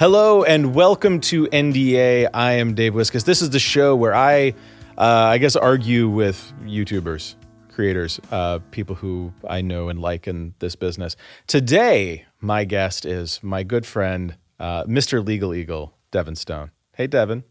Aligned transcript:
Hello 0.00 0.44
and 0.44 0.74
welcome 0.74 1.20
to 1.20 1.46
NDA. 1.48 2.30
I 2.32 2.52
am 2.52 2.74
Dave 2.74 2.94
Wiskus. 2.94 3.26
This 3.26 3.42
is 3.42 3.50
the 3.50 3.58
show 3.58 3.94
where 3.94 4.14
I, 4.14 4.54
uh, 4.96 5.04
I 5.04 5.36
guess, 5.36 5.56
argue 5.56 6.08
with 6.08 6.54
YouTubers, 6.64 7.34
creators, 7.68 8.18
uh, 8.30 8.60
people 8.70 8.94
who 8.96 9.30
I 9.46 9.60
know 9.60 9.90
and 9.90 10.00
like 10.00 10.26
in 10.26 10.54
this 10.58 10.74
business. 10.74 11.16
Today, 11.46 12.24
my 12.40 12.64
guest 12.64 13.04
is 13.04 13.40
my 13.42 13.62
good 13.62 13.84
friend, 13.84 14.36
uh, 14.58 14.84
Mr. 14.84 15.22
Legal 15.22 15.52
Eagle, 15.52 15.92
Devin 16.12 16.36
Stone. 16.36 16.70
Hey, 16.94 17.06
Devin. 17.06 17.44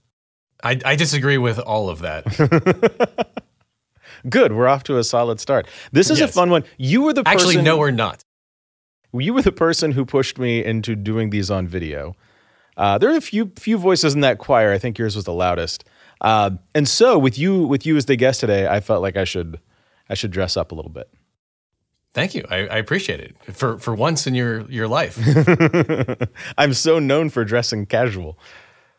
I, 0.63 0.79
I 0.83 0.95
disagree 0.95 1.37
with 1.37 1.59
all 1.59 1.87
of 1.87 1.99
that. 1.99 2.25
Good. 4.27 4.53
We're 4.53 4.67
off 4.67 4.81
to 4.85 4.97
a 4.97 5.03
solid 5.03 5.39
start. 5.39 5.67
This 5.91 6.09
is 6.09 6.19
Yes. 6.19 6.31
a 6.31 6.33
fun 6.33 6.49
one. 6.49 6.63
You 6.79 7.03
were 7.03 7.13
the 7.13 7.23
person, 7.23 7.47
Actually, 7.47 7.61
no, 7.61 7.77
we're 7.77 7.91
not. 7.91 8.23
you 9.13 9.35
were 9.35 9.43
the 9.43 9.51
person 9.51 9.91
who 9.91 10.03
pushed 10.03 10.39
me 10.39 10.65
into 10.65 10.95
doing 10.95 11.29
these 11.29 11.51
on 11.51 11.67
video. 11.67 12.15
Uh, 12.79 12.97
there 12.97 13.11
are 13.11 13.17
a 13.17 13.21
few 13.21 13.51
few 13.57 13.77
voices 13.77 14.15
in 14.15 14.21
that 14.21 14.37
choir. 14.39 14.71
I 14.71 14.77
think 14.77 14.97
yours 14.97 15.13
was 15.13 15.25
the 15.25 15.33
loudest. 15.33 15.83
Uh, 16.21 16.51
and 16.73 16.87
so 16.87 17.19
with 17.19 17.37
you 17.37 17.67
with 17.67 17.85
you 17.85 17.97
as 17.97 18.05
the 18.05 18.15
guest 18.15 18.39
today, 18.39 18.67
I 18.67 18.79
felt 18.79 19.01
like 19.01 19.17
I 19.17 19.25
should 19.25 19.59
I 20.09 20.13
should 20.13 20.31
dress 20.31 20.55
up 20.55 20.71
a 20.71 20.75
little 20.75 20.91
bit. 20.91 21.09
Thank 22.13 22.33
you. 22.33 22.45
I, 22.49 22.67
I 22.67 22.77
appreciate 22.77 23.19
it 23.19 23.35
for 23.53 23.77
for 23.79 23.93
once 23.93 24.25
in 24.27 24.33
your 24.33 24.61
your 24.71 24.87
life. 24.87 25.19
I'm 26.57 26.73
so 26.73 26.99
known 26.99 27.29
for 27.29 27.43
dressing 27.43 27.85
casual. 27.85 28.39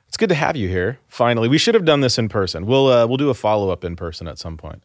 It's 0.08 0.18
good 0.18 0.28
to 0.28 0.34
have 0.34 0.56
you 0.56 0.68
here. 0.68 0.98
Finally, 1.08 1.48
we 1.48 1.56
should 1.56 1.74
have 1.74 1.86
done 1.86 2.02
this 2.02 2.18
in 2.18 2.28
person. 2.28 2.66
We'll 2.66 2.88
uh, 2.88 3.06
we'll 3.06 3.16
do 3.16 3.30
a 3.30 3.34
follow 3.34 3.70
up 3.70 3.82
in 3.82 3.96
person 3.96 4.28
at 4.28 4.38
some 4.38 4.58
point. 4.58 4.82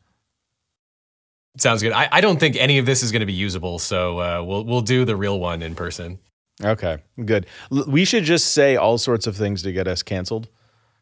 Sounds 1.57 1.81
good. 1.81 1.91
I, 1.91 2.07
I 2.11 2.21
don't 2.21 2.39
think 2.39 2.55
any 2.55 2.77
of 2.77 2.85
this 2.85 3.03
is 3.03 3.11
going 3.11 3.21
to 3.21 3.25
be 3.25 3.33
usable, 3.33 3.77
so 3.77 4.19
uh, 4.19 4.41
we'll 4.41 4.63
we'll 4.63 4.81
do 4.81 5.03
the 5.03 5.17
real 5.17 5.37
one 5.37 5.61
in 5.61 5.75
person. 5.75 6.19
Okay, 6.63 6.97
good. 7.25 7.45
L- 7.71 7.85
we 7.87 8.05
should 8.05 8.23
just 8.23 8.53
say 8.53 8.75
all 8.75 8.97
sorts 8.97 9.27
of 9.27 9.35
things 9.35 9.61
to 9.63 9.71
get 9.73 9.87
us 9.87 10.01
canceled, 10.03 10.47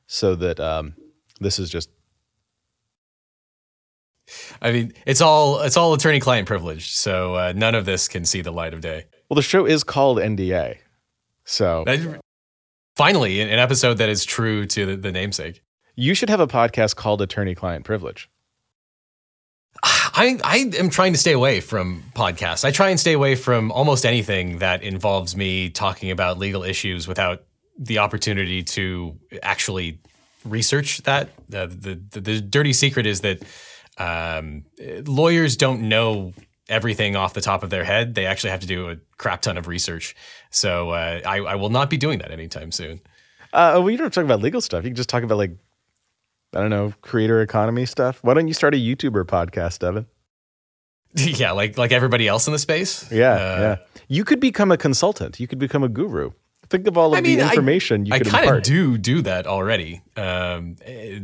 so 0.07 0.35
that 0.35 0.59
um, 0.59 0.95
this 1.39 1.59
is 1.59 1.69
just 1.69 1.89
I 4.61 4.71
mean, 4.71 4.93
it's 5.05 5.21
all 5.21 5.59
it's 5.61 5.77
all 5.77 5.93
attorney 5.93 6.19
client 6.19 6.47
privileged, 6.47 6.91
so 6.95 7.35
uh, 7.35 7.53
none 7.55 7.75
of 7.75 7.85
this 7.85 8.07
can 8.07 8.25
see 8.25 8.41
the 8.41 8.51
light 8.51 8.73
of 8.73 8.81
day. 8.81 9.05
well. 9.29 9.35
The 9.35 9.41
show 9.41 9.65
is 9.65 9.83
called 9.83 10.17
NDA, 10.17 10.77
so 11.43 11.83
That- 11.85 12.21
finally, 12.95 13.41
an 13.41 13.49
an 13.49 13.59
episode 13.59 13.95
that 13.99 14.09
is 14.09 14.23
true 14.25 14.65
to 14.67 14.85
the, 14.85 14.95
the 14.97 15.11
namesake. 15.11 15.61
you 15.95 16.15
should 16.15 16.29
have 16.29 16.39
a 16.39 16.47
podcast 16.47 16.95
called 16.95 17.21
Attorney 17.21 17.53
Client 17.53 17.85
Privilege. 17.85 18.29
I, 20.13 20.39
I 20.43 20.57
am 20.77 20.89
trying 20.89 21.13
to 21.13 21.19
stay 21.19 21.31
away 21.31 21.59
from 21.59 22.03
podcasts. 22.15 22.63
I 22.63 22.71
try 22.71 22.89
and 22.89 22.99
stay 22.99 23.13
away 23.13 23.35
from 23.35 23.71
almost 23.71 24.05
anything 24.05 24.59
that 24.59 24.83
involves 24.83 25.35
me 25.35 25.69
talking 25.69 26.11
about 26.11 26.37
legal 26.37 26.63
issues 26.63 27.07
without 27.07 27.43
the 27.79 27.97
opportunity 27.97 28.61
to 28.63 29.17
actually 29.41 29.99
research 30.45 31.01
that. 31.03 31.29
The, 31.49 31.67
the 32.11 32.19
the 32.19 32.41
dirty 32.41 32.73
secret 32.73 33.05
is 33.07 33.21
that 33.21 33.41
um, 33.97 34.65
lawyers 35.05 35.57
don't 35.57 35.89
know 35.89 36.33
everything 36.69 37.15
off 37.15 37.33
the 37.33 37.41
top 37.41 37.63
of 37.63 37.69
their 37.71 37.83
head. 37.83 38.13
They 38.13 38.25
actually 38.25 38.51
have 38.51 38.61
to 38.61 38.67
do 38.67 38.89
a 38.89 38.97
crap 39.17 39.41
ton 39.41 39.57
of 39.57 39.67
research. 39.67 40.15
So 40.51 40.91
uh, 40.91 41.21
I, 41.25 41.37
I 41.37 41.55
will 41.55 41.69
not 41.69 41.89
be 41.89 41.97
doing 41.97 42.19
that 42.19 42.31
anytime 42.31 42.71
soon. 42.71 43.01
Uh, 43.51 43.83
you 43.87 43.97
don't 43.97 44.13
talk 44.13 44.23
about 44.23 44.41
legal 44.41 44.61
stuff. 44.61 44.83
You 44.83 44.89
can 44.89 44.95
just 44.95 45.09
talk 45.09 45.23
about 45.23 45.37
like 45.37 45.57
I 46.55 46.61
don't 46.61 46.69
know 46.69 46.93
creator 47.01 47.41
economy 47.41 47.85
stuff. 47.85 48.19
Why 48.23 48.33
don't 48.33 48.47
you 48.47 48.53
start 48.53 48.73
a 48.73 48.77
YouTuber 48.77 49.25
podcast, 49.25 49.79
Devin? 49.79 50.05
yeah, 51.15 51.51
like 51.51 51.77
like 51.77 51.91
everybody 51.91 52.27
else 52.27 52.47
in 52.47 52.53
the 52.53 52.59
space. 52.59 53.11
Yeah, 53.11 53.33
Uh, 53.33 53.59
yeah. 53.59 53.75
You 54.07 54.23
could 54.23 54.39
become 54.39 54.71
a 54.71 54.77
consultant. 54.77 55.39
You 55.39 55.47
could 55.47 55.59
become 55.59 55.83
a 55.83 55.89
guru. 55.89 56.31
Think 56.69 56.87
of 56.87 56.97
all 56.97 57.13
of 57.13 57.17
I 57.17 57.21
mean, 57.21 57.37
the 57.39 57.43
I- 57.45 57.49
information 57.49 58.05
you 58.05 58.13
I 58.13 58.19
could 58.19 58.27
kind 58.27 58.49
of 58.49 58.63
do 58.63 58.97
do 58.97 59.21
that 59.23 59.45
already. 59.47 60.01
Um, 60.17 60.75
eh, 60.85 61.19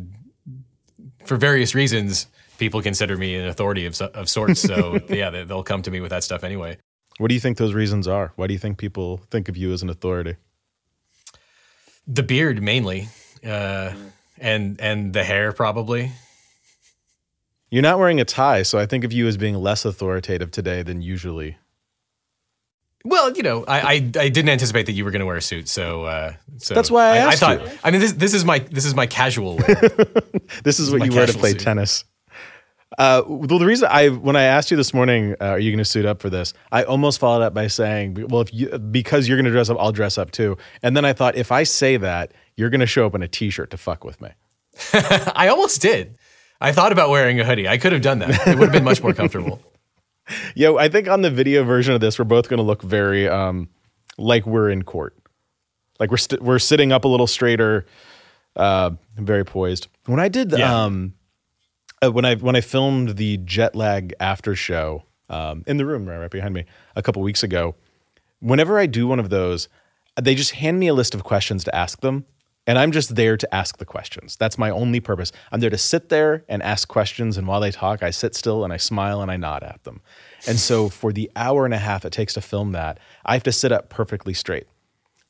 for 1.26 1.38
various 1.38 1.74
reasons, 1.76 2.28
people 2.58 2.82
consider 2.82 3.16
me 3.18 3.36
an 3.36 3.48
authority 3.48 3.86
of, 3.86 4.00
of 4.02 4.30
sorts. 4.30 4.62
So 4.62 5.00
yeah, 5.10 5.30
they, 5.30 5.44
they'll 5.44 5.64
come 5.64 5.82
to 5.84 5.92
me 5.92 6.02
with 6.02 6.10
that 6.12 6.24
stuff 6.24 6.44
anyway. 6.44 6.78
What 7.18 7.28
do 7.30 7.34
you 7.34 7.40
think 7.42 7.58
those 7.58 7.74
reasons 7.74 8.08
are? 8.08 8.32
Why 8.36 8.48
do 8.48 8.54
you 8.54 8.60
think 8.60 8.78
people 8.78 9.18
think 9.30 9.50
of 9.50 9.58
you 9.58 9.74
as 9.74 9.82
an 9.84 9.90
authority? 9.90 10.36
The 12.08 12.24
beard 12.24 12.62
mainly, 12.62 13.10
uh, 13.46 13.94
and 14.42 14.80
and 14.82 15.14
the 15.14 15.24
hair 15.24 15.52
probably. 15.54 16.12
You're 17.72 17.84
not 17.84 18.00
wearing 18.00 18.20
a 18.20 18.26
tie, 18.26 18.64
so 18.64 18.80
I 18.80 18.86
think 18.88 19.04
of 19.04 19.14
you 19.14 19.28
as 19.28 19.38
being 19.38 19.56
less 19.56 19.86
authoritative 19.86 20.50
today 20.50 20.82
than 20.82 21.02
usually. 21.04 21.58
Well, 23.06 23.32
you 23.32 23.44
know, 23.44 23.64
I 23.68 23.80
I, 23.80 23.94
I 23.94 24.30
didn't 24.30 24.50
anticipate 24.50 24.88
that 24.88 24.94
you 24.94 25.06
were 25.06 25.12
going 25.12 25.20
to 25.22 25.26
wear 25.26 25.38
a 25.38 25.42
suit, 25.42 25.68
so 25.70 26.04
uh, 26.04 26.34
so 26.58 26.74
That's 26.74 26.90
why 26.92 27.12
I 27.12 27.18
asked 27.18 27.40
thought. 27.40 27.62
you. 27.62 27.72
I 27.84 27.92
mean, 27.92 28.02
this 28.02 28.14
this 28.14 28.34
is 28.34 28.44
my 28.44 28.60
this 28.60 28.86
is 28.86 28.96
my 28.96 29.06
casual 29.08 29.58
wear. 29.58 29.82
This 30.64 30.80
is 30.80 30.90
what 30.92 31.00
my 31.00 31.06
you 31.06 31.14
wear 31.14 31.28
to 31.28 31.34
play 31.38 31.52
suit. 31.52 31.60
tennis. 31.62 32.04
Uh, 32.98 33.22
well, 33.28 33.60
the 33.60 33.66
reason 33.66 33.88
I 33.92 34.10
when 34.10 34.36
I 34.36 34.44
asked 34.44 34.72
you 34.72 34.78
this 34.78 34.94
morning, 34.94 35.36
uh, 35.40 35.46
are 35.46 35.60
you 35.60 35.72
going 35.72 35.78
to 35.78 35.86
suit 35.86 36.06
up 36.06 36.22
for 36.22 36.30
this? 36.30 36.54
I 36.72 36.84
almost 36.84 37.20
followed 37.20 37.44
up 37.44 37.54
by 37.54 37.68
saying, 37.68 38.28
well, 38.30 38.42
if 38.42 38.54
you 38.54 38.68
because 38.80 39.28
you're 39.28 39.38
going 39.38 39.46
to 39.46 39.52
dress 39.52 39.70
up, 39.70 39.78
I'll 39.80 39.92
dress 39.92 40.18
up 40.18 40.32
too. 40.32 40.58
And 40.82 40.98
then 40.98 41.06
I 41.06 41.14
thought, 41.14 41.36
if 41.36 41.52
I 41.52 41.64
say 41.64 41.98
that, 41.98 42.32
you're 42.58 42.70
going 42.72 42.80
to 42.80 42.88
show 42.88 43.06
up 43.06 43.14
in 43.16 43.22
a 43.22 43.28
t-shirt 43.28 43.70
to 43.72 43.78
fuck 43.78 44.04
with 44.04 44.20
me. 44.22 44.30
I 44.94 45.48
almost 45.50 45.82
did. 45.82 46.18
I 46.60 46.72
thought 46.72 46.92
about 46.92 47.10
wearing 47.10 47.40
a 47.40 47.46
hoodie. 47.46 47.68
I 47.68 47.78
could 47.78 47.94
have 47.94 48.02
done 48.02 48.20
that. 48.20 48.32
It 48.48 48.58
would 48.58 48.66
have 48.66 48.72
been 48.74 48.84
much 48.84 49.02
more 49.04 49.14
comfortable. 49.14 49.62
Yo, 50.56 50.78
I 50.78 50.90
think 50.90 51.08
on 51.08 51.22
the 51.22 51.30
video 51.32 51.64
version 51.64 51.94
of 51.94 52.02
this, 52.02 52.18
we're 52.20 52.26
both 52.26 52.50
going 52.50 52.58
to 52.58 52.64
look 52.64 52.82
very 52.82 53.28
um, 53.30 53.70
like 54.18 54.46
we're 54.46 54.70
in 54.70 54.84
court, 54.84 55.16
like 56.00 56.12
we're 56.12 56.18
st- 56.18 56.42
we're 56.42 56.60
sitting 56.60 56.92
up 56.92 57.06
a 57.06 57.08
little 57.08 57.28
straighter, 57.28 57.86
uh, 58.56 58.92
very 59.16 59.46
poised. 59.46 59.88
When 60.06 60.20
I 60.20 60.28
did, 60.28 60.52
Yeah. 60.52 60.84
um, 60.86 61.14
uh, 62.04 62.12
when 62.12 62.26
I 62.26 62.36
when 62.36 62.56
I 62.56 62.62
filmed 62.62 63.18
the 63.18 63.38
jet 63.38 63.76
lag 63.76 64.14
after 64.20 64.56
show 64.56 65.04
um, 65.30 65.64
in 65.68 65.78
the 65.78 65.86
room 65.86 66.08
right, 66.08 66.18
right 66.18 66.32
behind 66.32 66.54
me 66.54 66.66
a 66.96 67.02
couple 67.02 67.22
weeks 67.22 67.44
ago, 67.44 67.76
whenever 68.40 68.80
I 68.80 68.86
do 68.86 69.08
one 69.08 69.20
of 69.20 69.30
those, 69.30 69.68
they 70.20 70.36
just 70.36 70.52
hand 70.52 70.80
me 70.80 70.88
a 70.88 70.94
list 70.94 71.14
of 71.14 71.24
questions 71.24 71.64
to 71.66 71.76
ask 71.76 72.02
them. 72.02 72.26
And 72.68 72.78
I'm 72.78 72.92
just 72.92 73.16
there 73.16 73.36
to 73.36 73.56
ask 73.56 73.78
the 73.80 73.86
questions. 73.86 74.36
That's 74.36 74.58
my 74.58 74.70
only 74.70 75.00
purpose. 75.00 75.32
I'm 75.52 75.60
there 75.60 75.72
to 75.72 75.78
sit 75.78 76.10
there 76.10 76.46
and 76.48 76.62
ask 76.62 76.88
questions. 76.88 77.36
And 77.36 77.48
while 77.48 77.62
they 77.62 77.72
talk, 77.72 78.04
I 78.04 78.12
sit 78.12 78.36
still 78.36 78.64
and 78.64 78.72
I 78.72 78.78
smile 78.78 79.24
and 79.24 79.32
I 79.32 79.38
nod 79.38 79.64
at 79.64 79.84
them. 79.86 80.02
And 80.46 80.60
so 80.60 80.88
for 80.88 81.12
the 81.12 81.32
hour 81.36 81.66
and 81.66 81.74
a 81.74 81.80
half 81.80 82.06
it 82.06 82.14
takes 82.14 82.36
to 82.36 82.42
film 82.42 82.74
that, 82.74 83.00
I 83.26 83.34
have 83.34 83.44
to 83.44 83.52
sit 83.52 83.72
up 83.72 83.90
perfectly 83.90 84.36
straight. 84.36 84.68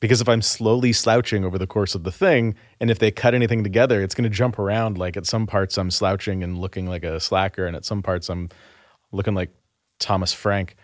Because 0.00 0.22
if 0.22 0.28
I'm 0.28 0.40
slowly 0.40 0.94
slouching 0.94 1.44
over 1.44 1.58
the 1.58 1.66
course 1.66 1.94
of 1.94 2.04
the 2.04 2.12
thing, 2.12 2.54
and 2.80 2.90
if 2.90 2.98
they 2.98 3.10
cut 3.10 3.34
anything 3.34 3.62
together, 3.62 4.02
it's 4.02 4.14
going 4.14 4.24
to 4.24 4.34
jump 4.34 4.58
around. 4.58 4.96
Like 4.96 5.16
at 5.16 5.26
some 5.26 5.46
parts, 5.46 5.76
I'm 5.76 5.90
slouching 5.90 6.42
and 6.42 6.58
looking 6.58 6.86
like 6.86 7.04
a 7.04 7.20
slacker, 7.20 7.66
and 7.66 7.76
at 7.76 7.84
some 7.84 8.02
parts, 8.02 8.30
I'm 8.30 8.48
looking 9.12 9.34
like 9.34 9.50
Thomas 9.98 10.32
Frank. 10.32 10.76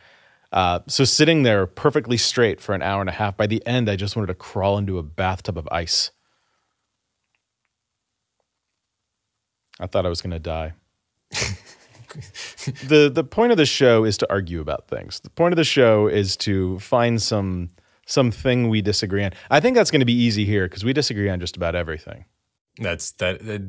Uh, 0.53 0.81
so 0.87 1.05
sitting 1.05 1.43
there 1.43 1.67
perfectly 1.67 2.17
straight 2.17 2.61
for 2.61 2.75
an 2.75 2.83
hour 2.83 3.01
and 3.01 3.09
a 3.09 3.13
half, 3.13 3.37
by 3.37 3.47
the 3.47 3.67
end, 3.67 3.89
I 3.89 3.97
just 3.97 4.17
wanted 4.17 4.29
to 4.29 4.35
crawl 4.35 4.79
into 4.79 4.99
a 4.99 5.03
bathtub 5.03 5.59
of 5.59 5.67
ice. 5.73 6.11
I 9.81 9.87
thought 9.87 10.07
I 10.07 10.09
was 10.09 10.23
going 10.23 10.31
to 10.31 10.39
die. 10.39 10.75
the 12.87 13.11
The 13.13 13.25
point 13.25 13.53
of 13.53 13.59
the 13.59 13.67
show 13.67 14.05
is 14.05 14.17
to 14.19 14.31
argue 14.31 14.61
about 14.61 14.89
things. 14.89 15.21
The 15.21 15.31
point 15.31 15.53
of 15.53 15.57
the 15.57 15.65
show 15.65 16.07
is 16.07 16.37
to 16.39 16.79
find 16.79 17.21
some 17.21 17.71
something 18.07 18.69
we 18.69 18.81
disagree 18.81 19.23
on. 19.25 19.33
I 19.51 19.61
think 19.61 19.77
that's 19.77 19.91
going 19.91 20.01
to 20.01 20.07
be 20.07 20.15
easy 20.15 20.45
here 20.45 20.67
because 20.67 20.85
we 20.85 20.93
disagree 20.93 21.29
on 21.29 21.39
just 21.39 21.57
about 21.57 21.75
everything. 21.75 22.25
That's 22.79 23.13
that. 23.13 23.45
that 23.47 23.63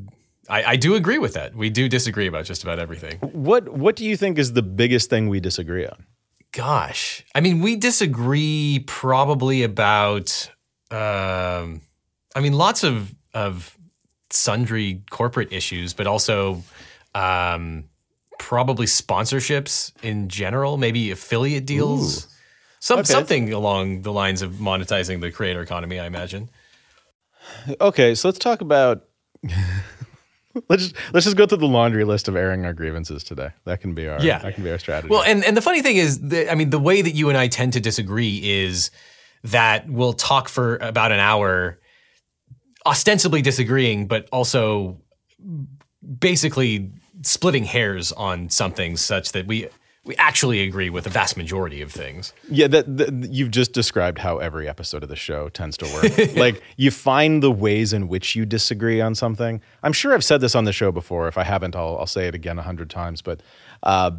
I, 0.50 0.64
I 0.64 0.76
do 0.78 0.96
agree 0.96 1.18
with 1.18 1.34
that. 1.34 1.56
We 1.56 1.70
do 1.70 1.90
disagree 1.90 2.28
about 2.28 2.46
just 2.46 2.64
about 2.64 2.80
everything. 2.80 3.18
What 3.20 3.68
What 3.70 3.96
do 3.98 4.06
you 4.06 4.16
think 4.16 4.38
is 4.38 4.54
the 4.54 4.62
biggest 4.62 5.10
thing 5.10 5.28
we 5.28 5.40
disagree 5.42 5.86
on? 5.86 6.06
Gosh, 6.54 7.26
I 7.36 7.42
mean, 7.42 7.62
we 7.62 7.76
disagree 7.76 8.84
probably 8.88 9.64
about. 9.64 10.50
Um, 10.90 11.82
I 12.34 12.40
mean, 12.40 12.54
lots 12.54 12.84
of 12.84 13.14
of 13.34 13.78
sundry 14.30 15.04
corporate 15.10 15.52
issues, 15.52 15.94
but 15.94 16.08
also 16.08 16.64
um, 17.14 17.86
probably 18.40 18.86
sponsorships 18.86 19.92
in 20.02 20.30
general, 20.30 20.78
maybe 20.78 21.12
affiliate 21.12 21.66
deals, 21.66 22.28
some 22.80 23.00
Okay. 23.00 23.12
something 23.12 23.54
along 23.54 24.02
the 24.04 24.12
lines 24.12 24.42
of 24.42 24.54
monetizing 24.54 25.22
the 25.22 25.32
creator 25.32 25.62
economy. 25.62 26.00
I 26.00 26.06
imagine. 26.06 26.50
Okay, 27.82 28.14
so 28.16 28.28
let's 28.28 28.40
talk 28.40 28.62
about. 28.62 29.04
let's 30.70 30.84
just, 30.84 30.96
let's 31.14 31.26
just 31.26 31.38
go 31.38 31.46
through 31.46 31.60
the 31.60 31.68
laundry 31.68 32.04
list 32.04 32.28
of 32.28 32.36
airing 32.36 32.66
our 32.66 32.74
grievances 32.74 33.24
today. 33.24 33.50
That 33.66 33.80
can 33.82 33.94
be 33.94 34.08
our 34.08 34.20
Yeah. 34.22 34.40
that 34.40 34.56
can 34.56 34.64
be 34.64 34.72
our 34.72 34.80
strategy. 34.80 35.10
Well, 35.10 35.24
and, 35.24 35.44
and 35.46 35.56
the 35.56 35.62
funny 35.62 35.82
thing 35.82 35.98
is, 35.98 36.20
that, 36.30 36.52
I 36.52 36.56
mean, 36.56 36.70
the 36.72 36.80
way 36.80 37.02
that 37.02 37.12
you 37.12 37.30
and 37.30 37.38
I 37.38 37.48
tend 37.48 37.74
to 37.74 37.80
disagree 37.80 38.42
is 38.44 38.92
that 39.44 39.88
we'll 39.88 40.14
talk 40.14 40.50
for 40.50 40.78
about 40.78 41.12
an 41.12 41.20
hour, 41.20 41.80
ostensibly 42.86 43.42
disagreeing, 43.42 44.08
but 44.08 44.28
also 44.32 45.00
basically 46.20 46.92
splitting 47.22 47.64
hairs 47.64 48.12
on 48.12 48.50
something 48.50 48.98
such 48.98 49.32
that 49.34 49.48
we 49.48 49.68
we 50.08 50.16
actually 50.16 50.64
agree 50.64 50.90
with 50.90 51.04
the 51.04 51.10
vast 51.10 51.36
majority 51.36 51.82
of 51.82 51.92
things. 51.92 52.34
Yeah, 52.50 52.68
that, 52.68 52.98
that 52.98 53.30
you've 53.30 53.52
just 53.52 53.74
described 53.74 54.20
how 54.20 54.38
every 54.38 54.68
episode 54.68 55.04
of 55.04 55.10
the 55.10 55.16
show 55.16 55.50
tends 55.50 55.78
to 55.78 55.86
work. 55.94 56.36
like 56.36 56.64
you 56.78 56.92
find 56.92 57.44
the 57.44 57.52
ways 57.52 57.92
in 57.94 58.08
which 58.08 58.36
you 58.36 58.46
disagree 58.46 59.02
on 59.02 59.14
something. 59.14 59.62
I'm 59.84 59.94
sure 59.94 60.14
I've 60.14 60.24
said 60.24 60.42
this 60.42 60.56
on 60.56 60.64
the 60.64 60.72
show 60.72 60.92
before. 60.92 61.28
If 61.28 61.38
I 61.38 61.44
haven't, 61.44 61.76
I'll, 61.76 61.98
I'll 62.00 62.08
say 62.08 62.28
it 62.28 62.34
again 62.34 62.58
a 62.58 62.62
hundred 62.62 62.90
times. 62.90 63.22
But 63.22 63.42
uh, 63.84 64.12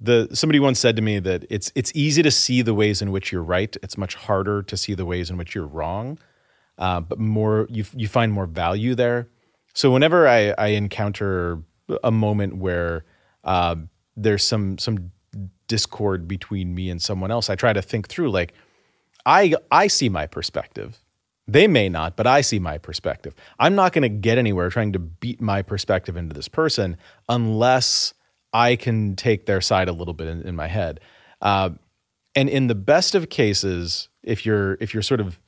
the 0.00 0.28
somebody 0.32 0.60
once 0.60 0.78
said 0.78 0.94
to 0.96 1.02
me 1.02 1.18
that 1.20 1.46
it's 1.48 1.72
it's 1.74 1.90
easy 1.94 2.22
to 2.22 2.30
see 2.30 2.62
the 2.62 2.74
ways 2.74 3.00
in 3.00 3.10
which 3.10 3.32
you're 3.32 3.42
right. 3.42 3.74
It's 3.82 3.96
much 3.96 4.14
harder 4.14 4.62
to 4.62 4.76
see 4.76 4.94
the 4.94 5.06
ways 5.06 5.30
in 5.30 5.38
which 5.38 5.54
you're 5.54 5.66
wrong. 5.66 6.18
Uh, 6.76 7.00
but 7.00 7.18
more 7.18 7.66
you 7.70 7.84
you 7.96 8.08
find 8.08 8.32
more 8.32 8.46
value 8.46 8.94
there. 8.94 9.28
So 9.72 9.90
whenever 9.90 10.28
I, 10.28 10.54
I 10.58 10.68
encounter 10.68 11.62
a 12.02 12.10
moment 12.10 12.56
where 12.56 13.04
uh, 13.44 13.76
there's 14.22 14.44
some 14.44 14.78
some 14.78 15.10
discord 15.68 16.26
between 16.26 16.74
me 16.74 16.90
and 16.90 17.00
someone 17.00 17.30
else, 17.30 17.48
I 17.48 17.54
try 17.54 17.72
to 17.72 17.82
think 17.82 18.08
through 18.08 18.30
like 18.30 18.54
I 19.24 19.54
I 19.70 19.86
see 19.86 20.08
my 20.08 20.26
perspective. 20.26 20.98
They 21.46 21.66
may 21.66 21.88
not, 21.88 22.14
but 22.14 22.26
I 22.26 22.42
see 22.42 22.58
my 22.58 22.76
perspective. 22.76 23.34
I'm 23.58 23.74
not 23.74 23.94
going 23.94 24.02
to 24.02 24.10
get 24.10 24.36
anywhere 24.36 24.68
trying 24.68 24.92
to 24.92 24.98
beat 24.98 25.40
my 25.40 25.62
perspective 25.62 26.14
into 26.14 26.34
this 26.34 26.46
person 26.46 26.98
unless 27.26 28.12
I 28.52 28.76
can 28.76 29.16
take 29.16 29.46
their 29.46 29.62
side 29.62 29.88
a 29.88 29.92
little 29.92 30.12
bit 30.12 30.28
in, 30.28 30.42
in 30.42 30.54
my 30.54 30.66
head. 30.66 31.00
Uh, 31.40 31.70
and 32.34 32.50
in 32.50 32.66
the 32.66 32.74
best 32.74 33.14
of 33.14 33.30
cases, 33.30 34.08
if 34.22 34.44
you're 34.44 34.74
if 34.74 34.92
you're 34.92 35.02
sort 35.02 35.20
of 35.20 35.40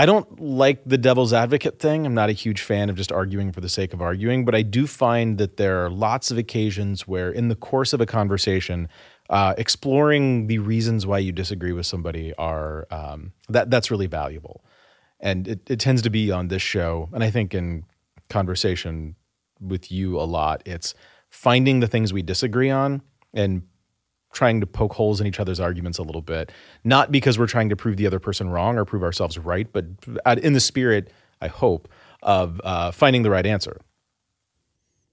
I 0.00 0.06
don't 0.06 0.40
like 0.40 0.84
the 0.86 0.96
devil's 0.96 1.32
advocate 1.32 1.80
thing. 1.80 2.06
I'm 2.06 2.14
not 2.14 2.30
a 2.30 2.32
huge 2.32 2.62
fan 2.62 2.88
of 2.88 2.94
just 2.94 3.10
arguing 3.10 3.50
for 3.50 3.60
the 3.60 3.68
sake 3.68 3.92
of 3.92 4.00
arguing, 4.00 4.44
but 4.44 4.54
I 4.54 4.62
do 4.62 4.86
find 4.86 5.38
that 5.38 5.56
there 5.56 5.84
are 5.84 5.90
lots 5.90 6.30
of 6.30 6.38
occasions 6.38 7.08
where, 7.08 7.32
in 7.32 7.48
the 7.48 7.56
course 7.56 7.92
of 7.92 8.00
a 8.00 8.06
conversation, 8.06 8.88
uh, 9.28 9.54
exploring 9.58 10.46
the 10.46 10.58
reasons 10.58 11.04
why 11.04 11.18
you 11.18 11.32
disagree 11.32 11.72
with 11.72 11.84
somebody 11.84 12.32
are 12.36 12.86
um, 12.92 13.32
that 13.48 13.70
that's 13.70 13.90
really 13.90 14.06
valuable, 14.06 14.64
and 15.18 15.48
it, 15.48 15.68
it 15.68 15.80
tends 15.80 16.00
to 16.02 16.10
be 16.10 16.30
on 16.30 16.46
this 16.46 16.62
show, 16.62 17.08
and 17.12 17.24
I 17.24 17.30
think 17.30 17.52
in 17.52 17.84
conversation 18.30 19.16
with 19.60 19.90
you 19.90 20.20
a 20.20 20.22
lot, 20.22 20.62
it's 20.64 20.94
finding 21.28 21.80
the 21.80 21.88
things 21.88 22.12
we 22.12 22.22
disagree 22.22 22.70
on 22.70 23.02
and 23.34 23.62
trying 24.32 24.60
to 24.60 24.66
poke 24.66 24.92
holes 24.92 25.20
in 25.20 25.26
each 25.26 25.40
other's 25.40 25.60
arguments 25.60 25.98
a 25.98 26.02
little 26.02 26.22
bit, 26.22 26.52
not 26.84 27.10
because 27.10 27.38
we're 27.38 27.46
trying 27.46 27.68
to 27.68 27.76
prove 27.76 27.96
the 27.96 28.06
other 28.06 28.18
person 28.18 28.48
wrong 28.50 28.76
or 28.76 28.84
prove 28.84 29.02
ourselves 29.02 29.38
right, 29.38 29.68
but 29.72 29.86
in 30.42 30.52
the 30.52 30.60
spirit, 30.60 31.10
I 31.40 31.48
hope, 31.48 31.88
of 32.22 32.60
uh, 32.64 32.90
finding 32.90 33.22
the 33.22 33.30
right 33.30 33.46
answer. 33.46 33.80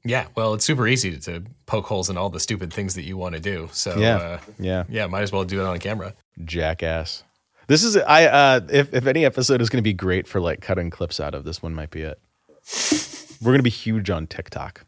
Yeah, 0.04 0.28
well, 0.36 0.54
it's 0.54 0.64
super 0.64 0.88
easy 0.88 1.18
to 1.18 1.44
poke 1.66 1.86
holes 1.88 2.12
in 2.12 2.18
all 2.18 2.30
the 2.30 2.40
stupid 2.40 2.72
things 2.72 2.94
that 2.94 3.04
you 3.04 3.18
want 3.18 3.34
to 3.34 3.42
do. 3.42 3.70
So 3.72 3.98
yeah, 3.98 4.18
uh, 4.18 4.40
yeah, 4.60 4.84
yeah, 4.88 5.08
might 5.08 5.24
as 5.24 5.32
well 5.32 5.44
do 5.44 5.60
it 5.60 5.66
on 5.66 5.80
camera. 5.80 6.14
Jackass. 6.44 7.24
This 7.68 7.84
is 7.84 7.98
I. 7.98 8.26
Uh, 8.26 8.62
if 8.70 8.94
if 8.94 9.08
any 9.08 9.26
episode 9.26 9.62
is 9.62 9.70
going 9.70 9.80
to 9.80 9.88
be 9.88 9.94
great 9.94 10.28
for 10.28 10.40
like 10.40 10.62
cutting 10.62 10.92
clips 10.92 11.20
out 11.20 11.34
of, 11.34 11.44
this 11.44 11.64
one 11.64 11.74
might 11.74 11.90
be 11.90 12.04
it. 12.04 12.20
We're 13.42 13.52
going 13.52 13.60
to 13.60 13.64
be 13.64 13.72
huge 13.72 14.12
on 14.12 14.28
TikTok. 14.28 14.86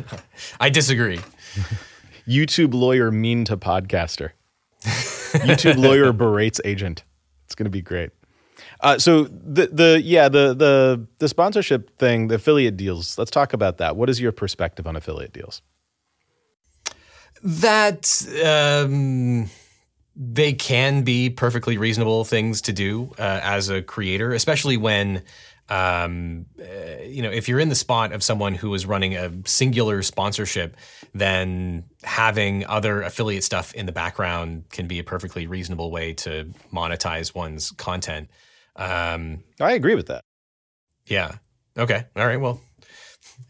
I 0.60 0.70
disagree. 0.70 1.20
YouTube 2.28 2.74
lawyer 2.74 3.10
mean 3.10 3.44
to 3.44 3.56
podcaster. 3.56 4.30
YouTube 4.82 5.76
lawyer 5.76 6.12
berates 6.12 6.60
agent. 6.64 7.04
It's 7.44 7.54
going 7.54 7.64
to 7.64 7.70
be 7.70 7.82
great. 7.82 8.10
Uh, 8.80 8.98
so 8.98 9.24
the 9.24 9.66
the 9.66 10.00
yeah 10.02 10.28
the 10.28 10.54
the 10.54 11.06
the 11.18 11.28
sponsorship 11.28 11.96
thing, 11.98 12.28
the 12.28 12.36
affiliate 12.36 12.76
deals. 12.76 13.18
Let's 13.18 13.30
talk 13.30 13.52
about 13.52 13.78
that. 13.78 13.96
What 13.96 14.10
is 14.10 14.20
your 14.20 14.32
perspective 14.32 14.86
on 14.86 14.96
affiliate 14.96 15.32
deals? 15.32 15.62
That 17.42 18.06
um, 18.44 19.50
they 20.16 20.52
can 20.52 21.02
be 21.02 21.30
perfectly 21.30 21.76
reasonable 21.76 22.24
things 22.24 22.62
to 22.62 22.72
do 22.72 23.12
uh, 23.18 23.40
as 23.42 23.68
a 23.68 23.82
creator, 23.82 24.32
especially 24.32 24.76
when 24.76 25.22
um, 25.68 26.46
uh, 26.60 27.02
you 27.02 27.22
know, 27.22 27.30
if 27.30 27.48
you're 27.48 27.60
in 27.60 27.70
the 27.70 27.74
spot 27.74 28.12
of 28.12 28.22
someone 28.22 28.54
who 28.54 28.74
is 28.74 28.84
running 28.84 29.16
a 29.16 29.32
singular 29.46 30.02
sponsorship, 30.02 30.76
then 31.14 31.84
having 32.02 32.66
other 32.66 33.02
affiliate 33.02 33.44
stuff 33.44 33.72
in 33.74 33.86
the 33.86 33.92
background 33.92 34.64
can 34.70 34.86
be 34.86 34.98
a 34.98 35.04
perfectly 35.04 35.46
reasonable 35.46 35.90
way 35.90 36.12
to 36.12 36.52
monetize 36.72 37.34
one's 37.34 37.70
content. 37.72 38.28
Um, 38.76 39.42
I 39.60 39.72
agree 39.72 39.94
with 39.94 40.06
that. 40.06 40.22
Yeah. 41.06 41.36
Okay. 41.78 42.04
All 42.14 42.26
right. 42.26 42.40
Well, 42.40 42.60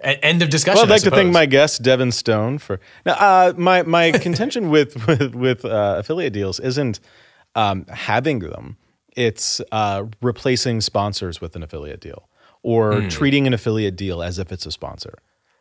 end 0.01 0.43
of 0.43 0.51
discussion. 0.51 0.77
Well, 0.77 0.85
I'd 0.85 0.91
like 0.91 1.03
to 1.03 1.11
thank 1.11 1.33
my 1.33 1.47
guest 1.47 1.83
Devin 1.83 2.13
Stone 2.13 2.59
for 2.59 2.81
now. 3.05 3.15
Uh, 3.15 3.53
my 3.57 3.83
my 3.83 4.13
contention 4.13 4.71
with 4.71 5.07
with, 5.09 5.35
with 5.35 5.65
uh, 5.65 5.97
affiliate 5.99 6.33
deals 6.33 6.61
isn't 6.61 7.01
um, 7.55 7.87
having 7.87 8.39
them 8.39 8.77
it's 9.17 9.61
uh, 9.73 10.05
replacing 10.21 10.81
sponsors 10.81 11.41
with 11.41 11.57
an 11.57 11.63
affiliate 11.63 12.01
deal 12.01 12.29
or 12.63 12.95
mm. 12.95 13.11
treating 13.11 13.47
an 13.47 13.55
affiliate 13.55 13.97
deal 13.97 14.23
as 14.23 14.39
if 14.39 14.51
it's 14.51 14.67
a 14.67 14.73
sponsor. 14.73 15.19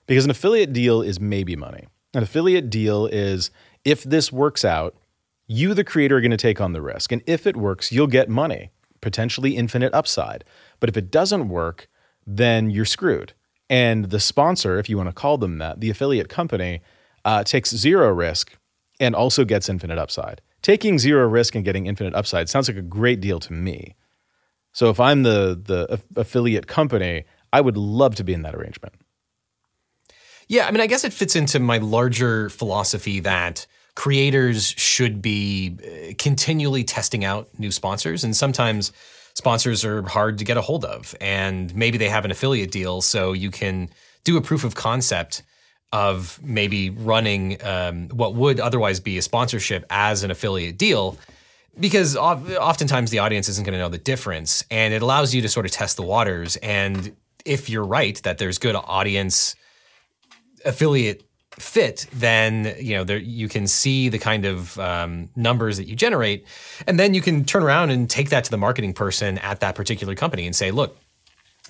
Because 0.08 0.26
an 0.26 0.32
affiliate 0.32 0.74
deal 0.74 1.02
is 1.02 1.20
maybe 1.20 1.56
money. 1.56 1.88
An 2.14 2.24
affiliate 2.24 2.70
deal 2.70 3.08
is 3.08 3.52
if 3.84 4.04
this 4.04 4.32
works 4.32 4.64
out, 4.64 4.96
you, 5.48 5.74
the 5.74 5.84
creator, 5.84 6.18
are 6.18 6.22
going 6.22 6.32
to 6.32 6.38
take 6.38 6.62
on 6.62 6.74
the 6.74 6.82
risk. 6.82 7.12
And 7.12 7.22
if 7.26 7.46
it 7.46 7.58
works, 7.58 7.92
you'll 7.92 8.08
get 8.08 8.30
money, 8.30 8.72
potentially 9.02 9.56
infinite 9.56 9.94
upside. 9.94 10.44
But 10.80 10.90
if 10.90 10.98
it 10.98 11.12
doesn't 11.12 11.50
work, 11.50 11.88
then 12.26 12.70
you're 12.70 12.86
screwed. 12.86 13.34
And 13.70 14.06
the 14.06 14.20
sponsor, 14.20 14.80
if 14.80 14.90
you 14.90 14.98
want 14.98 15.10
to 15.10 15.14
call 15.14 15.38
them 15.38 15.58
that, 15.58 15.82
the 15.82 15.90
affiliate 15.90 16.30
company, 16.30 16.82
uh, 17.26 17.44
takes 17.44 17.76
zero 17.76 18.10
risk 18.12 18.58
and 19.00 19.16
also 19.16 19.44
gets 19.44 19.70
infinite 19.70 19.98
upside 19.98 20.42
taking 20.64 20.98
zero 20.98 21.28
risk 21.28 21.54
and 21.54 21.64
getting 21.64 21.86
infinite 21.86 22.16
upside 22.16 22.50
sounds 22.50 22.68
like 22.68 22.78
a 22.78 22.82
great 22.82 23.22
deal 23.22 23.40
to 23.42 23.54
me. 23.54 23.96
So 24.72 24.90
if 24.90 25.00
I'm 25.00 25.22
the 25.22 25.62
the 25.64 26.02
affiliate 26.16 26.66
company, 26.66 27.26
I 27.52 27.62
would 27.62 27.78
love 27.78 28.16
to 28.16 28.24
be 28.24 28.34
in 28.34 28.42
that 28.42 28.56
arrangement. 28.56 28.96
Yeah, 30.48 30.68
I 30.68 30.72
mean, 30.72 30.82
I 30.82 30.88
guess 30.88 31.04
it 31.04 31.14
fits 31.14 31.36
into 31.36 31.60
my 31.60 31.78
larger 31.78 32.50
philosophy 32.50 33.20
that 33.22 33.68
creators 33.96 34.74
should 34.78 35.22
be 35.22 35.78
uh, 35.84 36.14
continually 36.18 36.84
testing 36.84 37.24
out 37.24 37.48
new 37.60 37.72
sponsors, 37.72 38.24
and 38.24 38.36
sometimes 38.36 38.92
sponsors 39.36 39.86
are 39.86 40.02
hard 40.04 40.40
to 40.40 40.46
get 40.46 40.58
a 40.58 40.62
hold 40.62 40.86
of, 40.86 41.16
and 41.22 41.74
maybe 41.76 41.98
they 41.98 42.10
have 42.10 42.26
an 42.26 42.32
affiliate 42.32 42.72
deal, 42.72 43.02
so 43.02 43.34
you 43.34 43.52
can 43.52 43.90
do 44.24 44.38
a 44.38 44.42
proof 44.42 44.64
of 44.64 44.74
concept 44.76 45.44
of 45.94 46.40
maybe 46.44 46.90
running 46.90 47.64
um, 47.64 48.10
what 48.10 48.34
would 48.34 48.60
otherwise 48.60 49.00
be 49.00 49.20
a 49.20 49.22
sponsorship 49.22 49.86
as 49.92 50.24
an 50.24 50.32
affiliate 50.32 50.78
deal 50.78 51.18
because 51.80 52.18
oftentimes 52.18 53.12
the 53.12 53.20
audience 53.20 53.48
isn't 53.48 53.64
going 53.64 53.74
to 53.74 53.80
know 53.80 53.90
the 53.90 53.98
difference 54.00 54.64
and 54.70 54.94
it 54.94 55.02
allows 55.02 55.34
you 55.34 55.42
to 55.42 55.50
sort 55.50 55.66
of 55.66 55.72
test 55.72 55.96
the 55.96 56.04
waters. 56.04 56.56
And 56.58 57.16
if 57.46 57.70
you're 57.70 57.86
right 57.86 58.22
that 58.24 58.40
there's 58.40 58.58
good 58.58 58.76
audience 58.76 59.56
affiliate 60.66 61.24
fit 61.52 62.08
then 62.14 62.76
you 62.80 62.96
know 62.96 63.04
there, 63.04 63.18
you 63.18 63.48
can 63.48 63.68
see 63.68 64.10
the 64.10 64.18
kind 64.18 64.46
of 64.46 64.80
um, 64.80 65.30
numbers 65.36 65.78
that 65.78 65.88
you 65.88 65.96
generate 65.96 66.48
and 66.88 67.00
then 67.00 67.14
you 67.14 67.22
can 67.22 67.46
turn 67.46 67.62
around 67.62 67.92
and 67.92 68.10
take 68.10 68.30
that 68.30 68.44
to 68.46 68.50
the 68.50 68.58
marketing 68.58 68.92
person 68.92 69.38
at 69.40 69.60
that 69.60 69.76
particular 69.76 70.16
company 70.16 70.48
and 70.48 70.56
say 70.56 70.72
look 70.72 70.98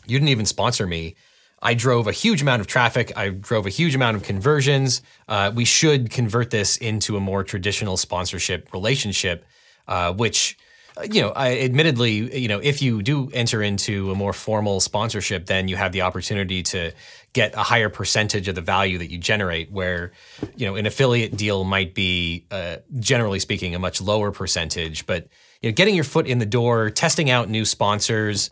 you 0.06 0.18
didn't 0.18 0.30
even 0.30 0.46
sponsor 0.46 0.88
me 0.88 1.15
I 1.63 1.74
drove 1.75 2.08
a 2.08 2.12
huge 2.12 2.41
amount 2.41 2.60
of 2.60 2.67
traffic. 2.67 3.13
I 3.15 3.29
drove 3.29 3.65
a 3.65 3.70
huge 3.70 3.96
amount 3.96 4.17
of 4.17 4.24
conversions. 4.24 5.01
Uh, 5.29 5.51
we 5.55 5.63
should 5.63 6.10
convert 6.10 6.51
this 6.51 6.75
into 6.75 7.15
a 7.15 7.22
more 7.22 7.43
traditional 7.43 7.96
sponsorship 7.96 8.72
relationship, 8.74 9.46
uh, 9.88 10.13
which, 10.13 10.58
uh, 10.98 11.03
you 11.10 11.22
know, 11.22 11.29
I, 11.29 11.60
admittedly, 11.60 12.38
you 12.38 12.50
know, 12.50 12.60
if 12.60 12.82
you 12.82 13.01
do 13.01 13.29
enter 13.34 13.63
into 13.63 14.12
a 14.12 14.15
more 14.15 14.34
formal 14.34 14.82
sponsorship, 14.82 15.46
then 15.46 15.70
you 15.70 15.77
have 15.77 15.93
the 15.93 16.01
opportunity 16.01 16.63
to 16.63 16.91
get 17.32 17.55
a 17.55 17.63
higher 17.63 17.89
percentage 17.89 18.50
of 18.50 18.55
the 18.55 18.62
value 18.62 18.98
that 18.98 19.10
you 19.10 19.17
generate. 19.17 19.72
Where, 19.72 20.12
you 20.58 20.65
know, 20.65 20.75
an 20.75 20.86
affiliate 20.86 21.38
deal 21.38 21.63
might 21.63 21.93
be, 21.93 22.46
uh, 22.51 22.77
generally 23.00 23.39
speaking, 23.39 23.74
a 23.74 23.79
much 23.79 24.01
lower 24.01 24.32
percentage. 24.32 25.05
But 25.05 25.29
you 25.62 25.70
know, 25.70 25.74
getting 25.74 25.96
your 25.96 26.03
foot 26.03 26.27
in 26.27 26.39
the 26.39 26.46
door, 26.46 26.89
testing 26.89 27.29
out 27.29 27.50
new 27.50 27.63
sponsors 27.63 28.50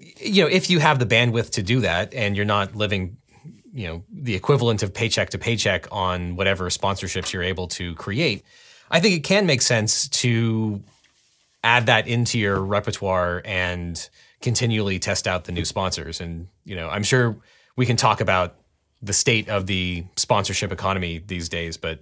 you 0.00 0.42
know, 0.42 0.48
if 0.48 0.70
you 0.70 0.78
have 0.78 0.98
the 0.98 1.06
bandwidth 1.06 1.50
to 1.52 1.62
do 1.62 1.80
that 1.80 2.14
and 2.14 2.34
you're 2.34 2.46
not 2.46 2.74
living, 2.74 3.18
you 3.72 3.86
know, 3.86 4.04
the 4.10 4.34
equivalent 4.34 4.82
of 4.82 4.94
paycheck 4.94 5.30
to 5.30 5.38
paycheck 5.38 5.86
on 5.92 6.36
whatever 6.36 6.70
sponsorships 6.70 7.32
you're 7.32 7.42
able 7.42 7.68
to 7.68 7.94
create, 7.94 8.42
I 8.90 9.00
think 9.00 9.14
it 9.14 9.24
can 9.24 9.46
make 9.46 9.62
sense 9.62 10.08
to 10.08 10.82
add 11.62 11.86
that 11.86 12.08
into 12.08 12.38
your 12.38 12.60
repertoire 12.60 13.42
and 13.44 14.08
continually 14.40 14.98
test 14.98 15.28
out 15.28 15.44
the 15.44 15.52
new 15.52 15.66
sponsors. 15.66 16.20
And, 16.20 16.48
you 16.64 16.74
know, 16.74 16.88
I'm 16.88 17.02
sure 17.02 17.36
we 17.76 17.84
can 17.84 17.96
talk 17.96 18.22
about 18.22 18.56
the 19.02 19.12
state 19.12 19.48
of 19.48 19.66
the 19.66 20.04
sponsorship 20.16 20.72
economy 20.72 21.18
these 21.18 21.48
days, 21.48 21.76
but 21.76 22.00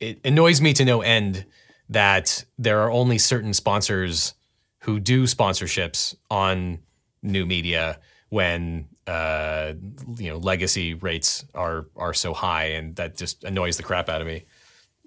it 0.00 0.20
annoys 0.24 0.60
me 0.60 0.72
to 0.72 0.84
no 0.84 1.00
end 1.00 1.44
that 1.88 2.44
there 2.58 2.80
are 2.80 2.90
only 2.90 3.18
certain 3.18 3.52
sponsors 3.52 4.34
who 4.80 4.98
do 4.98 5.24
sponsorships 5.24 6.14
on 6.30 6.78
new 7.22 7.46
media 7.46 7.98
when 8.30 8.88
uh, 9.06 9.72
you 10.16 10.30
know 10.30 10.38
legacy 10.38 10.94
rates 10.94 11.44
are 11.54 11.86
are 11.96 12.14
so 12.14 12.32
high, 12.32 12.66
and 12.66 12.96
that 12.96 13.16
just 13.16 13.44
annoys 13.44 13.76
the 13.76 13.82
crap 13.82 14.08
out 14.08 14.20
of 14.20 14.26
me. 14.26 14.44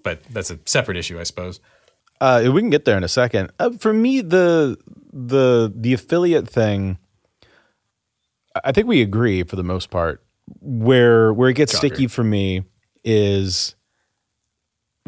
but 0.02 0.22
that's 0.24 0.50
a 0.50 0.58
separate 0.66 0.96
issue, 0.96 1.18
I 1.18 1.24
suppose. 1.24 1.60
Uh, 2.20 2.50
we 2.52 2.60
can 2.60 2.70
get 2.70 2.84
there 2.84 2.96
in 2.96 3.02
a 3.02 3.08
second. 3.08 3.50
Uh, 3.58 3.70
for 3.70 3.92
me, 3.92 4.20
the 4.20 4.78
the 5.12 5.72
the 5.74 5.92
affiliate 5.92 6.48
thing, 6.48 6.98
I 8.64 8.72
think 8.72 8.86
we 8.86 9.02
agree 9.02 9.42
for 9.42 9.56
the 9.56 9.64
most 9.64 9.90
part. 9.90 10.22
Where 10.60 11.32
where 11.32 11.48
it 11.48 11.54
gets 11.54 11.72
Shocker. 11.72 11.86
sticky 11.88 12.06
for 12.06 12.22
me 12.22 12.64
is 13.02 13.74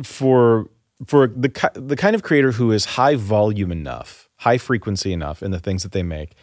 for 0.03 0.69
for 1.05 1.27
the 1.29 1.71
the 1.75 1.97
kind 1.97 2.17
of 2.17 2.23
creator 2.23 2.53
who 2.53 2.73
is 2.73 2.85
high 2.85 3.17
volume 3.17 3.71
enough, 3.71 4.29
high 4.37 4.59
frequency 4.59 5.13
enough 5.13 5.43
in 5.43 5.51
the 5.51 5.61
things 5.61 5.83
that 5.83 5.93
they 5.93 6.03
make, 6.03 6.35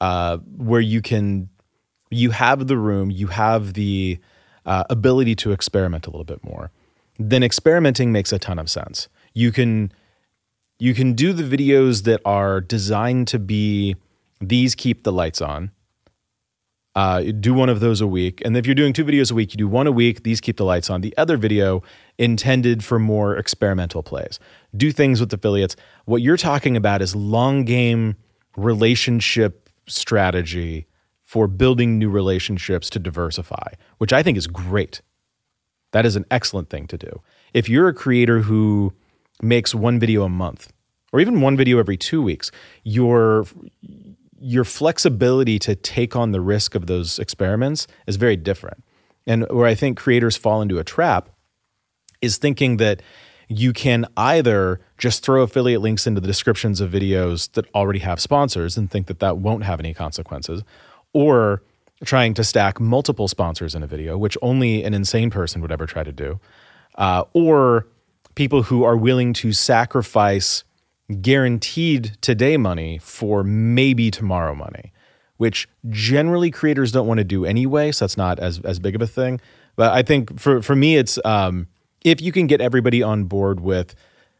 uh, 0.00 0.38
where 0.56 0.80
you 0.80 1.02
can 1.02 1.48
you 2.10 2.30
have 2.30 2.66
the 2.66 2.76
room, 2.76 3.10
you 3.10 3.26
have 3.28 3.74
the 3.74 4.18
uh, 4.64 4.84
ability 4.90 5.34
to 5.36 5.52
experiment 5.52 6.06
a 6.06 6.10
little 6.10 6.24
bit 6.24 6.42
more. 6.42 6.70
Then 7.18 7.42
experimenting 7.42 8.12
makes 8.12 8.32
a 8.32 8.38
ton 8.38 8.58
of 8.58 8.70
sense. 8.70 9.08
You 9.34 9.52
can 9.52 9.92
you 10.78 10.94
can 10.94 11.14
do 11.14 11.32
the 11.32 11.42
videos 11.42 12.04
that 12.04 12.20
are 12.24 12.60
designed 12.60 13.28
to 13.28 13.38
be 13.38 13.96
these 14.40 14.74
keep 14.74 15.02
the 15.02 15.12
lights 15.12 15.40
on. 15.40 15.72
Uh, 16.94 17.22
do 17.38 17.54
one 17.54 17.68
of 17.68 17.80
those 17.80 18.00
a 18.00 18.06
week. 18.06 18.42
And 18.44 18.56
if 18.56 18.66
you're 18.66 18.74
doing 18.74 18.92
two 18.92 19.04
videos 19.04 19.30
a 19.30 19.34
week, 19.34 19.52
you 19.52 19.56
do 19.56 19.68
one 19.68 19.86
a 19.86 19.92
week, 19.92 20.24
these 20.24 20.40
keep 20.40 20.56
the 20.56 20.64
lights 20.64 20.90
on. 20.90 21.00
The 21.00 21.16
other 21.16 21.36
video 21.36 21.82
intended 22.16 22.82
for 22.82 22.98
more 22.98 23.36
experimental 23.36 24.02
plays. 24.02 24.40
Do 24.76 24.90
things 24.90 25.20
with 25.20 25.32
affiliates. 25.32 25.76
What 26.06 26.22
you're 26.22 26.36
talking 26.36 26.76
about 26.76 27.02
is 27.02 27.14
long 27.14 27.64
game 27.64 28.16
relationship 28.56 29.67
strategy 29.88 30.86
for 31.22 31.46
building 31.46 31.98
new 31.98 32.08
relationships 32.08 32.88
to 32.90 32.98
diversify, 32.98 33.72
which 33.98 34.12
I 34.12 34.22
think 34.22 34.38
is 34.38 34.46
great. 34.46 35.02
That 35.92 36.06
is 36.06 36.16
an 36.16 36.24
excellent 36.30 36.70
thing 36.70 36.86
to 36.88 36.98
do. 36.98 37.22
If 37.52 37.68
you're 37.68 37.88
a 37.88 37.94
creator 37.94 38.40
who 38.40 38.92
makes 39.42 39.74
one 39.74 39.98
video 39.98 40.22
a 40.24 40.28
month 40.28 40.72
or 41.12 41.20
even 41.20 41.40
one 41.40 41.56
video 41.56 41.78
every 41.78 41.96
2 41.96 42.22
weeks, 42.22 42.50
your 42.82 43.46
your 44.40 44.64
flexibility 44.64 45.58
to 45.58 45.74
take 45.74 46.14
on 46.14 46.32
the 46.32 46.40
risk 46.40 46.74
of 46.74 46.86
those 46.86 47.18
experiments 47.18 47.86
is 48.06 48.16
very 48.16 48.36
different. 48.36 48.84
And 49.26 49.46
where 49.50 49.66
I 49.66 49.74
think 49.74 49.98
creators 49.98 50.36
fall 50.36 50.62
into 50.62 50.78
a 50.78 50.84
trap 50.84 51.28
is 52.22 52.38
thinking 52.38 52.76
that 52.78 53.02
you 53.48 53.72
can 53.72 54.04
either 54.16 54.80
just 54.98 55.24
throw 55.24 55.42
affiliate 55.42 55.80
links 55.80 56.06
into 56.06 56.20
the 56.20 56.26
descriptions 56.26 56.80
of 56.80 56.90
videos 56.90 57.50
that 57.52 57.66
already 57.74 58.00
have 58.00 58.20
sponsors 58.20 58.76
and 58.76 58.90
think 58.90 59.06
that 59.06 59.18
that 59.20 59.38
won't 59.38 59.64
have 59.64 59.80
any 59.80 59.94
consequences, 59.94 60.62
or 61.12 61.62
trying 62.04 62.34
to 62.34 62.44
stack 62.44 62.78
multiple 62.78 63.26
sponsors 63.26 63.74
in 63.74 63.82
a 63.82 63.86
video, 63.86 64.16
which 64.16 64.36
only 64.42 64.84
an 64.84 64.94
insane 64.94 65.30
person 65.30 65.60
would 65.60 65.72
ever 65.72 65.86
try 65.86 66.04
to 66.04 66.12
do, 66.12 66.38
uh, 66.96 67.24
or 67.32 67.86
people 68.34 68.62
who 68.64 68.84
are 68.84 68.96
willing 68.96 69.32
to 69.32 69.52
sacrifice 69.52 70.62
guaranteed 71.20 72.16
today 72.20 72.56
money 72.56 72.98
for 72.98 73.42
maybe 73.42 74.10
tomorrow 74.10 74.54
money, 74.54 74.92
which 75.38 75.68
generally 75.88 76.50
creators 76.50 76.92
don't 76.92 77.06
want 77.06 77.18
to 77.18 77.24
do 77.24 77.44
anyway. 77.44 77.90
So 77.90 78.04
that's 78.04 78.16
not 78.16 78.38
as 78.38 78.60
as 78.60 78.78
big 78.78 78.94
of 78.94 79.02
a 79.02 79.06
thing. 79.06 79.40
But 79.74 79.92
I 79.92 80.02
think 80.02 80.38
for 80.38 80.60
for 80.60 80.76
me, 80.76 80.96
it's 80.96 81.18
um, 81.24 81.66
if 82.04 82.20
you 82.20 82.32
can 82.32 82.46
get 82.46 82.60
everybody 82.60 83.02
on 83.02 83.24
board 83.24 83.60
with 83.60 83.94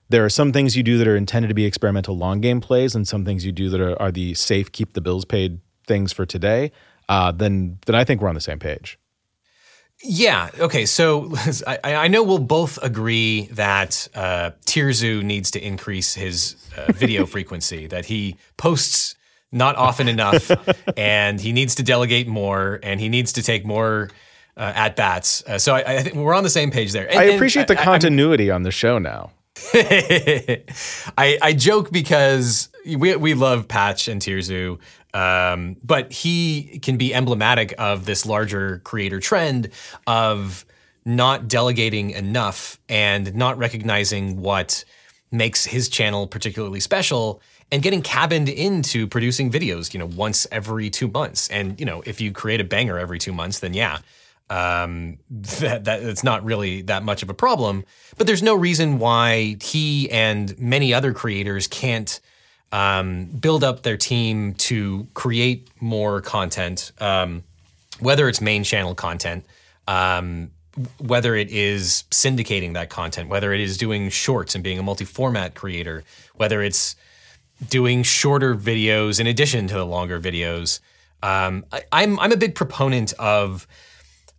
there 0.08 0.24
are 0.24 0.30
some 0.30 0.52
things 0.52 0.76
you 0.76 0.82
do 0.82 0.98
that 0.98 1.06
are 1.06 1.16
intended 1.16 1.48
to 1.48 1.54
be 1.54 1.64
experimental 1.64 2.16
long 2.16 2.40
game 2.40 2.60
plays, 2.60 2.94
and 2.94 3.06
some 3.06 3.24
things 3.24 3.44
you 3.44 3.52
do 3.52 3.68
that 3.70 3.80
are, 3.80 4.00
are 4.00 4.10
the 4.10 4.34
safe 4.34 4.72
keep 4.72 4.94
the 4.94 5.00
bills 5.00 5.24
paid 5.24 5.60
things 5.86 6.12
for 6.12 6.24
today. 6.24 6.72
Uh, 7.08 7.32
then 7.32 7.78
then 7.86 7.94
I 7.94 8.04
think 8.04 8.20
we're 8.20 8.28
on 8.28 8.34
the 8.34 8.40
same 8.40 8.58
page. 8.58 8.98
Yeah. 10.02 10.50
Okay. 10.58 10.86
So 10.86 11.34
I, 11.66 11.78
I 11.84 12.08
know 12.08 12.22
we'll 12.22 12.38
both 12.38 12.78
agree 12.82 13.48
that 13.52 14.08
uh, 14.14 14.52
TierZoo 14.64 15.22
needs 15.22 15.50
to 15.52 15.60
increase 15.60 16.14
his 16.14 16.56
uh, 16.76 16.92
video 16.92 17.26
frequency. 17.34 17.86
That 17.86 18.06
he 18.06 18.36
posts 18.56 19.14
not 19.50 19.76
often 19.76 20.08
enough, 20.08 20.50
and 20.96 21.40
he 21.40 21.52
needs 21.52 21.74
to 21.76 21.82
delegate 21.82 22.28
more, 22.28 22.80
and 22.82 23.00
he 23.00 23.08
needs 23.08 23.32
to 23.34 23.42
take 23.42 23.66
more 23.66 24.10
uh, 24.58 24.72
at 24.74 24.96
bats. 24.96 25.42
Uh, 25.46 25.56
so 25.58 25.74
I, 25.74 25.84
I 25.98 26.02
think 26.02 26.16
we're 26.16 26.34
on 26.34 26.42
the 26.42 26.50
same 26.50 26.70
page 26.70 26.92
there. 26.92 27.08
And- 27.08 27.18
I 27.18 27.24
and 27.24 27.34
appreciate 27.36 27.68
the 27.68 27.78
I- 27.78 27.80
I- 27.80 27.84
continuity 27.84 28.50
on 28.50 28.62
the 28.64 28.70
show 28.70 28.98
now. 28.98 29.30
I, 29.74 31.38
I 31.42 31.52
joke 31.52 31.90
because 31.90 32.68
we, 32.86 33.16
we 33.16 33.34
love 33.34 33.66
Patch 33.68 34.08
and 34.08 34.20
TierZoo, 34.20 34.78
um, 35.14 35.76
but 35.82 36.12
he 36.12 36.78
can 36.80 36.96
be 36.96 37.14
emblematic 37.14 37.74
of 37.78 38.04
this 38.04 38.24
larger 38.26 38.80
creator 38.84 39.20
trend 39.20 39.70
of 40.06 40.64
not 41.04 41.48
delegating 41.48 42.10
enough 42.10 42.78
and 42.88 43.34
not 43.34 43.58
recognizing 43.58 44.40
what 44.40 44.84
makes 45.30 45.64
his 45.64 45.88
channel 45.88 46.26
particularly 46.26 46.80
special 46.80 47.42
and 47.70 47.82
getting 47.82 48.00
cabined 48.02 48.48
into 48.48 49.06
producing 49.06 49.50
videos, 49.50 49.92
you 49.92 49.98
know, 49.98 50.06
once 50.06 50.46
every 50.52 50.88
two 50.88 51.08
months. 51.08 51.48
And, 51.48 51.78
you 51.78 51.84
know, 51.86 52.02
if 52.06 52.20
you 52.20 52.32
create 52.32 52.60
a 52.60 52.64
banger 52.64 52.98
every 52.98 53.18
two 53.18 53.32
months, 53.32 53.58
then 53.58 53.74
yeah, 53.74 53.98
um, 54.50 55.18
that, 55.30 55.84
that 55.84 56.02
it's 56.02 56.24
not 56.24 56.44
really 56.44 56.82
that 56.82 57.02
much 57.02 57.22
of 57.22 57.30
a 57.30 57.34
problem. 57.34 57.84
But 58.16 58.26
there's 58.26 58.42
no 58.42 58.54
reason 58.54 58.98
why 58.98 59.56
he 59.60 60.10
and 60.10 60.58
many 60.58 60.94
other 60.94 61.12
creators 61.12 61.66
can't 61.66 62.20
um, 62.72 63.26
build 63.26 63.64
up 63.64 63.82
their 63.82 63.96
team 63.96 64.54
to 64.54 65.06
create 65.14 65.68
more 65.80 66.20
content, 66.20 66.92
um, 67.00 67.42
whether 68.00 68.28
it's 68.28 68.40
main 68.40 68.64
channel 68.64 68.94
content, 68.94 69.44
um, 69.86 70.50
whether 70.98 71.34
it 71.34 71.50
is 71.50 72.04
syndicating 72.10 72.74
that 72.74 72.90
content, 72.90 73.28
whether 73.28 73.52
it 73.52 73.60
is 73.60 73.76
doing 73.78 74.10
shorts 74.10 74.54
and 74.54 74.62
being 74.62 74.78
a 74.78 74.82
multi-format 74.82 75.54
creator, 75.54 76.04
whether 76.36 76.62
it's 76.62 76.94
doing 77.68 78.02
shorter 78.02 78.54
videos 78.54 79.18
in 79.18 79.26
addition 79.26 79.66
to 79.66 79.74
the 79.74 79.86
longer 79.86 80.20
videos. 80.20 80.80
Um, 81.22 81.64
I, 81.72 81.82
I'm 81.90 82.20
I'm 82.20 82.30
a 82.30 82.36
big 82.36 82.54
proponent 82.54 83.12
of 83.14 83.66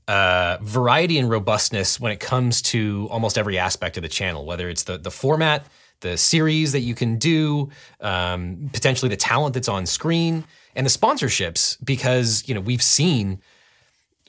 uh, 0.10 0.58
variety 0.64 1.20
and 1.20 1.30
robustness 1.30 2.00
when 2.00 2.12
it 2.12 2.20
comes 2.20 2.64
to 2.64 3.08
almost 3.12 3.38
every 3.38 3.60
aspect 3.60 3.96
of 3.96 4.02
the 4.02 4.10
channel, 4.10 4.44
whether 4.44 4.68
it's 4.68 4.84
the 4.84 4.98
the 4.98 5.12
format, 5.12 5.68
the 6.00 6.18
series 6.18 6.72
that 6.72 6.80
you 6.80 6.96
can 6.96 7.20
do, 7.20 7.70
um, 8.02 8.72
potentially 8.74 9.08
the 9.10 9.16
talent 9.16 9.54
that's 9.54 9.70
on 9.70 9.86
screen, 9.86 10.46
and 10.76 10.84
the 10.84 10.90
sponsorships. 10.90 11.78
Because 11.86 12.44
you 12.48 12.56
know 12.56 12.62
we've 12.62 12.82
seen 12.82 13.40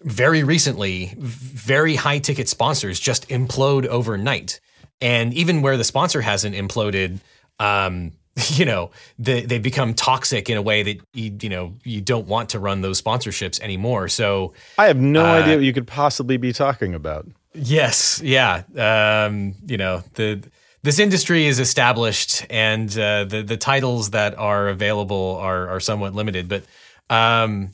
very 0.02 0.42
recently 0.42 1.14
very 1.16 1.94
high 1.94 2.18
ticket 2.18 2.46
sponsors 2.46 3.00
just 3.00 3.26
implode 3.30 3.86
overnight, 3.86 4.60
and 5.00 5.32
even 5.32 5.62
where 5.62 5.78
the 5.78 5.84
sponsor 5.84 6.20
hasn't 6.20 6.54
imploded. 6.54 7.20
Um, 7.58 8.12
you 8.58 8.64
know 8.64 8.90
they, 9.18 9.42
they've 9.42 9.62
become 9.62 9.94
toxic 9.94 10.48
in 10.48 10.56
a 10.56 10.62
way 10.62 10.82
that 10.82 10.98
you, 11.12 11.36
you 11.40 11.48
know 11.48 11.74
you 11.84 12.00
don't 12.00 12.26
want 12.26 12.50
to 12.50 12.58
run 12.58 12.80
those 12.80 13.00
sponsorships 13.00 13.60
anymore 13.60 14.08
so 14.08 14.52
I 14.78 14.86
have 14.86 14.98
no 14.98 15.24
idea 15.24 15.56
what 15.56 15.64
you 15.64 15.72
could 15.72 15.86
possibly 15.86 16.36
be 16.36 16.52
talking 16.52 16.94
about. 16.94 17.26
Yes, 17.54 18.20
yeah. 18.22 18.62
Um, 18.76 19.54
you 19.66 19.76
know, 19.76 20.04
the 20.14 20.42
this 20.82 20.98
industry 20.98 21.46
is 21.46 21.58
established, 21.58 22.46
and 22.48 22.88
uh, 22.96 23.24
the 23.24 23.42
the 23.42 23.56
titles 23.56 24.10
that 24.10 24.38
are 24.38 24.68
available 24.68 25.36
are 25.40 25.68
are 25.68 25.80
somewhat 25.80 26.14
limited. 26.14 26.48
But 26.48 26.62
um, 27.10 27.70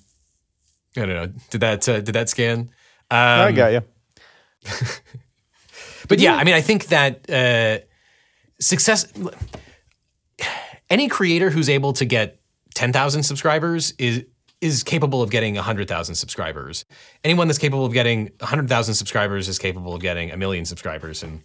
I 0.96 1.00
don't 1.00 1.08
know. 1.08 1.32
Did 1.50 1.60
that 1.60 1.88
uh, 1.88 2.00
did 2.00 2.14
that 2.14 2.28
scan? 2.28 2.70
Um, 3.10 3.18
I 3.18 3.52
got 3.52 3.72
you. 3.72 3.82
but 6.08 6.18
yeah, 6.18 6.36
I 6.36 6.44
mean, 6.44 6.54
I 6.54 6.62
think 6.62 6.86
that 6.86 7.30
uh, 7.30 7.84
success. 8.58 9.06
Any 10.88 11.08
creator 11.08 11.50
who's 11.50 11.68
able 11.68 11.92
to 11.94 12.04
get 12.04 12.40
ten 12.74 12.92
thousand 12.92 13.24
subscribers 13.24 13.92
is 13.98 14.24
is 14.60 14.82
capable 14.82 15.22
of 15.22 15.30
getting 15.30 15.56
hundred 15.56 15.88
thousand 15.88 16.14
subscribers. 16.14 16.84
Anyone 17.24 17.48
that's 17.48 17.58
capable 17.58 17.84
of 17.84 17.92
getting 17.92 18.30
hundred 18.40 18.68
thousand 18.68 18.94
subscribers 18.94 19.48
is 19.48 19.58
capable 19.58 19.94
of 19.94 20.00
getting 20.00 20.30
a 20.30 20.36
million 20.36 20.64
subscribers. 20.64 21.22
And 21.22 21.42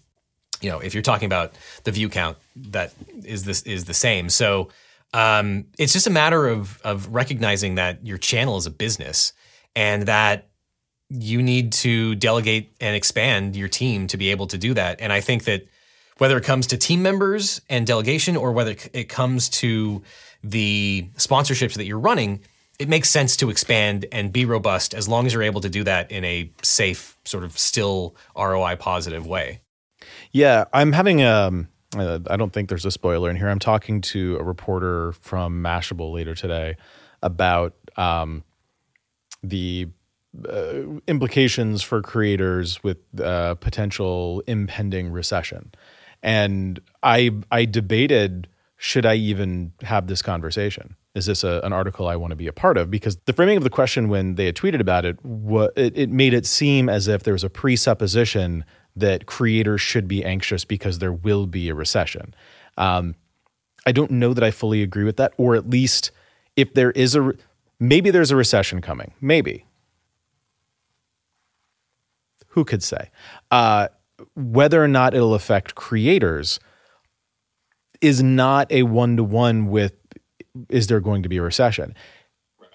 you 0.61 0.69
know, 0.69 0.79
if 0.79 0.93
you're 0.93 1.03
talking 1.03 1.25
about 1.25 1.53
the 1.83 1.91
view 1.91 2.09
count, 2.09 2.37
that 2.55 2.93
is 3.23 3.43
this 3.43 3.63
is 3.63 3.85
the 3.85 3.93
same. 3.93 4.29
So 4.29 4.69
um, 5.13 5.65
it's 5.77 5.93
just 5.93 6.07
a 6.07 6.11
matter 6.11 6.47
of 6.47 6.79
of 6.83 7.13
recognizing 7.13 7.75
that 7.75 8.05
your 8.05 8.17
channel 8.17 8.57
is 8.57 8.65
a 8.65 8.71
business 8.71 9.33
and 9.75 10.03
that 10.03 10.49
you 11.09 11.41
need 11.41 11.73
to 11.73 12.15
delegate 12.15 12.71
and 12.79 12.95
expand 12.95 13.55
your 13.55 13.67
team 13.67 14.07
to 14.07 14.17
be 14.17 14.29
able 14.29 14.47
to 14.47 14.57
do 14.57 14.73
that. 14.73 15.01
And 15.01 15.11
I 15.11 15.19
think 15.19 15.43
that 15.43 15.67
whether 16.21 16.37
it 16.37 16.43
comes 16.43 16.67
to 16.67 16.77
team 16.77 17.01
members 17.01 17.61
and 17.67 17.87
delegation 17.87 18.37
or 18.37 18.51
whether 18.51 18.75
it 18.93 19.09
comes 19.09 19.49
to 19.49 20.03
the 20.43 21.09
sponsorships 21.15 21.73
that 21.73 21.85
you're 21.85 21.97
running, 21.97 22.39
it 22.77 22.87
makes 22.87 23.09
sense 23.09 23.35
to 23.35 23.49
expand 23.49 24.05
and 24.11 24.31
be 24.31 24.45
robust 24.45 24.93
as 24.93 25.09
long 25.09 25.25
as 25.25 25.33
you're 25.33 25.41
able 25.41 25.61
to 25.61 25.69
do 25.69 25.83
that 25.83 26.11
in 26.11 26.23
a 26.23 26.51
safe, 26.61 27.17
sort 27.25 27.43
of 27.43 27.57
still 27.57 28.15
ROI 28.37 28.75
positive 28.75 29.25
way. 29.25 29.61
Yeah, 30.31 30.65
I'm 30.73 30.91
having 30.91 31.23
um 31.23 31.69
uh, 31.97 32.19
I 32.29 32.37
don't 32.37 32.53
think 32.53 32.69
there's 32.69 32.85
a 32.85 32.91
spoiler 32.91 33.31
in 33.31 33.35
here. 33.35 33.49
I'm 33.49 33.57
talking 33.57 33.99
to 34.01 34.37
a 34.37 34.43
reporter 34.43 35.13
from 35.13 35.63
Mashable 35.63 36.13
later 36.13 36.35
today 36.35 36.77
about 37.23 37.73
um 37.97 38.43
the 39.41 39.87
uh, 40.47 40.83
implications 41.07 41.81
for 41.81 42.01
creators 42.01 42.83
with 42.83 42.97
uh, 43.19 43.55
potential 43.55 44.43
impending 44.47 45.11
recession, 45.11 45.71
and 46.23 46.79
I 47.03 47.31
I 47.51 47.65
debated 47.65 48.47
should 48.77 49.05
I 49.05 49.13
even 49.13 49.73
have 49.83 50.07
this 50.07 50.23
conversation? 50.23 50.95
Is 51.13 51.27
this 51.27 51.43
a, 51.43 51.61
an 51.63 51.71
article 51.71 52.07
I 52.07 52.15
want 52.15 52.31
to 52.31 52.35
be 52.35 52.47
a 52.47 52.53
part 52.53 52.77
of? 52.77 52.89
Because 52.89 53.15
the 53.25 53.33
framing 53.33 53.57
of 53.57 53.63
the 53.63 53.69
question 53.69 54.09
when 54.09 54.35
they 54.35 54.45
had 54.45 54.55
tweeted 54.55 54.79
about 54.79 55.05
it, 55.05 55.23
what, 55.23 55.71
it, 55.75 55.95
it 55.95 56.09
made 56.09 56.33
it 56.33 56.47
seem 56.47 56.89
as 56.89 57.07
if 57.07 57.21
there 57.21 57.33
was 57.33 57.43
a 57.43 57.49
presupposition 57.49 58.65
that 58.95 59.27
creators 59.27 59.81
should 59.81 60.07
be 60.07 60.25
anxious 60.25 60.65
because 60.65 60.97
there 60.97 61.13
will 61.13 61.45
be 61.45 61.69
a 61.69 61.75
recession. 61.75 62.33
Um, 62.75 63.13
I 63.85 63.91
don't 63.91 64.09
know 64.09 64.33
that 64.33 64.43
I 64.43 64.49
fully 64.49 64.81
agree 64.81 65.03
with 65.03 65.17
that, 65.17 65.33
or 65.37 65.55
at 65.55 65.69
least 65.69 66.09
if 66.55 66.73
there 66.73 66.91
is 66.91 67.15
a 67.15 67.33
maybe 67.79 68.09
there's 68.09 68.31
a 68.31 68.35
recession 68.35 68.81
coming, 68.81 69.13
maybe. 69.21 69.65
Who 72.49 72.65
could 72.65 72.83
say? 72.83 73.11
Uh, 73.51 73.89
whether 74.35 74.83
or 74.83 74.87
not 74.87 75.13
it'll 75.13 75.33
affect 75.33 75.75
creators 75.75 76.59
is 78.01 78.23
not 78.23 78.71
a 78.71 78.83
one 78.83 79.17
to 79.17 79.23
one 79.23 79.67
with 79.67 79.93
is 80.69 80.87
there 80.87 80.99
going 80.99 81.23
to 81.23 81.29
be 81.29 81.37
a 81.37 81.41
recession? 81.41 81.95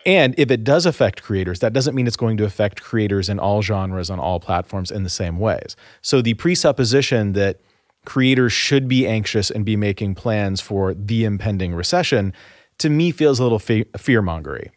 And 0.07 0.35
if 0.39 0.53
it 0.53 0.63
does 0.63 0.87
affect 0.87 1.23
creators, 1.23 1.59
that 1.61 1.73
doesn't 1.73 1.95
mean 1.95 2.07
it's 2.07 2.17
going 2.17 2.37
to 2.37 2.45
affect 2.45 2.81
creators 2.81 3.29
in 3.29 3.41
all 3.41 3.61
genres 3.61 4.09
on 4.09 4.21
all 4.21 4.39
platforms 4.39 4.93
in 4.93 5.03
the 5.03 5.11
same 5.11 5.39
ways. 5.39 5.75
So 6.01 6.23
the 6.23 6.35
presupposition 6.35 7.33
that 7.33 7.61
creators 8.05 8.53
should 8.53 8.87
be 8.87 9.07
anxious 9.07 9.51
and 9.51 9.65
be 9.65 9.77
making 9.77 10.15
plans 10.15 10.61
for 10.61 10.95
the 10.95 11.25
impending 11.25 11.75
recession 11.75 12.33
to 12.79 12.89
me 12.89 13.11
feels 13.11 13.41
a 13.41 13.43
little 13.43 13.59
fe- 13.59 13.87
fear 13.97 14.23
mongery. 14.23 14.71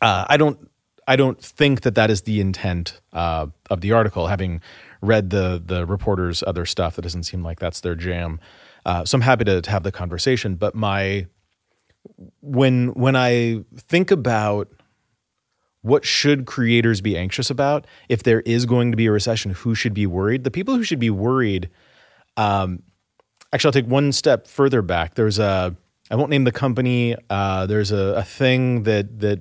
Uh, 0.00 0.24
I 0.28 0.36
don't 0.36 0.70
I 1.08 1.16
don't 1.16 1.40
think 1.40 1.82
that 1.82 1.94
that 1.94 2.10
is 2.10 2.22
the 2.22 2.40
intent 2.40 3.00
uh, 3.12 3.46
of 3.70 3.80
the 3.80 3.92
article. 3.92 4.26
Having 4.26 4.60
read 5.06 5.30
the 5.30 5.62
the 5.64 5.86
reporters' 5.86 6.42
other 6.46 6.66
stuff, 6.66 6.96
that 6.96 7.02
doesn't 7.02 7.24
seem 7.24 7.42
like 7.42 7.58
that's 7.58 7.80
their 7.80 7.94
jam. 7.94 8.40
Uh, 8.84 9.04
so 9.04 9.16
I'm 9.16 9.22
happy 9.22 9.44
to, 9.44 9.60
to 9.60 9.70
have 9.70 9.82
the 9.82 9.92
conversation. 9.92 10.56
But 10.56 10.74
my 10.74 11.26
when 12.40 12.88
when 12.94 13.16
I 13.16 13.64
think 13.76 14.10
about 14.10 14.68
what 15.82 16.04
should 16.04 16.46
creators 16.46 17.00
be 17.00 17.16
anxious 17.16 17.48
about 17.48 17.86
if 18.08 18.22
there 18.24 18.40
is 18.40 18.66
going 18.66 18.90
to 18.90 18.96
be 18.96 19.06
a 19.06 19.12
recession, 19.12 19.52
who 19.52 19.74
should 19.74 19.94
be 19.94 20.06
worried? 20.06 20.44
The 20.44 20.50
people 20.50 20.74
who 20.74 20.82
should 20.82 20.98
be 20.98 21.10
worried. 21.10 21.70
Um, 22.36 22.82
actually, 23.52 23.68
I'll 23.68 23.82
take 23.82 23.86
one 23.86 24.12
step 24.12 24.48
further 24.48 24.82
back. 24.82 25.14
There's 25.14 25.38
a 25.38 25.76
I 26.10 26.16
won't 26.16 26.30
name 26.30 26.44
the 26.44 26.52
company. 26.52 27.16
Uh, 27.30 27.66
there's 27.66 27.92
a, 27.92 28.14
a 28.16 28.22
thing 28.22 28.84
that 28.84 29.20
that 29.20 29.40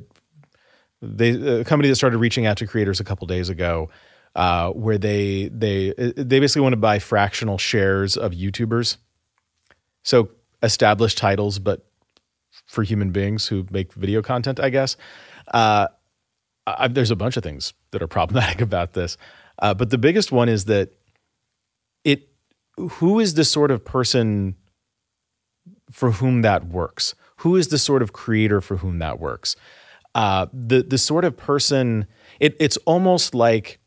they 1.01 1.31
a 1.60 1.63
company 1.63 1.89
that 1.89 1.95
started 1.95 2.17
reaching 2.17 2.45
out 2.45 2.57
to 2.57 2.67
creators 2.67 3.00
a 3.00 3.03
couple 3.03 3.27
days 3.27 3.50
ago, 3.50 3.89
uh, 4.36 4.70
where 4.72 4.98
they 4.98 5.50
they 5.50 5.94
they 5.98 6.39
basically 6.39 6.62
want 6.62 6.74
to 6.74 6.77
buy 6.77 7.00
fractional 7.00 7.58
shares 7.58 8.18
of 8.18 8.34
YouTubers. 8.34 8.98
So 10.04 10.30
established 10.62 11.18
titles, 11.18 11.58
but 11.60 11.86
for 12.65 12.84
human 12.84 13.12
beings 13.12 13.48
who 13.48 13.65
make 13.72 13.94
video 13.94 14.22
content, 14.22 14.60
I 14.60 14.70
guess. 14.70 14.98
Uh, 15.54 15.88
I, 16.68 16.88
there's 16.88 17.12
a 17.12 17.15
bunch 17.15 17.38
of 17.38 17.44
things 17.44 17.74
that 17.92 18.01
are 18.01 18.08
problematic 18.08 18.62
about 18.70 18.94
this, 18.94 19.18
uh, 19.60 19.74
but 19.74 19.89
the 19.89 19.98
biggest 19.98 20.32
one 20.32 20.50
is 20.50 20.65
that 20.65 20.92
it. 22.04 22.30
Who 22.77 23.22
is 23.22 23.36
the 23.36 23.46
sort 23.46 23.72
of 23.72 23.86
person 23.86 24.56
for 25.89 26.12
whom 26.12 26.42
that 26.42 26.68
works? 26.68 27.15
Who 27.38 27.56
is 27.56 27.70
the 27.70 27.77
sort 27.77 28.01
of 28.01 28.12
creator 28.12 28.60
for 28.60 28.77
whom 28.77 29.00
that 29.00 29.18
works? 29.18 29.56
Uh, 30.13 30.48
the 30.51 30.84
the 30.84 30.98
sort 30.98 31.24
of 31.24 31.38
person. 31.38 32.06
It, 32.42 32.58
it's 32.60 32.75
almost 32.86 33.34
like 33.34 33.80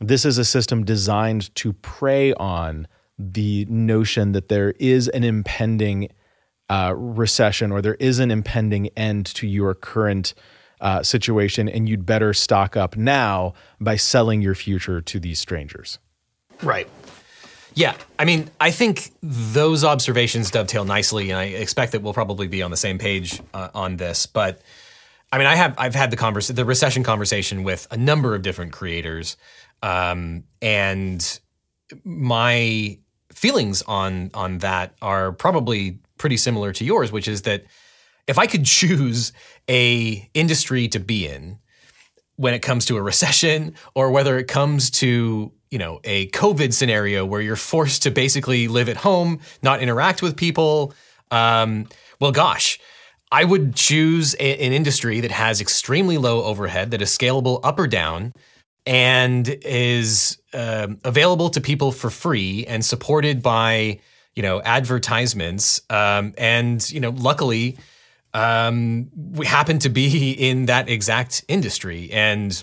this 0.00 0.24
is 0.24 0.38
a 0.38 0.44
system 0.44 0.84
designed 0.84 1.54
to 1.56 1.72
prey 1.72 2.32
on 2.34 2.86
the 3.18 3.64
notion 3.66 4.32
that 4.32 4.48
there 4.48 4.72
is 4.80 5.08
an 5.08 5.24
impending 5.24 6.08
uh, 6.68 6.94
recession 6.96 7.70
or 7.70 7.80
there 7.80 7.94
is 7.94 8.18
an 8.18 8.30
impending 8.30 8.88
end 8.96 9.26
to 9.26 9.46
your 9.46 9.74
current 9.74 10.34
uh, 10.80 11.02
situation, 11.02 11.68
and 11.68 11.88
you'd 11.88 12.04
better 12.04 12.34
stock 12.34 12.76
up 12.76 12.96
now 12.96 13.54
by 13.80 13.96
selling 13.96 14.42
your 14.42 14.54
future 14.54 15.00
to 15.00 15.20
these 15.20 15.38
strangers. 15.38 15.98
Right. 16.62 16.88
Yeah, 17.74 17.96
I 18.18 18.24
mean, 18.24 18.50
I 18.60 18.70
think 18.70 19.10
those 19.22 19.82
observations 19.82 20.50
dovetail 20.50 20.84
nicely, 20.84 21.30
and 21.30 21.38
I 21.38 21.44
expect 21.44 21.92
that 21.92 22.02
we'll 22.02 22.12
probably 22.12 22.46
be 22.46 22.62
on 22.62 22.70
the 22.70 22.76
same 22.76 22.98
page 22.98 23.40
uh, 23.52 23.70
on 23.74 23.96
this. 23.96 24.26
But 24.26 24.60
I 25.34 25.38
mean, 25.38 25.48
I 25.48 25.56
have 25.56 25.74
I've 25.78 25.96
had 25.96 26.12
the 26.12 26.16
converse 26.16 26.46
the 26.46 26.64
recession 26.64 27.02
conversation 27.02 27.64
with 27.64 27.88
a 27.90 27.96
number 27.96 28.36
of 28.36 28.42
different 28.42 28.70
creators, 28.70 29.36
um, 29.82 30.44
and 30.62 31.40
my 32.04 33.00
feelings 33.32 33.82
on 33.82 34.30
on 34.32 34.58
that 34.58 34.94
are 35.02 35.32
probably 35.32 35.98
pretty 36.18 36.36
similar 36.36 36.72
to 36.74 36.84
yours, 36.84 37.10
which 37.10 37.26
is 37.26 37.42
that 37.42 37.64
if 38.28 38.38
I 38.38 38.46
could 38.46 38.64
choose 38.80 39.32
a 39.68 40.30
industry 40.34 40.86
to 40.86 41.00
be 41.00 41.26
in 41.26 41.58
when 42.36 42.54
it 42.54 42.62
comes 42.62 42.84
to 42.84 42.96
a 42.96 43.02
recession 43.02 43.74
or 43.96 44.12
whether 44.12 44.38
it 44.38 44.46
comes 44.46 44.88
to 45.02 45.50
you 45.68 45.78
know 45.78 45.98
a 46.04 46.28
covid 46.28 46.72
scenario 46.72 47.26
where 47.26 47.40
you're 47.40 47.56
forced 47.56 48.04
to 48.04 48.12
basically 48.12 48.68
live 48.68 48.88
at 48.88 48.98
home 48.98 49.40
not 49.64 49.80
interact 49.80 50.22
with 50.22 50.36
people 50.36 50.94
um, 51.32 51.88
well 52.20 52.30
gosh 52.30 52.78
i 53.34 53.44
would 53.44 53.74
choose 53.74 54.34
a, 54.38 54.64
an 54.64 54.72
industry 54.72 55.20
that 55.20 55.30
has 55.30 55.60
extremely 55.60 56.18
low 56.18 56.42
overhead 56.44 56.90
that 56.90 57.02
is 57.02 57.10
scalable 57.10 57.60
up 57.62 57.78
or 57.78 57.86
down 57.86 58.32
and 58.86 59.48
is 59.62 60.38
um, 60.52 60.98
available 61.04 61.48
to 61.48 61.60
people 61.60 61.90
for 61.90 62.10
free 62.10 62.66
and 62.66 62.84
supported 62.84 63.42
by 63.42 63.98
you 64.34 64.42
know 64.42 64.60
advertisements 64.62 65.80
um, 65.90 66.34
and 66.38 66.90
you 66.90 67.00
know 67.00 67.10
luckily 67.10 67.76
um, 68.34 69.08
we 69.14 69.46
happen 69.46 69.78
to 69.80 69.88
be 69.88 70.32
in 70.50 70.66
that 70.66 70.88
exact 70.88 71.44
industry. 71.48 72.10
And 72.12 72.62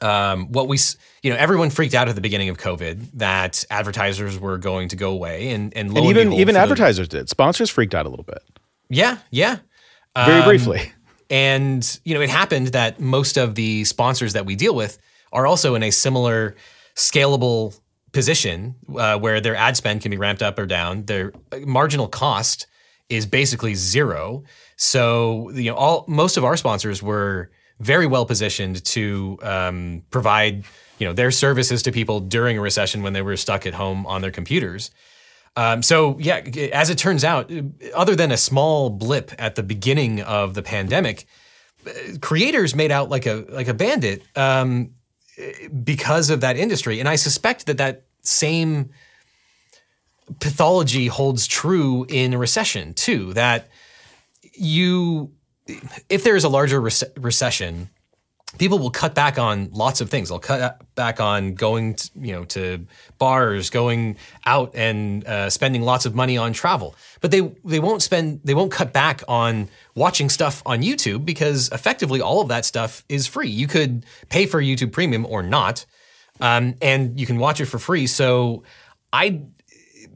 um, 0.00 0.52
what 0.52 0.68
we 0.68 0.78
you 1.22 1.30
know 1.30 1.36
everyone 1.36 1.70
freaked 1.70 1.94
out 1.94 2.08
at 2.08 2.16
the 2.16 2.20
beginning 2.20 2.48
of 2.48 2.58
covid 2.58 3.08
that 3.14 3.64
advertisers 3.70 4.36
were 4.36 4.58
going 4.58 4.88
to 4.88 4.96
go 4.96 5.12
away 5.12 5.50
and 5.50 5.72
and, 5.76 5.96
and 5.96 6.06
even 6.06 6.28
behold, 6.28 6.40
even 6.40 6.56
advertisers 6.56 7.08
the, 7.08 7.18
did. 7.18 7.28
Sponsors 7.28 7.70
freaked 7.70 7.94
out 7.94 8.04
a 8.04 8.08
little 8.08 8.24
bit. 8.24 8.42
Yeah 8.88 9.18
yeah 9.30 9.58
very 10.16 10.40
um, 10.40 10.44
briefly 10.44 10.92
and 11.30 12.00
you 12.04 12.14
know 12.14 12.20
it 12.20 12.30
happened 12.30 12.68
that 12.68 13.00
most 13.00 13.36
of 13.36 13.54
the 13.54 13.84
sponsors 13.84 14.34
that 14.34 14.46
we 14.46 14.54
deal 14.54 14.74
with 14.74 14.98
are 15.32 15.46
also 15.46 15.74
in 15.74 15.82
a 15.82 15.90
similar 15.90 16.54
scalable 16.94 17.78
position 18.12 18.74
uh, 18.96 19.18
where 19.18 19.40
their 19.40 19.56
ad 19.56 19.76
spend 19.76 20.02
can 20.02 20.10
be 20.10 20.16
ramped 20.16 20.42
up 20.42 20.58
or 20.58 20.66
down. 20.66 21.04
Their 21.06 21.32
marginal 21.64 22.08
cost 22.08 22.66
is 23.08 23.26
basically 23.26 23.74
zero. 23.74 24.44
So 24.76 25.50
you 25.50 25.70
know, 25.70 25.76
all 25.76 26.04
most 26.06 26.36
of 26.36 26.44
our 26.44 26.56
sponsors 26.56 27.02
were 27.02 27.50
very 27.80 28.06
well 28.06 28.26
positioned 28.26 28.84
to 28.84 29.38
um, 29.42 30.02
provide 30.10 30.64
you 30.98 31.06
know 31.06 31.12
their 31.12 31.30
services 31.30 31.82
to 31.82 31.92
people 31.92 32.20
during 32.20 32.58
a 32.58 32.60
recession 32.60 33.02
when 33.02 33.12
they 33.12 33.22
were 33.22 33.36
stuck 33.36 33.66
at 33.66 33.74
home 33.74 34.06
on 34.06 34.20
their 34.20 34.30
computers. 34.30 34.90
Um, 35.54 35.82
so 35.82 36.18
yeah, 36.18 36.36
as 36.72 36.90
it 36.90 36.98
turns 36.98 37.24
out, 37.24 37.50
other 37.94 38.16
than 38.16 38.32
a 38.32 38.36
small 38.36 38.90
blip 38.90 39.32
at 39.38 39.54
the 39.54 39.62
beginning 39.62 40.22
of 40.22 40.54
the 40.54 40.62
pandemic, 40.62 41.26
creators 42.20 42.74
made 42.74 42.90
out 42.90 43.10
like 43.10 43.26
a 43.26 43.44
like 43.48 43.68
a 43.68 43.74
bandit. 43.74 44.22
Um, 44.36 44.94
because 45.82 46.30
of 46.30 46.40
that 46.40 46.56
industry. 46.56 47.00
And 47.00 47.08
I 47.08 47.16
suspect 47.16 47.66
that 47.66 47.78
that 47.78 48.04
same 48.22 48.90
pathology 50.40 51.06
holds 51.06 51.46
true 51.46 52.06
in 52.08 52.34
a 52.34 52.38
recession 52.38 52.94
too. 52.94 53.32
That 53.34 53.68
you, 54.54 55.32
if 56.08 56.24
there 56.24 56.36
is 56.36 56.44
a 56.44 56.48
larger 56.48 56.80
rec- 56.80 57.16
recession, 57.16 57.90
people 58.58 58.78
will 58.78 58.90
cut 58.90 59.14
back 59.14 59.38
on 59.38 59.70
lots 59.72 60.00
of 60.00 60.10
things. 60.10 60.28
They'll 60.28 60.38
cut 60.38 60.80
back 60.94 61.20
on 61.20 61.54
going, 61.54 61.94
to, 61.94 62.10
you 62.16 62.32
know, 62.32 62.44
to 62.46 62.86
bars, 63.18 63.70
going 63.70 64.16
out 64.44 64.74
and 64.74 65.26
uh, 65.26 65.50
spending 65.50 65.82
lots 65.82 66.06
of 66.06 66.14
money 66.14 66.36
on 66.36 66.52
travel. 66.52 66.94
But 67.20 67.30
they 67.30 67.40
they 67.64 67.80
won't 67.80 68.02
spend 68.02 68.40
they 68.44 68.54
won't 68.54 68.72
cut 68.72 68.92
back 68.92 69.22
on 69.28 69.68
watching 69.94 70.28
stuff 70.28 70.62
on 70.66 70.82
YouTube 70.82 71.24
because 71.24 71.70
effectively 71.70 72.20
all 72.20 72.40
of 72.40 72.48
that 72.48 72.64
stuff 72.64 73.04
is 73.08 73.26
free. 73.26 73.48
You 73.48 73.66
could 73.66 74.04
pay 74.28 74.46
for 74.46 74.60
YouTube 74.60 74.92
Premium 74.92 75.26
or 75.26 75.42
not, 75.42 75.86
um, 76.40 76.74
and 76.82 77.18
you 77.18 77.26
can 77.26 77.38
watch 77.38 77.60
it 77.60 77.66
for 77.66 77.78
free. 77.78 78.06
So 78.06 78.64
I, 79.12 79.42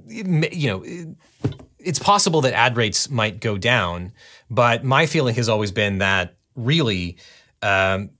you 0.07 0.25
know. 0.25 0.85
It's 1.79 2.01
possible 2.01 2.40
that 2.40 2.53
ad 2.53 2.77
rates 2.77 3.09
might 3.11 3.38
go 3.38 3.57
down, 3.57 4.11
but 4.51 4.83
my 4.83 5.07
feeling 5.07 5.37
has 5.37 5.49
always 5.49 5.70
been 5.70 5.99
that 5.99 6.35
really 6.57 7.16
um, 7.62 8.11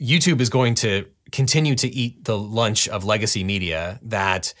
YouTube 0.00 0.40
is 0.40 0.48
going 0.48 0.74
to 0.76 1.06
continue 1.32 1.74
to 1.76 1.88
eat 1.88 2.24
the 2.24 2.36
lunch 2.36 2.88
of 2.88 3.04
legacy 3.04 3.44
media 3.44 4.00
that 4.02 4.54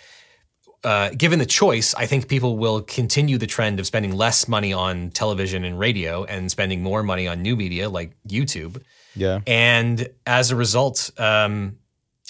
uh, 0.82 1.10
given 1.10 1.38
the 1.38 1.46
choice, 1.46 1.94
I 1.94 2.06
think 2.06 2.28
people 2.28 2.56
will 2.56 2.82
continue 2.82 3.38
the 3.38 3.46
trend 3.46 3.80
of 3.80 3.86
spending 3.86 4.12
less 4.12 4.48
money 4.48 4.72
on 4.72 5.10
television 5.10 5.64
and 5.64 5.78
radio 5.78 6.24
and 6.24 6.50
spending 6.50 6.82
more 6.82 7.02
money 7.02 7.28
on 7.28 7.42
new 7.42 7.54
media 7.54 7.88
like 7.90 8.16
YouTube. 8.26 8.82
Yeah. 9.14 9.40
And 9.46 10.08
as 10.26 10.50
a 10.50 10.56
result, 10.56 11.10
um, 11.18 11.76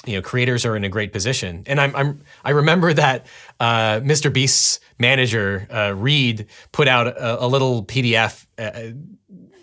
you 0.07 0.15
know, 0.15 0.23
creators 0.23 0.65
are 0.65 0.77
in 0.77 0.85
a 0.85 0.89
great 0.89 1.13
position. 1.13 1.63
And 1.67 1.81
I'm, 1.81 1.95
I'm 1.95 2.23
I 2.45 2.51
remember 2.51 2.93
that 2.93 3.27
uh, 3.61 4.01
Mr. 4.01 4.33
Beast's 4.33 4.81
manager 4.99 5.69
uh, 5.71 5.95
Reed 5.95 6.47
put 6.73 6.89
out 6.89 7.07
a, 7.07 7.45
a 7.45 7.47
little 7.47 7.85
PDF 7.85 8.47
uh, 8.59 8.97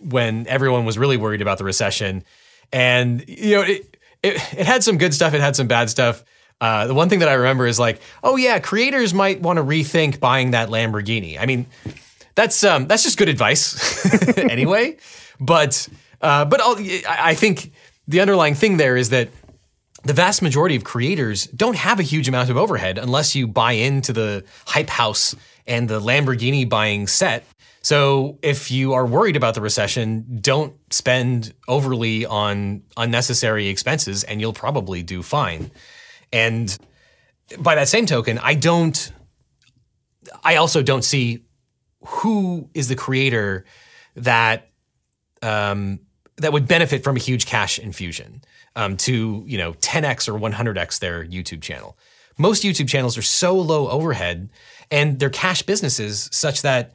when 0.01 0.47
everyone 0.47 0.85
was 0.85 0.97
really 0.97 1.17
worried 1.17 1.41
about 1.41 1.57
the 1.57 1.63
recession, 1.63 2.23
and 2.71 3.23
you 3.27 3.55
know, 3.55 3.61
it, 3.61 3.97
it, 4.23 4.35
it 4.57 4.65
had 4.65 4.83
some 4.83 4.97
good 4.97 5.13
stuff, 5.13 5.33
it 5.33 5.41
had 5.41 5.55
some 5.55 5.67
bad 5.67 5.89
stuff. 5.89 6.23
Uh, 6.59 6.87
the 6.87 6.93
one 6.93 7.07
thing 7.07 7.19
that 7.19 7.29
I 7.29 7.33
remember 7.33 7.67
is 7.67 7.79
like, 7.79 8.01
oh 8.23 8.35
yeah, 8.35 8.59
creators 8.59 9.13
might 9.13 9.41
want 9.41 9.57
to 9.57 9.63
rethink 9.63 10.19
buying 10.19 10.51
that 10.51 10.69
Lamborghini. 10.69 11.39
I 11.39 11.45
mean, 11.45 11.67
that's 12.35 12.63
um, 12.63 12.87
that's 12.87 13.03
just 13.03 13.17
good 13.17 13.29
advice 13.29 14.37
anyway. 14.37 14.97
But 15.39 15.87
uh, 16.21 16.45
but 16.45 16.61
I'll, 16.61 16.77
I 17.07 17.35
think 17.35 17.71
the 18.07 18.21
underlying 18.21 18.55
thing 18.55 18.77
there 18.77 18.97
is 18.97 19.09
that 19.09 19.29
the 20.03 20.13
vast 20.13 20.41
majority 20.41 20.75
of 20.75 20.83
creators 20.83 21.47
don't 21.47 21.75
have 21.75 21.99
a 21.99 22.03
huge 22.03 22.27
amount 22.27 22.49
of 22.49 22.57
overhead 22.57 22.97
unless 22.97 23.35
you 23.35 23.47
buy 23.47 23.73
into 23.73 24.13
the 24.13 24.43
hype 24.65 24.89
house 24.89 25.35
and 25.67 25.89
the 25.89 25.99
Lamborghini 25.99 26.67
buying 26.67 27.07
set. 27.07 27.45
So 27.87 28.37
if 28.41 28.69
you 28.69 28.95
are 28.95 29.05
worried 29.05 29.37
about 29.37 29.53
the 29.53 29.61
recession, 29.61 30.39
don't 30.41 30.75
spend 30.93 31.53
overly 31.69 32.25
on 32.25 32.83
unnecessary 32.97 33.69
expenses 33.69 34.25
and 34.25 34.41
you'll 34.41 34.51
probably 34.51 35.03
do 35.03 35.23
fine. 35.23 35.71
And 36.33 36.77
by 37.57 37.75
that 37.75 37.87
same 37.87 38.05
token, 38.05 38.39
I 38.39 38.55
don't 38.55 39.09
I 40.43 40.57
also 40.57 40.83
don't 40.83 41.03
see 41.03 41.45
who 42.05 42.69
is 42.73 42.89
the 42.89 42.97
creator 42.97 43.63
that 44.17 44.69
um, 45.41 46.01
that 46.35 46.51
would 46.51 46.67
benefit 46.67 47.05
from 47.05 47.15
a 47.15 47.19
huge 47.19 47.45
cash 47.45 47.79
infusion 47.79 48.41
um, 48.75 48.97
to 48.97 49.45
you 49.47 49.57
know 49.57 49.71
10x 49.75 50.27
or 50.27 50.37
100x 50.37 50.99
their 50.99 51.23
YouTube 51.23 51.61
channel. 51.61 51.97
Most 52.37 52.63
YouTube 52.63 52.89
channels 52.89 53.17
are 53.17 53.21
so 53.21 53.55
low 53.55 53.87
overhead 53.87 54.49
and 54.91 55.19
they're 55.19 55.29
cash 55.29 55.61
businesses 55.61 56.27
such 56.33 56.63
that 56.63 56.93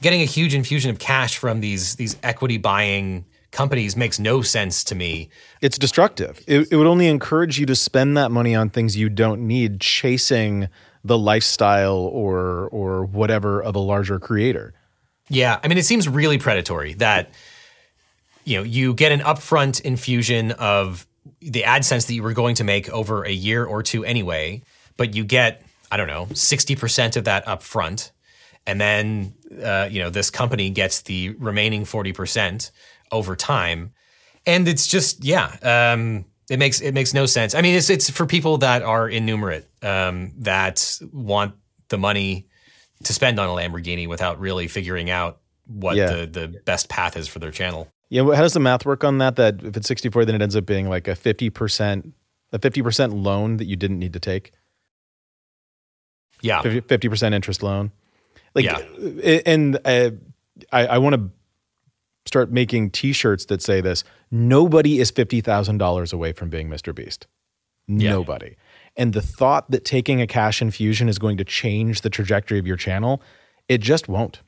getting 0.00 0.22
a 0.22 0.26
huge 0.26 0.54
infusion 0.54 0.90
of 0.90 0.98
cash 0.98 1.38
from 1.38 1.60
these 1.60 1.96
these 1.96 2.16
equity 2.22 2.58
buying 2.58 3.24
companies 3.52 3.96
makes 3.96 4.18
no 4.18 4.42
sense 4.42 4.82
to 4.84 4.94
me. 4.94 5.28
It's 5.60 5.78
destructive. 5.78 6.42
It, 6.46 6.72
it 6.72 6.76
would 6.76 6.86
only 6.86 7.06
encourage 7.06 7.60
you 7.60 7.66
to 7.66 7.76
spend 7.76 8.16
that 8.16 8.30
money 8.30 8.54
on 8.54 8.70
things 8.70 8.96
you 8.96 9.08
don't 9.08 9.46
need, 9.46 9.80
chasing 9.80 10.68
the 11.04 11.18
lifestyle 11.18 11.96
or 11.98 12.68
or 12.68 13.04
whatever 13.04 13.62
of 13.62 13.76
a 13.76 13.78
larger 13.78 14.18
creator. 14.18 14.74
Yeah, 15.28 15.60
I 15.62 15.68
mean, 15.68 15.78
it 15.78 15.86
seems 15.86 16.08
really 16.08 16.38
predatory 16.38 16.94
that 16.94 17.30
you 18.44 18.58
know 18.58 18.64
you 18.64 18.94
get 18.94 19.12
an 19.12 19.20
upfront 19.20 19.80
infusion 19.82 20.52
of 20.52 21.06
the 21.40 21.62
AdSense 21.62 22.06
that 22.06 22.14
you 22.14 22.22
were 22.22 22.32
going 22.32 22.56
to 22.56 22.64
make 22.64 22.88
over 22.90 23.24
a 23.24 23.30
year 23.30 23.64
or 23.64 23.82
two 23.82 24.04
anyway, 24.04 24.62
but 24.96 25.14
you 25.14 25.24
get 25.24 25.62
I 25.90 25.96
don't 25.96 26.08
know 26.08 26.28
sixty 26.34 26.74
percent 26.74 27.16
of 27.16 27.24
that 27.24 27.46
upfront, 27.46 28.10
and 28.66 28.80
then 28.80 29.34
uh, 29.62 29.88
you 29.90 30.02
know 30.02 30.10
this 30.10 30.30
company 30.30 30.70
gets 30.70 31.02
the 31.02 31.30
remaining 31.38 31.84
forty 31.84 32.12
percent 32.12 32.70
over 33.10 33.36
time, 33.36 33.92
and 34.46 34.66
it's 34.68 34.86
just 34.86 35.24
yeah, 35.24 35.56
um, 35.62 36.24
it 36.50 36.58
makes 36.58 36.80
it 36.80 36.92
makes 36.92 37.14
no 37.14 37.26
sense. 37.26 37.54
I 37.54 37.62
mean, 37.62 37.76
it's 37.76 37.90
it's 37.90 38.10
for 38.10 38.26
people 38.26 38.58
that 38.58 38.82
are 38.82 39.08
innumerate 39.08 39.68
um, 39.82 40.32
that 40.38 40.98
want 41.12 41.54
the 41.88 41.98
money 41.98 42.48
to 43.04 43.12
spend 43.12 43.38
on 43.38 43.48
a 43.48 43.52
Lamborghini 43.52 44.08
without 44.08 44.40
really 44.40 44.68
figuring 44.68 45.10
out 45.10 45.40
what 45.66 45.96
yeah. 45.96 46.12
the 46.12 46.26
the 46.26 46.48
best 46.64 46.88
path 46.88 47.16
is 47.16 47.28
for 47.28 47.38
their 47.38 47.50
channel. 47.50 47.88
Yeah, 48.08 48.24
how 48.24 48.42
does 48.42 48.52
the 48.52 48.60
math 48.60 48.84
work 48.84 49.04
on 49.04 49.18
that? 49.18 49.36
That 49.36 49.62
if 49.62 49.76
it's 49.76 49.88
64, 49.88 50.26
then 50.26 50.34
it 50.34 50.42
ends 50.42 50.54
up 50.54 50.66
being 50.66 50.88
like 50.88 51.08
a 51.08 51.12
50% 51.12 52.12
a 52.52 52.58
50% 52.58 53.24
loan 53.24 53.56
that 53.56 53.64
you 53.64 53.76
didn't 53.76 53.98
need 53.98 54.12
to 54.12 54.20
take. 54.20 54.52
Yeah, 56.42 56.60
50 56.60 57.08
percent 57.08 57.34
interest 57.34 57.62
loan. 57.62 57.92
Like, 58.54 58.64
yeah. 58.64 59.40
and 59.46 59.78
uh, 59.84 60.10
I, 60.72 60.86
I 60.86 60.98
want 60.98 61.16
to 61.16 61.30
start 62.26 62.52
making 62.52 62.90
T-shirts 62.90 63.46
that 63.46 63.62
say 63.62 63.80
this: 63.80 64.04
Nobody 64.30 65.00
is 65.00 65.10
fifty 65.10 65.40
thousand 65.40 65.78
dollars 65.78 66.12
away 66.12 66.32
from 66.32 66.50
being 66.50 66.68
Mr. 66.68 66.94
Beast. 66.94 67.26
Nobody. 67.88 68.46
Yeah. 68.46 68.54
And 68.96 69.12
the 69.12 69.22
thought 69.22 69.70
that 69.70 69.84
taking 69.84 70.20
a 70.20 70.26
cash 70.26 70.60
infusion 70.60 71.08
is 71.08 71.18
going 71.18 71.38
to 71.38 71.44
change 71.44 72.02
the 72.02 72.10
trajectory 72.10 72.58
of 72.58 72.66
your 72.66 72.76
channel, 72.76 73.22
it 73.68 73.80
just 73.80 74.08
won't. 74.08 74.42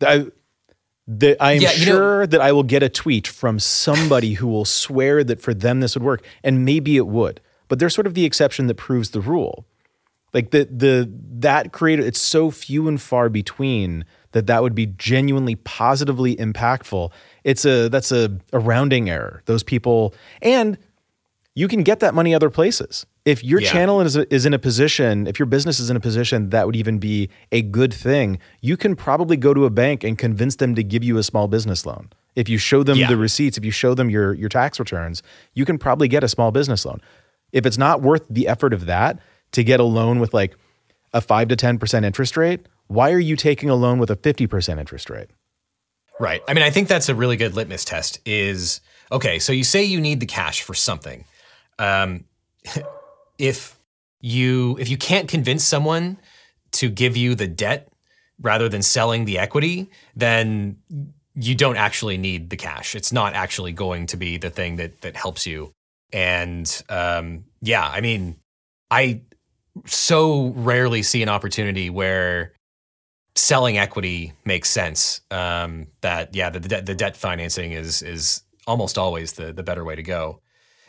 I, 0.00 0.26
that 1.08 1.36
I 1.40 1.52
am 1.52 1.62
yeah, 1.62 1.70
sure 1.70 2.20
know, 2.20 2.26
that 2.26 2.40
I 2.40 2.52
will 2.52 2.62
get 2.62 2.82
a 2.82 2.88
tweet 2.88 3.26
from 3.26 3.58
somebody 3.58 4.34
who 4.34 4.46
will 4.46 4.64
swear 4.64 5.22
that 5.24 5.40
for 5.40 5.54
them 5.54 5.80
this 5.80 5.94
would 5.94 6.02
work, 6.02 6.24
and 6.42 6.64
maybe 6.64 6.96
it 6.96 7.06
would. 7.06 7.40
But 7.68 7.78
they're 7.78 7.90
sort 7.90 8.06
of 8.06 8.14
the 8.14 8.24
exception 8.24 8.66
that 8.66 8.76
proves 8.76 9.10
the 9.10 9.20
rule. 9.20 9.66
Like 10.36 10.50
the 10.50 10.66
the 10.66 11.10
that 11.38 11.72
creator, 11.72 12.02
it's 12.02 12.20
so 12.20 12.50
few 12.50 12.88
and 12.88 13.00
far 13.00 13.30
between 13.30 14.04
that 14.32 14.46
that 14.48 14.62
would 14.62 14.74
be 14.74 14.84
genuinely 14.84 15.54
positively 15.54 16.36
impactful. 16.36 17.10
It's 17.42 17.64
a 17.64 17.88
that's 17.88 18.12
a, 18.12 18.36
a 18.52 18.58
rounding 18.58 19.08
error. 19.08 19.42
Those 19.46 19.62
people 19.62 20.14
and 20.42 20.76
you 21.54 21.68
can 21.68 21.82
get 21.82 22.00
that 22.00 22.14
money 22.14 22.34
other 22.34 22.50
places. 22.50 23.06
If 23.24 23.42
your 23.42 23.62
yeah. 23.62 23.72
channel 23.72 24.02
is, 24.02 24.14
is 24.14 24.44
in 24.44 24.52
a 24.52 24.58
position, 24.58 25.26
if 25.26 25.38
your 25.38 25.46
business 25.46 25.80
is 25.80 25.88
in 25.88 25.96
a 25.96 26.00
position 26.00 26.50
that 26.50 26.66
would 26.66 26.76
even 26.76 26.98
be 26.98 27.30
a 27.50 27.62
good 27.62 27.94
thing, 27.94 28.38
you 28.60 28.76
can 28.76 28.94
probably 28.94 29.38
go 29.38 29.54
to 29.54 29.64
a 29.64 29.70
bank 29.70 30.04
and 30.04 30.18
convince 30.18 30.56
them 30.56 30.74
to 30.74 30.84
give 30.84 31.02
you 31.02 31.16
a 31.16 31.22
small 31.22 31.48
business 31.48 31.86
loan. 31.86 32.10
If 32.34 32.50
you 32.50 32.58
show 32.58 32.82
them 32.82 32.98
yeah. 32.98 33.08
the 33.08 33.16
receipts, 33.16 33.56
if 33.56 33.64
you 33.64 33.70
show 33.70 33.94
them 33.94 34.10
your, 34.10 34.34
your 34.34 34.50
tax 34.50 34.78
returns, 34.78 35.22
you 35.54 35.64
can 35.64 35.78
probably 35.78 36.08
get 36.08 36.22
a 36.22 36.28
small 36.28 36.50
business 36.50 36.84
loan. 36.84 37.00
If 37.52 37.64
it's 37.64 37.78
not 37.78 38.02
worth 38.02 38.26
the 38.28 38.48
effort 38.48 38.74
of 38.74 38.84
that 38.84 39.18
to 39.56 39.64
get 39.64 39.80
a 39.80 39.84
loan 39.84 40.20
with 40.20 40.32
like 40.32 40.56
a 41.12 41.20
5 41.20 41.48
to 41.48 41.56
10% 41.56 42.04
interest 42.04 42.36
rate, 42.36 42.66
why 42.86 43.10
are 43.12 43.18
you 43.18 43.36
taking 43.36 43.68
a 43.68 43.74
loan 43.74 43.98
with 43.98 44.10
a 44.10 44.16
50% 44.16 44.78
interest 44.78 45.10
rate? 45.10 45.28
Right. 46.18 46.40
I 46.48 46.54
mean, 46.54 46.64
I 46.64 46.70
think 46.70 46.88
that's 46.88 47.08
a 47.08 47.14
really 47.14 47.36
good 47.36 47.54
litmus 47.54 47.84
test 47.84 48.20
is 48.24 48.80
okay, 49.12 49.38
so 49.38 49.52
you 49.52 49.64
say 49.64 49.84
you 49.84 50.00
need 50.00 50.20
the 50.20 50.26
cash 50.26 50.62
for 50.62 50.72
something 50.72 51.24
um, 51.78 52.24
if 53.38 53.78
you 54.20 54.76
if 54.80 54.88
you 54.88 54.96
can't 54.96 55.28
convince 55.28 55.64
someone 55.64 56.18
to 56.72 56.88
give 56.88 57.16
you 57.16 57.34
the 57.34 57.46
debt 57.46 57.88
rather 58.40 58.68
than 58.68 58.82
selling 58.82 59.24
the 59.24 59.38
equity, 59.38 59.90
then 60.14 60.76
you 61.34 61.54
don't 61.54 61.76
actually 61.76 62.16
need 62.16 62.50
the 62.50 62.56
cash. 62.56 62.94
It's 62.94 63.12
not 63.12 63.34
actually 63.34 63.72
going 63.72 64.06
to 64.06 64.16
be 64.16 64.36
the 64.36 64.50
thing 64.50 64.76
that 64.76 65.00
that 65.02 65.16
helps 65.16 65.46
you. 65.46 65.72
And 66.12 66.82
um, 66.88 67.44
yeah, 67.60 67.86
I 67.86 68.00
mean, 68.00 68.36
I 68.90 69.20
so 69.84 70.52
rarely 70.56 71.02
see 71.02 71.22
an 71.22 71.28
opportunity 71.28 71.90
where 71.90 72.52
selling 73.34 73.78
equity 73.78 74.32
makes 74.44 74.70
sense. 74.70 75.20
Um, 75.30 75.88
that 76.00 76.34
yeah, 76.34 76.50
the, 76.50 76.60
the, 76.60 76.82
the 76.82 76.94
debt 76.94 77.16
financing 77.16 77.72
is 77.72 78.02
is 78.02 78.42
almost 78.66 78.98
always 78.98 79.34
the 79.34 79.52
the 79.52 79.62
better 79.62 79.84
way 79.84 79.96
to 79.96 80.02
go. 80.02 80.40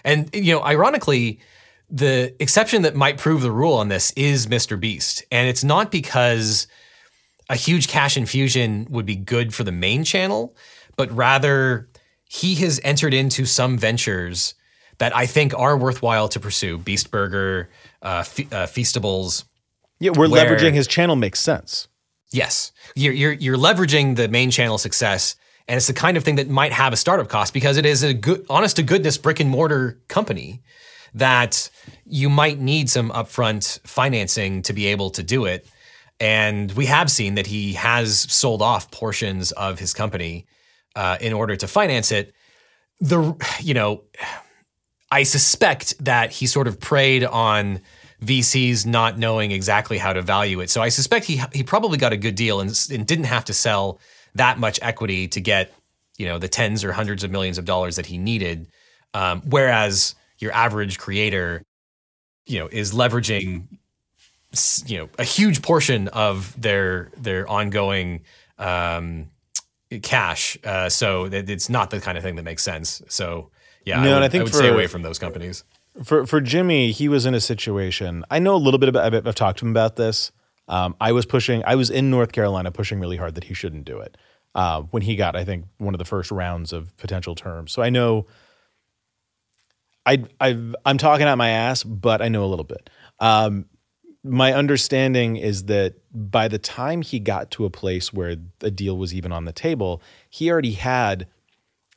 And 0.03 0.29
you 0.33 0.53
know, 0.53 0.63
ironically, 0.63 1.39
the 1.89 2.35
exception 2.41 2.81
that 2.83 2.95
might 2.95 3.17
prove 3.17 3.41
the 3.41 3.51
rule 3.51 3.73
on 3.73 3.89
this 3.89 4.11
is 4.11 4.47
Mr. 4.47 4.79
Beast, 4.79 5.23
and 5.31 5.47
it's 5.47 5.63
not 5.63 5.91
because 5.91 6.67
a 7.49 7.55
huge 7.55 7.87
cash 7.87 8.17
infusion 8.17 8.87
would 8.89 9.05
be 9.05 9.15
good 9.15 9.53
for 9.53 9.63
the 9.63 9.71
main 9.71 10.03
channel, 10.03 10.55
but 10.95 11.11
rather 11.11 11.89
he 12.25 12.55
has 12.55 12.79
entered 12.83 13.13
into 13.13 13.45
some 13.45 13.77
ventures 13.77 14.53
that 14.97 15.15
I 15.15 15.25
think 15.25 15.53
are 15.57 15.77
worthwhile 15.77 16.27
to 16.29 16.39
pursue. 16.39 16.77
Beast 16.77 17.11
Burger, 17.11 17.69
uh, 18.01 18.23
Fe- 18.23 18.47
uh, 18.51 18.65
Feastables. 18.65 19.45
Yeah, 19.99 20.11
we're 20.11 20.29
where, 20.29 20.45
leveraging 20.45 20.73
his 20.73 20.87
channel 20.87 21.15
makes 21.15 21.39
sense. 21.39 21.87
Yes, 22.31 22.71
you're, 22.95 23.13
you're 23.13 23.33
you're 23.33 23.57
leveraging 23.57 24.15
the 24.15 24.27
main 24.27 24.51
channel 24.51 24.77
success 24.77 25.35
and 25.67 25.77
it's 25.77 25.87
the 25.87 25.93
kind 25.93 26.15
of 26.15 26.23
thing 26.23 26.35
that 26.35 26.49
might 26.49 26.71
have 26.71 26.93
a 26.93 26.97
startup 26.97 27.27
cost 27.27 27.53
because 27.53 27.77
it 27.77 27.85
is 27.85 28.01
a 28.01 28.13
good, 28.13 28.45
honest 28.49 28.77
to 28.77 28.83
goodness 28.83 29.17
brick 29.17 29.39
and 29.39 29.49
mortar 29.49 29.99
company 30.07 30.61
that 31.13 31.69
you 32.05 32.29
might 32.29 32.59
need 32.59 32.89
some 32.89 33.09
upfront 33.09 33.79
financing 33.85 34.61
to 34.61 34.73
be 34.73 34.87
able 34.87 35.09
to 35.09 35.23
do 35.23 35.45
it. 35.45 35.67
And 36.19 36.71
we 36.71 36.85
have 36.85 37.11
seen 37.11 37.35
that 37.35 37.47
he 37.47 37.73
has 37.73 38.19
sold 38.31 38.61
off 38.61 38.91
portions 38.91 39.51
of 39.51 39.77
his 39.77 39.93
company 39.93 40.47
uh, 40.95 41.17
in 41.19 41.33
order 41.33 41.55
to 41.57 41.67
finance 41.67 42.11
it. 42.11 42.33
The 42.99 43.35
you 43.59 43.73
know, 43.73 44.03
I 45.11 45.23
suspect 45.23 46.03
that 46.03 46.31
he 46.31 46.47
sort 46.47 46.67
of 46.67 46.79
preyed 46.79 47.23
on 47.23 47.81
VCs 48.21 48.85
not 48.85 49.17
knowing 49.17 49.51
exactly 49.51 49.97
how 49.97 50.13
to 50.13 50.21
value 50.21 50.59
it. 50.59 50.69
So 50.69 50.81
I 50.81 50.89
suspect 50.89 51.25
he 51.25 51.41
he 51.53 51.63
probably 51.63 51.97
got 51.97 52.13
a 52.13 52.17
good 52.17 52.35
deal 52.35 52.59
and, 52.59 52.69
and 52.91 53.05
didn't 53.05 53.25
have 53.25 53.45
to 53.45 53.53
sell 53.53 53.99
that 54.35 54.59
much 54.59 54.79
equity 54.81 55.27
to 55.29 55.41
get 55.41 55.73
you 56.17 56.25
know 56.25 56.39
the 56.39 56.47
tens 56.47 56.83
or 56.83 56.91
hundreds 56.91 57.23
of 57.23 57.31
millions 57.31 57.57
of 57.57 57.65
dollars 57.65 57.95
that 57.95 58.07
he 58.07 58.17
needed 58.17 58.67
um, 59.13 59.41
whereas 59.45 60.15
your 60.39 60.51
average 60.51 60.97
creator 60.97 61.63
you 62.47 62.59
know 62.59 62.67
is 62.71 62.91
leveraging 62.91 63.67
you 64.85 64.97
know 64.97 65.09
a 65.19 65.23
huge 65.23 65.61
portion 65.61 66.07
of 66.09 66.59
their 66.59 67.09
their 67.17 67.47
ongoing 67.47 68.21
um, 68.57 69.29
cash. 70.01 70.57
Uh, 70.63 70.89
so 70.89 71.25
it's 71.25 71.69
not 71.69 71.89
the 71.89 71.99
kind 71.99 72.17
of 72.17 72.23
thing 72.23 72.35
that 72.35 72.43
makes 72.43 72.63
sense. 72.63 73.01
So 73.07 73.51
yeah, 73.87 74.01
no, 74.01 74.11
I 74.11 74.13
would, 74.15 74.23
I 74.23 74.29
think 74.29 74.41
I 74.41 74.43
would 74.43 74.51
for, 74.51 74.57
stay 74.57 74.67
away 74.67 74.87
from 74.87 75.01
those 75.01 75.17
companies. 75.17 75.63
For 76.03 76.25
for 76.25 76.41
Jimmy, 76.41 76.91
he 76.91 77.07
was 77.07 77.25
in 77.25 77.33
a 77.33 77.39
situation. 77.39 78.25
I 78.29 78.39
know 78.39 78.53
a 78.55 78.57
little 78.57 78.79
bit 78.79 78.89
about. 78.89 79.13
I've 79.15 79.35
talked 79.35 79.59
to 79.59 79.65
him 79.65 79.71
about 79.71 79.95
this. 79.95 80.31
Um, 80.67 80.95
I 80.99 81.13
was 81.13 81.25
pushing. 81.25 81.63
I 81.65 81.75
was 81.75 81.89
in 81.89 82.09
North 82.09 82.33
Carolina 82.33 82.71
pushing 82.71 82.99
really 82.99 83.15
hard 83.15 83.35
that 83.35 83.45
he 83.45 83.53
shouldn't 83.53 83.85
do 83.85 83.99
it 83.99 84.17
uh, 84.53 84.81
when 84.81 85.03
he 85.03 85.15
got. 85.15 85.37
I 85.37 85.45
think 85.45 85.65
one 85.77 85.93
of 85.93 85.99
the 85.99 86.05
first 86.05 86.31
rounds 86.31 86.73
of 86.73 86.95
potential 86.97 87.33
terms. 87.33 87.71
So 87.71 87.81
I 87.81 87.89
know. 87.89 88.27
I 90.05 90.23
I 90.41 90.57
I'm 90.85 90.97
talking 90.97 91.25
out 91.25 91.37
my 91.37 91.49
ass, 91.49 91.83
but 91.83 92.21
I 92.21 92.27
know 92.27 92.43
a 92.43 92.47
little 92.47 92.65
bit. 92.65 92.89
Um, 93.19 93.67
my 94.21 94.53
understanding 94.53 95.37
is 95.37 95.65
that 95.65 95.95
by 96.11 96.49
the 96.49 96.59
time 96.59 97.01
he 97.01 97.19
got 97.19 97.51
to 97.51 97.63
a 97.63 97.69
place 97.69 98.11
where 98.11 98.35
a 98.61 98.71
deal 98.71 98.97
was 98.97 99.13
even 99.13 99.31
on 99.31 99.45
the 99.45 99.53
table, 99.53 100.01
he 100.29 100.51
already 100.51 100.73
had 100.73 101.27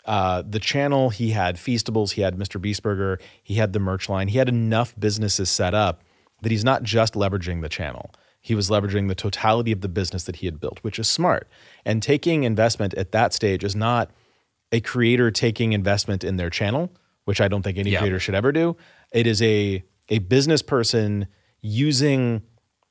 uh, 0.04 0.42
the 0.48 0.58
channel, 0.58 1.10
he 1.10 1.30
had 1.30 1.56
Feastables, 1.56 2.12
he 2.12 2.22
had 2.22 2.36
Mr. 2.36 2.60
Beast 2.60 2.82
Burger, 2.82 3.18
he 3.42 3.54
had 3.54 3.72
the 3.72 3.80
merch 3.80 4.08
line, 4.08 4.28
he 4.28 4.38
had 4.38 4.48
enough 4.48 4.94
businesses 4.98 5.50
set 5.50 5.74
up 5.74 6.02
that 6.42 6.50
he's 6.50 6.64
not 6.64 6.82
just 6.82 7.14
leveraging 7.14 7.60
the 7.60 7.68
channel. 7.68 8.10
He 8.40 8.54
was 8.54 8.70
leveraging 8.70 9.08
the 9.08 9.14
totality 9.14 9.72
of 9.72 9.82
the 9.82 9.88
business 9.88 10.24
that 10.24 10.36
he 10.36 10.46
had 10.46 10.58
built, 10.58 10.78
which 10.82 10.98
is 10.98 11.08
smart. 11.08 11.48
And 11.84 12.02
taking 12.02 12.44
investment 12.44 12.94
at 12.94 13.12
that 13.12 13.34
stage 13.34 13.62
is 13.62 13.76
not 13.76 14.10
a 14.72 14.80
creator 14.80 15.30
taking 15.30 15.72
investment 15.72 16.24
in 16.24 16.36
their 16.36 16.48
channel, 16.48 16.90
which 17.24 17.40
I 17.40 17.48
don't 17.48 17.62
think 17.62 17.76
any 17.76 17.90
yeah. 17.90 17.98
creator 17.98 18.18
should 18.18 18.34
ever 18.34 18.52
do. 18.52 18.76
It 19.12 19.26
is 19.26 19.42
a 19.42 19.84
a 20.08 20.18
business 20.20 20.62
person 20.62 21.26
using 21.60 22.42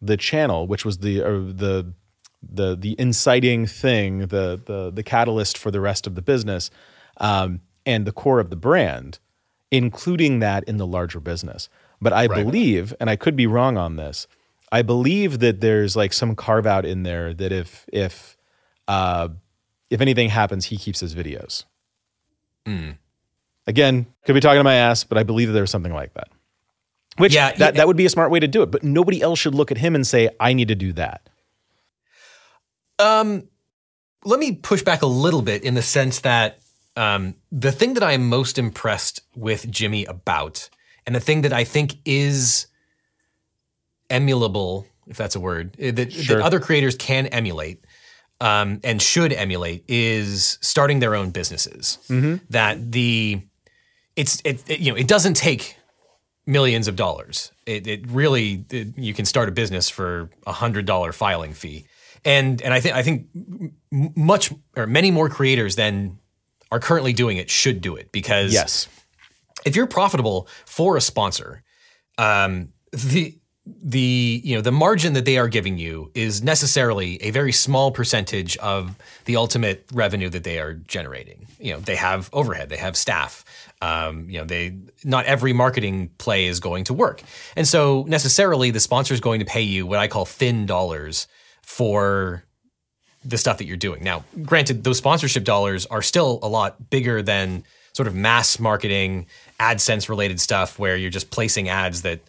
the 0.01 0.17
channel, 0.17 0.67
which 0.67 0.85
was 0.85 0.99
the 0.99 1.21
uh, 1.21 1.29
the 1.29 1.93
the 2.41 2.75
the 2.75 2.95
inciting 2.99 3.65
thing, 3.65 4.19
the 4.27 4.61
the 4.63 4.91
the 4.93 5.03
catalyst 5.03 5.57
for 5.57 5.71
the 5.71 5.81
rest 5.81 6.05
of 6.05 6.15
the 6.15 6.21
business, 6.21 6.69
um, 7.19 7.61
and 7.85 8.05
the 8.05 8.11
core 8.11 8.39
of 8.39 8.49
the 8.49 8.55
brand, 8.55 9.19
including 9.71 10.39
that 10.39 10.63
in 10.65 10.77
the 10.77 10.87
larger 10.87 11.19
business. 11.19 11.69
But 12.01 12.13
I 12.13 12.27
right. 12.27 12.43
believe, 12.43 12.93
and 12.99 13.09
I 13.09 13.15
could 13.15 13.35
be 13.35 13.47
wrong 13.47 13.77
on 13.77 13.95
this, 13.95 14.27
I 14.71 14.81
believe 14.81 15.39
that 15.39 15.61
there's 15.61 15.95
like 15.95 16.13
some 16.13 16.35
carve 16.35 16.65
out 16.65 16.85
in 16.85 17.03
there 17.03 17.33
that 17.33 17.51
if 17.51 17.85
if 17.91 18.37
uh, 18.87 19.29
if 19.89 20.01
anything 20.01 20.29
happens, 20.29 20.65
he 20.65 20.77
keeps 20.77 20.99
his 20.99 21.15
videos. 21.15 21.65
Mm. 22.65 22.97
Again, 23.67 24.07
could 24.25 24.33
be 24.33 24.39
talking 24.39 24.59
to 24.59 24.63
my 24.63 24.75
ass, 24.75 25.03
but 25.03 25.17
I 25.17 25.23
believe 25.23 25.49
that 25.49 25.53
there's 25.53 25.71
something 25.71 25.93
like 25.93 26.13
that. 26.13 26.29
Which 27.17 27.35
yeah, 27.35 27.51
that, 27.53 27.75
that 27.75 27.87
would 27.87 27.97
be 27.97 28.05
a 28.05 28.09
smart 28.09 28.31
way 28.31 28.39
to 28.39 28.47
do 28.47 28.63
it, 28.63 28.71
but 28.71 28.83
nobody 28.83 29.21
else 29.21 29.39
should 29.39 29.53
look 29.53 29.71
at 29.71 29.77
him 29.77 29.93
and 29.93 30.07
say, 30.07 30.29
I 30.39 30.53
need 30.53 30.69
to 30.69 30.75
do 30.75 30.93
that. 30.93 31.27
Um, 32.97 33.47
let 34.23 34.39
me 34.39 34.53
push 34.53 34.83
back 34.83 35.01
a 35.01 35.07
little 35.07 35.41
bit 35.41 35.63
in 35.63 35.73
the 35.73 35.81
sense 35.81 36.21
that 36.21 36.59
um, 36.99 37.35
the 37.49 37.71
thing 37.71 37.93
that 37.93 38.03
I'm 38.03 38.27
most 38.27 38.57
impressed 38.57 39.21
with 39.33 39.71
Jimmy 39.71 40.03
about, 40.03 40.69
and 41.05 41.15
the 41.15 41.21
thing 41.21 41.43
that 41.43 41.53
I 41.53 41.63
think 41.63 41.95
is 42.03 42.67
emulable, 44.09 44.85
if 45.07 45.15
that's 45.15 45.33
a 45.33 45.39
word, 45.39 45.77
eh, 45.79 45.91
that, 45.91 46.11
sure. 46.11 46.37
that 46.37 46.43
other 46.43 46.59
creators 46.59 46.95
can 46.95 47.27
emulate 47.27 47.85
um, 48.41 48.81
and 48.83 49.01
should 49.01 49.31
emulate, 49.31 49.85
is 49.87 50.57
starting 50.59 50.99
their 50.99 51.15
own 51.15 51.29
businesses. 51.29 51.99
Mm-hmm. 52.09 52.43
That 52.49 52.91
the 52.91 53.43
it's 54.17 54.41
it, 54.43 54.69
it, 54.69 54.81
you 54.81 54.91
know 54.91 54.97
it 54.97 55.07
doesn't 55.07 55.35
take 55.35 55.77
millions 56.45 56.89
of 56.89 56.97
dollars. 56.97 57.53
It, 57.65 57.87
it 57.87 58.11
really 58.11 58.65
it, 58.71 58.97
you 58.97 59.13
can 59.13 59.23
start 59.23 59.47
a 59.47 59.53
business 59.53 59.89
for 59.89 60.29
a 60.45 60.51
hundred 60.51 60.85
dollar 60.85 61.13
filing 61.13 61.53
fee, 61.53 61.85
and 62.25 62.61
and 62.61 62.73
I 62.73 62.81
think 62.81 62.95
I 62.95 63.03
think 63.03 63.27
much 63.89 64.51
or 64.75 64.85
many 64.85 65.11
more 65.11 65.29
creators 65.29 65.77
than 65.77 66.19
are 66.71 66.79
currently 66.79 67.13
doing 67.13 67.37
it 67.37 67.49
should 67.49 67.81
do 67.81 67.95
it 67.95 68.11
because 68.11 68.53
yes, 68.53 68.87
if 69.65 69.75
you're 69.75 69.87
profitable 69.87 70.47
for 70.65 70.97
a 70.97 71.01
sponsor, 71.01 71.63
um, 72.17 72.69
the 72.91 73.35
the 73.65 74.41
you 74.43 74.55
know 74.55 74.61
the 74.61 74.71
margin 74.71 75.13
that 75.13 75.25
they 75.25 75.37
are 75.37 75.47
giving 75.47 75.77
you 75.77 76.11
is 76.15 76.41
necessarily 76.41 77.21
a 77.21 77.31
very 77.31 77.51
small 77.51 77.91
percentage 77.91 78.57
of 78.57 78.97
the 79.25 79.35
ultimate 79.35 79.85
revenue 79.93 80.29
that 80.29 80.43
they 80.43 80.59
are 80.59 80.73
generating. 80.73 81.47
You 81.59 81.73
know 81.73 81.79
they 81.79 81.95
have 81.95 82.29
overhead, 82.33 82.69
they 82.69 82.77
have 82.77 82.97
staff, 82.97 83.45
um, 83.81 84.29
you 84.29 84.39
know, 84.39 84.45
they 84.45 84.77
not 85.03 85.25
every 85.25 85.53
marketing 85.53 86.09
play 86.17 86.45
is 86.45 86.59
going 86.59 86.83
to 86.85 86.93
work, 86.93 87.21
and 87.55 87.67
so 87.67 88.05
necessarily 88.07 88.71
the 88.71 88.79
sponsor 88.79 89.13
is 89.13 89.21
going 89.21 89.39
to 89.39 89.45
pay 89.45 89.61
you 89.61 89.85
what 89.85 89.99
I 89.99 90.07
call 90.07 90.25
thin 90.25 90.65
dollars 90.65 91.27
for 91.61 92.43
the 93.23 93.37
stuff 93.37 93.57
that 93.57 93.65
you're 93.65 93.77
doing. 93.77 94.03
Now, 94.03 94.23
granted, 94.43 94.83
those 94.83 94.97
sponsorship 94.97 95.43
dollars 95.43 95.85
are 95.87 96.01
still 96.01 96.39
a 96.41 96.47
lot 96.47 96.89
bigger 96.89 97.21
than 97.21 97.63
sort 97.93 98.07
of 98.07 98.15
mass 98.15 98.59
marketing, 98.59 99.25
AdSense 99.59 100.07
related 100.07 100.39
stuff 100.39 100.79
where 100.79 100.95
you're 100.95 101.09
just 101.09 101.29
placing 101.29 101.69
ads 101.69 102.01
that 102.03 102.21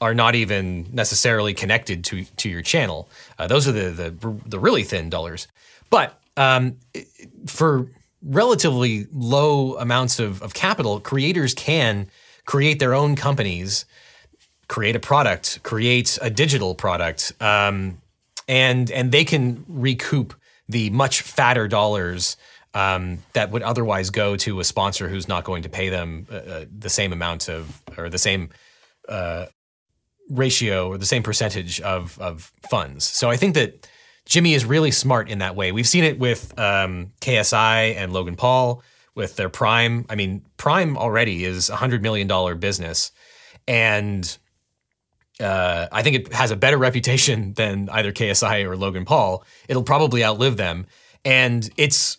are 0.00 0.14
not 0.14 0.34
even 0.34 0.86
necessarily 0.92 1.54
connected 1.54 2.04
to 2.04 2.24
to 2.36 2.48
your 2.48 2.62
channel. 2.62 3.08
Uh, 3.38 3.46
those 3.46 3.66
are 3.68 3.72
the, 3.72 3.90
the 3.90 4.40
the 4.46 4.58
really 4.58 4.82
thin 4.82 5.10
dollars. 5.10 5.48
But 5.90 6.18
um, 6.36 6.76
for 7.46 7.88
relatively 8.22 9.06
low 9.12 9.76
amounts 9.78 10.18
of, 10.18 10.42
of 10.42 10.54
capital, 10.54 11.00
creators 11.00 11.54
can 11.54 12.08
create 12.44 12.78
their 12.78 12.94
own 12.94 13.16
companies, 13.16 13.84
create 14.68 14.96
a 14.96 15.00
product, 15.00 15.62
create 15.62 16.18
a 16.20 16.30
digital 16.30 16.74
product, 16.74 17.32
um, 17.40 18.00
and 18.48 18.90
and 18.90 19.12
they 19.12 19.24
can 19.24 19.64
recoup 19.68 20.34
the 20.68 20.90
much 20.90 21.22
fatter 21.22 21.68
dollars 21.68 22.36
um, 22.74 23.18
that 23.32 23.50
would 23.50 23.62
otherwise 23.62 24.10
go 24.10 24.36
to 24.36 24.60
a 24.60 24.64
sponsor 24.64 25.08
who's 25.08 25.28
not 25.28 25.44
going 25.44 25.62
to 25.62 25.68
pay 25.68 25.88
them 25.88 26.26
uh, 26.30 26.34
uh 26.34 26.64
the 26.78 26.90
same 26.90 27.12
amount 27.12 27.48
of 27.48 27.82
or 27.96 28.08
the 28.08 28.18
same 28.18 28.50
uh, 29.08 29.46
ratio 30.30 30.88
or 30.88 30.98
the 30.98 31.06
same 31.06 31.22
percentage 31.22 31.80
of 31.80 32.18
of 32.18 32.52
funds. 32.68 33.04
So 33.04 33.30
I 33.30 33.36
think 33.36 33.54
that 33.54 33.88
Jimmy 34.26 34.54
is 34.54 34.64
really 34.64 34.90
smart 34.90 35.28
in 35.28 35.38
that 35.38 35.54
way. 35.54 35.70
We've 35.72 35.88
seen 35.88 36.04
it 36.04 36.18
with 36.18 36.58
um, 36.58 37.12
KSI 37.20 37.94
and 37.94 38.12
Logan 38.12 38.34
Paul 38.34 38.82
with 39.14 39.36
their 39.36 39.48
Prime. 39.48 40.04
I 40.10 40.16
mean, 40.16 40.44
Prime 40.56 40.98
already 40.98 41.44
is 41.44 41.70
a 41.70 41.76
hundred 41.76 42.02
million 42.02 42.26
dollar 42.26 42.54
business, 42.54 43.12
and 43.68 44.36
uh, 45.40 45.86
I 45.92 46.02
think 46.02 46.16
it 46.16 46.32
has 46.32 46.50
a 46.50 46.56
better 46.56 46.78
reputation 46.78 47.52
than 47.54 47.88
either 47.90 48.12
KSI 48.12 48.64
or 48.64 48.76
Logan 48.76 49.04
Paul. 49.04 49.44
It'll 49.68 49.82
probably 49.82 50.24
outlive 50.24 50.56
them, 50.56 50.86
and 51.24 51.68
it's 51.76 52.18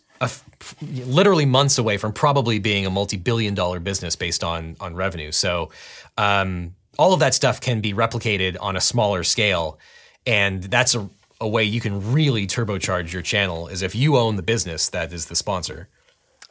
literally 0.81 1.45
months 1.45 1.77
away 1.77 1.97
from 1.97 2.11
probably 2.13 2.57
being 2.59 2.85
a 2.85 2.89
multi-billion 2.89 3.53
dollar 3.53 3.79
business 3.79 4.15
based 4.15 4.43
on 4.43 4.75
on 4.79 4.95
revenue. 4.95 5.31
So. 5.31 5.71
Um, 6.17 6.73
all 6.99 7.13
of 7.13 7.19
that 7.19 7.35
stuff 7.35 7.61
can 7.61 7.79
be 7.79 7.93
replicated 7.93 8.57
on 8.59 8.75
a 8.75 8.81
smaller 8.81 9.23
scale, 9.23 9.77
and 10.25 10.63
that's 10.63 10.95
a 10.95 11.07
a 11.39 11.47
way 11.47 11.63
you 11.63 11.81
can 11.81 12.11
really 12.11 12.47
turbocharge 12.47 13.11
your 13.13 13.21
channel 13.21 13.67
is 13.67 13.81
if 13.81 13.95
you 13.95 14.17
own 14.17 14.35
the 14.35 14.43
business 14.43 14.89
that 14.89 15.13
is 15.13 15.27
the 15.27 15.35
sponsor. 15.35 15.87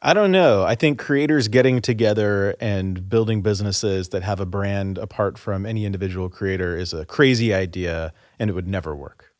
I 0.03 0.13
don't 0.13 0.31
know. 0.31 0.63
I 0.63 0.75
think 0.75 0.99
creators 0.99 1.49
getting 1.49 1.81
together 1.81 2.55
and 2.61 3.09
building 3.09 3.41
businesses 3.41 4.11
that 4.11 4.23
have 4.23 4.41
a 4.41 4.47
brand 4.47 4.99
apart 4.99 5.39
from 5.39 5.65
any 5.65 5.87
individual 5.87 6.29
creator 6.29 6.77
is 6.77 6.93
a 6.93 7.07
crazy 7.07 7.55
idea 7.55 8.13
and 8.39 8.51
it 8.51 8.53
would 8.53 8.69
never 8.69 8.95
work. 8.95 9.33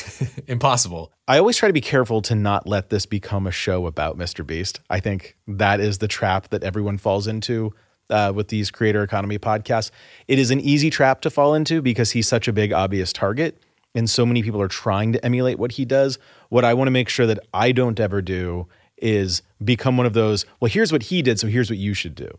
Impossible. 0.46 1.12
I 1.26 1.38
always 1.38 1.56
try 1.56 1.68
to 1.68 1.72
be 1.72 1.80
careful 1.80 2.20
to 2.22 2.34
not 2.34 2.66
let 2.66 2.90
this 2.90 3.06
become 3.06 3.46
a 3.46 3.50
show 3.50 3.86
about 3.86 4.18
Mr. 4.18 4.46
Beast. 4.46 4.80
I 4.90 5.00
think 5.00 5.36
that 5.46 5.80
is 5.80 5.98
the 5.98 6.08
trap 6.08 6.48
that 6.50 6.62
everyone 6.62 6.98
falls 6.98 7.26
into 7.26 7.72
uh, 8.10 8.32
with 8.34 8.48
these 8.48 8.70
creator 8.70 9.02
economy 9.02 9.38
podcasts. 9.38 9.90
It 10.28 10.38
is 10.38 10.50
an 10.50 10.60
easy 10.60 10.90
trap 10.90 11.22
to 11.22 11.30
fall 11.30 11.54
into 11.54 11.80
because 11.80 12.10
he's 12.10 12.28
such 12.28 12.48
a 12.48 12.52
big, 12.52 12.72
obvious 12.72 13.12
target 13.12 13.62
and 13.94 14.08
so 14.08 14.24
many 14.24 14.42
people 14.42 14.60
are 14.60 14.68
trying 14.68 15.12
to 15.12 15.24
emulate 15.24 15.58
what 15.58 15.72
he 15.72 15.84
does. 15.84 16.18
What 16.48 16.64
I 16.64 16.74
want 16.74 16.86
to 16.86 16.92
make 16.92 17.08
sure 17.08 17.26
that 17.26 17.40
I 17.52 17.72
don't 17.72 17.98
ever 18.00 18.22
do 18.22 18.68
is 19.02 19.42
become 19.62 19.96
one 19.96 20.06
of 20.06 20.12
those, 20.12 20.46
well, 20.60 20.70
here's 20.70 20.92
what 20.92 21.04
he 21.04 21.22
did, 21.22 21.38
so 21.38 21.46
here's 21.46 21.68
what 21.68 21.78
you 21.78 21.92
should 21.92 22.14
do. 22.14 22.38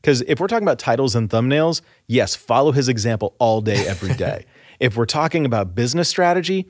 Because 0.00 0.22
if 0.22 0.40
we're 0.40 0.46
talking 0.46 0.66
about 0.66 0.78
titles 0.78 1.14
and 1.14 1.28
thumbnails, 1.28 1.82
yes, 2.06 2.34
follow 2.34 2.72
his 2.72 2.88
example 2.88 3.34
all 3.38 3.60
day, 3.60 3.86
every 3.86 4.14
day. 4.14 4.46
if 4.80 4.96
we're 4.96 5.06
talking 5.06 5.44
about 5.44 5.74
business 5.74 6.08
strategy, 6.08 6.66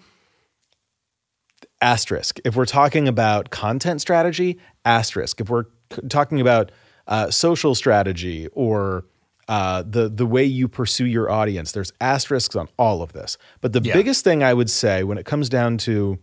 asterisk. 1.80 2.40
If 2.44 2.56
we're 2.56 2.66
talking 2.66 3.08
about 3.08 3.50
content 3.50 4.00
strategy, 4.00 4.58
asterisk. 4.84 5.40
If 5.40 5.48
we're 5.48 5.66
talking 6.08 6.40
about 6.40 6.72
uh, 7.06 7.30
social 7.30 7.74
strategy 7.74 8.48
or 8.52 9.04
uh, 9.48 9.82
the 9.84 10.08
the 10.08 10.26
way 10.26 10.44
you 10.44 10.68
pursue 10.68 11.06
your 11.06 11.28
audience. 11.28 11.72
There's 11.72 11.92
asterisks 12.00 12.54
on 12.54 12.68
all 12.78 13.02
of 13.02 13.12
this. 13.12 13.36
But 13.60 13.72
the 13.72 13.80
yeah. 13.80 13.94
biggest 13.94 14.22
thing 14.22 14.44
I 14.44 14.54
would 14.54 14.70
say 14.70 15.02
when 15.02 15.18
it 15.18 15.26
comes 15.26 15.48
down 15.48 15.76
to 15.78 16.20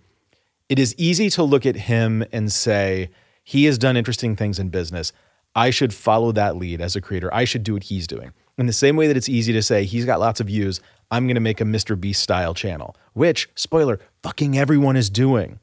it 0.70 0.80
is 0.80 0.94
easy 0.98 1.30
to 1.32 1.44
look 1.44 1.66
at 1.66 1.76
him 1.76 2.24
and 2.32 2.52
say 2.52 3.10
he 3.44 3.66
has 3.66 3.78
done 3.78 3.96
interesting 3.96 4.36
things 4.36 4.60
in 4.60 4.70
business. 4.70 5.14
I 5.56 5.70
should 5.70 5.94
follow 5.94 6.32
that 6.34 6.58
lead 6.58 6.82
as 6.82 6.96
a 6.96 7.02
creator. 7.02 7.34
I 7.34 7.46
should 7.46 7.64
do 7.64 7.74
what 7.74 7.84
he's 7.84 8.08
doing. 8.08 8.34
In 8.58 8.66
the 8.66 8.74
same 8.74 8.96
way 8.96 9.08
that 9.08 9.18
it's 9.18 9.30
easy 9.30 9.54
to 9.54 9.62
say 9.62 9.86
he's 9.86 10.06
got 10.06 10.20
lots 10.20 10.40
of 10.40 10.48
views, 10.48 10.82
I'm 11.10 11.26
going 11.26 11.36
to 11.36 11.42
make 11.42 11.62
a 11.62 11.64
Mr. 11.64 12.00
Beast 12.00 12.22
style 12.22 12.54
channel, 12.54 12.96
which, 13.14 13.50
spoiler, 13.56 14.00
fucking 14.24 14.58
everyone 14.58 14.98
is 14.98 15.10
doing. 15.10 15.60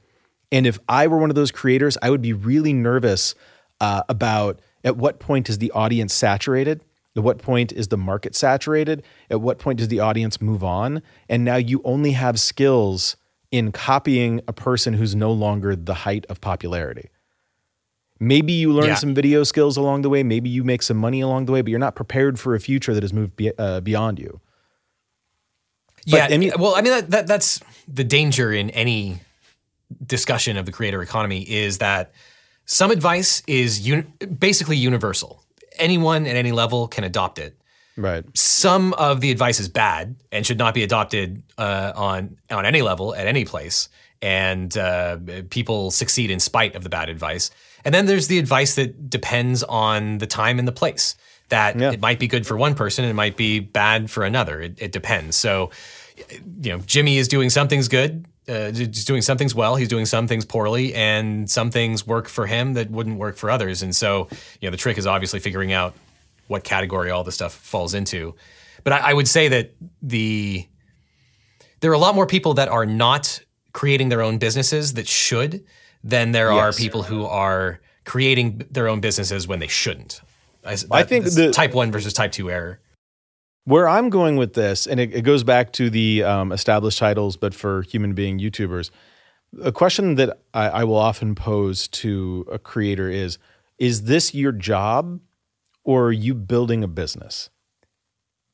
And 0.51 0.67
if 0.67 0.79
I 0.89 1.07
were 1.07 1.19
one 1.19 1.31
of 1.31 1.37
those 1.37 1.51
creators, 1.51 1.99
I 2.01 2.11
would 2.11 2.23
be 2.23 2.33
really 2.33 2.73
nervous 2.73 3.35
uh, 3.81 4.03
about 4.09 4.61
at 4.85 4.97
what 4.97 5.19
point 5.19 5.49
is 5.49 5.59
the 5.59 5.73
audience 5.73 6.15
saturated? 6.15 6.81
At 7.17 7.23
what 7.23 7.39
point 7.39 7.73
is 7.73 7.89
the 7.89 7.97
market 7.97 8.35
saturated? 8.35 9.03
At 9.31 9.41
what 9.41 9.59
point 9.59 9.79
does 9.79 9.89
the 9.89 10.01
audience 10.01 10.41
move 10.41 10.65
on? 10.65 11.03
And 11.29 11.45
now 11.45 11.57
you 11.57 11.81
only 11.85 12.13
have 12.13 12.41
skills 12.41 13.17
in 13.55 13.71
copying 13.71 14.41
a 14.49 14.53
person 14.53 14.95
who's 14.95 15.15
no 15.15 15.31
longer 15.31 15.77
the 15.77 15.95
height 15.95 16.27
of 16.29 16.41
popularity. 16.41 17.09
Maybe 18.19 18.53
you 18.53 18.73
learn 18.73 18.87
Yeah. 18.89 18.95
some 18.97 19.15
video 19.15 19.45
skills 19.45 19.77
along 19.77 20.03
the 20.03 20.11
way. 20.11 20.25
Maybe 20.25 20.49
you 20.51 20.65
make 20.65 20.83
some 20.83 20.97
money 20.97 21.21
along 21.21 21.45
the 21.47 21.53
way, 21.53 21.63
but 21.63 21.71
you're 21.71 21.79
not 21.79 21.95
prepared 21.95 22.41
for 22.41 22.57
a 22.57 22.61
future 22.61 22.95
that 22.95 23.05
has 23.05 23.13
moved 23.13 23.37
be, 23.37 23.53
uh, 23.57 23.79
beyond 23.81 24.19
you. 24.19 24.41
yeah. 26.05 26.27
I 26.31 26.37
mean- 26.37 26.53
well, 26.59 26.75
I 26.75 26.81
mean 26.83 26.93
that, 26.93 27.11
that 27.13 27.27
that's 27.29 27.61
the 27.87 28.03
danger 28.05 28.53
in 28.53 28.71
any 28.71 29.21
discussion 30.05 30.57
of 30.57 30.67
the 30.67 30.73
creator 30.73 31.01
economy 31.01 31.43
is 31.49 31.79
that 31.79 32.13
some 32.67 32.91
advice 32.91 33.43
is 33.47 33.87
uni- 33.87 34.03
basically 34.39 34.77
universal. 34.77 35.45
Anyone 35.79 36.27
at 36.27 36.35
any 36.35 36.51
level 36.53 36.89
can 36.89 37.05
adopt 37.05 37.39
it. 37.39 37.57
Right. 37.97 38.25
Some 38.37 38.93
of 38.95 39.21
the 39.21 39.31
advice 39.31 39.61
is 39.61 39.69
bad 39.69 40.17
and 40.33 40.45
should 40.45 40.59
not 40.59 40.75
be 40.75 40.83
adopted 40.83 41.43
uh, 41.59 41.93
on 41.95 42.37
on 42.51 42.67
any 42.67 42.83
level 42.83 43.15
at 43.15 43.27
any 43.27 43.45
place. 43.45 43.89
And 44.23 44.77
uh, 44.79 45.19
people 45.51 45.91
succeed 45.91 46.31
in 46.31 46.41
spite 46.41 46.75
of 46.75 46.83
the 46.83 46.89
bad 46.89 47.09
advice. 47.09 47.51
And 47.85 47.95
then 47.95 48.07
there's 48.07 48.27
the 48.27 48.39
advice 48.39 48.75
that 48.77 49.11
depends 49.11 49.63
on 49.63 50.19
the 50.19 50.27
time 50.27 50.59
and 50.59 50.67
the 50.67 50.73
place. 50.73 51.15
That 51.51 51.79
Yeah. 51.79 51.93
it 51.93 52.01
might 52.01 52.19
be 52.19 52.27
good 52.27 52.47
for 52.47 52.57
one 52.57 52.75
person, 52.75 53.05
and 53.05 53.11
it 53.11 53.15
might 53.15 53.37
be 53.37 53.61
bad 53.61 54.11
for 54.11 54.25
another. 54.25 54.63
It, 54.63 54.81
it 54.81 54.93
depends. 54.93 55.37
So, 55.37 55.71
you 56.63 56.73
know, 56.73 56.79
Jimmy 56.79 57.19
is 57.19 57.29
doing 57.29 57.51
some 57.51 57.69
things 57.69 57.87
good, 57.87 58.25
uh, 58.49 58.71
just 58.71 59.07
doing 59.07 59.21
some 59.21 59.37
things 59.37 59.55
well. 59.55 59.77
He's 59.77 59.89
doing 59.89 60.07
some 60.07 60.27
things 60.27 60.47
poorly, 60.47 60.95
and 60.95 61.51
some 61.51 61.71
things 61.71 62.07
work 62.07 62.29
for 62.29 62.47
him 62.47 62.73
that 62.75 62.91
wouldn't 62.91 63.19
work 63.19 63.37
for 63.37 63.51
others. 63.51 63.83
And 63.83 63.95
so, 63.95 64.29
you 64.61 64.67
know, 64.67 64.71
the 64.71 64.79
trick 64.79 64.97
is 64.97 65.07
obviously 65.07 65.39
figuring 65.39 65.75
out 65.75 65.95
what 66.49 66.65
category 66.65 67.11
all 67.11 67.25
this 67.25 67.35
stuff 67.35 67.55
falls 67.55 67.95
into. 67.95 68.35
But 68.83 68.93
I, 68.93 69.11
I 69.11 69.13
would 69.13 69.29
say 69.29 69.49
that 69.49 69.75
the 70.03 70.67
there 71.81 71.91
are 71.91 71.95
a 71.95 71.99
lot 71.99 72.15
more 72.15 72.27
people 72.27 72.55
that 72.55 72.69
are 72.69 72.87
not 72.87 73.41
creating 73.73 74.09
their 74.09 74.23
own 74.23 74.39
businesses 74.39 74.95
that 74.95 75.07
should 75.07 75.65
than 76.03 76.33
there 76.33 76.53
are 76.53 76.73
people 76.73 77.03
who 77.03 77.25
are 77.25 77.81
creating 78.05 78.63
their 78.71 78.89
own 78.89 79.01
businesses 79.01 79.49
when 79.49 79.59
they 79.59 79.67
shouldn't. 79.67 80.21
I, 80.65 80.77
I 80.91 81.03
think 81.03 81.25
the- 81.27 81.51
type 81.51 81.75
one 81.75 81.91
versus 81.91 82.13
type 82.13 82.33
two 82.33 82.51
error. 82.51 82.81
Where 83.67 83.89
I'm 83.89 84.11
going 84.11 84.37
with 84.37 84.53
this, 84.53 84.87
and 84.87 85.01
it, 85.01 85.15
it 85.15 85.23
goes 85.23 85.43
back 85.43 85.73
to 85.75 85.89
the 85.89 86.23
um, 86.23 86.53
established 86.53 86.99
titles, 86.99 87.39
but 87.39 87.55
for 87.55 87.81
human 87.83 88.13
being 88.13 88.39
YouTubers, 88.39 88.91
a 89.63 89.73
question 89.73 90.17
that 90.17 90.39
I, 90.53 90.69
I 90.69 90.85
will 90.85 90.97
often 90.97 91.35
pose 91.35 91.89
to 91.89 92.47
a 92.53 92.59
creator 92.59 93.09
is 93.09 93.39
Is 93.79 94.05
this 94.05 94.35
your 94.35 94.53
job 94.53 95.21
or 95.85 96.07
are 96.07 96.13
you 96.13 96.35
building 96.35 96.83
a 96.83 96.89
business? 96.89 97.51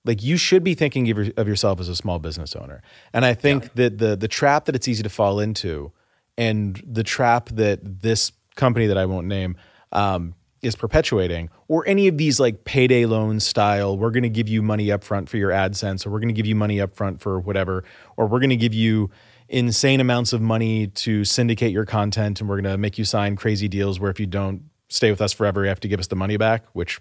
Like 0.04 0.22
you 0.22 0.36
should 0.36 0.64
be 0.64 0.74
thinking 0.74 1.10
of, 1.10 1.16
your, 1.18 1.32
of 1.36 1.46
yourself 1.46 1.80
as 1.80 1.88
a 1.88 1.96
small 1.96 2.18
business 2.18 2.56
owner. 2.56 2.82
And 3.12 3.24
I 3.24 3.34
think 3.34 3.74
that 3.74 3.98
the, 3.98 4.16
the 4.16 4.28
trap 4.28 4.64
that 4.64 4.74
it's 4.74 4.88
easy 4.88 5.02
to 5.02 5.10
fall 5.10 5.40
into 5.40 5.92
and 6.38 6.82
the 6.86 7.02
trap 7.02 7.50
that 7.50 8.00
this 8.00 8.32
company 8.56 8.86
that 8.86 8.96
I 8.96 9.04
won't 9.06 9.26
name 9.26 9.56
um, 9.92 10.34
is 10.62 10.76
perpetuating, 10.76 11.48
or 11.68 11.86
any 11.86 12.08
of 12.08 12.18
these 12.18 12.38
like 12.38 12.64
payday 12.64 13.06
loan 13.06 13.40
style, 13.40 13.96
we're 13.96 14.10
going 14.10 14.22
to 14.24 14.28
give 14.28 14.48
you 14.48 14.62
money 14.62 14.92
up 14.92 15.02
front 15.02 15.28
for 15.28 15.36
your 15.36 15.50
AdSense, 15.50 16.06
or 16.06 16.10
we're 16.10 16.18
going 16.18 16.28
to 16.28 16.34
give 16.34 16.46
you 16.46 16.54
money 16.54 16.80
up 16.80 16.94
front 16.94 17.20
for 17.20 17.40
whatever, 17.40 17.84
or 18.16 18.26
we're 18.26 18.40
going 18.40 18.50
to 18.50 18.56
give 18.56 18.74
you 18.74 19.10
insane 19.48 20.00
amounts 20.00 20.32
of 20.32 20.40
money 20.40 20.86
to 20.86 21.24
syndicate 21.24 21.72
your 21.72 21.84
content, 21.84 22.40
and 22.40 22.48
we're 22.48 22.60
going 22.60 22.72
to 22.72 22.78
make 22.78 22.98
you 22.98 23.04
sign 23.04 23.36
crazy 23.36 23.68
deals 23.68 23.98
where 23.98 24.10
if 24.10 24.20
you 24.20 24.26
don't 24.26 24.62
stay 24.88 25.10
with 25.10 25.20
us 25.20 25.32
forever, 25.32 25.62
you 25.62 25.68
have 25.68 25.80
to 25.80 25.88
give 25.88 25.98
us 26.00 26.08
the 26.08 26.16
money 26.16 26.36
back, 26.36 26.64
which, 26.72 27.00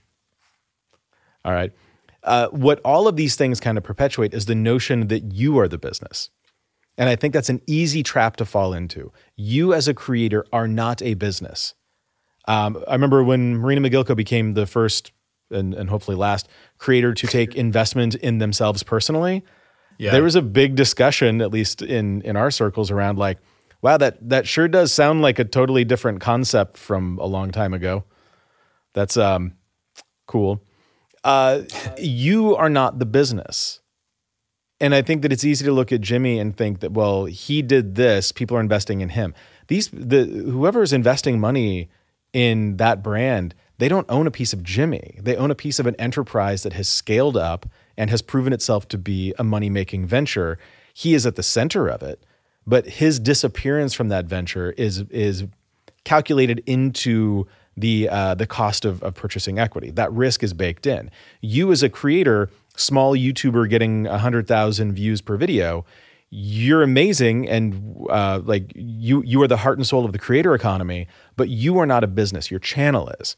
all 1.46 1.54
right. 1.54 1.72
Uh, 2.24 2.48
what 2.50 2.80
all 2.84 3.08
of 3.08 3.16
these 3.16 3.36
things 3.36 3.60
kind 3.60 3.78
of 3.78 3.84
perpetuate 3.84 4.34
is 4.34 4.46
the 4.46 4.56
notion 4.56 5.08
that 5.08 5.34
you 5.34 5.58
are 5.58 5.68
the 5.68 5.78
business. 5.78 6.30
And 6.98 7.08
I 7.08 7.16
think 7.16 7.34
that's 7.34 7.50
an 7.50 7.62
easy 7.66 8.04
trap 8.04 8.36
to 8.38 8.46
fall 8.46 8.74
into. 8.74 9.14
You, 9.38 9.74
as 9.74 9.88
a 9.88 9.94
creator, 9.94 10.46
are 10.52 10.68
not 10.68 11.02
a 11.02 11.14
business. 11.14 11.74
Um, 12.46 12.84
I 12.88 12.94
remember 12.94 13.24
when 13.24 13.56
Marina 13.58 13.88
Mogilko 13.88 14.16
became 14.18 14.54
the 14.54 14.66
first 14.66 15.14
and, 15.52 15.74
and 15.74 15.90
hopefully 15.90 16.18
last 16.18 16.48
creator 16.78 17.14
to 17.14 17.28
take 17.28 17.56
investment 17.56 18.16
in 18.16 18.40
themselves 18.40 18.84
personally. 18.84 19.44
Yeah. 19.98 20.12
There 20.12 20.24
was 20.24 20.36
a 20.36 20.42
big 20.42 20.76
discussion, 20.76 21.42
at 21.42 21.52
least 21.52 21.82
in 21.82 22.22
in 22.22 22.36
our 22.36 22.52
circles, 22.52 22.90
around 22.90 23.18
like, 23.18 23.38
wow, 23.82 23.98
that 23.98 24.30
that 24.30 24.48
sure 24.48 24.68
does 24.68 24.94
sound 24.94 25.22
like 25.22 25.40
a 25.40 25.44
totally 25.44 25.84
different 25.84 26.22
concept 26.22 26.78
from 26.78 27.18
a 27.20 27.26
long 27.26 27.52
time 27.52 27.74
ago. 27.74 28.06
That's 28.94 29.18
um, 29.18 29.56
cool. 30.26 30.64
Uh, 31.24 31.62
you 31.98 32.56
are 32.56 32.70
not 32.70 33.00
the 33.00 33.06
business. 33.06 33.82
And 34.82 34.96
I 34.96 35.02
think 35.02 35.22
that 35.24 35.34
it's 35.34 35.44
easy 35.44 35.66
to 35.66 35.74
look 35.74 35.92
at 35.92 36.02
Jimmy 36.02 36.40
and 36.40 36.56
think 36.56 36.80
that, 36.80 36.94
well, 36.94 37.26
he 37.26 37.62
did 37.62 37.96
this. 37.96 38.32
People 38.32 38.56
are 38.58 38.62
investing 38.62 39.02
in 39.02 39.10
him. 39.10 39.34
These, 39.68 39.90
the 39.90 40.24
whoever 40.26 40.82
is 40.82 40.94
investing 40.94 41.40
money 41.40 41.90
in 42.32 42.78
that 42.78 43.04
brand, 43.04 43.56
they 43.78 43.90
don't 43.90 44.06
own 44.10 44.28
a 44.28 44.32
piece 44.32 44.54
of 44.54 44.64
Jimmy. 44.64 45.20
They 45.22 45.36
own 45.36 45.52
a 45.52 45.56
piece 45.56 45.80
of 45.80 45.88
an 45.88 45.96
enterprise 45.96 46.64
that 46.64 46.74
has 46.74 46.88
scaled 46.88 47.36
up 47.36 47.66
and 47.98 48.10
has 48.10 48.22
proven 48.22 48.54
itself 48.54 48.88
to 48.90 48.98
be 48.98 49.34
a 49.38 49.44
money 49.44 49.70
making 49.70 50.06
venture. 50.06 50.58
He 50.94 51.14
is 51.14 51.26
at 51.26 51.36
the 51.36 51.44
center 51.44 51.88
of 51.88 52.02
it, 52.02 52.24
but 52.66 52.86
his 52.86 53.20
disappearance 53.20 53.94
from 53.94 54.10
that 54.10 54.26
venture 54.26 54.72
is 54.72 55.00
is 55.10 55.46
calculated 56.04 56.64
into 56.66 57.48
the 57.80 58.10
uh, 58.10 58.36
the 58.36 58.46
cost 58.46 58.86
of, 58.86 59.02
of 59.04 59.16
purchasing 59.16 59.60
equity. 59.60 59.92
That 59.92 60.12
risk 60.12 60.44
is 60.44 60.54
baked 60.54 60.86
in. 60.86 61.10
You 61.42 61.72
as 61.72 61.82
a 61.84 61.90
creator, 61.90 62.50
small 62.76 63.16
YouTuber 63.16 63.70
getting 63.70 64.06
hundred 64.06 64.48
thousand 64.48 64.94
views 64.94 65.22
per 65.22 65.38
video, 65.38 65.86
you're 66.30 66.84
amazing 66.84 67.48
and 67.48 68.06
uh, 68.10 68.42
like 68.44 68.72
you 68.76 69.24
you 69.24 69.42
are 69.42 69.48
the 69.48 69.58
heart 69.58 69.78
and 69.78 69.88
soul 69.88 70.06
of 70.06 70.12
the 70.12 70.20
creator 70.20 70.54
economy. 70.54 71.08
But 71.36 71.50
you 71.50 71.78
are 71.80 71.86
not 71.86 72.04
a 72.04 72.08
business. 72.08 72.52
Your 72.52 72.60
channel 72.60 73.10
is, 73.20 73.38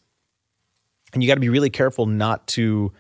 and 1.14 1.24
you 1.24 1.28
got 1.28 1.36
to 1.36 1.42
be 1.42 1.50
really 1.50 1.70
careful 1.70 2.06
not 2.06 2.48
to 2.48 2.92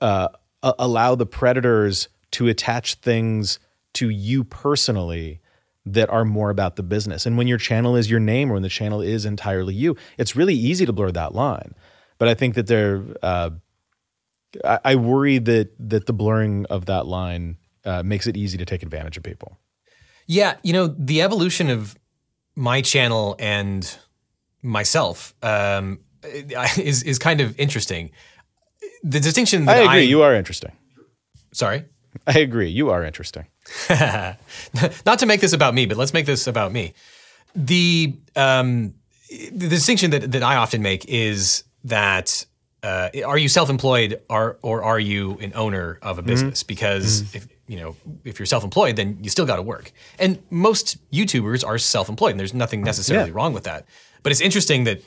uh, 0.00 0.28
allow 0.62 1.14
the 1.14 1.26
predators 1.26 2.08
to 2.32 2.48
attach 2.48 2.94
things 2.96 3.58
to 3.94 4.08
you 4.08 4.44
personally 4.44 5.40
that 5.86 6.08
are 6.10 6.24
more 6.24 6.50
about 6.50 6.76
the 6.76 6.82
business. 6.82 7.26
And 7.26 7.36
when 7.36 7.46
your 7.46 7.58
channel 7.58 7.94
is 7.96 8.10
your 8.10 8.20
name 8.20 8.50
or 8.50 8.54
when 8.54 8.62
the 8.62 8.68
channel 8.68 9.00
is 9.00 9.24
entirely 9.24 9.74
you, 9.74 9.96
it's 10.16 10.34
really 10.34 10.54
easy 10.54 10.86
to 10.86 10.92
blur 10.92 11.10
that 11.12 11.34
line. 11.34 11.74
But 12.18 12.28
I 12.28 12.34
think 12.34 12.54
that 12.54 12.66
there, 12.66 13.04
uh, 13.22 13.50
I, 14.64 14.78
I 14.84 14.96
worry 14.96 15.38
that 15.38 15.70
that 15.90 16.06
the 16.06 16.12
blurring 16.12 16.64
of 16.66 16.86
that 16.86 17.06
line 17.06 17.56
uh, 17.84 18.02
makes 18.02 18.26
it 18.26 18.36
easy 18.36 18.56
to 18.58 18.64
take 18.64 18.82
advantage 18.82 19.16
of 19.16 19.22
people. 19.22 19.58
Yeah, 20.26 20.56
you 20.62 20.72
know, 20.72 20.86
the 20.86 21.20
evolution 21.22 21.68
of 21.68 21.98
my 22.54 22.80
channel 22.80 23.36
and 23.38 23.96
myself 24.62 25.34
um, 25.42 26.00
is 26.78 27.02
is 27.02 27.18
kind 27.18 27.40
of 27.40 27.58
interesting. 27.58 28.10
The 29.02 29.20
distinction 29.20 29.66
that 29.66 29.76
I 29.76 29.96
agree. 29.96 30.04
you 30.04 30.22
are 30.22 30.34
interesting. 30.34 30.72
sorry, 31.52 31.84
I 32.26 32.38
agree. 32.38 32.70
You 32.70 32.90
are 32.90 33.04
interesting. 33.04 33.46
not 35.06 35.18
to 35.18 35.26
make 35.26 35.40
this 35.40 35.52
about 35.52 35.74
me, 35.74 35.86
but 35.86 35.96
let's 35.96 36.12
make 36.12 36.26
this 36.26 36.46
about 36.46 36.72
me. 36.72 36.94
The 37.54 38.14
um, 38.36 38.94
the 39.30 39.68
distinction 39.68 40.10
that 40.10 40.32
that 40.32 40.42
I 40.42 40.56
often 40.56 40.82
make 40.82 41.04
is 41.08 41.64
that 41.84 42.44
uh, 42.82 43.08
are 43.24 43.38
you 43.38 43.48
self-employed 43.48 44.20
or 44.28 44.58
or 44.62 44.82
are 44.82 44.98
you 45.00 45.38
an 45.40 45.52
owner 45.54 45.98
of 46.02 46.18
a 46.18 46.22
business? 46.22 46.62
Because 46.62 47.34
if 47.34 47.46
you 47.66 47.78
know 47.78 47.96
if 48.24 48.38
you're 48.38 48.46
self-employed, 48.46 48.96
then 48.96 49.18
you 49.22 49.30
still 49.30 49.46
got 49.46 49.56
to 49.56 49.62
work. 49.62 49.92
And 50.18 50.42
most 50.50 50.98
YouTubers 51.12 51.66
are 51.66 51.78
self-employed, 51.78 52.32
and 52.32 52.40
there's 52.40 52.54
nothing 52.54 52.82
necessarily 52.82 53.30
Yeah. 53.30 53.36
wrong 53.36 53.52
with 53.54 53.64
that. 53.64 53.86
But 54.22 54.32
it's 54.32 54.40
interesting 54.40 54.84
that, 54.84 55.02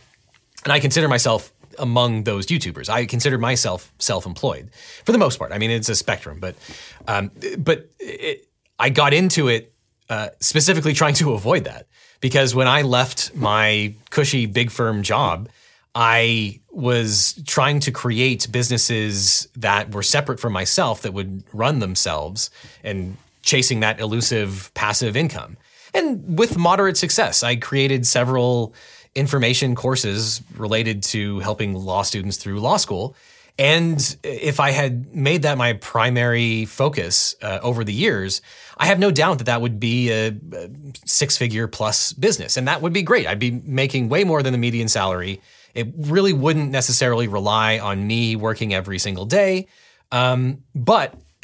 and 0.63 0.71
I 0.73 0.79
consider 0.79 1.07
myself 1.07 1.51
among 1.79 2.23
those 2.23 2.47
YouTubers. 2.47 2.89
I 2.89 3.05
consider 3.05 3.37
myself 3.37 3.91
self-employed 3.99 4.69
for 5.05 5.11
the 5.11 5.17
most 5.19 5.37
part. 5.37 5.51
I 5.51 5.57
mean, 5.59 5.69
it's 5.69 5.89
a 5.89 5.95
spectrum, 5.95 6.39
but 6.39 6.55
um, 7.07 7.29
but 7.59 7.89
it, 7.99 8.47
I 8.79 8.89
got 8.89 9.13
into 9.13 9.47
it 9.47 9.73
uh, 10.09 10.29
specifically 10.39 10.93
trying 10.93 11.15
to 11.15 11.33
avoid 11.39 11.65
that 11.65 11.87
because 12.19 12.55
when 12.55 12.67
I 12.67 12.81
left 12.81 13.35
my 13.35 13.93
cushy 14.09 14.45
big 14.45 14.71
firm 14.71 15.03
job, 15.03 15.49
I 15.93 16.59
was 16.69 17.41
trying 17.47 17.79
to 17.81 17.91
create 17.91 18.47
businesses 18.51 19.47
that 19.55 19.91
were 19.91 20.03
separate 20.03 20.39
from 20.39 20.53
myself 20.53 21.01
that 21.01 21.13
would 21.13 21.43
run 21.53 21.79
themselves 21.79 22.51
and 22.83 23.17
chasing 23.41 23.79
that 23.79 23.99
elusive 23.99 24.71
passive 24.75 25.17
income. 25.17 25.57
And 25.93 26.37
with 26.37 26.57
moderate 26.57 26.97
success, 26.97 27.41
I 27.41 27.55
created 27.55 28.05
several 28.05 28.75
information 29.15 29.73
courses 29.73 30.41
related 30.55 31.01
to 31.01 31.39
helping 31.39 31.73
law 31.73 32.03
students 32.03 32.37
through 32.37 32.59
law 32.59 32.77
school. 32.77 33.15
And 33.57 34.15
if 34.21 34.59
I 34.59 34.69
had 34.69 35.15
made 35.15 35.41
that 35.41 35.57
my 35.57 35.73
primary 35.73 36.65
focus 36.65 37.35
uh, 37.41 37.57
over 37.63 37.83
the 37.83 37.93
years, 37.93 38.41
I 38.77 38.85
have 38.85 38.99
no 38.99 39.11
doubt 39.11 39.39
that 39.39 39.45
that 39.45 39.61
would 39.61 39.79
be 39.79 40.11
a, 40.11 40.33
six 41.05 41.37
figure 41.37 41.67
plus 41.67 42.13
business. 42.13 42.57
And 42.57 42.67
that 42.67 42.81
would 42.81 42.93
be 42.93 43.01
great. 43.01 43.27
I'd 43.27 43.39
be 43.39 43.51
making 43.51 44.09
way 44.09 44.23
more 44.23 44.43
than 44.43 44.53
the 44.53 44.59
median 44.59 44.87
salary. 44.87 45.41
It 45.73 45.87
really 45.95 46.33
wouldn't 46.33 46.71
necessarily 46.71 47.27
rely 47.27 47.79
on 47.79 48.05
me 48.05 48.35
working 48.35 48.73
every 48.73 48.99
single 48.99 49.25
day. 49.25 49.67
Um, 50.11 50.63
but 50.73 51.15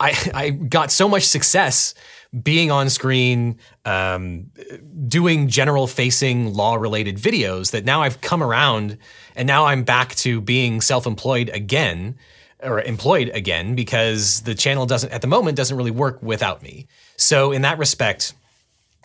I, 0.00 0.30
I 0.34 0.50
got 0.50 0.90
so 0.90 1.08
much 1.08 1.24
success 1.24 1.94
being 2.42 2.70
on 2.70 2.90
screen, 2.90 3.58
um, 3.84 4.50
doing 5.08 5.48
general 5.48 5.86
facing 5.86 6.52
law 6.52 6.74
related 6.74 7.16
videos 7.16 7.70
that 7.70 7.84
now 7.84 8.02
I've 8.02 8.20
come 8.20 8.42
around 8.42 8.98
and 9.34 9.46
now 9.46 9.64
I'm 9.64 9.82
back 9.82 10.14
to 10.16 10.40
being 10.40 10.80
self 10.80 11.06
employed 11.06 11.48
again 11.52 12.16
or 12.62 12.80
employed 12.80 13.30
again 13.34 13.74
because 13.74 14.42
the 14.42 14.54
channel 14.54 14.86
doesn't, 14.86 15.12
at 15.12 15.20
the 15.20 15.26
moment, 15.26 15.56
doesn't 15.56 15.76
really 15.76 15.90
work 15.90 16.22
without 16.22 16.62
me. 16.62 16.86
So, 17.16 17.52
in 17.52 17.62
that 17.62 17.78
respect, 17.78 18.34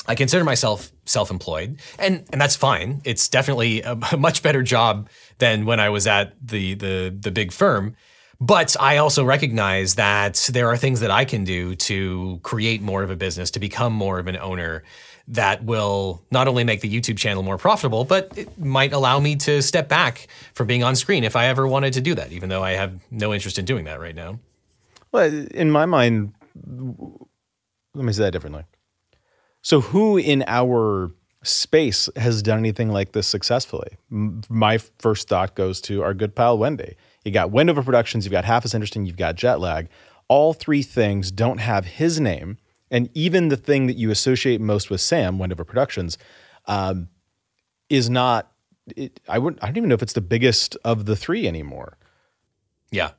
I 0.05 0.15
consider 0.15 0.43
myself 0.43 0.91
self-employed, 1.05 1.79
and 1.97 2.25
and 2.31 2.41
that's 2.41 2.55
fine. 2.55 3.01
It's 3.05 3.27
definitely 3.29 3.81
a, 3.83 4.17
much 4.17 4.43
better 4.43 4.63
job 4.63 5.09
than 5.37 5.65
when 5.65 5.79
I 5.79 5.89
was 5.89 6.07
at 6.07 6.33
the 6.41 6.73
the 6.75 7.15
the 7.17 7.31
big 7.31 7.51
firm. 7.51 7.95
But 8.39 8.75
I 8.77 8.97
also 8.97 9.23
recognize 9.23 9.95
that 9.95 10.49
there 10.51 10.67
are 10.67 10.75
things 10.75 10.99
that 10.99 11.11
I 11.11 11.23
can 11.23 11.45
do 11.45 11.75
to 11.75 12.39
create 12.43 12.81
more 12.81 13.01
of 13.01 13.09
a 13.09 13.15
business, 13.15 13.51
to 13.51 13.59
become 13.59 13.93
more 13.93 14.19
of 14.19 14.27
an 14.27 14.35
owner 14.35 14.83
that 15.29 15.63
will 15.63 16.21
not 16.31 16.47
only 16.47 16.63
make 16.63 16.81
the 16.81 16.89
YouTube 16.89 17.17
channel 17.17 17.43
more 17.43 17.57
profitable, 17.57 18.03
but 18.03 18.37
it 18.37 18.57
might 18.59 18.91
allow 18.91 19.19
me 19.19 19.35
to 19.37 19.61
step 19.61 19.87
back 19.87 20.27
from 20.53 20.67
being 20.67 20.83
on 20.83 20.95
screen 20.95 21.23
if 21.23 21.35
I 21.35 21.47
ever 21.47 21.65
wanted 21.67 21.93
to 21.93 22.01
do 22.01 22.13
that, 22.15 22.31
even 22.31 22.49
though 22.49 22.63
I 22.63 22.71
have 22.71 22.99
no 23.09 23.33
interest 23.33 23.57
in 23.57 23.65
doing 23.65 23.85
that 23.85 23.99
right 23.99 24.15
now. 24.15 24.39
Well, 25.11 25.31
in 25.51 25.71
my 25.71 25.85
mind, 25.85 26.33
let 27.95 28.03
me 28.03 28.11
say 28.11 28.23
that 28.23 28.31
differently. 28.31 28.63
So, 29.61 29.79
who 29.79 30.17
in 30.17 30.43
our 30.47 31.11
space 31.43 32.09
has 32.15 32.41
done 32.41 32.59
anything 32.59 32.89
like 32.89 33.13
this 33.13 33.27
successfully? 33.27 33.97
My 34.09 34.79
first 34.99 35.29
thought 35.29 35.55
goes 35.55 35.79
to 35.81 36.03
our 36.03 36.13
good 36.13 36.35
pal 36.35 36.57
Wendy. 36.57 36.95
You 37.23 37.31
got 37.31 37.51
Wendover 37.51 37.81
Productions, 37.81 38.25
you've 38.25 38.33
got 38.33 38.43
Half 38.43 38.65
as 38.65 38.73
Interesting, 38.73 39.05
you've 39.05 39.17
got 39.17 39.35
Jetlag. 39.35 39.87
All 40.27 40.53
three 40.53 40.81
things 40.81 41.31
don't 41.31 41.59
have 41.59 41.85
his 41.85 42.19
name. 42.19 42.57
And 42.93 43.09
even 43.15 43.49
the 43.49 43.57
thing 43.57 43.87
that 43.87 43.97
you 43.97 44.11
associate 44.11 44.61
most 44.61 44.91
with 44.91 45.01
Sam, 45.01 45.39
Wendover 45.39 45.65
Productions, 45.65 46.19
um, 46.67 47.09
is 47.89 48.07
not, 48.07 48.51
it, 48.95 49.19
I, 49.27 49.39
wouldn't, 49.39 49.63
I 49.63 49.67
don't 49.67 49.77
even 49.77 49.89
know 49.89 49.95
if 49.95 50.03
it's 50.03 50.13
the 50.13 50.21
biggest 50.21 50.77
of 50.85 51.05
the 51.05 51.15
three 51.15 51.47
anymore. 51.47 51.97
Yeah. 52.91 53.11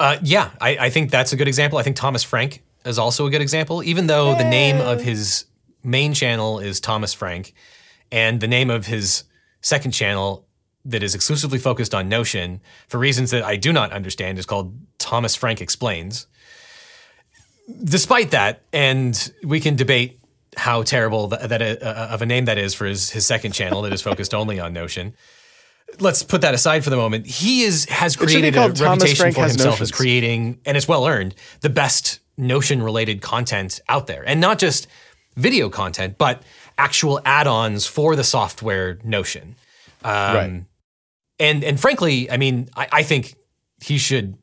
Uh, 0.00 0.16
yeah, 0.22 0.50
I, 0.58 0.76
I, 0.78 0.90
think 0.90 1.10
that's 1.10 1.34
a 1.34 1.36
good 1.36 1.48
example. 1.48 1.78
I 1.78 1.82
think 1.82 1.96
Thomas 1.96 2.22
Frank 2.22 2.62
is 2.86 2.98
also 2.98 3.26
a 3.26 3.30
good 3.30 3.42
example, 3.42 3.82
even 3.82 4.06
though 4.06 4.34
the 4.34 4.44
name 4.44 4.80
of 4.80 5.02
his 5.02 5.44
main 5.84 6.14
channel 6.14 6.58
is 6.58 6.80
Thomas 6.80 7.12
Frank 7.12 7.52
and 8.10 8.40
the 8.40 8.48
name 8.48 8.70
of 8.70 8.86
his 8.86 9.24
second 9.60 9.92
channel 9.92 10.46
that 10.86 11.02
is 11.02 11.14
exclusively 11.14 11.58
focused 11.58 11.94
on 11.94 12.08
Notion 12.08 12.62
for 12.88 12.98
reasons 12.98 13.32
that 13.32 13.42
I 13.42 13.56
do 13.56 13.72
not 13.72 13.92
understand 13.92 14.38
is 14.38 14.46
called 14.46 14.74
Thomas 14.98 15.34
Frank 15.34 15.60
Explains. 15.60 16.26
Despite 17.84 18.30
that, 18.30 18.62
and 18.72 19.32
we 19.42 19.60
can 19.60 19.76
debate 19.76 20.20
how 20.56 20.82
terrible 20.82 21.28
that, 21.28 21.48
that 21.48 21.82
uh, 21.82 22.08
of 22.10 22.22
a 22.22 22.26
name 22.26 22.46
that 22.46 22.58
is 22.58 22.74
for 22.74 22.86
his, 22.86 23.10
his 23.10 23.26
second 23.26 23.52
channel 23.52 23.82
that 23.82 23.92
is 23.92 24.00
focused 24.02 24.34
only 24.42 24.60
on 24.60 24.72
Notion. 24.72 25.14
Let's 26.00 26.22
put 26.22 26.40
that 26.40 26.54
aside 26.54 26.84
for 26.84 26.90
the 26.90 26.96
moment. 26.96 27.26
He 27.26 27.62
is 27.62 27.84
has 27.86 28.16
created 28.16 28.56
a 28.56 28.68
reputation 28.70 29.32
for 29.32 29.42
himself 29.42 29.74
notions. 29.74 29.80
as 29.80 29.90
creating, 29.92 30.60
and 30.66 30.76
it's 30.76 30.88
well 30.88 31.06
earned, 31.06 31.34
the 31.60 31.70
best 31.70 32.20
Notion 32.38 32.82
related 32.82 33.22
content 33.22 33.80
out 33.88 34.06
there, 34.06 34.22
and 34.28 34.40
not 34.40 34.58
just 34.58 34.88
video 35.36 35.70
content, 35.70 36.18
but 36.18 36.42
actual 36.76 37.18
add-ons 37.24 37.86
for 37.86 38.14
the 38.14 38.24
software 38.24 38.98
Notion. 39.04 39.54
Um, 40.04 40.12
right 40.12 40.62
and 41.38 41.64
and 41.64 41.78
frankly, 41.80 42.30
I 42.30 42.36
mean, 42.36 42.68
I, 42.76 42.88
I 42.92 43.02
think 43.02 43.34
he 43.82 43.98
should 43.98 44.36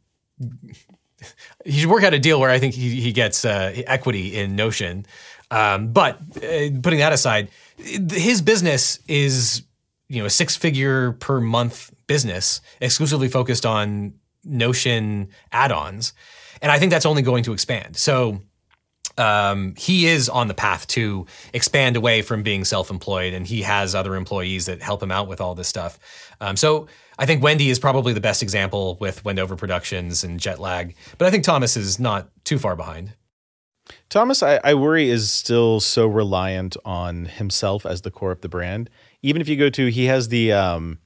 he 1.65 1.80
should 1.80 1.89
work 1.89 2.03
out 2.03 2.13
a 2.13 2.19
deal 2.19 2.39
where 2.39 2.49
I 2.49 2.59
think 2.59 2.74
he 2.74 3.01
he 3.01 3.11
gets 3.11 3.45
uh, 3.45 3.74
equity 3.88 4.36
in 4.36 4.55
Notion. 4.55 5.05
Um, 5.51 5.93
but 5.93 6.19
uh, 6.38 6.69
putting 6.82 6.99
that 6.99 7.13
aside, 7.13 7.49
his 7.78 8.41
business 8.41 8.99
is 9.07 9.63
you 10.09 10.19
know 10.19 10.26
a 10.26 10.30
six 10.30 10.55
figure 10.55 11.13
per 11.13 11.39
month 11.39 11.91
business 12.07 12.61
exclusively 12.82 13.28
focused 13.28 13.65
on 13.65 14.13
Notion 14.43 15.30
add-ons, 15.51 16.13
and 16.61 16.71
I 16.71 16.80
think 16.80 16.91
that's 16.91 17.05
only 17.05 17.21
going 17.21 17.43
to 17.43 17.53
expand. 17.53 17.95
So 17.95 18.41
um, 19.18 19.76
he 19.78 20.08
is 20.08 20.30
on 20.30 20.47
the 20.47 20.54
path 20.54 20.88
to 20.88 21.26
expand 21.54 21.95
away 21.95 22.22
from 22.22 22.43
being 22.43 22.66
self-employed, 22.66 23.34
and 23.34 23.45
he 23.45 23.62
has 23.62 23.93
other 23.93 24.16
employees 24.16 24.66
that 24.66 24.82
help 24.82 25.04
him 25.04 25.12
out 25.12 25.28
with 25.28 25.39
all 25.39 25.56
this 25.56 25.68
stuff. 25.68 25.99
Um, 26.41 26.56
so 26.56 26.88
I 27.20 27.26
think 27.26 27.43
Wendy 27.43 27.70
is 27.70 27.80
probably 27.80 28.14
the 28.14 28.22
best 28.22 28.41
example 28.41 28.97
with 28.99 29.24
Wendover 29.24 29.56
Productions 29.56 30.24
and 30.24 30.39
Jetlag, 30.39 30.95
but 31.18 31.28
I 31.28 31.32
think 31.32 31.43
Thomas 31.43 31.78
is 31.78 31.99
not 31.99 32.30
too 32.43 32.58
far 32.58 32.76
behind. 32.76 33.14
Thomas, 34.10 34.41
I, 34.41 34.60
I, 34.64 34.74
worry, 34.76 35.10
is 35.10 35.32
still 35.32 35.80
so 35.80 36.08
reliant 36.08 36.78
on 36.86 37.26
himself 37.26 37.86
as 37.86 38.01
the 38.01 38.12
core 38.12 38.32
of 38.32 38.41
the 38.41 38.47
brand. 38.47 38.89
Even 39.22 39.41
if 39.41 39.49
you 39.49 39.58
go 39.58 39.70
to, 39.70 39.88
he 39.88 40.06
has 40.06 40.30
the 40.30 40.54
um, 40.54 40.99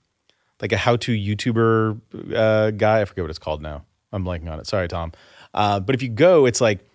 like 0.61 0.71
a 0.71 0.77
how-to 0.77 1.11
YouTuber 1.11 2.35
uh, 2.35 2.71
guy. 2.71 3.01
I 3.01 3.05
forget 3.05 3.23
what 3.23 3.29
it's 3.29 3.39
called 3.39 3.61
now. 3.61 3.83
I'm 4.11 4.23
blanking 4.23 4.51
on 4.51 4.59
it. 4.59 4.67
Sorry, 4.67 4.87
Tom. 4.87 5.11
Uh, 5.53 5.79
but 5.79 5.95
if 5.95 6.03
you 6.03 6.09
go, 6.09 6.45
it's 6.45 6.61
like 6.61 6.86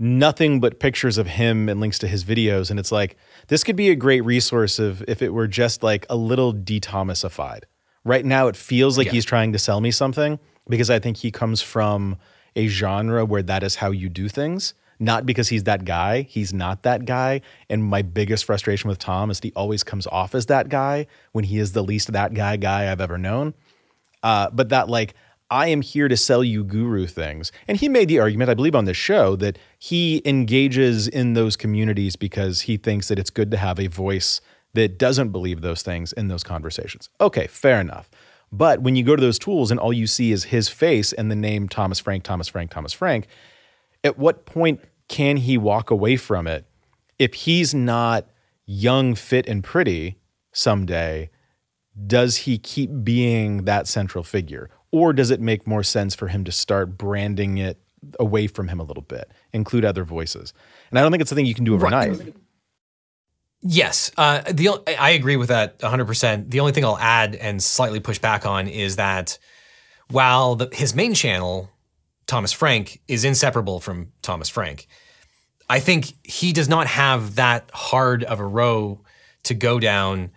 nothing 0.00 0.60
but 0.60 0.80
pictures 0.80 1.18
of 1.18 1.26
him 1.26 1.68
and 1.68 1.78
links 1.78 1.98
to 1.98 2.08
his 2.08 2.24
videos. 2.24 2.70
And 2.70 2.80
it's 2.80 2.90
like, 2.90 3.16
this 3.48 3.62
could 3.62 3.76
be 3.76 3.90
a 3.90 3.94
great 3.94 4.22
resource 4.22 4.78
of 4.78 5.04
if 5.06 5.20
it 5.20 5.34
were 5.34 5.46
just 5.46 5.82
like 5.82 6.06
a 6.08 6.16
little 6.16 6.52
de-Thomasified. 6.52 7.64
Right 8.02 8.24
now, 8.24 8.48
it 8.48 8.56
feels 8.56 8.96
like 8.96 9.08
yeah. 9.08 9.12
he's 9.12 9.26
trying 9.26 9.52
to 9.52 9.58
sell 9.58 9.82
me 9.82 9.90
something 9.90 10.40
because 10.68 10.88
I 10.88 10.98
think 10.98 11.18
he 11.18 11.30
comes 11.30 11.60
from 11.60 12.16
a 12.56 12.66
genre 12.66 13.26
where 13.26 13.42
that 13.42 13.62
is 13.62 13.76
how 13.76 13.90
you 13.90 14.08
do 14.08 14.28
things. 14.28 14.72
Not 14.98 15.26
because 15.26 15.48
he's 15.48 15.64
that 15.64 15.84
guy. 15.84 16.22
He's 16.22 16.52
not 16.52 16.82
that 16.82 17.04
guy. 17.04 17.42
And 17.68 17.84
my 17.84 18.00
biggest 18.00 18.46
frustration 18.46 18.88
with 18.88 18.98
Tom 18.98 19.30
is 19.30 19.40
he 19.40 19.52
always 19.54 19.82
comes 19.82 20.06
off 20.06 20.34
as 20.34 20.46
that 20.46 20.70
guy 20.70 21.06
when 21.32 21.44
he 21.44 21.58
is 21.58 21.72
the 21.72 21.82
least 21.82 22.12
that 22.12 22.32
guy 22.32 22.56
guy 22.56 22.90
I've 22.90 23.00
ever 23.00 23.18
known. 23.18 23.54
Uh, 24.22 24.50
but 24.50 24.70
that 24.70 24.88
like 24.88 25.14
I 25.50 25.66
am 25.66 25.82
here 25.82 26.06
to 26.08 26.16
sell 26.16 26.44
you 26.44 26.62
guru 26.62 27.06
things. 27.06 27.50
And 27.66 27.76
he 27.76 27.88
made 27.88 28.08
the 28.08 28.20
argument, 28.20 28.50
I 28.50 28.54
believe, 28.54 28.76
on 28.76 28.84
this 28.84 28.96
show 28.96 29.34
that 29.36 29.58
he 29.78 30.22
engages 30.24 31.08
in 31.08 31.34
those 31.34 31.56
communities 31.56 32.16
because 32.16 32.62
he 32.62 32.76
thinks 32.76 33.08
that 33.08 33.18
it's 33.18 33.30
good 33.30 33.50
to 33.50 33.56
have 33.56 33.80
a 33.80 33.88
voice 33.88 34.40
that 34.74 34.98
doesn't 34.98 35.30
believe 35.30 35.60
those 35.60 35.82
things 35.82 36.12
in 36.12 36.28
those 36.28 36.44
conversations. 36.44 37.08
Okay, 37.20 37.48
fair 37.48 37.80
enough. 37.80 38.08
But 38.52 38.82
when 38.82 38.96
you 38.96 39.04
go 39.04 39.16
to 39.16 39.20
those 39.20 39.38
tools 39.38 39.70
and 39.70 39.78
all 39.78 39.92
you 39.92 40.06
see 40.06 40.32
is 40.32 40.44
his 40.44 40.68
face 40.68 41.12
and 41.12 41.30
the 41.30 41.36
name 41.36 41.68
Thomas 41.68 41.98
Frank, 41.98 42.24
Thomas 42.24 42.48
Frank, 42.48 42.70
Thomas 42.70 42.92
Frank, 42.92 43.26
at 44.04 44.18
what 44.18 44.46
point 44.46 44.80
can 45.08 45.36
he 45.36 45.58
walk 45.58 45.90
away 45.90 46.16
from 46.16 46.46
it 46.46 46.64
if 47.18 47.34
he's 47.34 47.74
not 47.74 48.28
young, 48.66 49.14
fit, 49.14 49.48
and 49.48 49.62
pretty 49.62 50.18
someday? 50.52 51.30
Does 52.06 52.38
he 52.38 52.58
keep 52.58 52.90
being 53.02 53.64
that 53.64 53.86
central 53.88 54.24
figure? 54.24 54.70
Or 54.92 55.12
does 55.12 55.30
it 55.30 55.40
make 55.40 55.66
more 55.66 55.82
sense 55.82 56.14
for 56.14 56.28
him 56.28 56.44
to 56.44 56.52
start 56.52 56.98
branding 56.98 57.58
it 57.58 57.80
away 58.18 58.46
from 58.46 58.68
him 58.68 58.80
a 58.80 58.82
little 58.82 59.02
bit, 59.02 59.30
include 59.52 59.84
other 59.84 60.04
voices? 60.04 60.52
And 60.90 60.98
I 60.98 61.02
don't 61.02 61.12
think 61.12 61.20
it's 61.20 61.30
something 61.30 61.46
you 61.46 61.54
can 61.54 61.64
do 61.64 61.74
overnight. 61.74 62.18
Right. 62.18 62.34
Yes, 63.62 64.10
uh, 64.16 64.40
the 64.50 64.70
I 64.98 65.10
agree 65.10 65.36
with 65.36 65.48
that 65.48 65.76
100. 65.82 66.06
percent 66.06 66.50
The 66.50 66.60
only 66.60 66.72
thing 66.72 66.84
I'll 66.84 66.98
add 66.98 67.34
and 67.34 67.62
slightly 67.62 68.00
push 68.00 68.18
back 68.18 68.46
on 68.46 68.66
is 68.66 68.96
that 68.96 69.38
while 70.10 70.56
the, 70.56 70.68
his 70.72 70.94
main 70.94 71.14
channel, 71.14 71.68
Thomas 72.26 72.52
Frank, 72.52 73.00
is 73.06 73.24
inseparable 73.24 73.78
from 73.78 74.12
Thomas 74.22 74.48
Frank, 74.48 74.88
I 75.68 75.78
think 75.78 76.14
he 76.24 76.52
does 76.52 76.68
not 76.68 76.86
have 76.86 77.36
that 77.36 77.70
hard 77.72 78.24
of 78.24 78.40
a 78.40 78.46
row 78.46 79.02
to 79.44 79.54
go 79.54 79.78
down 79.78 80.30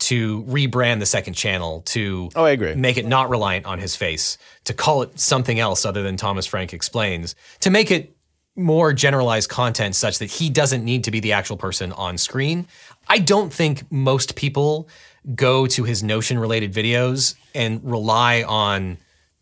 to 0.00 0.42
rebrand 0.44 0.98
the 0.98 1.06
second 1.06 1.34
channel 1.34 1.82
to 1.82 2.30
oh, 2.34 2.44
I 2.44 2.50
agree. 2.50 2.74
make 2.74 2.96
it 2.96 3.06
not 3.06 3.30
reliant 3.30 3.66
on 3.66 3.78
his 3.78 3.94
face, 3.94 4.38
to 4.64 4.74
call 4.74 5.02
it 5.02 5.18
something 5.18 5.58
else 5.60 5.84
other 5.84 6.02
than 6.02 6.16
Thomas 6.16 6.46
Frank 6.46 6.72
explains, 6.72 7.34
to 7.60 7.70
make 7.70 7.90
it 7.90 8.16
more 8.56 8.92
generalized 8.92 9.48
content 9.48 9.94
such 9.94 10.18
that 10.18 10.30
he 10.30 10.50
doesn't 10.50 10.84
need 10.84 11.04
to 11.04 11.10
be 11.10 11.20
the 11.20 11.32
actual 11.32 11.56
person 11.56 11.92
on 11.92 12.18
screen. 12.18 12.66
I 13.08 13.18
don't 13.18 13.52
think 13.52 13.90
most 13.90 14.36
people 14.36 14.88
go 15.34 15.66
to 15.66 15.84
his 15.84 16.02
Notion 16.02 16.38
related 16.38 16.72
videos 16.72 17.34
and 17.54 17.80
rely 17.84 18.42
on 18.42 18.98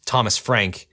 Thomas 0.06 0.36
Frank 0.36 0.88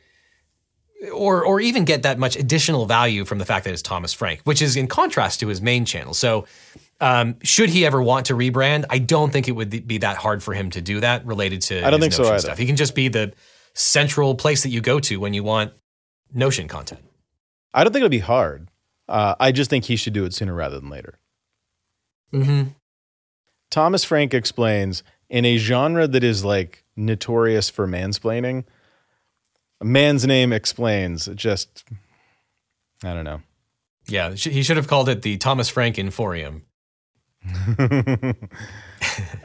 or 1.13 1.43
or 1.45 1.59
even 1.59 1.85
get 1.85 2.03
that 2.03 2.17
much 2.17 2.35
additional 2.35 2.85
value 2.85 3.25
from 3.25 3.37
the 3.37 3.45
fact 3.45 3.65
that 3.65 3.73
it's 3.73 3.81
Thomas 3.81 4.13
Frank, 4.13 4.41
which 4.43 4.61
is 4.61 4.75
in 4.75 4.87
contrast 4.87 5.39
to 5.41 5.47
his 5.47 5.61
main 5.61 5.85
channel. 5.85 6.13
So 6.13 6.45
Um, 7.01 7.35
should 7.43 7.69
he 7.69 7.85
ever 7.85 8.01
want 8.01 8.27
to 8.27 8.35
rebrand, 8.35 8.85
I 8.89 8.99
don't 8.99 9.31
think 9.31 9.47
it 9.49 9.51
would 9.51 9.85
be 9.87 9.97
that 9.97 10.15
hard 10.15 10.41
for 10.41 10.53
him 10.53 10.69
to 10.71 10.81
do 10.81 11.01
that 11.01 11.25
related 11.25 11.61
to 11.63 11.85
I 11.85 11.89
don't 11.89 11.99
think 11.99 12.13
his 12.13 12.17
so 12.17 12.23
Notion 12.23 12.33
either. 12.35 12.41
stuff. 12.41 12.57
He 12.57 12.65
can 12.65 12.77
just 12.77 12.95
be 12.95 13.09
the 13.09 13.33
central 13.73 14.33
place 14.35 14.63
that 14.63 14.69
you 14.69 14.79
go 14.79 14.99
to 15.01 15.19
when 15.19 15.33
you 15.33 15.43
want 15.43 15.73
Notion 16.33 16.67
content. 16.67 17.01
I 17.73 17.83
don't 17.83 17.91
think 17.91 18.01
it'll 18.01 18.09
be 18.09 18.19
hard. 18.19 18.69
Uh, 19.09 19.35
I 19.39 19.51
just 19.51 19.69
think 19.69 19.85
he 19.85 19.97
should 19.97 20.13
do 20.13 20.25
it 20.25 20.33
sooner 20.33 20.53
rather 20.53 20.79
than 20.79 20.89
later. 20.89 21.19
Mm-hmm. 22.33 22.69
Thomas 23.69 24.03
Frank 24.03 24.33
explains 24.33 25.03
in 25.29 25.43
a 25.43 25.57
genre 25.57 26.07
that 26.07 26.23
is 26.23 26.45
like 26.45 26.83
notorious 26.95 27.69
for 27.69 27.87
mansplaining. 27.87 28.63
A 29.81 29.85
man's 29.85 30.25
name 30.25 30.53
explains. 30.53 31.27
It 31.27 31.35
just, 31.35 31.83
I 33.03 33.13
don't 33.13 33.25
know. 33.25 33.41
Yeah, 34.07 34.31
he 34.31 34.63
should 34.63 34.77
have 34.77 34.87
called 34.87 35.09
it 35.09 35.23
the 35.23 35.37
Thomas 35.37 35.67
Frank 35.67 35.97
Inforium. 35.97 36.61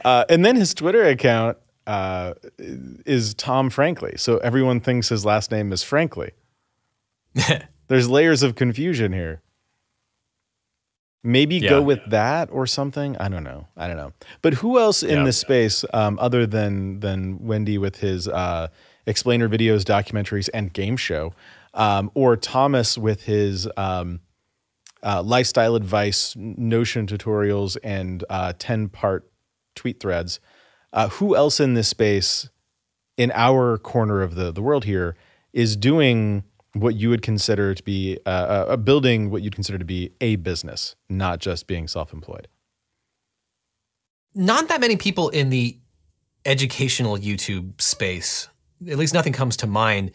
uh, 0.05 0.25
and 0.29 0.45
then 0.45 0.55
his 0.55 0.73
Twitter 0.73 1.03
account 1.03 1.57
uh, 1.87 2.33
is 2.57 3.33
Tom 3.35 3.69
Frankly. 3.69 4.13
So 4.17 4.37
everyone 4.37 4.79
thinks 4.79 5.09
his 5.09 5.25
last 5.25 5.51
name 5.51 5.71
is 5.71 5.83
Frankly. 5.83 6.31
There's 7.87 8.09
layers 8.09 8.43
of 8.43 8.55
confusion 8.55 9.11
here. 9.13 9.41
Maybe 11.23 11.57
Yeah. 11.57 11.69
go 11.69 11.81
with 11.81 11.99
that 12.09 12.49
or 12.51 12.65
something. 12.65 13.15
I 13.17 13.29
don't 13.29 13.43
know. 13.43 13.67
I 13.77 13.87
don't 13.87 13.97
know. 13.97 14.13
But 14.41 14.55
who 14.55 14.79
else 14.79 15.03
in 15.03 15.19
Yeah. 15.19 15.23
this 15.25 15.37
space, 15.37 15.85
um, 15.93 16.17
other 16.19 16.47
than 16.47 16.99
than 16.99 17.45
Wendy 17.45 17.77
with 17.77 17.97
his 17.97 18.27
uh, 18.27 18.69
explainer 19.05 19.47
videos, 19.47 19.83
documentaries, 19.83 20.49
and 20.53 20.73
game 20.73 20.97
show, 20.97 21.33
um, 21.75 22.09
or 22.15 22.35
Thomas 22.37 22.97
with 22.97 23.23
his 23.23 23.67
um, 23.77 24.19
uh, 25.03 25.21
lifestyle 25.23 25.75
advice, 25.75 26.35
Notion 26.37 27.07
tutorials, 27.07 27.77
and 27.83 28.23
uh, 28.29 28.53
ten 28.57 28.89
part 28.89 29.29
tweet 29.75 29.99
threads? 29.99 30.39
Uh, 30.93 31.07
who 31.09 31.35
else 31.35 31.59
in 31.59 31.73
this 31.73 31.87
space, 31.87 32.49
in 33.17 33.31
our 33.33 33.77
corner 33.77 34.21
of 34.21 34.35
the 34.35 34.51
the 34.51 34.61
world 34.61 34.85
here, 34.85 35.15
is 35.53 35.75
doing 35.75 36.43
what 36.73 36.95
you 36.95 37.09
would 37.09 37.21
consider 37.21 37.73
to 37.73 37.83
be 37.83 38.17
uh, 38.25 38.29
uh, 38.29 38.77
building 38.77 39.29
what 39.29 39.41
you'd 39.41 39.55
consider 39.55 39.77
to 39.77 39.85
be 39.85 40.11
a 40.21 40.37
business, 40.37 40.95
not 41.09 41.39
just 41.39 41.67
being 41.67 41.87
self 41.87 42.13
employed? 42.13 42.47
Not 44.33 44.69
that 44.69 44.79
many 44.79 44.95
people 44.95 45.29
in 45.29 45.49
the 45.49 45.77
educational 46.45 47.17
YouTube 47.17 47.79
space. 47.81 48.47
At 48.87 48.97
least 48.97 49.13
nothing 49.13 49.33
comes 49.33 49.57
to 49.57 49.67
mind. 49.67 50.11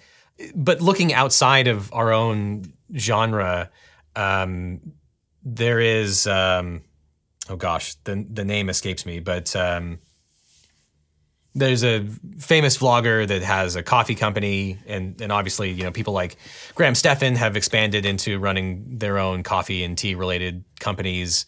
But 0.54 0.80
looking 0.80 1.12
outside 1.12 1.68
of 1.68 1.92
our 1.92 2.12
own 2.12 2.72
genre, 2.96 3.70
um, 4.16 4.80
there 5.44 5.78
is 5.80 6.26
um, 6.26 6.82
oh 7.48 7.56
gosh, 7.56 7.94
the 8.04 8.26
the 8.28 8.44
name 8.44 8.68
escapes 8.68 9.06
me, 9.06 9.20
but 9.20 9.54
um, 9.54 9.98
there's 11.54 11.84
a 11.84 12.06
famous 12.38 12.76
vlogger 12.76 13.26
that 13.26 13.42
has 13.42 13.76
a 13.76 13.82
coffee 13.82 14.14
company, 14.14 14.78
and 14.86 15.20
and 15.20 15.32
obviously 15.32 15.70
you 15.70 15.84
know 15.84 15.90
people 15.90 16.12
like 16.12 16.36
Graham 16.74 16.94
Stephan 16.94 17.36
have 17.36 17.56
expanded 17.56 18.04
into 18.04 18.38
running 18.38 18.98
their 18.98 19.18
own 19.18 19.42
coffee 19.42 19.84
and 19.84 19.96
tea 19.96 20.14
related 20.14 20.64
companies. 20.80 21.46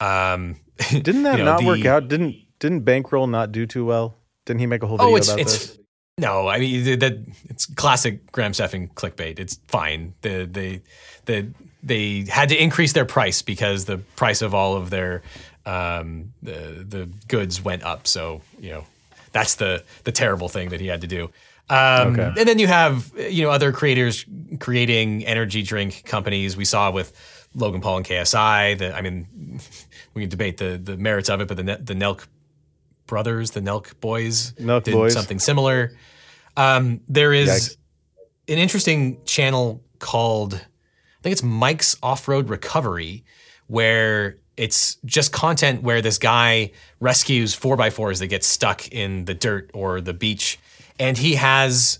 Um, 0.00 0.56
Didn't 0.90 1.24
that 1.24 1.38
you 1.38 1.44
know, 1.44 1.52
not 1.56 1.64
work 1.64 1.84
out? 1.84 2.08
Didn't 2.08 2.36
didn't 2.58 2.80
Bankroll 2.80 3.26
not 3.26 3.52
do 3.52 3.66
too 3.66 3.84
well? 3.84 4.16
Didn't 4.46 4.60
he 4.60 4.66
make 4.66 4.82
a 4.82 4.86
whole 4.86 4.96
Oh, 5.00 5.06
video 5.06 5.16
it's 5.16 5.28
about 5.28 5.40
it's 5.40 5.66
this? 5.66 5.78
no. 6.18 6.48
I 6.48 6.58
mean 6.58 6.98
that 7.00 7.24
it's 7.44 7.66
classic 7.66 8.30
Graham 8.32 8.54
Stephan 8.54 8.88
clickbait. 8.88 9.38
It's 9.38 9.56
fine. 9.68 10.14
The 10.22 10.48
they 10.50 10.82
the 11.26 11.52
they 11.82 12.24
had 12.28 12.48
to 12.50 12.62
increase 12.62 12.92
their 12.92 13.04
price 13.04 13.42
because 13.42 13.84
the 13.86 13.98
price 14.16 14.42
of 14.42 14.54
all 14.54 14.76
of 14.76 14.90
their 14.90 15.22
um, 15.66 16.32
the 16.42 16.84
the 16.88 17.08
goods 17.28 17.62
went 17.62 17.82
up. 17.82 18.06
So 18.06 18.42
you 18.60 18.70
know 18.70 18.84
that's 19.32 19.56
the 19.56 19.84
the 20.04 20.12
terrible 20.12 20.48
thing 20.48 20.70
that 20.70 20.80
he 20.80 20.86
had 20.86 21.00
to 21.02 21.06
do. 21.06 21.24
Um, 21.70 22.12
Okay. 22.12 22.32
And 22.38 22.48
then 22.48 22.58
you 22.58 22.66
have 22.66 23.12
you 23.16 23.42
know 23.44 23.50
other 23.50 23.72
creators 23.72 24.24
creating 24.60 25.24
energy 25.26 25.62
drink 25.62 26.04
companies. 26.04 26.56
We 26.56 26.64
saw 26.64 26.90
with 26.90 27.12
Logan 27.54 27.80
Paul 27.80 27.98
and 27.98 28.06
KSI. 28.06 28.78
That 28.78 28.94
I 28.94 29.00
mean, 29.00 29.60
we 30.14 30.22
can 30.22 30.28
debate 30.30 30.56
the 30.58 30.78
the 30.82 30.96
merits 30.96 31.28
of 31.28 31.40
it, 31.40 31.48
but 31.48 31.56
the 31.56 31.62
the 31.62 31.94
Nelk 31.94 32.26
brothers, 33.06 33.50
the 33.52 33.60
Nelk 33.60 33.98
boys, 34.00 34.52
Nelk 34.52 34.84
did 34.84 34.92
boys. 34.94 35.12
something 35.14 35.38
similar. 35.38 35.92
Um, 36.56 37.00
there 37.08 37.32
is 37.32 37.48
Yikes. 37.48 37.76
an 38.52 38.58
interesting 38.58 39.22
channel 39.24 39.82
called 39.98 40.60
think 41.22 41.32
it's 41.32 41.42
Mike's 41.42 41.96
Off 42.02 42.28
Road 42.28 42.48
Recovery, 42.48 43.24
where 43.68 44.36
it's 44.56 44.96
just 45.04 45.32
content 45.32 45.82
where 45.82 46.02
this 46.02 46.18
guy 46.18 46.72
rescues 47.00 47.54
four 47.54 47.76
by 47.76 47.90
fours 47.90 48.18
that 48.18 48.26
get 48.26 48.44
stuck 48.44 48.88
in 48.88 49.24
the 49.24 49.34
dirt 49.34 49.70
or 49.72 50.00
the 50.00 50.12
beach, 50.12 50.58
and 50.98 51.16
he 51.16 51.36
has 51.36 51.98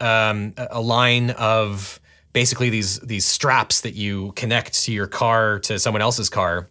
um, 0.00 0.54
a 0.56 0.80
line 0.80 1.30
of 1.30 1.98
basically 2.32 2.70
these 2.70 3.00
these 3.00 3.24
straps 3.24 3.80
that 3.80 3.94
you 3.94 4.32
connect 4.32 4.84
to 4.84 4.92
your 4.92 5.06
car 5.06 5.58
to 5.60 5.78
someone 5.78 6.02
else's 6.02 6.28
car. 6.28 6.68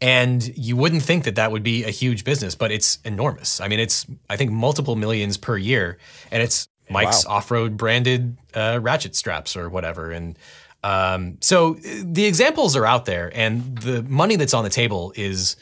And 0.00 0.56
you 0.56 0.76
wouldn't 0.76 1.02
think 1.02 1.24
that 1.24 1.36
that 1.36 1.50
would 1.50 1.62
be 1.62 1.84
a 1.84 1.90
huge 1.90 2.24
business, 2.24 2.54
but 2.54 2.70
it's 2.70 2.98
enormous. 3.04 3.60
I 3.60 3.68
mean, 3.68 3.80
it's 3.80 4.06
I 4.28 4.36
think 4.36 4.50
multiple 4.50 4.96
millions 4.96 5.38
per 5.38 5.56
year, 5.56 5.98
and 6.30 6.42
it's 6.42 6.68
Mike's 6.90 7.24
off-road 7.24 7.76
branded 7.76 8.36
uh, 8.54 8.78
ratchet 8.82 9.16
straps 9.16 9.56
or 9.56 9.68
whatever. 9.68 10.10
And 10.10 10.38
um, 10.84 11.38
so 11.40 11.74
uh, 11.76 11.78
the 12.04 12.24
examples 12.26 12.76
are 12.76 12.86
out 12.86 13.04
there, 13.06 13.32
and 13.34 13.78
the 13.78 14.02
money 14.04 14.36
that's 14.36 14.54
on 14.54 14.62
the 14.64 14.70
table 14.70 15.12
is 15.16 15.56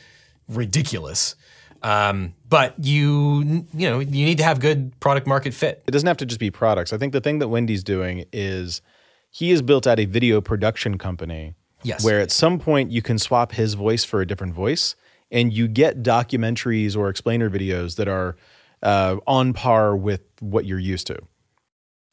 ridiculous. 0.49 1.37
Um, 1.83 2.35
but 2.49 2.75
you 2.79 3.64
you 3.75 3.91
know 3.91 3.99
you 4.01 4.25
need 4.27 4.39
to 4.39 4.45
have 4.45 4.61
good 4.61 4.99
product 5.01 5.27
market 5.27 5.53
fit. 5.55 5.83
it 5.87 5.91
doesn't 5.91 6.07
have 6.07 6.18
to 6.18 6.27
just 6.27 6.39
be 6.41 6.51
products. 6.51 6.93
I 6.93 6.99
think 6.99 7.12
the 7.12 7.20
thing 7.20 7.39
that 7.41 7.49
Wendy's 7.49 7.83
doing 7.83 8.25
is 8.33 8.83
he 9.31 9.51
has 9.51 9.62
built 9.62 9.87
out 9.87 9.99
a 9.99 10.05
video 10.05 10.41
production 10.41 10.99
company 10.99 11.55
Yes. 11.85 12.05
where 12.05 12.20
at 12.20 12.31
some 12.31 12.61
point 12.61 12.93
you 12.93 13.03
can 13.03 13.18
swap 13.18 13.51
his 13.53 13.75
voice 13.75 14.05
for 14.05 14.20
a 14.20 14.27
different 14.27 14.55
voice 14.55 14.95
and 15.33 15.53
you 15.53 15.66
get 15.66 16.05
documentaries 16.05 16.97
or 16.97 17.09
explainer 17.09 17.51
videos 17.51 17.97
that 17.97 18.07
are 18.07 18.37
uh, 18.85 19.16
on 19.27 19.53
par 19.53 19.97
with 19.97 20.20
what 20.39 20.64
you're 20.64 20.79
used 20.79 21.09
to. 21.09 21.18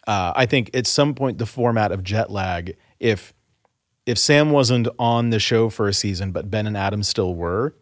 Uh, 0.09 0.33
I 0.35 0.47
think 0.47 0.71
at 0.73 0.87
some 0.87 1.13
point 1.13 1.37
the 1.37 1.45
format 1.45 1.91
of 1.91 2.03
jet 2.03 2.31
lag, 2.31 2.75
if 2.99 3.31
if 4.07 4.17
Sam 4.17 4.49
wasn't 4.49 4.87
on 4.97 5.29
the 5.29 5.37
show 5.37 5.69
for 5.69 5.87
a 5.87 5.93
season, 5.93 6.31
but 6.31 6.49
Ben 6.49 6.65
and 6.65 6.75
Adam 6.75 7.03
still 7.03 7.35
were, 7.35 7.75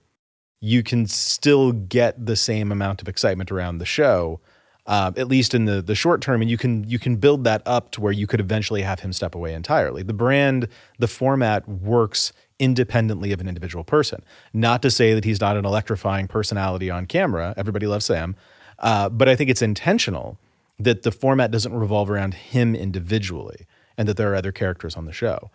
you 0.59 0.83
can 0.83 1.05
still 1.05 1.71
get 1.71 2.25
the 2.25 2.35
same 2.35 2.69
amount 2.69 3.01
of 3.01 3.07
excitement 3.07 3.49
around 3.49 3.77
the 3.77 3.85
show, 3.85 4.41
uh, 4.87 5.13
at 5.15 5.29
least 5.29 5.53
in 5.53 5.63
the 5.63 5.81
the 5.81 5.95
short 5.95 6.19
term, 6.19 6.41
and 6.41 6.51
you 6.51 6.57
can 6.57 6.83
you 6.83 6.99
can 6.99 7.15
build 7.15 7.45
that 7.45 7.61
up 7.65 7.91
to 7.91 8.01
where 8.01 8.11
you 8.11 8.27
could 8.27 8.41
eventually 8.41 8.81
have 8.81 8.99
him 8.99 9.13
step 9.13 9.33
away 9.33 9.53
entirely. 9.53 10.03
The 10.03 10.11
brand, 10.11 10.67
the 10.99 11.07
format 11.07 11.65
works 11.69 12.33
independently 12.59 13.31
of 13.31 13.39
an 13.39 13.47
individual 13.47 13.85
person. 13.85 14.21
Not 14.51 14.81
to 14.81 14.91
say 14.91 15.13
that 15.13 15.23
he's 15.23 15.39
not 15.39 15.55
an 15.55 15.63
electrifying 15.63 16.27
personality 16.27 16.91
on 16.91 17.05
camera. 17.05 17.53
Everybody 17.55 17.87
loves 17.87 18.03
Sam, 18.03 18.35
uh, 18.79 19.07
but 19.07 19.29
I 19.29 19.37
think 19.37 19.49
it's 19.49 19.61
intentional 19.61 20.37
that 20.79 21.03
the 21.03 21.11
format 21.11 21.51
doesn't 21.51 21.73
revolve 21.73 22.09
around 22.09 22.33
him 22.33 22.75
individually, 22.75 23.65
and 23.97 24.07
that 24.07 24.17
there 24.17 24.31
are 24.31 24.35
other 24.35 24.51
characters 24.51 24.95
on 24.95 25.05
the 25.05 25.13
show. 25.13 25.49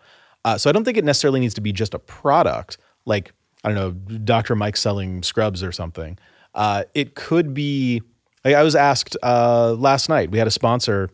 Uh, 0.45 0.57
so 0.57 0.69
I 0.69 0.73
don't 0.73 0.83
think 0.83 0.97
it 0.97 1.05
necessarily 1.05 1.39
needs 1.39 1.53
to 1.53 1.61
be 1.61 1.71
just 1.71 1.93
a 1.93 1.99
product 1.99 2.77
like 3.05 3.33
I 3.63 3.69
don't 3.71 3.75
know, 3.75 4.17
Dr. 4.17 4.55
Mike 4.55 4.75
selling 4.75 5.23
scrubs 5.23 5.63
or 5.63 5.71
something. 5.71 6.17
Uh, 6.53 6.83
it 6.93 7.15
could 7.15 7.53
be. 7.53 8.01
Like 8.43 8.55
I 8.55 8.63
was 8.63 8.75
asked 8.75 9.15
uh, 9.23 9.73
last 9.73 10.09
night. 10.09 10.29
We 10.29 10.37
had 10.37 10.47
a 10.47 10.51
sponsor 10.51 11.09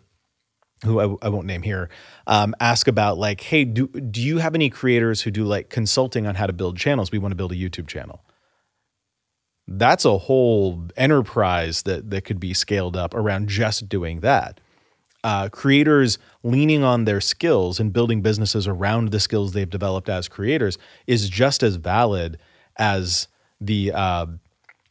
who 0.83 0.99
I, 0.99 1.25
I 1.25 1.29
won't 1.29 1.45
name 1.45 1.61
here 1.61 1.89
um, 2.25 2.55
ask 2.59 2.87
about 2.87 3.19
like, 3.19 3.41
hey, 3.41 3.65
do 3.65 3.87
do 3.87 4.21
you 4.21 4.39
have 4.39 4.55
any 4.55 4.69
creators 4.69 5.21
who 5.21 5.29
do 5.29 5.43
like 5.45 5.69
consulting 5.69 6.25
on 6.25 6.35
how 6.35 6.47
to 6.47 6.53
build 6.53 6.77
channels? 6.77 7.11
We 7.11 7.19
want 7.19 7.31
to 7.31 7.35
build 7.35 7.51
a 7.51 7.55
YouTube 7.55 7.87
channel. 7.87 8.23
That's 9.71 10.05
a 10.05 10.17
whole 10.17 10.83
enterprise 10.97 11.83
that 11.83 12.09
that 12.09 12.25
could 12.25 12.39
be 12.39 12.53
scaled 12.53 12.97
up 12.97 13.13
around 13.13 13.49
just 13.49 13.87
doing 13.87 14.21
that 14.21 14.59
uh, 15.23 15.49
creators 15.49 16.17
leaning 16.43 16.83
on 16.83 17.05
their 17.05 17.21
skills 17.21 17.79
and 17.79 17.91
building 17.91 18.21
businesses 18.21 18.67
around 18.67 19.11
the 19.11 19.19
skills 19.19 19.53
they've 19.53 19.69
developed 19.69 20.09
as 20.09 20.27
creators 20.27 20.77
is 21.07 21.29
just 21.29 21.61
as 21.63 21.75
valid 21.75 22.39
as 22.77 23.27
the 23.59 23.91
uh, 23.93 24.25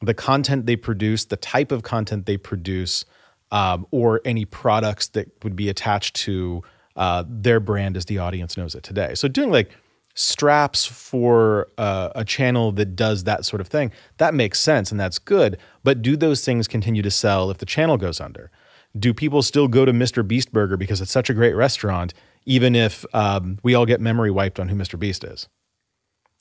the 0.00 0.14
content 0.14 0.66
they 0.66 0.76
produce, 0.76 1.24
the 1.24 1.36
type 1.36 1.72
of 1.72 1.82
content 1.82 2.26
they 2.26 2.36
produce, 2.36 3.04
um, 3.50 3.86
or 3.90 4.20
any 4.24 4.44
products 4.44 5.08
that 5.08 5.28
would 5.42 5.56
be 5.56 5.68
attached 5.68 6.14
to 6.14 6.62
uh, 6.94 7.24
their 7.26 7.58
brand 7.58 7.96
as 7.96 8.04
the 8.04 8.18
audience 8.18 8.56
knows 8.56 8.74
it 8.74 8.82
today. 8.82 9.14
So 9.14 9.26
doing 9.26 9.50
like 9.50 9.70
straps 10.18 10.84
for 10.84 11.68
uh, 11.78 12.10
a 12.14 12.24
channel 12.24 12.72
that 12.72 12.96
does 12.96 13.24
that 13.24 13.44
sort 13.44 13.60
of 13.60 13.68
thing 13.68 13.92
that 14.16 14.34
makes 14.34 14.58
sense 14.58 14.90
and 14.90 14.98
that's 14.98 15.18
good. 15.18 15.56
But 15.84 16.02
do 16.02 16.16
those 16.16 16.44
things 16.44 16.66
continue 16.66 17.02
to 17.02 17.10
sell 17.10 17.50
if 17.50 17.58
the 17.58 17.66
channel 17.66 17.96
goes 17.96 18.20
under? 18.20 18.50
do 18.98 19.12
people 19.14 19.42
still 19.42 19.68
go 19.68 19.84
to 19.84 19.92
Mr. 19.92 20.26
Beast 20.26 20.52
Burger 20.52 20.76
because 20.76 21.00
it's 21.00 21.10
such 21.10 21.30
a 21.30 21.34
great 21.34 21.54
restaurant, 21.54 22.14
even 22.46 22.74
if 22.74 23.04
um, 23.14 23.58
we 23.62 23.74
all 23.74 23.86
get 23.86 24.00
memory 24.00 24.30
wiped 24.30 24.58
on 24.58 24.68
who 24.68 24.76
Mr. 24.76 24.98
Beast 24.98 25.24
is? 25.24 25.48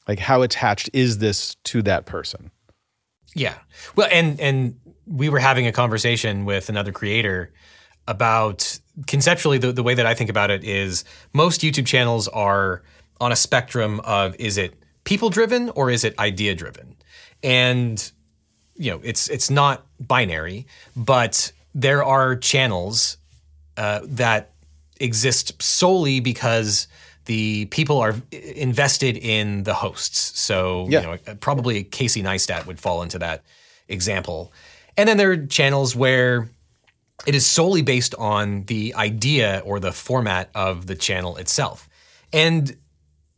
Like 0.08 0.20
how 0.20 0.42
attached 0.42 0.90
is 0.94 1.18
this 1.18 1.56
to 1.66 1.82
that 1.84 2.06
person? 2.06 2.52
Yeah. 3.36 3.56
Well, 3.96 4.08
and 4.12 4.40
and 4.40 4.80
we 5.06 5.30
were 5.30 5.40
having 5.40 5.68
a 5.68 5.72
conversation 5.72 6.46
with 6.46 6.70
another 6.70 6.92
creator 6.92 7.54
about 8.08 8.80
conceptually 9.06 9.58
the, 9.58 9.74
the 9.74 9.84
way 9.84 9.94
that 9.94 10.06
I 10.06 10.14
think 10.14 10.30
about 10.30 10.50
it 10.50 10.64
is 10.64 11.04
most 11.34 11.62
YouTube 11.62 11.86
channels 11.86 12.28
are 12.30 12.84
on 13.20 13.32
a 13.32 13.36
spectrum 13.36 14.00
of 14.02 14.36
is 14.40 14.58
it 14.58 14.74
people 15.04 15.30
driven 15.30 15.70
or 15.72 15.90
is 15.90 16.04
it 16.04 16.18
idea 16.20 16.56
driven? 16.56 16.96
And 17.44 18.12
you 18.76 18.92
know, 18.92 19.00
it's 19.04 19.30
it's 19.30 19.50
not 19.50 19.86
binary, 20.00 20.68
but 20.96 21.52
there 21.74 22.04
are 22.04 22.36
channels 22.36 23.18
uh, 23.78 24.02
that 24.04 24.52
exist 25.00 25.62
solely 25.62 26.20
because 26.20 26.88
the 27.26 27.66
people 27.66 28.00
are 28.00 28.16
invested 28.32 29.18
in 29.18 29.64
the 29.64 29.74
hosts. 29.74 30.40
So, 30.40 30.88
Yeah. 30.90 31.02
you 31.02 31.08
know, 31.08 31.36
probably 31.40 31.84
Casey 31.84 32.24
Neistat 32.24 32.66
would 32.66 32.80
fall 32.80 33.04
into 33.04 33.20
that 33.20 33.44
example. 33.90 34.54
And 34.96 35.08
then 35.10 35.18
there 35.18 35.32
are 35.32 35.46
channels 35.46 35.96
where 35.96 36.50
it 37.26 37.36
is 37.36 37.46
solely 37.46 37.82
based 37.82 38.16
on 38.16 38.64
the 38.66 38.94
idea 38.96 39.62
or 39.66 39.80
the 39.80 39.92
format 39.92 40.50
of 40.56 40.88
the 40.88 40.96
channel 40.96 41.36
itself. 41.38 41.90
And 42.32 42.76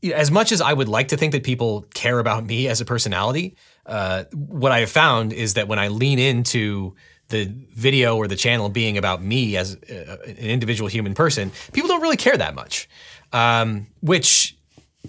as 0.04 0.32
much 0.32 0.52
as 0.52 0.62
I 0.62 0.74
would 0.74 0.88
like 0.88 1.10
to 1.10 1.18
think 1.18 1.34
that 1.34 1.44
people 1.44 1.86
care 1.94 2.20
about 2.20 2.46
me 2.46 2.68
as 2.68 2.82
a 2.82 2.86
personality, 2.86 3.56
uh, 3.86 4.24
what 4.34 4.72
I 4.72 4.80
have 4.80 4.92
found 4.92 5.34
is 5.34 5.56
that 5.56 5.68
when 5.68 5.80
I 5.80 5.90
lean 5.90 6.20
into 6.20 6.96
the 7.30 7.46
video 7.74 8.18
or 8.18 8.28
the 8.28 8.36
channel 8.36 8.70
being 8.70 8.98
about 8.98 9.22
me 9.22 9.56
as 9.56 9.76
uh, 9.76 10.18
an 10.26 10.38
individual 10.38 10.90
human 10.90 11.14
person, 11.14 11.52
people 11.74 11.88
don't 11.88 12.02
really 12.02 12.18
care 12.18 12.38
that 12.38 12.56
much, 12.56 12.90
um, 13.34 13.88
which 14.02 14.58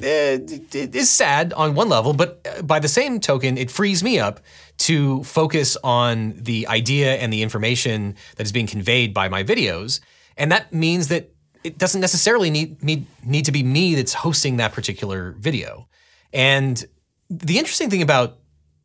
uh, 0.03 0.39
is 0.73 1.11
sad 1.11 1.53
on 1.55 1.75
one 1.75 1.89
level, 1.89 2.13
but 2.13 2.47
uh, 2.47 2.63
by 2.63 2.79
the 2.79 2.89
same 2.89 3.21
token, 3.21 3.59
it 3.59 3.71
frees 3.71 4.03
me 4.03 4.19
up 4.19 4.41
to 4.79 5.23
focus 5.25 5.77
on 5.83 6.35
the 6.37 6.67
idea 6.69 7.17
and 7.17 7.33
the 7.33 7.43
information 7.43 8.17
that 8.37 8.45
is 8.45 8.53
being 8.53 8.67
conveyed 8.67 9.13
by 9.13 9.29
my 9.29 9.45
videos. 9.45 10.01
And 10.37 10.53
that 10.53 10.73
means 10.73 11.09
that 11.09 11.35
it 11.63 11.79
doesn't 11.79 12.01
necessarily 12.01 12.51
need, 12.51 12.83
need, 12.83 13.07
need 13.25 13.45
to 13.45 13.53
be 13.53 13.63
me 13.63 13.95
that's 13.95 14.15
hosting 14.15 14.57
that 14.57 14.73
particular 14.73 15.33
video. 15.39 15.89
And 16.33 16.83
the 17.29 17.59
interesting 17.59 17.91
thing 17.91 18.03
about 18.03 18.39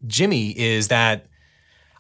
Jimmy 0.07 0.57
is 0.57 0.89
that 0.89 1.27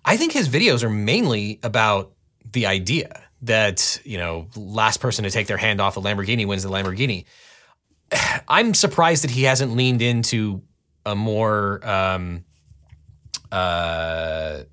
I 0.03 0.17
think 0.17 0.33
his 0.33 0.49
videos 0.49 0.83
are 0.83 0.89
mainly 0.89 1.59
about 1.63 2.13
the 2.51 2.67
idea 2.67 3.23
that, 3.41 3.99
you 4.03 4.17
know, 4.17 4.47
last 4.55 4.99
person 4.99 5.23
to 5.23 5.31
take 5.31 5.47
their 5.47 5.57
hand 5.57 5.81
off 5.81 5.97
a 5.97 6.01
Lamborghini 6.01 6.45
wins 6.45 6.63
the 6.63 6.69
Lamborghini. 6.69 7.25
I'm 8.47 8.73
surprised 8.73 9.23
that 9.23 9.31
he 9.31 9.43
hasn't 9.43 9.75
leaned 9.75 10.01
into 10.01 10.61
a 11.05 11.15
more, 11.15 11.87
um, 11.87 12.43
uh, 13.51 14.63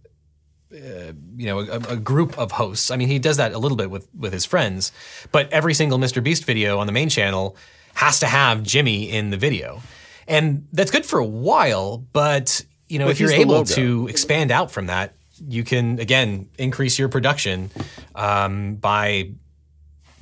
uh, 0.72 1.12
you 1.36 1.46
know, 1.46 1.60
a, 1.60 1.76
a 1.92 1.96
group 1.96 2.38
of 2.38 2.52
hosts. 2.52 2.90
I 2.90 2.96
mean, 2.96 3.08
he 3.08 3.18
does 3.18 3.36
that 3.36 3.52
a 3.52 3.58
little 3.58 3.76
bit 3.76 3.90
with 3.90 4.08
with 4.14 4.32
his 4.32 4.44
friends, 4.44 4.92
but 5.30 5.52
every 5.52 5.74
single 5.74 5.98
Mr. 5.98 6.22
Beast 6.22 6.44
video 6.44 6.78
on 6.78 6.86
the 6.86 6.92
main 6.92 7.08
channel 7.08 7.56
has 7.94 8.20
to 8.20 8.26
have 8.26 8.62
Jimmy 8.62 9.10
in 9.10 9.30
the 9.30 9.36
video, 9.36 9.82
and 10.26 10.66
that's 10.72 10.90
good 10.90 11.04
for 11.04 11.18
a 11.18 11.26
while. 11.26 11.98
But 12.12 12.64
you 12.88 12.98
know, 12.98 13.06
But 13.06 13.12
if 13.12 13.20
you're 13.20 13.32
able 13.32 13.64
to 13.64 14.08
expand 14.08 14.50
out 14.50 14.70
from 14.70 14.86
that, 14.86 15.14
you 15.48 15.64
can 15.64 15.98
again 15.98 16.48
increase 16.58 16.98
your 16.98 17.08
production 17.08 17.70
um, 18.14 18.76
by 18.76 19.32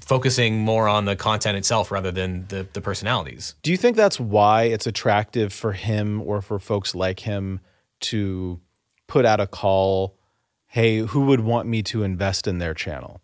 focusing 0.01 0.59
more 0.59 0.89
on 0.89 1.05
the 1.05 1.15
content 1.15 1.57
itself 1.57 1.91
rather 1.93 2.11
than 2.11 2.47
the 2.49 2.67
the 2.73 2.81
personalities. 2.81 3.55
Do 3.63 3.71
you 3.71 3.77
think 3.77 3.97
that's 3.97 4.19
why 4.19 4.65
it's 4.65 4.87
attractive 4.87 5.53
for 5.53 5.73
him 5.73 6.21
or 6.23 6.43
for 6.43 6.59
folks 6.59 6.95
like 6.95 7.21
him 7.21 7.61
to 8.01 8.61
put 9.07 9.25
out 9.25 9.41
a 9.41 9.47
call, 9.47 10.17
hey, 10.71 10.99
who 10.99 11.23
would 11.23 11.41
want 11.41 11.69
me 11.69 11.83
to 11.83 12.05
invest 12.05 12.47
in 12.47 12.59
their 12.59 12.75
channel? 12.75 13.21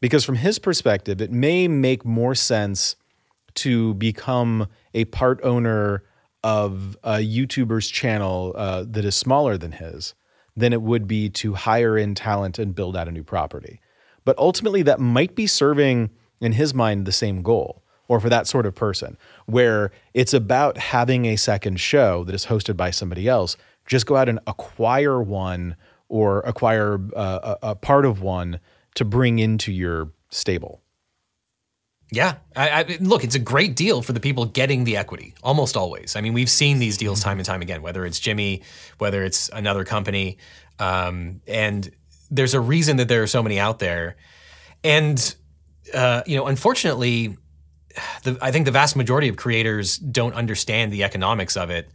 Because 0.00 0.24
from 0.24 0.36
his 0.36 0.58
perspective, 0.58 1.20
it 1.22 1.32
may 1.32 1.66
make 1.66 2.04
more 2.04 2.34
sense 2.34 2.96
to 3.54 3.94
become 3.94 4.68
a 4.92 5.06
part 5.06 5.40
owner 5.42 6.04
of 6.44 6.96
a 7.02 7.16
YouTuber's 7.16 7.88
channel 7.88 8.52
uh, 8.56 8.84
that 8.88 9.04
is 9.04 9.16
smaller 9.16 9.56
than 9.56 9.72
his 9.72 10.14
than 10.54 10.74
it 10.74 10.82
would 10.82 11.08
be 11.08 11.30
to 11.30 11.54
hire 11.54 11.96
in 11.96 12.14
talent 12.14 12.58
and 12.58 12.74
build 12.74 12.94
out 12.94 13.08
a 13.08 13.10
new 13.10 13.24
property. 13.24 13.80
But 14.24 14.36
ultimately, 14.36 14.82
that 14.82 15.00
might 15.00 15.34
be 15.34 15.46
serving, 15.46 16.10
in 16.42 16.52
his 16.52 16.74
mind, 16.74 17.06
the 17.06 17.12
same 17.12 17.40
goal, 17.40 17.82
or 18.06 18.20
for 18.20 18.28
that 18.28 18.46
sort 18.46 18.66
of 18.66 18.74
person, 18.74 19.16
where 19.46 19.92
it's 20.12 20.34
about 20.34 20.76
having 20.76 21.24
a 21.24 21.36
second 21.36 21.80
show 21.80 22.22
that 22.24 22.34
is 22.34 22.46
hosted 22.46 22.76
by 22.76 22.90
somebody 22.90 23.28
else. 23.28 23.56
Just 23.86 24.04
go 24.04 24.16
out 24.16 24.28
and 24.28 24.40
acquire 24.46 25.22
one 25.22 25.74
or 26.12 26.40
acquire 26.40 27.00
uh, 27.16 27.56
a, 27.62 27.70
a 27.70 27.74
part 27.74 28.04
of 28.04 28.20
one 28.20 28.60
to 28.94 29.04
bring 29.04 29.38
into 29.38 29.72
your 29.72 30.12
stable. 30.30 30.82
Yeah, 32.10 32.34
I, 32.54 32.68
I, 32.68 32.98
look, 33.00 33.24
it's 33.24 33.34
a 33.34 33.38
great 33.38 33.74
deal 33.74 34.02
for 34.02 34.12
the 34.12 34.20
people 34.20 34.44
getting 34.44 34.84
the 34.84 34.98
equity. 34.98 35.34
Almost 35.42 35.74
always. 35.74 36.14
I 36.14 36.20
mean, 36.20 36.34
we've 36.34 36.50
seen 36.50 36.78
these 36.78 36.98
deals 36.98 37.20
time 37.20 37.38
and 37.38 37.46
time 37.46 37.62
again. 37.62 37.80
Whether 37.80 38.04
it's 38.04 38.20
Jimmy, 38.20 38.62
whether 38.98 39.24
it's 39.24 39.48
another 39.48 39.84
company, 39.84 40.36
um, 40.78 41.40
and 41.46 41.90
there's 42.30 42.52
a 42.52 42.60
reason 42.60 42.98
that 42.98 43.08
there 43.08 43.22
are 43.22 43.26
so 43.26 43.42
many 43.42 43.58
out 43.58 43.78
there. 43.78 44.16
And 44.84 45.34
uh, 45.94 46.22
you 46.26 46.36
know, 46.36 46.46
unfortunately, 46.46 47.38
the, 48.24 48.36
I 48.42 48.52
think 48.52 48.66
the 48.66 48.72
vast 48.72 48.96
majority 48.96 49.28
of 49.28 49.36
creators 49.36 49.96
don't 49.96 50.34
understand 50.34 50.92
the 50.92 51.04
economics 51.04 51.56
of 51.56 51.70
it. 51.70 51.90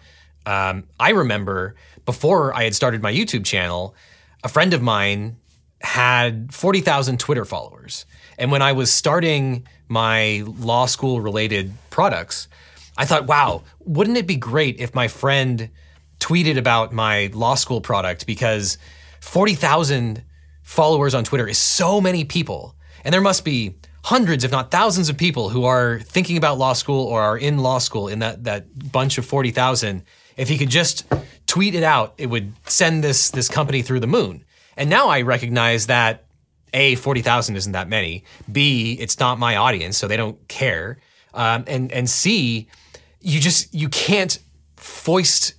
Um, 0.48 0.86
I 1.00 1.12
remember 1.12 1.76
before 2.08 2.56
I 2.56 2.64
had 2.64 2.74
started 2.74 3.04
my 3.04 3.14
YouTube 3.14 3.46
channel, 3.46 3.94
a 4.42 4.48
friend 4.48 4.74
of 4.74 4.82
mine 4.82 5.36
had 5.82 6.54
40,000 6.54 7.20
Twitter 7.20 7.44
followers. 7.44 8.06
And 8.40 8.50
when 8.50 8.62
I 8.62 8.72
was 8.72 8.92
starting 8.92 9.68
my 9.90 10.44
law 10.46 10.86
school 10.86 11.20
related 11.20 11.74
products, 11.90 12.48
I 12.98 13.06
thought, 13.06 13.28
wow, 13.28 13.64
wouldn't 13.82 14.18
it 14.18 14.26
be 14.26 14.38
great 14.38 14.80
if 14.80 14.96
my 14.96 15.10
friend 15.10 15.70
tweeted 16.20 16.58
about 16.58 16.94
my 16.94 17.30
law 17.34 17.56
school 17.56 17.82
product 17.82 18.26
because 18.26 18.78
40,000 19.20 20.24
followers 20.64 21.14
on 21.14 21.26
Twitter 21.26 21.48
is 21.48 21.58
so 21.58 22.00
many 22.00 22.24
people. 22.24 22.74
And 23.04 23.14
there 23.14 23.22
must 23.22 23.44
be 23.44 23.76
hundreds, 24.06 24.46
if 24.46 24.52
not 24.52 24.72
thousands 24.72 25.10
of 25.10 25.18
people 25.18 25.50
who 25.50 25.66
are 25.66 26.00
thinking 26.00 26.38
about 26.38 26.58
law 26.58 26.72
school 26.72 27.06
or 27.06 27.22
are 27.22 27.38
in 27.38 27.58
law 27.58 27.80
school 27.80 28.08
in 28.08 28.20
that, 28.20 28.46
that 28.46 28.92
bunch 28.94 29.18
of 29.18 29.26
40,000. 29.26 30.04
If 30.38 30.48
he 30.48 30.58
could 30.58 30.70
just 30.70 31.06
tweet 31.48 31.74
it 31.74 31.84
out, 31.84 32.14
it 32.18 32.28
would 32.28 32.54
send 32.66 33.04
this, 33.04 33.32
this 33.32 33.50
company 33.50 33.82
through 33.82 34.02
the 34.02 34.08
moon. 34.08 34.44
And 34.76 34.90
now 34.90 35.08
I 35.08 35.22
recognize 35.22 35.88
that 35.88 36.26
A, 36.74 36.96
40,000 36.96 37.56
isn't 37.56 37.72
that 37.72 37.90
many. 37.90 38.24
B, 38.52 38.98
it's 39.00 39.20
not 39.20 39.40
my 39.40 39.56
audience, 39.56 39.98
so 39.98 40.08
they 40.08 40.18
don't 40.18 40.48
care. 40.48 41.00
Um, 41.34 41.64
and, 41.68 41.92
and 41.92 42.10
C, 42.10 42.68
you 43.22 43.40
just, 43.40 43.74
you 43.74 43.90
can't 43.90 44.38
foist 44.76 45.54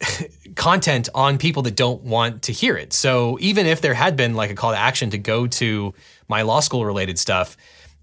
content 0.54 1.08
on 1.14 1.38
people 1.38 1.62
that 1.62 1.76
don't 1.76 2.02
want 2.02 2.42
to 2.42 2.52
hear 2.52 2.76
it. 2.76 2.92
So 2.92 3.36
even 3.40 3.66
if 3.66 3.80
there 3.80 3.94
had 3.94 4.16
been 4.16 4.34
like 4.34 4.50
a 4.50 4.54
call 4.54 4.72
to 4.72 4.78
action 4.78 5.10
to 5.10 5.18
go 5.18 5.46
to 5.46 5.92
my 6.28 6.42
law 6.42 6.60
school 6.60 6.84
related 6.86 7.18
stuff, 7.18 7.56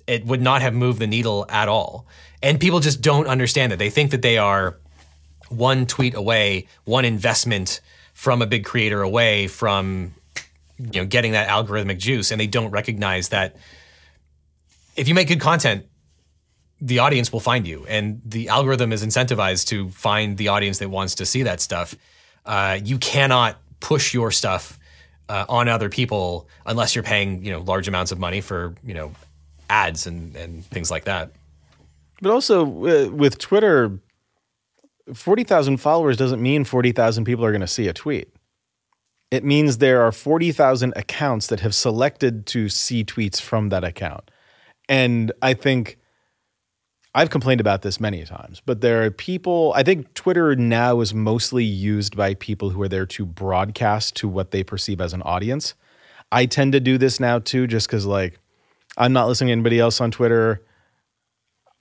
it 0.06 0.26
would 0.26 0.42
not 0.42 0.62
have 0.62 0.74
moved 0.74 1.00
the 1.00 1.08
needle 1.08 1.46
at 1.50 1.68
all. 1.68 2.06
And 2.44 2.60
people 2.60 2.80
just 2.80 3.02
don't 3.02 3.28
understand 3.28 3.72
that. 3.72 3.80
They 3.80 3.90
think 3.90 4.12
that 4.12 4.22
they 4.22 4.38
are 4.38 4.78
one 5.50 5.86
tweet 5.86 6.14
away, 6.14 6.68
one 6.86 7.06
investment 7.06 7.82
from 8.14 8.42
a 8.42 8.48
big 8.48 8.66
creator 8.66 9.02
away 9.02 9.48
from 9.48 10.14
you 10.78 11.02
know 11.02 11.06
getting 11.06 11.32
that 11.32 11.48
algorithmic 11.50 11.98
juice 11.98 12.32
and 12.32 12.40
they 12.40 12.48
don't 12.48 12.70
recognize 12.70 13.30
that 13.30 13.56
if 14.96 15.08
you 15.08 15.16
make 15.16 15.28
good 15.28 15.42
content 15.42 15.86
the 16.82 17.00
audience 17.00 17.32
will 17.32 17.40
find 17.40 17.68
you. 17.68 17.86
And 17.88 18.22
the 18.24 18.50
algorithm 18.50 18.94
is 18.94 19.04
incentivized 19.04 19.68
to 19.68 19.90
find 19.90 20.38
the 20.38 20.50
audience 20.50 20.80
that 20.80 20.90
wants 20.90 21.16
to 21.16 21.26
see 21.26 21.44
that 21.44 21.60
stuff. 21.62 21.96
Uh, 22.46 22.80
you 22.84 22.98
cannot 22.98 23.58
push 23.80 24.14
your 24.14 24.32
stuff 24.32 24.80
uh, 25.30 25.46
on 25.50 25.68
other 25.68 25.90
people 25.90 26.48
unless 26.66 26.96
you're 26.96 27.04
paying 27.04 27.44
you 27.44 27.52
know 27.52 27.60
large 27.60 27.88
amounts 27.88 28.12
of 28.12 28.20
money 28.20 28.42
for 28.42 28.76
you 28.86 28.94
know 28.94 29.12
ads 29.70 30.08
and 30.08 30.36
and 30.36 30.66
things 30.66 30.90
like 30.90 31.06
that. 31.06 31.32
But 32.22 32.32
also 32.32 32.66
uh, 32.66 33.10
with 33.10 33.38
Twitter, 33.38 34.00
40,000 35.14 35.78
followers 35.78 36.18
doesn't 36.18 36.42
mean 36.42 36.64
40,000 36.64 37.26
people 37.26 37.46
are 37.46 37.52
going 37.52 37.62
to 37.62 37.68
see 37.68 37.88
a 37.88 37.94
tweet. 37.94 38.30
It 39.30 39.44
means 39.44 39.78
there 39.78 40.02
are 40.04 40.12
40,000 40.12 40.94
accounts 40.96 41.48
that 41.48 41.60
have 41.60 41.76
selected 41.76 42.46
to 42.48 42.70
see 42.70 43.04
tweets 43.04 43.42
from 43.42 43.70
that 43.70 43.84
account. 43.84 44.32
And 44.88 45.32
I 45.42 45.54
think 45.54 45.98
I've 47.14 47.30
complained 47.30 47.60
about 47.60 47.82
this 47.82 48.00
many 48.00 48.24
times, 48.24 48.62
but 48.66 48.82
there 48.82 49.04
are 49.04 49.12
people, 49.12 49.74
I 49.76 49.84
think 49.84 50.14
Twitter 50.14 50.56
now 50.56 51.02
is 51.02 51.14
mostly 51.14 51.64
used 51.64 52.16
by 52.16 52.36
people 52.36 52.70
who 52.70 52.82
are 52.82 52.88
there 52.88 53.06
to 53.08 53.26
broadcast 53.26 54.16
to 54.18 54.28
what 54.28 54.52
they 54.52 54.64
perceive 54.64 55.02
as 55.02 55.14
an 55.14 55.24
audience. 55.24 55.74
I 56.32 56.46
tend 56.46 56.74
to 56.74 56.80
do 56.80 56.98
this 56.98 57.20
now 57.20 57.40
too, 57.40 57.68
just 57.68 57.88
because, 57.88 58.06
like, 58.06 58.40
I'm 58.98 59.14
not 59.14 59.28
listening 59.28 59.48
to 59.48 59.54
anybody 59.54 59.80
else 59.80 60.00
on 60.00 60.12
Twitter. 60.12 60.64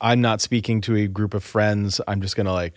I'm 0.00 0.20
not 0.20 0.40
speaking 0.40 0.80
to 0.82 0.96
a 0.96 1.06
group 1.06 1.34
of 1.34 1.44
friends. 1.44 2.00
I'm 2.08 2.20
just 2.20 2.36
going 2.36 2.46
to 2.46 2.52
like 2.52 2.74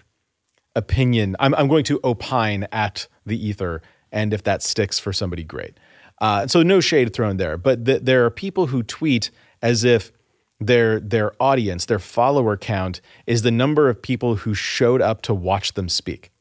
opinion. 0.79 1.35
I'm, 1.39 1.53
I'm 1.55 1.67
going 1.67 1.83
to 1.85 1.99
opine 2.03 2.67
at 2.71 3.07
the 3.25 3.37
ether, 3.47 3.81
and 4.11 4.33
if 4.33 4.41
that 4.43 4.63
sticks 4.63 4.97
for 4.97 5.13
somebody, 5.13 5.43
great. 5.43 5.77
Uh, 6.19 6.47
so 6.47 6.63
no 6.63 6.79
shade 6.79 7.13
thrown 7.13 7.37
there, 7.37 7.57
but 7.57 7.85
th- 7.85 8.01
there 8.03 8.25
are 8.25 8.31
people 8.31 8.67
who 8.67 8.81
tweet 8.83 9.29
as 9.61 9.83
if 9.83 10.11
their 10.59 10.99
their 10.99 11.31
audience, 11.41 11.85
their 11.85 11.99
follower 11.99 12.57
count, 12.57 12.99
is 13.25 13.41
the 13.43 13.51
number 13.51 13.87
of 13.89 14.01
people 14.01 14.35
who 14.43 14.53
showed 14.53 15.01
up 15.01 15.21
to 15.21 15.33
watch 15.33 15.73
them 15.75 15.87
speak. 15.87 16.31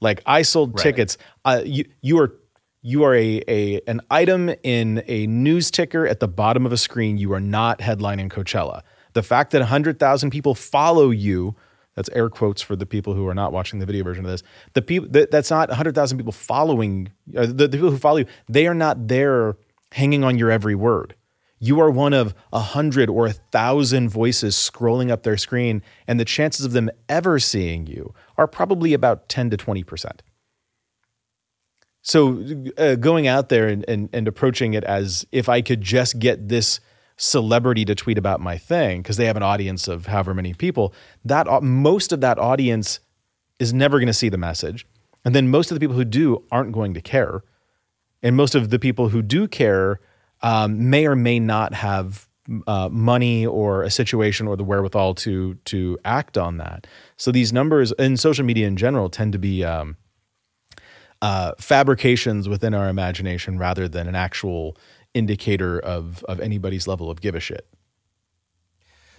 Like 0.00 0.22
I 0.26 0.42
sold 0.42 0.74
Right. 0.74 0.82
tickets. 0.82 1.16
Uh, 1.44 1.62
you 1.64 1.84
you 2.02 2.18
are 2.20 2.34
you 2.82 3.04
are 3.04 3.14
a, 3.14 3.42
a 3.48 3.80
an 3.86 4.00
item 4.10 4.50
in 4.62 5.02
a 5.06 5.26
news 5.26 5.70
ticker 5.70 6.06
at 6.06 6.20
the 6.20 6.28
bottom 6.28 6.66
of 6.66 6.72
a 6.72 6.76
screen. 6.76 7.16
You 7.16 7.32
are 7.32 7.40
not 7.40 7.78
headlining 7.78 8.28
Coachella. 8.30 8.82
The 9.14 9.22
fact 9.22 9.52
that 9.52 9.62
hundred 9.62 9.98
thousand 9.98 10.30
people 10.30 10.54
follow 10.54 11.08
you. 11.10 11.56
That's 11.98 12.08
air 12.10 12.30
quotes 12.30 12.62
for 12.62 12.76
the 12.76 12.86
people 12.86 13.12
who 13.12 13.26
are 13.26 13.34
not 13.34 13.52
watching 13.52 13.80
the 13.80 13.86
video 13.86 14.04
version 14.04 14.24
of 14.24 14.30
this. 14.30 14.44
The 14.74 14.82
people 14.82 15.08
that, 15.10 15.32
that's 15.32 15.50
not 15.50 15.68
hundred 15.68 15.96
thousand 15.96 16.16
people 16.16 16.30
following 16.30 17.10
uh, 17.36 17.46
the, 17.46 17.66
the 17.66 17.70
people 17.70 17.90
who 17.90 17.98
follow 17.98 18.18
you. 18.18 18.26
They 18.48 18.68
are 18.68 18.74
not 18.74 19.08
there 19.08 19.56
hanging 19.90 20.22
on 20.22 20.38
your 20.38 20.48
every 20.48 20.76
word. 20.76 21.16
You 21.58 21.80
are 21.80 21.90
one 21.90 22.12
of 22.12 22.36
a 22.52 22.60
hundred 22.60 23.10
or 23.10 23.26
a 23.26 23.32
thousand 23.32 24.10
voices 24.10 24.54
scrolling 24.54 25.10
up 25.10 25.24
their 25.24 25.36
screen, 25.36 25.82
and 26.06 26.20
the 26.20 26.24
chances 26.24 26.64
of 26.64 26.70
them 26.70 26.88
ever 27.08 27.40
seeing 27.40 27.88
you 27.88 28.14
are 28.36 28.46
probably 28.46 28.94
about 28.94 29.28
10 29.28 29.50
to 29.50 29.56
20%. 29.56 30.20
So 32.02 32.44
uh, 32.78 32.94
going 32.94 33.26
out 33.26 33.48
there 33.48 33.66
and, 33.66 33.84
and, 33.88 34.08
and 34.12 34.28
approaching 34.28 34.74
it 34.74 34.84
as 34.84 35.26
if 35.32 35.48
I 35.48 35.62
could 35.62 35.80
just 35.80 36.20
get 36.20 36.48
this 36.48 36.78
celebrity 37.18 37.84
to 37.84 37.94
tweet 37.94 38.16
about 38.16 38.40
my 38.40 38.56
thing 38.56 39.02
because 39.02 39.18
they 39.18 39.26
have 39.26 39.36
an 39.36 39.42
audience 39.42 39.88
of 39.88 40.06
however 40.06 40.32
many 40.32 40.54
people, 40.54 40.94
that 41.24 41.46
most 41.62 42.12
of 42.12 42.22
that 42.22 42.38
audience 42.38 43.00
is 43.58 43.74
never 43.74 43.98
going 43.98 44.06
to 44.06 44.12
see 44.12 44.30
the 44.30 44.38
message. 44.38 44.86
And 45.24 45.34
then 45.34 45.50
most 45.50 45.70
of 45.70 45.74
the 45.74 45.80
people 45.80 45.96
who 45.96 46.04
do 46.04 46.44
aren't 46.50 46.72
going 46.72 46.94
to 46.94 47.02
care 47.02 47.42
and 48.22 48.36
most 48.36 48.54
of 48.54 48.70
the 48.70 48.78
people 48.78 49.08
who 49.08 49.22
do 49.22 49.46
care 49.46 50.00
um, 50.42 50.90
may 50.90 51.06
or 51.06 51.16
may 51.16 51.38
not 51.38 51.74
have 51.74 52.28
uh, 52.66 52.88
money 52.90 53.44
or 53.46 53.82
a 53.82 53.90
situation 53.90 54.46
or 54.48 54.56
the 54.56 54.64
wherewithal 54.64 55.14
to 55.14 55.54
to 55.66 55.98
act 56.04 56.38
on 56.38 56.56
that. 56.56 56.86
So 57.16 57.30
these 57.30 57.52
numbers 57.52 57.92
in 57.98 58.16
social 58.16 58.44
media 58.44 58.66
in 58.66 58.76
general 58.76 59.10
tend 59.10 59.32
to 59.32 59.38
be 59.38 59.64
um, 59.64 59.96
uh, 61.20 61.52
fabrications 61.58 62.48
within 62.48 62.72
our 62.72 62.88
imagination 62.88 63.58
rather 63.58 63.86
than 63.86 64.08
an 64.08 64.14
actual 64.14 64.76
indicator 65.14 65.78
of 65.78 66.24
of 66.28 66.40
anybody's 66.40 66.86
level 66.86 67.10
of 67.10 67.20
give 67.20 67.34
a 67.34 67.40
shit. 67.40 67.66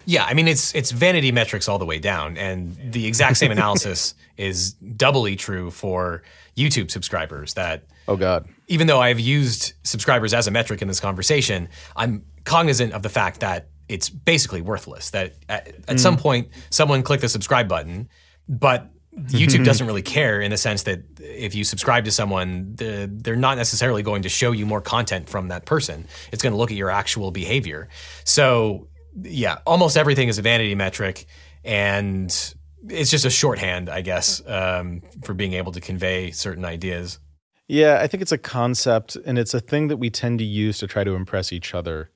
Yeah, 0.05 0.25
I 0.25 0.33
mean 0.33 0.47
it's 0.47 0.73
it's 0.73 0.91
vanity 0.91 1.31
metrics 1.31 1.67
all 1.67 1.77
the 1.77 1.85
way 1.85 1.99
down, 1.99 2.37
and 2.37 2.75
the 2.91 3.05
exact 3.05 3.37
same 3.37 3.51
analysis 3.51 4.15
is 4.37 4.73
doubly 4.73 5.35
true 5.35 5.69
for 5.71 6.23
YouTube 6.57 6.89
subscribers. 6.89 7.53
That 7.53 7.83
Oh 8.07 8.15
God. 8.15 8.49
even 8.67 8.87
though 8.87 8.99
I've 8.99 9.19
used 9.19 9.73
subscribers 9.83 10.33
as 10.33 10.47
a 10.47 10.51
metric 10.51 10.81
in 10.81 10.87
this 10.87 10.99
conversation, 10.99 11.69
I'm 11.95 12.23
cognizant 12.43 12.93
of 12.93 13.03
the 13.03 13.09
fact 13.09 13.41
that 13.41 13.69
it's 13.87 14.09
basically 14.09 14.61
worthless. 14.61 15.11
That 15.11 15.33
at, 15.47 15.75
at 15.87 15.99
some 15.99 16.17
mm. 16.17 16.21
point 16.21 16.47
someone 16.69 17.03
clicked 17.03 17.21
the 17.21 17.29
subscribe 17.29 17.67
button, 17.67 18.09
but 18.47 18.89
YouTube 19.17 19.65
doesn't 19.71 19.85
really 19.85 20.01
care 20.01 20.41
in 20.41 20.51
the 20.51 20.57
sense 20.57 20.83
that 20.83 21.01
if 21.19 21.55
you 21.55 21.63
subscribe 21.63 22.05
to 22.05 22.11
someone, 22.11 22.75
the, 22.75 23.09
they're 23.11 23.35
not 23.35 23.57
necessarily 23.57 24.03
going 24.03 24.21
to 24.23 24.29
show 24.29 24.51
you 24.51 24.65
more 24.65 24.81
content 24.81 25.29
from 25.29 25.47
that 25.49 25.65
person. 25.65 26.07
It's 26.31 26.43
going 26.43 26.53
to 26.53 26.57
look 26.57 26.71
at 26.71 26.77
your 26.77 26.89
actual 26.89 27.31
behavior. 27.31 27.89
So, 28.23 28.87
yeah, 29.21 29.59
almost 29.65 29.97
everything 29.97 30.27
is 30.27 30.37
a 30.37 30.41
vanity 30.41 30.75
metric, 30.75 31.25
and 31.63 32.27
it's 32.87 33.11
just 33.11 33.25
a 33.25 33.29
shorthand, 33.29 33.89
I 33.89 34.01
guess, 34.01 34.41
um, 34.47 35.01
for 35.23 35.33
being 35.33 35.53
able 35.53 35.71
to 35.73 35.81
convey 35.81 36.31
certain 36.31 36.63
ideas. 36.63 37.19
Yeah, 37.67 37.99
I 38.01 38.07
think 38.07 38.21
it's 38.21 38.31
a 38.31 38.37
concept 38.37 39.15
and 39.15 39.37
it's 39.37 39.53
a 39.53 39.59
thing 39.59 39.89
that 39.89 39.97
we 39.97 40.09
tend 40.09 40.39
to 40.39 40.45
use 40.45 40.79
to 40.79 40.87
try 40.87 41.03
to 41.03 41.13
impress 41.13 41.53
each 41.53 41.75
other. 41.75 42.09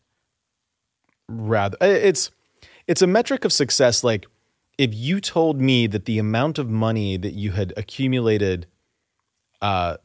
Rather, 1.30 1.78
it's 1.80 2.32
it's 2.88 3.02
a 3.02 3.08
metric 3.08 3.46
of 3.46 3.54
success. 3.54 4.04
Like 4.04 4.26
if 4.78 4.94
you 4.94 5.22
told 5.22 5.60
me 5.60 5.88
that 5.88 6.06
the 6.06 6.20
amount 6.20 6.58
of 6.58 6.70
money 6.70 7.18
that 7.18 7.34
you 7.34 7.52
had 7.52 7.74
accumulated, 7.78 8.68
uh, 9.62 9.98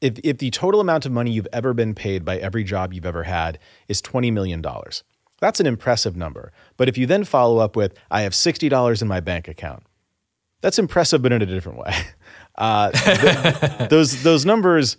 if 0.00 0.18
if 0.22 0.38
the 0.38 0.50
total 0.50 0.80
amount 0.80 1.06
of 1.06 1.12
money 1.12 1.30
you've 1.30 1.48
ever 1.52 1.74
been 1.74 1.94
paid 1.94 2.24
by 2.24 2.36
every 2.38 2.64
job 2.64 2.92
you've 2.92 3.06
ever 3.06 3.24
had 3.24 3.58
is 3.88 4.00
twenty 4.00 4.30
million 4.30 4.60
dollars, 4.60 5.02
that's 5.40 5.60
an 5.60 5.66
impressive 5.66 6.16
number. 6.16 6.52
But 6.76 6.88
if 6.88 6.96
you 6.96 7.06
then 7.06 7.24
follow 7.24 7.58
up 7.58 7.76
with, 7.76 7.94
"I 8.10 8.22
have 8.22 8.34
sixty 8.34 8.68
dollars 8.68 9.02
in 9.02 9.08
my 9.08 9.20
bank 9.20 9.48
account," 9.48 9.84
that's 10.60 10.78
impressive, 10.78 11.22
but 11.22 11.32
in 11.32 11.42
a 11.42 11.46
different 11.46 11.78
way. 11.78 11.94
Uh, 12.56 12.92
th- 12.92 13.88
those 13.90 14.22
those 14.22 14.46
numbers 14.46 14.96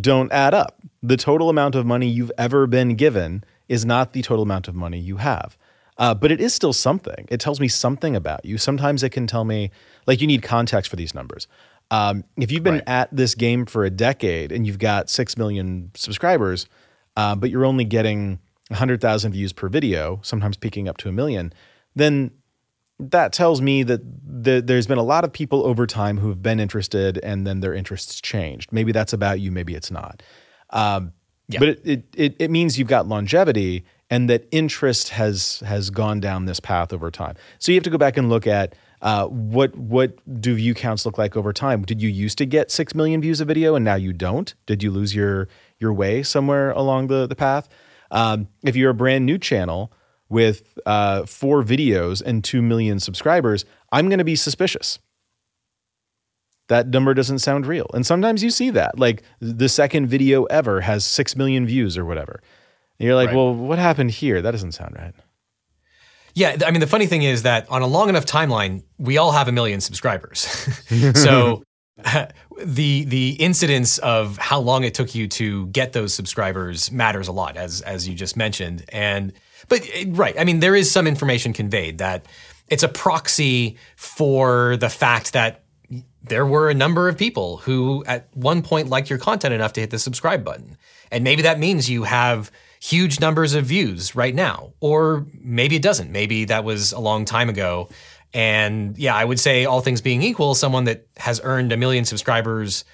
don't 0.00 0.32
add 0.32 0.54
up. 0.54 0.80
The 1.04 1.16
total 1.16 1.48
amount 1.48 1.76
of 1.76 1.86
money 1.86 2.08
you've 2.08 2.32
ever 2.36 2.66
been 2.66 2.96
given 2.96 3.44
is 3.68 3.84
not 3.84 4.12
the 4.12 4.22
total 4.22 4.42
amount 4.42 4.66
of 4.66 4.74
money 4.74 4.98
you 4.98 5.18
have. 5.18 5.56
Uh, 5.98 6.14
but 6.14 6.30
it 6.30 6.40
is 6.40 6.52
still 6.54 6.72
something. 6.72 7.26
It 7.30 7.40
tells 7.40 7.58
me 7.60 7.68
something 7.68 8.14
about 8.14 8.44
you. 8.44 8.58
Sometimes 8.58 9.02
it 9.02 9.10
can 9.10 9.26
tell 9.26 9.44
me, 9.44 9.70
like, 10.06 10.20
you 10.20 10.26
need 10.26 10.42
context 10.42 10.90
for 10.90 10.96
these 10.96 11.14
numbers. 11.14 11.48
Um, 11.90 12.24
if 12.36 12.50
you've 12.50 12.62
been 12.64 12.74
Right. 12.74 12.88
at 12.88 13.16
this 13.16 13.34
game 13.34 13.64
for 13.64 13.84
a 13.84 13.90
decade 13.90 14.52
and 14.52 14.66
you've 14.66 14.78
got 14.78 15.08
six 15.08 15.36
million 15.38 15.90
subscribers, 15.94 16.66
uh, 17.16 17.34
but 17.34 17.48
you're 17.48 17.64
only 17.64 17.84
getting 17.84 18.40
100,000 18.70 19.32
views 19.32 19.52
per 19.52 19.68
video, 19.68 20.20
sometimes 20.22 20.56
peaking 20.56 20.88
up 20.88 20.96
to 20.98 21.08
a 21.08 21.12
million, 21.12 21.52
then 21.94 22.30
that 22.98 23.32
tells 23.32 23.62
me 23.62 23.82
that 23.84 24.00
the, 24.44 24.60
there's 24.60 24.86
been 24.86 24.98
a 24.98 25.02
lot 25.02 25.22
of 25.24 25.32
people 25.32 25.64
over 25.64 25.86
time 25.86 26.18
who 26.18 26.28
have 26.28 26.42
been 26.42 26.58
interested 26.58 27.18
and 27.22 27.46
then 27.46 27.60
their 27.60 27.72
interests 27.74 28.20
changed. 28.20 28.72
Maybe 28.72 28.90
that's 28.92 29.12
about 29.12 29.38
you, 29.40 29.50
maybe 29.52 29.74
it's 29.74 29.90
not. 29.90 30.22
Um, 30.70 31.12
Yeah. 31.48 31.60
But 31.60 31.68
it, 31.68 31.80
it, 31.84 32.04
it, 32.16 32.36
it 32.40 32.50
means 32.50 32.78
you've 32.78 32.88
got 32.88 33.06
longevity 33.06 33.84
and 34.10 34.30
that 34.30 34.46
interest 34.50 35.10
has 35.10 35.60
has 35.60 35.90
gone 35.90 36.20
down 36.20 36.44
this 36.44 36.60
path 36.60 36.92
over 36.92 37.10
time. 37.10 37.34
So 37.58 37.72
you 37.72 37.76
have 37.76 37.84
to 37.84 37.90
go 37.90 37.98
back 37.98 38.16
and 38.16 38.28
look 38.28 38.46
at 38.46 38.74
uh, 39.02 39.26
what 39.26 39.76
what 39.76 40.18
do 40.40 40.54
view 40.54 40.74
counts 40.74 41.04
look 41.04 41.18
like 41.18 41.36
over 41.36 41.52
time. 41.52 41.82
Did 41.82 42.00
you 42.00 42.08
used 42.08 42.38
to 42.38 42.46
get 42.46 42.70
six 42.70 42.94
million 42.94 43.20
views 43.20 43.40
a 43.40 43.44
video 43.44 43.74
and 43.74 43.84
now 43.84 43.96
you 43.96 44.12
don't? 44.12 44.54
Did 44.66 44.82
you 44.82 44.90
lose 44.90 45.14
your 45.14 45.48
your 45.78 45.92
way 45.92 46.22
somewhere 46.22 46.70
along 46.70 47.08
the 47.08 47.26
the 47.26 47.36
path? 47.36 47.68
Um, 48.10 48.48
if 48.64 48.76
you're 48.76 48.90
a 48.90 48.94
brand 48.94 49.26
new 49.26 49.38
channel 49.38 49.92
with 50.28 50.78
uh, 50.86 51.24
four 51.26 51.62
videos 51.62 52.22
and 52.22 52.42
two 52.42 52.62
million 52.62 53.00
subscribers, 53.00 53.64
I'm 53.92 54.08
going 54.08 54.18
to 54.18 54.24
be 54.24 54.36
suspicious 54.36 54.98
that 56.68 56.88
number 56.88 57.14
doesn't 57.14 57.38
sound 57.38 57.66
real. 57.66 57.86
And 57.94 58.04
sometimes 58.04 58.42
you 58.42 58.50
see 58.50 58.70
that. 58.70 58.98
Like 58.98 59.22
the 59.40 59.68
second 59.68 60.08
video 60.08 60.44
ever 60.44 60.80
has 60.80 61.04
6 61.04 61.36
million 61.36 61.66
views 61.66 61.96
or 61.96 62.04
whatever. 62.04 62.42
And 62.98 63.06
you're 63.06 63.14
like, 63.14 63.28
Right. 63.28 63.36
well, 63.36 63.54
what 63.54 63.78
happened 63.78 64.10
here? 64.10 64.42
That 64.42 64.52
doesn't 64.52 64.72
sound 64.72 64.96
right. 64.98 65.14
Yeah, 66.34 66.56
I 66.66 66.70
mean, 66.70 66.80
the 66.80 66.86
funny 66.86 67.06
thing 67.06 67.22
is 67.22 67.44
that 67.44 67.66
on 67.70 67.80
a 67.80 67.86
long 67.86 68.10
enough 68.10 68.26
timeline, 68.26 68.82
we 68.98 69.16
all 69.16 69.32
have 69.32 69.48
a 69.48 69.52
million 69.52 69.80
subscribers. 69.80 70.40
so 71.14 71.62
the 72.62 73.04
the 73.04 73.30
incidence 73.38 73.96
of 73.98 74.36
how 74.36 74.60
long 74.60 74.84
it 74.84 74.92
took 74.92 75.14
you 75.14 75.28
to 75.28 75.66
get 75.68 75.94
those 75.94 76.12
subscribers 76.12 76.92
matters 76.92 77.28
a 77.28 77.32
lot, 77.32 77.56
as 77.56 77.80
as 77.80 78.06
you 78.06 78.14
just 78.14 78.36
mentioned. 78.36 78.84
And 78.90 79.32
but 79.68 79.80
eh, 79.94 80.04
right, 80.08 80.38
I 80.38 80.44
mean, 80.44 80.60
there 80.60 80.76
is 80.76 80.90
some 80.90 81.06
information 81.06 81.54
conveyed 81.54 81.98
that 81.98 82.26
it's 82.68 82.82
a 82.82 82.88
proxy 82.88 83.78
for 83.96 84.76
the 84.76 84.90
fact 84.90 85.32
that 85.32 85.64
there 86.22 86.44
were 86.44 86.68
a 86.68 86.74
number 86.74 87.08
of 87.08 87.16
people 87.16 87.58
who 87.58 88.04
at 88.06 88.28
one 88.34 88.60
point 88.60 88.88
liked 88.88 89.08
your 89.08 89.18
content 89.18 89.54
enough 89.54 89.72
to 89.74 89.80
hit 89.80 89.88
the 89.90 89.98
subscribe 89.98 90.44
button. 90.44 90.76
And 91.10 91.24
maybe 91.24 91.42
that 91.42 91.58
means 91.58 91.88
you 91.88 92.02
have 92.02 92.50
huge 92.86 93.18
numbers 93.18 93.54
of 93.54 93.64
views 93.64 94.14
right 94.14 94.34
now. 94.34 94.72
Or 94.80 95.26
maybe 95.40 95.74
it 95.74 95.82
doesn't. 95.82 96.12
Maybe 96.12 96.44
that 96.44 96.62
was 96.62 96.92
a 96.92 97.00
long 97.00 97.24
time 97.24 97.48
ago. 97.48 97.88
And 98.32 98.96
yeah, 98.96 99.14
I 99.14 99.24
would 99.24 99.40
say, 99.40 99.64
all 99.64 99.80
things 99.80 100.00
being 100.00 100.22
equal, 100.22 100.54
someone 100.54 100.84
that 100.84 101.06
has 101.16 101.40
earned 101.42 101.72
a 101.72 101.76
million 101.76 102.04
subscribers 102.04 102.84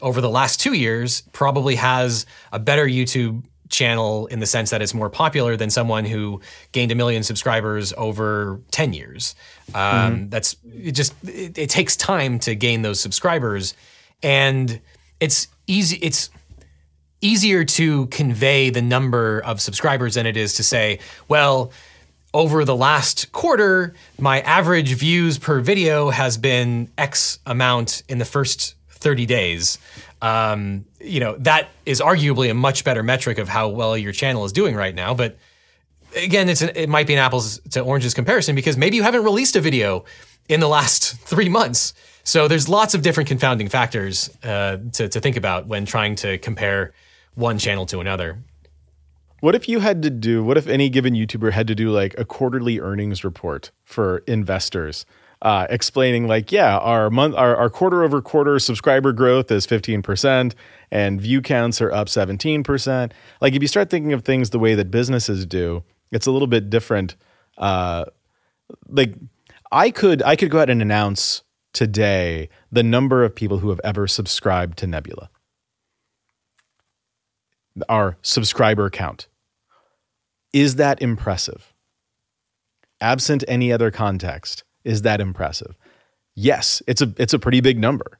over 0.00 0.20
the 0.20 0.30
last 0.30 0.60
two 0.60 0.72
years 0.72 1.22
probably 1.32 1.74
has 1.74 2.26
a 2.52 2.58
better 2.58 2.86
YouTube 2.86 3.42
channel 3.68 4.26
in 4.26 4.40
the 4.40 4.46
sense 4.46 4.70
that 4.70 4.80
it's 4.80 4.94
more 4.94 5.10
popular 5.10 5.56
than 5.56 5.68
someone 5.68 6.04
who 6.04 6.40
gained 6.72 6.92
a 6.92 6.94
million 6.94 7.22
subscribers 7.22 7.92
over 7.96 8.60
10 8.70 8.92
years. 8.92 9.34
Um, 9.74 10.28
That's 10.30 10.56
it 10.72 10.92
just, 10.92 11.12
it, 11.24 11.58
it 11.58 11.70
takes 11.70 11.96
time 11.96 12.38
to 12.40 12.54
gain 12.54 12.82
those 12.82 13.00
subscribers. 13.00 13.74
And 14.22 14.80
it's 15.20 15.48
easy, 15.66 15.96
it's, 15.96 16.30
easier 17.24 17.64
to 17.64 18.06
convey 18.06 18.70
the 18.70 18.82
number 18.82 19.40
of 19.40 19.60
subscribers 19.60 20.14
than 20.14 20.26
it 20.26 20.36
is 20.36 20.54
to 20.54 20.62
say, 20.62 20.98
well, 21.26 21.72
over 22.34 22.64
the 22.64 22.76
last 22.76 23.32
quarter, 23.32 23.94
my 24.18 24.40
average 24.40 24.94
views 24.94 25.38
per 25.38 25.60
video 25.60 26.10
has 26.10 26.36
been 26.36 26.90
X 26.98 27.38
amount 27.46 28.02
in 28.08 28.18
the 28.18 28.24
first 28.24 28.74
30 28.90 29.24
days. 29.26 29.78
Um, 30.20 30.84
you 31.00 31.20
know, 31.20 31.36
that 31.38 31.68
is 31.86 32.00
arguably 32.00 32.50
a 32.50 32.54
much 32.54 32.84
better 32.84 33.02
metric 33.02 33.38
of 33.38 33.48
how 33.48 33.68
well 33.68 33.96
your 33.96 34.12
channel 34.12 34.44
is 34.44 34.52
doing 34.52 34.74
right 34.74 34.94
now. 34.94 35.14
But 35.14 35.38
again, 36.16 36.48
it's 36.48 36.62
an, 36.62 36.72
it 36.74 36.88
might 36.88 37.06
be 37.06 37.14
an 37.14 37.20
apples 37.20 37.58
to 37.70 37.80
oranges 37.80 38.14
comparison 38.14 38.54
because 38.54 38.76
maybe 38.76 38.96
you 38.96 39.02
haven't 39.02 39.24
released 39.24 39.56
a 39.56 39.60
video 39.60 40.04
in 40.48 40.60
the 40.60 40.68
last 40.68 41.16
three 41.20 41.48
months. 41.48 41.94
So 42.24 42.48
there's 42.48 42.68
lots 42.68 42.94
of 42.94 43.02
different 43.02 43.28
confounding 43.28 43.68
factors 43.68 44.30
uh, 44.42 44.78
to, 44.94 45.08
to 45.08 45.20
think 45.20 45.36
about 45.36 45.66
when 45.66 45.84
trying 45.86 46.16
to 46.16 46.38
compare 46.38 46.92
one 47.34 47.58
channel 47.58 47.86
to 47.86 48.00
another. 48.00 48.38
What 49.40 49.54
if 49.54 49.68
you 49.68 49.80
had 49.80 50.02
to 50.02 50.10
do, 50.10 50.42
what 50.42 50.56
if 50.56 50.66
any 50.66 50.88
given 50.88 51.14
YouTuber 51.14 51.52
had 51.52 51.66
to 51.66 51.74
do 51.74 51.90
like 51.90 52.18
a 52.18 52.24
quarterly 52.24 52.80
earnings 52.80 53.24
report 53.24 53.72
for 53.84 54.18
investors? 54.26 55.04
Uh, 55.42 55.66
explaining 55.68 56.26
like, 56.26 56.50
yeah, 56.50 56.78
our 56.78 57.10
month, 57.10 57.34
our, 57.34 57.54
our 57.54 57.68
quarter 57.68 58.02
over 58.02 58.22
quarter 58.22 58.58
subscriber 58.58 59.12
growth 59.12 59.50
is 59.50 59.66
15% 59.66 60.54
and 60.90 61.20
view 61.20 61.42
counts 61.42 61.82
are 61.82 61.92
up 61.92 62.06
17%. 62.06 63.12
Like 63.42 63.52
if 63.52 63.60
you 63.60 63.68
start 63.68 63.90
thinking 63.90 64.14
of 64.14 64.24
things 64.24 64.48
the 64.48 64.58
way 64.58 64.74
that 64.74 64.90
businesses 64.90 65.44
do, 65.44 65.84
it's 66.10 66.26
a 66.26 66.30
little 66.30 66.48
bit 66.48 66.70
different. 66.70 67.14
Uh, 67.58 68.06
like 68.88 69.14
I 69.70 69.90
could, 69.90 70.22
I 70.22 70.36
could 70.36 70.50
go 70.50 70.60
out 70.60 70.70
and 70.70 70.80
announce 70.80 71.42
today 71.74 72.48
the 72.72 72.82
number 72.82 73.22
of 73.24 73.34
people 73.34 73.58
who 73.58 73.68
have 73.68 73.80
ever 73.84 74.06
subscribed 74.06 74.78
to 74.78 74.86
Nebula. 74.86 75.28
Our 77.88 78.16
subscriber 78.22 78.90
count. 78.90 79.28
Is 80.52 80.76
that 80.76 81.02
impressive? 81.02 81.72
Absent 83.00 83.44
any 83.48 83.72
other 83.72 83.90
context, 83.90 84.62
is 84.84 85.02
that 85.02 85.20
impressive? 85.20 85.76
Yes, 86.34 86.82
it's 86.86 87.02
a 87.02 87.12
it's 87.16 87.34
a 87.34 87.38
pretty 87.38 87.60
big 87.60 87.78
number. 87.78 88.18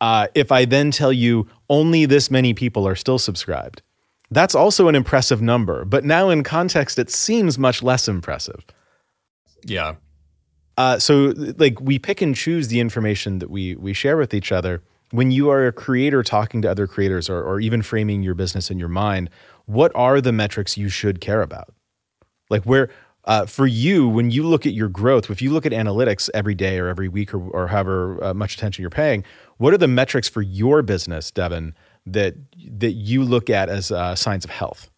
Uh, 0.00 0.28
if 0.34 0.52
I 0.52 0.64
then 0.64 0.90
tell 0.90 1.12
you 1.12 1.48
only 1.68 2.06
this 2.06 2.30
many 2.30 2.54
people 2.54 2.86
are 2.86 2.94
still 2.94 3.18
subscribed, 3.18 3.82
that's 4.30 4.54
also 4.54 4.88
an 4.88 4.94
impressive 4.94 5.42
number. 5.42 5.84
But 5.84 6.04
now 6.04 6.28
in 6.28 6.44
context, 6.44 6.98
it 6.98 7.10
seems 7.10 7.58
much 7.58 7.82
less 7.82 8.08
impressive. 8.08 8.64
Yeah. 9.64 9.96
Uh, 10.76 10.98
so 10.98 11.34
like 11.56 11.80
we 11.80 11.98
pick 11.98 12.22
and 12.22 12.36
choose 12.36 12.68
the 12.68 12.78
information 12.78 13.40
that 13.40 13.50
we 13.50 13.74
we 13.74 13.92
share 13.92 14.16
with 14.16 14.32
each 14.32 14.52
other. 14.52 14.82
When 15.10 15.30
you 15.30 15.48
are 15.50 15.66
a 15.66 15.72
creator 15.72 16.22
talking 16.22 16.62
to 16.62 16.70
other 16.70 16.86
creators 16.86 17.30
or, 17.30 17.42
or 17.42 17.60
even 17.60 17.82
framing 17.82 18.22
your 18.22 18.34
business 18.34 18.70
in 18.70 18.78
your 18.78 18.88
mind, 18.88 19.30
what 19.66 19.90
are 19.94 20.20
the 20.20 20.32
metrics 20.32 20.76
you 20.76 20.88
should 20.88 21.20
care 21.20 21.42
about? 21.42 21.72
Like 22.50 22.64
where 22.64 22.90
uh, 23.24 23.44
for 23.44 23.66
you, 23.66 24.08
when 24.08 24.30
you 24.30 24.42
look 24.42 24.64
at 24.64 24.72
your 24.72 24.88
growth, 24.88 25.30
if 25.30 25.42
you 25.42 25.50
look 25.50 25.66
at 25.66 25.72
analytics 25.72 26.30
every 26.32 26.54
day 26.54 26.78
or 26.78 26.88
every 26.88 27.08
week 27.08 27.34
or, 27.34 27.40
or 27.50 27.68
however 27.68 28.22
uh, 28.24 28.34
much 28.34 28.54
attention 28.54 28.82
you're 28.82 28.90
paying, 28.90 29.22
what 29.58 29.74
are 29.74 29.78
the 29.78 29.88
metrics 29.88 30.28
for 30.28 30.40
your 30.40 30.82
business, 30.82 31.30
Devin, 31.30 31.74
that 32.06 32.34
that 32.66 32.92
you 32.92 33.22
look 33.22 33.50
at 33.50 33.68
as 33.68 33.92
uh, 33.92 34.14
signs 34.14 34.44
of 34.44 34.50
health? 34.50 34.90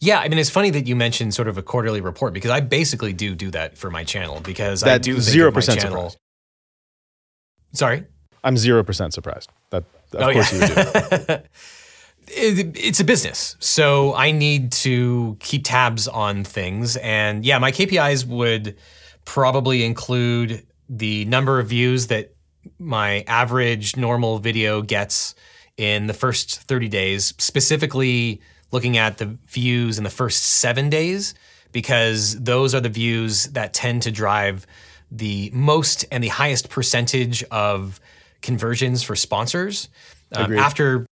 Yeah, 0.00 0.20
I 0.20 0.28
mean, 0.28 0.38
it's 0.38 0.50
funny 0.50 0.70
that 0.70 0.86
you 0.86 0.94
mentioned 0.94 1.34
sort 1.34 1.48
of 1.48 1.58
a 1.58 1.62
quarterly 1.62 2.00
report 2.00 2.32
because 2.32 2.50
I 2.50 2.60
basically 2.60 3.12
do 3.12 3.34
do 3.34 3.50
that 3.52 3.78
for 3.78 3.90
my 3.90 4.04
channel 4.04 4.40
because 4.40 4.84
I 4.84 4.98
do 4.98 5.20
zero 5.20 5.50
percent 5.50 5.80
surprised. 5.80 6.18
Sorry, 7.72 8.04
I'm 8.44 8.56
zero 8.56 8.82
percent 8.82 9.14
surprised. 9.14 9.50
That 9.70 9.84
of 10.12 10.22
oh, 10.22 10.32
course 10.32 10.52
yeah. 10.52 10.68
you 10.68 11.26
do. 11.26 11.42
it's 12.30 13.00
a 13.00 13.04
business. 13.04 13.56
So 13.58 14.14
I 14.14 14.32
need 14.32 14.72
to 14.72 15.36
keep 15.40 15.64
tabs 15.64 16.08
on 16.08 16.44
things. 16.44 16.96
And 16.98 17.44
yeah, 17.44 17.58
my 17.58 17.72
KPIs 17.72 18.26
would 18.26 18.76
probably 19.24 19.84
include 19.84 20.66
the 20.88 21.24
number 21.26 21.58
of 21.58 21.68
views 21.68 22.06
that 22.08 22.34
my 22.78 23.24
average 23.26 23.96
normal 23.96 24.38
video 24.38 24.82
gets 24.82 25.34
in 25.76 26.06
the 26.06 26.14
first 26.14 26.60
30 26.62 26.88
days, 26.88 27.34
specifically 27.38 28.40
looking 28.72 28.96
at 28.96 29.18
the 29.18 29.26
views 29.48 29.98
in 29.98 30.04
the 30.04 30.10
first 30.10 30.42
seven 30.42 30.90
days, 30.90 31.34
because 31.72 32.38
those 32.40 32.74
are 32.74 32.80
the 32.80 32.88
views 32.88 33.44
that 33.48 33.72
tend 33.72 34.02
to 34.02 34.10
drive 34.10 34.66
the 35.10 35.50
most 35.52 36.04
and 36.10 36.22
the 36.22 36.28
highest 36.28 36.70
percentage 36.70 37.42
of 37.44 38.00
conversions 38.42 39.02
for 39.02 39.16
sponsors. 39.16 39.88
Um, 40.32 40.56
after 40.58 41.06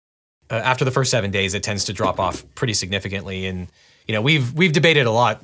uh, 0.51 0.55
after 0.55 0.85
the 0.85 0.91
first 0.91 1.11
seven 1.11 1.31
days, 1.31 1.55
it 1.55 1.63
tends 1.63 1.85
to 1.85 1.93
drop 1.93 2.21
off 2.21 2.45
pretty 2.55 2.75
significantly. 2.75 3.47
And 3.47 3.69
you 4.07 4.15
know, 4.15 4.23
we've 4.23 4.53
we've 4.53 4.73
debated 4.73 5.07
a 5.07 5.11
lot 5.11 5.43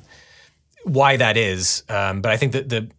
why 0.83 1.17
that 1.17 1.37
is, 1.37 1.83
um, 1.89 2.21
but 2.21 2.31
I 2.31 2.37
think 2.37 2.53
that 2.53 2.69
the 2.69 2.89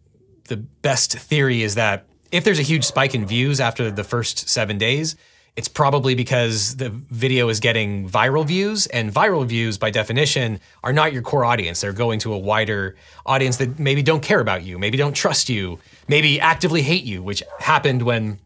the 0.47 0.57
best 0.57 1.17
theory 1.17 1.63
is 1.63 1.75
that 1.75 2.05
if 2.31 2.43
there's 2.43 2.59
a 2.59 2.63
huge 2.63 2.83
spike 2.83 3.15
in 3.15 3.25
views 3.25 3.59
after 3.59 3.89
the 3.89 4.03
first 4.03 4.49
seven 4.49 4.77
days, 4.77 5.15
it's 5.55 5.69
probably 5.69 6.15
because 6.15 6.75
the 6.75 6.89
video 6.89 7.47
is 7.47 7.61
getting 7.61 8.09
viral 8.09 8.45
views, 8.45 8.87
and 8.87 9.13
viral 9.13 9.45
views, 9.45 9.77
by 9.77 9.89
definition, 9.89 10.59
are 10.83 10.91
not 10.91 11.13
your 11.13 11.21
core 11.21 11.45
audience. 11.45 11.79
They're 11.79 11.93
going 11.93 12.19
to 12.19 12.33
a 12.33 12.37
wider 12.37 12.95
audience 13.25 13.57
that 13.57 13.79
maybe 13.79 14.03
don't 14.03 14.21
care 14.21 14.41
about 14.41 14.63
you, 14.63 14.77
maybe 14.77 14.97
don't 14.97 15.15
trust 15.15 15.47
you, 15.47 15.79
maybe 16.09 16.41
actively 16.41 16.81
hate 16.81 17.05
you, 17.05 17.23
which 17.23 17.41
happened 17.59 18.01
when 18.01 18.39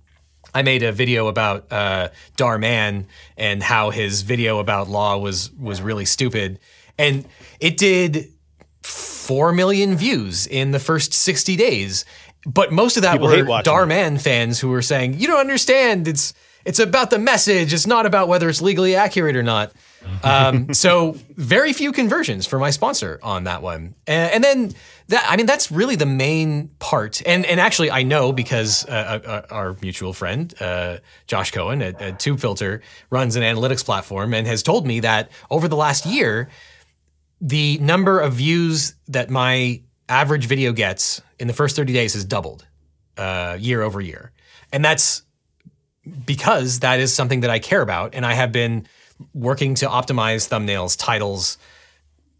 I 0.53 0.62
made 0.62 0.84
a 0.84 0.91
video 0.91 1.28
about 1.28 1.72
uh, 1.72 2.10
Dhar 2.38 2.60
Mann 2.60 3.07
and 3.38 3.64
how 3.64 3.89
his 3.89 4.22
video 4.22 4.60
about 4.60 4.88
law 4.88 5.18
was 5.18 5.51
was 5.53 5.82
really 5.82 6.05
stupid, 6.05 6.60
and 6.97 7.26
it 7.60 7.78
did 7.78 8.28
four 8.84 9.51
million 9.51 9.95
views 9.95 10.47
in 10.47 10.72
the 10.72 10.80
first 10.80 11.14
sixty 11.14 11.55
days. 11.55 12.05
But 12.45 12.72
most 12.72 12.97
of 12.97 13.03
that 13.03 13.14
People 13.14 13.28
were 13.28 13.43
Dhar 13.64 13.88
Mann 13.88 14.18
fans 14.18 14.60
who 14.60 14.70
were 14.70 14.82
saying, 14.82 15.20
"You 15.20 15.28
don't 15.28 15.39
understand. 15.39 16.07
It's 16.07 16.34
it's 16.70 16.78
about 16.78 17.09
the 17.09 17.17
message. 17.17 17.74
It's 17.74 17.88
not 17.88 18.05
about 18.05 18.28
whether 18.28 18.47
it's 18.47 18.61
legally 18.61 18.95
accurate 18.95 19.36
or 19.36 19.41
not." 19.41 19.72
Um, 20.24 20.72
so 20.74 21.17
very 21.36 21.74
few 21.74 21.91
conversions 21.91 22.45
for 22.45 22.59
my 22.59 22.70
sponsor 22.70 23.20
on 23.24 23.45
that 23.45 23.63
one, 23.63 23.95
and, 24.05 24.32
and 24.34 24.43
then 24.43 24.74
that 25.07 25.26
I 25.28 25.36
mean 25.36 25.47
that's 25.47 25.72
really 25.72 25.95
the 25.95 26.05
main 26.05 26.70
part. 26.78 27.24
And 27.26 27.43
and 27.47 27.59
actually 27.59 27.89
I 27.89 28.03
know 28.03 28.32
because 28.32 28.86
uh, 28.86 28.91
uh, 29.26 29.28
uh, 29.28 29.41
our 29.49 29.76
mutual 29.82 30.13
friend 30.13 30.53
uh, 30.61 30.97
Josh 31.26 31.49
Cohen 31.49 31.82
at, 31.82 31.99
at 31.99 32.20
TubeFilter 32.20 32.82
runs 33.09 33.36
an 33.36 33.41
analytics 33.41 33.84
platform 33.84 34.36
and 34.36 34.45
has 34.45 34.61
told 34.61 34.86
me 34.86 34.99
that 34.99 35.32
over 35.49 35.67
the 35.67 35.76
last 35.76 36.05
year, 36.05 36.49
the 37.41 37.80
number 37.80 38.20
of 38.20 38.34
views 38.34 38.93
that 39.07 39.32
my 39.32 39.82
average 40.07 40.45
video 40.45 40.72
gets 40.72 41.20
in 41.39 41.47
the 41.47 41.53
first 41.53 41.76
30 41.76 41.93
days 41.93 42.13
has 42.13 42.26
doubled 42.26 42.67
uh, 43.17 43.57
year 43.59 43.82
over 43.82 43.99
year, 43.99 44.32
and 44.72 44.86
that's 44.86 45.24
because 46.26 46.80
that 46.80 46.99
is 46.99 47.14
something 47.14 47.41
that 47.41 47.49
I 47.49 47.60
care 47.60 47.82
about, 47.82 48.16
and 48.16 48.26
I 48.26 48.34
have 48.34 48.51
been 48.51 48.88
working 49.34 49.76
to 49.76 49.88
optimize 49.88 50.47
thumbnails, 50.47 50.97
titles, 50.97 51.57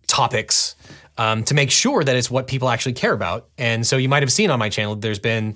topics 0.08 0.76
um, 1.18 1.44
to 1.44 1.54
make 1.54 1.72
sure 1.72 2.04
that 2.04 2.16
it's 2.16 2.32
what 2.32 2.48
people 2.48 2.70
actually 2.70 2.94
care 2.94 3.14
about. 3.14 3.48
And 3.58 3.86
so 3.86 3.98
you 3.98 4.10
might 4.10 4.24
have 4.24 4.32
seen 4.32 4.50
on 4.50 4.60
my 4.60 4.70
channel, 4.70 4.96
there's 4.96 5.20
been 5.20 5.56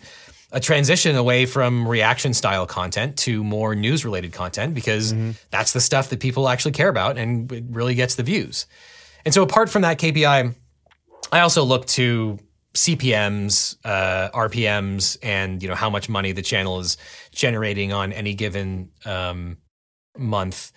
a 0.51 0.59
transition 0.59 1.15
away 1.15 1.45
from 1.45 1.87
reaction 1.87 2.33
style 2.33 2.67
content 2.67 3.17
to 3.17 3.43
more 3.43 3.73
news 3.73 4.05
related 4.05 4.33
content 4.33 4.75
because 4.75 5.11
mm-hmm. 5.13 5.31
that's 5.49 5.73
the 5.73 5.81
stuff 5.81 6.09
that 6.09 6.19
people 6.19 6.47
actually 6.47 6.73
care 6.73 6.89
about 6.89 7.17
and 7.17 7.51
it 7.51 7.63
really 7.69 7.95
gets 7.95 8.15
the 8.15 8.23
views. 8.23 8.67
And 9.25 9.33
so 9.33 9.41
apart 9.41 9.69
from 9.69 9.81
that 9.81 9.97
KPI, 9.97 10.53
I 11.31 11.39
also 11.39 11.63
look 11.63 11.87
to 11.87 12.37
CPMs, 12.73 13.77
uh, 13.85 14.29
RPMs, 14.33 15.17
and 15.21 15.61
you 15.61 15.69
know 15.69 15.75
how 15.75 15.89
much 15.89 16.09
money 16.09 16.31
the 16.31 16.41
channel 16.41 16.79
is 16.79 16.97
generating 17.31 17.93
on 17.93 18.11
any 18.11 18.33
given 18.33 18.89
um, 19.05 19.57
month. 20.17 20.71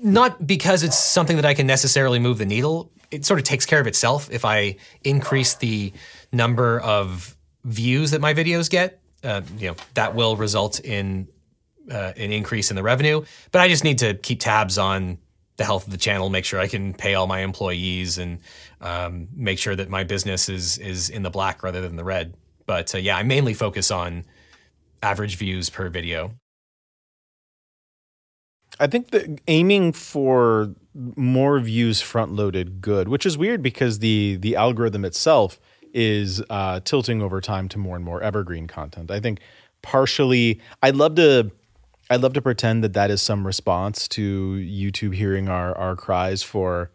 Not 0.00 0.46
because 0.46 0.82
it's 0.82 0.98
something 0.98 1.36
that 1.36 1.44
I 1.44 1.54
can 1.54 1.66
necessarily 1.66 2.18
move 2.18 2.38
the 2.38 2.46
needle, 2.46 2.90
it 3.12 3.24
sort 3.24 3.38
of 3.38 3.44
takes 3.44 3.66
care 3.66 3.80
of 3.80 3.86
itself 3.86 4.28
if 4.32 4.44
I 4.44 4.76
increase 5.04 5.54
the 5.54 5.92
number 6.32 6.80
of 6.80 7.36
views 7.64 8.10
that 8.10 8.20
my 8.20 8.34
videos 8.34 8.68
get. 8.68 9.00
Uh, 9.22 9.42
you 9.56 9.68
know 9.68 9.76
that 9.94 10.16
will 10.16 10.34
result 10.34 10.80
in 10.80 11.28
uh, 11.90 12.12
an 12.16 12.32
increase 12.32 12.70
in 12.70 12.76
the 12.76 12.82
revenue. 12.82 13.24
But 13.52 13.60
I 13.60 13.68
just 13.68 13.84
need 13.84 13.98
to 13.98 14.14
keep 14.14 14.40
tabs 14.40 14.78
on 14.78 15.18
the 15.58 15.64
health 15.64 15.86
of 15.86 15.92
the 15.92 15.98
channel, 15.98 16.30
make 16.30 16.44
sure 16.44 16.58
I 16.58 16.66
can 16.66 16.94
pay 16.94 17.14
all 17.14 17.26
my 17.26 17.40
employees, 17.40 18.18
and 18.18 18.40
um, 18.82 19.28
make 19.34 19.58
sure 19.58 19.76
that 19.76 19.88
my 19.88 20.04
business 20.04 20.48
is 20.48 20.78
is 20.78 21.08
in 21.08 21.22
the 21.22 21.30
black 21.30 21.62
rather 21.62 21.80
than 21.80 21.96
the 21.96 22.04
red. 22.04 22.34
But 22.66 22.94
uh, 22.94 22.98
yeah, 22.98 23.16
I 23.16 23.22
mainly 23.22 23.54
focus 23.54 23.90
on 23.90 24.24
average 25.02 25.36
views 25.36 25.70
per 25.70 25.88
video. 25.88 26.34
I 28.80 28.86
think 28.86 29.10
that 29.10 29.40
aiming 29.48 29.92
for 29.92 30.74
more 30.94 31.60
views 31.60 32.00
front 32.00 32.32
loaded 32.32 32.80
good, 32.80 33.08
which 33.08 33.24
is 33.24 33.38
weird 33.38 33.62
because 33.62 34.00
the 34.00 34.36
the 34.40 34.56
algorithm 34.56 35.04
itself 35.04 35.60
is 35.94 36.42
uh, 36.50 36.80
tilting 36.80 37.22
over 37.22 37.40
time 37.40 37.68
to 37.68 37.78
more 37.78 37.96
and 37.96 38.04
more 38.04 38.22
evergreen 38.22 38.66
content. 38.66 39.10
I 39.10 39.20
think 39.20 39.40
partially, 39.82 40.60
I'd 40.82 40.96
love 40.96 41.14
to. 41.16 41.50
I'd 42.10 42.20
love 42.20 42.34
to 42.34 42.42
pretend 42.42 42.84
that 42.84 42.92
that 42.92 43.10
is 43.10 43.22
some 43.22 43.46
response 43.46 44.06
to 44.08 44.54
YouTube 44.56 45.14
hearing 45.14 45.48
our 45.48 45.76
our 45.78 45.96
cries 45.96 46.42
for 46.42 46.90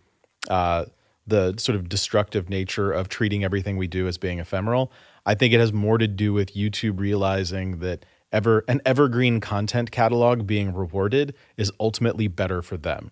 uh, 0.50 0.86
the 1.28 1.55
sort 1.57 1.75
of 1.75 1.89
destructive 1.89 2.49
nature 2.49 2.91
of 2.91 3.09
treating 3.09 3.43
everything 3.43 3.78
we 3.78 3.88
do 3.88 4.07
as 4.07 4.17
being 4.17 4.39
ephemeral. 4.39 4.91
I 5.25 5.36
think 5.36 5.53
it 5.53 5.59
has 5.59 5.73
more 5.73 5.97
to 5.97 6.07
do 6.07 6.34
with 6.34 6.55
YouTube 6.55 6.99
realizing 6.99 7.80
that 7.80 8.05
ever 8.32 8.63
an 8.67 8.82
evergreen 8.86 9.39
content 9.39 9.91
catalog 9.91 10.47
being 10.47 10.73
rewarded 10.73 11.36
is 11.57 11.71
ultimately 11.80 12.28
better 12.28 12.61
for 12.61 12.78
them 12.78 13.11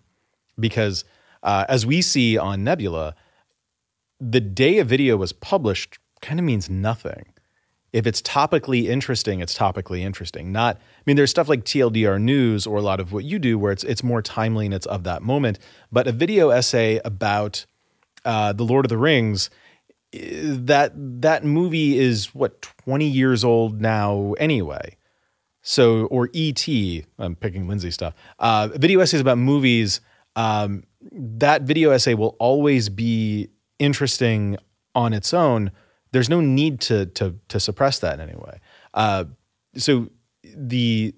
because 0.58 1.04
uh, 1.42 1.64
as 1.68 1.86
we 1.86 2.02
see 2.02 2.36
on 2.36 2.64
Nebula, 2.64 3.14
the 4.18 4.40
day 4.40 4.78
a 4.78 4.84
video 4.84 5.16
was 5.16 5.32
published 5.32 5.98
kind 6.22 6.40
of 6.40 6.46
means 6.46 6.68
nothing. 6.70 7.26
if 7.92 8.06
it's 8.06 8.20
topically 8.20 8.88
interesting, 8.88 9.40
it's 9.40 9.56
topically 9.56 10.00
interesting. 10.00 10.52
Not, 10.52 10.76
I 10.76 11.02
mean, 11.06 11.16
there's 11.16 11.30
stuff 11.30 11.48
like 11.48 11.64
TLDR 11.64 12.20
news 12.20 12.66
or 12.66 12.76
a 12.76 12.82
lot 12.82 13.00
of 13.00 13.12
what 13.12 13.24
you 13.24 13.38
do 13.38 13.58
where 13.58 13.72
it's 13.72 13.84
it's 13.84 14.02
more 14.02 14.20
timely 14.20 14.66
and 14.66 14.74
it's 14.74 14.86
of 14.86 15.04
that 15.04 15.22
moment. 15.22 15.58
But 15.90 16.06
a 16.06 16.12
video 16.12 16.50
essay 16.50 17.00
about 17.06 17.64
uh, 18.26 18.52
the 18.52 18.64
Lord 18.64 18.84
of 18.84 18.90
the 18.90 18.98
Rings, 18.98 19.48
that 20.12 20.92
that 20.94 21.44
movie 21.44 21.98
is 21.98 22.34
what 22.34 22.60
20 22.62 23.06
years 23.06 23.44
old 23.44 23.80
now 23.80 24.34
anyway. 24.38 24.96
So 25.62 26.06
or 26.06 26.28
ET, 26.34 26.68
I'm 27.18 27.34
picking 27.36 27.66
Lindsay 27.68 27.90
stuff. 27.90 28.14
Uh, 28.38 28.68
video 28.74 29.00
essays 29.00 29.20
about 29.20 29.38
movies. 29.38 30.00
Um, 30.36 30.84
that 31.00 31.62
video 31.62 31.90
essay 31.90 32.14
will 32.14 32.36
always 32.38 32.88
be 32.90 33.48
interesting 33.78 34.58
on 34.94 35.12
its 35.12 35.32
own 35.32 35.70
there's 36.16 36.30
no 36.30 36.40
need 36.40 36.80
to 36.80 37.06
to 37.06 37.34
to 37.48 37.60
suppress 37.60 37.98
that 37.98 38.14
in 38.14 38.28
any 38.28 38.36
way. 38.36 38.58
Uh, 38.94 39.24
so 39.76 40.08
the 40.42 41.14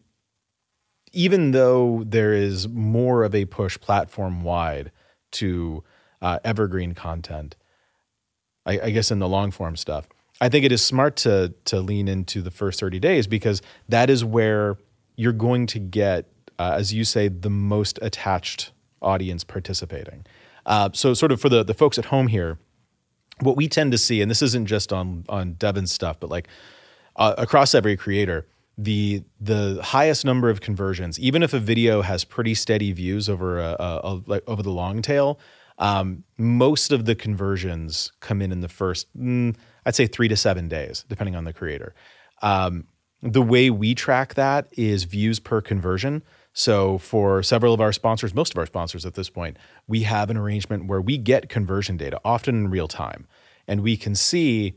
even 1.12 1.52
though 1.52 2.02
there 2.04 2.32
is 2.32 2.68
more 2.68 3.22
of 3.22 3.34
a 3.34 3.44
push 3.44 3.78
platform 3.78 4.42
wide 4.42 4.90
to 5.30 5.84
uh, 6.22 6.38
evergreen 6.44 6.94
content, 6.94 7.56
I, 8.66 8.80
I 8.80 8.90
guess 8.90 9.10
in 9.10 9.18
the 9.18 9.28
long 9.28 9.50
form 9.50 9.76
stuff, 9.76 10.08
I 10.40 10.48
think 10.48 10.64
it 10.64 10.72
is 10.72 10.84
smart 10.84 11.16
to 11.16 11.54
to 11.66 11.80
lean 11.80 12.08
into 12.08 12.42
the 12.42 12.50
first 12.50 12.80
30 12.80 13.00
days 13.00 13.26
because 13.26 13.62
that 13.88 14.10
is 14.10 14.24
where 14.24 14.76
you're 15.16 15.32
going 15.32 15.66
to 15.68 15.78
get, 15.80 16.26
uh, 16.58 16.74
as 16.76 16.94
you 16.94 17.04
say, 17.04 17.28
the 17.28 17.50
most 17.50 17.98
attached 18.02 18.72
audience 19.02 19.42
participating. 19.44 20.24
Uh, 20.64 20.90
so, 20.92 21.14
sort 21.14 21.32
of 21.32 21.40
for 21.40 21.48
the 21.48 21.64
the 21.64 21.74
folks 21.74 21.98
at 21.98 22.06
home 22.06 22.28
here, 22.28 22.58
what 23.40 23.56
we 23.56 23.68
tend 23.68 23.92
to 23.92 23.98
see, 23.98 24.20
and 24.20 24.30
this 24.30 24.42
isn't 24.42 24.66
just 24.66 24.92
on 24.92 25.24
on 25.28 25.54
Devin's 25.54 25.92
stuff, 25.92 26.20
but 26.20 26.30
like 26.30 26.46
uh, 27.16 27.34
across 27.36 27.74
every 27.74 27.96
creator, 27.96 28.46
the 28.76 29.24
the 29.40 29.80
highest 29.82 30.24
number 30.24 30.50
of 30.50 30.60
conversions, 30.60 31.18
even 31.18 31.42
if 31.42 31.52
a 31.52 31.58
video 31.58 32.02
has 32.02 32.24
pretty 32.24 32.54
steady 32.54 32.92
views 32.92 33.28
over 33.28 33.58
a, 33.58 33.76
a, 33.78 34.00
a 34.04 34.22
like 34.26 34.42
over 34.46 34.62
the 34.62 34.70
long 34.70 35.02
tail, 35.02 35.40
um, 35.78 36.24
most 36.36 36.92
of 36.92 37.04
the 37.04 37.14
conversions 37.14 38.12
come 38.20 38.42
in 38.42 38.52
in 38.52 38.60
the 38.60 38.68
first, 38.68 39.06
mm, 39.16 39.56
I'd 39.86 39.94
say 39.94 40.06
three 40.06 40.28
to 40.28 40.36
seven 40.36 40.68
days, 40.68 41.04
depending 41.08 41.36
on 41.36 41.44
the 41.44 41.52
creator. 41.52 41.94
Um, 42.42 42.86
the 43.22 43.42
way 43.42 43.70
we 43.70 43.94
track 43.94 44.34
that 44.34 44.68
is 44.72 45.04
views 45.04 45.40
per 45.40 45.60
conversion. 45.60 46.22
So 46.52 46.98
for 46.98 47.42
several 47.42 47.74
of 47.74 47.80
our 47.80 47.92
sponsors, 47.92 48.34
most 48.34 48.52
of 48.52 48.58
our 48.58 48.66
sponsors 48.66 49.04
at 49.06 49.14
this 49.14 49.30
point, 49.30 49.56
we 49.86 50.02
have 50.02 50.30
an 50.30 50.36
arrangement 50.36 50.86
where 50.86 51.00
we 51.00 51.18
get 51.18 51.48
conversion 51.48 51.96
data, 51.96 52.20
often 52.24 52.54
in 52.54 52.70
real 52.70 52.88
time, 52.88 53.26
and 53.66 53.80
we 53.82 53.96
can 53.96 54.14
see 54.14 54.74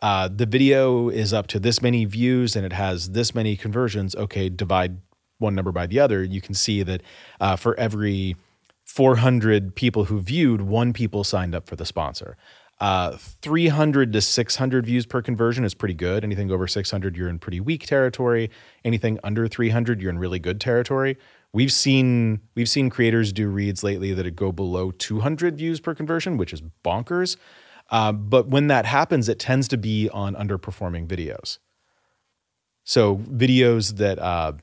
uh, 0.00 0.28
the 0.28 0.46
video 0.46 1.08
is 1.08 1.32
up 1.32 1.46
to 1.46 1.60
this 1.60 1.80
many 1.80 2.04
views 2.04 2.56
and 2.56 2.66
it 2.66 2.72
has 2.72 3.10
this 3.10 3.34
many 3.34 3.56
conversions. 3.56 4.14
Okay, 4.16 4.48
divide 4.48 4.98
one 5.38 5.54
number 5.54 5.72
by 5.72 5.86
the 5.86 6.00
other. 6.00 6.24
You 6.24 6.40
can 6.40 6.54
see 6.54 6.82
that 6.82 7.02
uh, 7.40 7.56
for 7.56 7.78
every 7.78 8.36
400 8.84 9.74
people 9.74 10.04
who 10.04 10.20
viewed, 10.20 10.62
one 10.62 10.92
people 10.92 11.24
signed 11.24 11.54
up 11.54 11.66
for 11.66 11.76
the 11.76 11.86
sponsor. 11.86 12.36
Uh, 12.80 13.16
300 13.42 14.12
to 14.12 14.20
600 14.20 14.86
views 14.86 15.06
per 15.06 15.22
conversion 15.22 15.64
is 15.64 15.72
pretty 15.72 15.94
good. 15.94 16.24
Anything 16.24 16.50
over 16.50 16.66
600, 16.66 17.16
you're 17.16 17.28
in 17.28 17.38
pretty 17.38 17.60
weak 17.60 17.86
territory. 17.86 18.50
Anything 18.84 19.20
under 19.22 19.46
300, 19.46 20.00
you're 20.00 20.10
in 20.10 20.18
really 20.18 20.40
good 20.40 20.60
territory. 20.60 21.16
We've 21.52 21.70
seen 21.70 22.40
we've 22.56 22.68
seen 22.68 22.90
creators 22.90 23.32
do 23.32 23.48
reads 23.48 23.84
lately 23.84 24.12
that 24.14 24.28
go 24.34 24.50
below 24.50 24.90
200 24.90 25.58
views 25.58 25.80
per 25.80 25.94
conversion, 25.94 26.36
which 26.36 26.52
is 26.52 26.62
bonkers. 26.84 27.36
Uh, 27.90 28.10
but 28.10 28.48
when 28.48 28.66
that 28.66 28.86
happens, 28.86 29.28
it 29.28 29.38
tends 29.38 29.68
to 29.68 29.76
be 29.76 30.08
on 30.08 30.34
underperforming 30.34 31.06
videos. 31.06 31.58
So 32.84 33.18
videos 33.18 33.98
that 33.98 34.18
uh, 34.18 34.54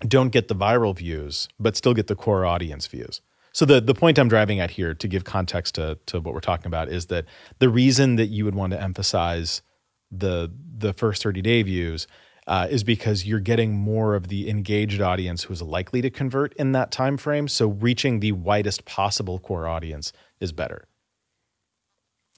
don't 0.00 0.30
get 0.30 0.48
the 0.48 0.54
viral 0.54 0.96
views, 0.96 1.48
but 1.58 1.76
still 1.76 1.94
get 1.94 2.06
the 2.06 2.16
core 2.16 2.44
audience 2.44 2.86
views. 2.86 3.20
So 3.52 3.64
the 3.64 3.80
the 3.80 3.94
point 3.94 4.18
I'm 4.18 4.28
driving 4.28 4.60
at 4.60 4.70
here 4.70 4.94
to 4.94 5.08
give 5.08 5.24
context 5.24 5.74
to 5.76 5.98
to 6.06 6.20
what 6.20 6.34
we're 6.34 6.40
talking 6.40 6.66
about 6.66 6.88
is 6.88 7.06
that 7.06 7.24
the 7.58 7.68
reason 7.68 8.16
that 8.16 8.26
you 8.26 8.44
would 8.44 8.54
want 8.54 8.72
to 8.72 8.80
emphasize 8.80 9.62
the 10.10 10.52
the 10.78 10.92
first 10.92 11.22
30 11.22 11.42
day 11.42 11.62
views 11.62 12.06
uh, 12.46 12.66
is 12.70 12.82
because 12.82 13.26
you're 13.26 13.40
getting 13.40 13.76
more 13.76 14.14
of 14.14 14.28
the 14.28 14.48
engaged 14.48 15.00
audience 15.00 15.44
who's 15.44 15.62
likely 15.62 16.00
to 16.00 16.10
convert 16.10 16.52
in 16.54 16.72
that 16.72 16.90
time 16.90 17.16
frame. 17.16 17.46
So 17.46 17.68
reaching 17.68 18.20
the 18.20 18.32
widest 18.32 18.84
possible 18.84 19.38
core 19.38 19.68
audience 19.68 20.12
is 20.40 20.50
better. 20.52 20.86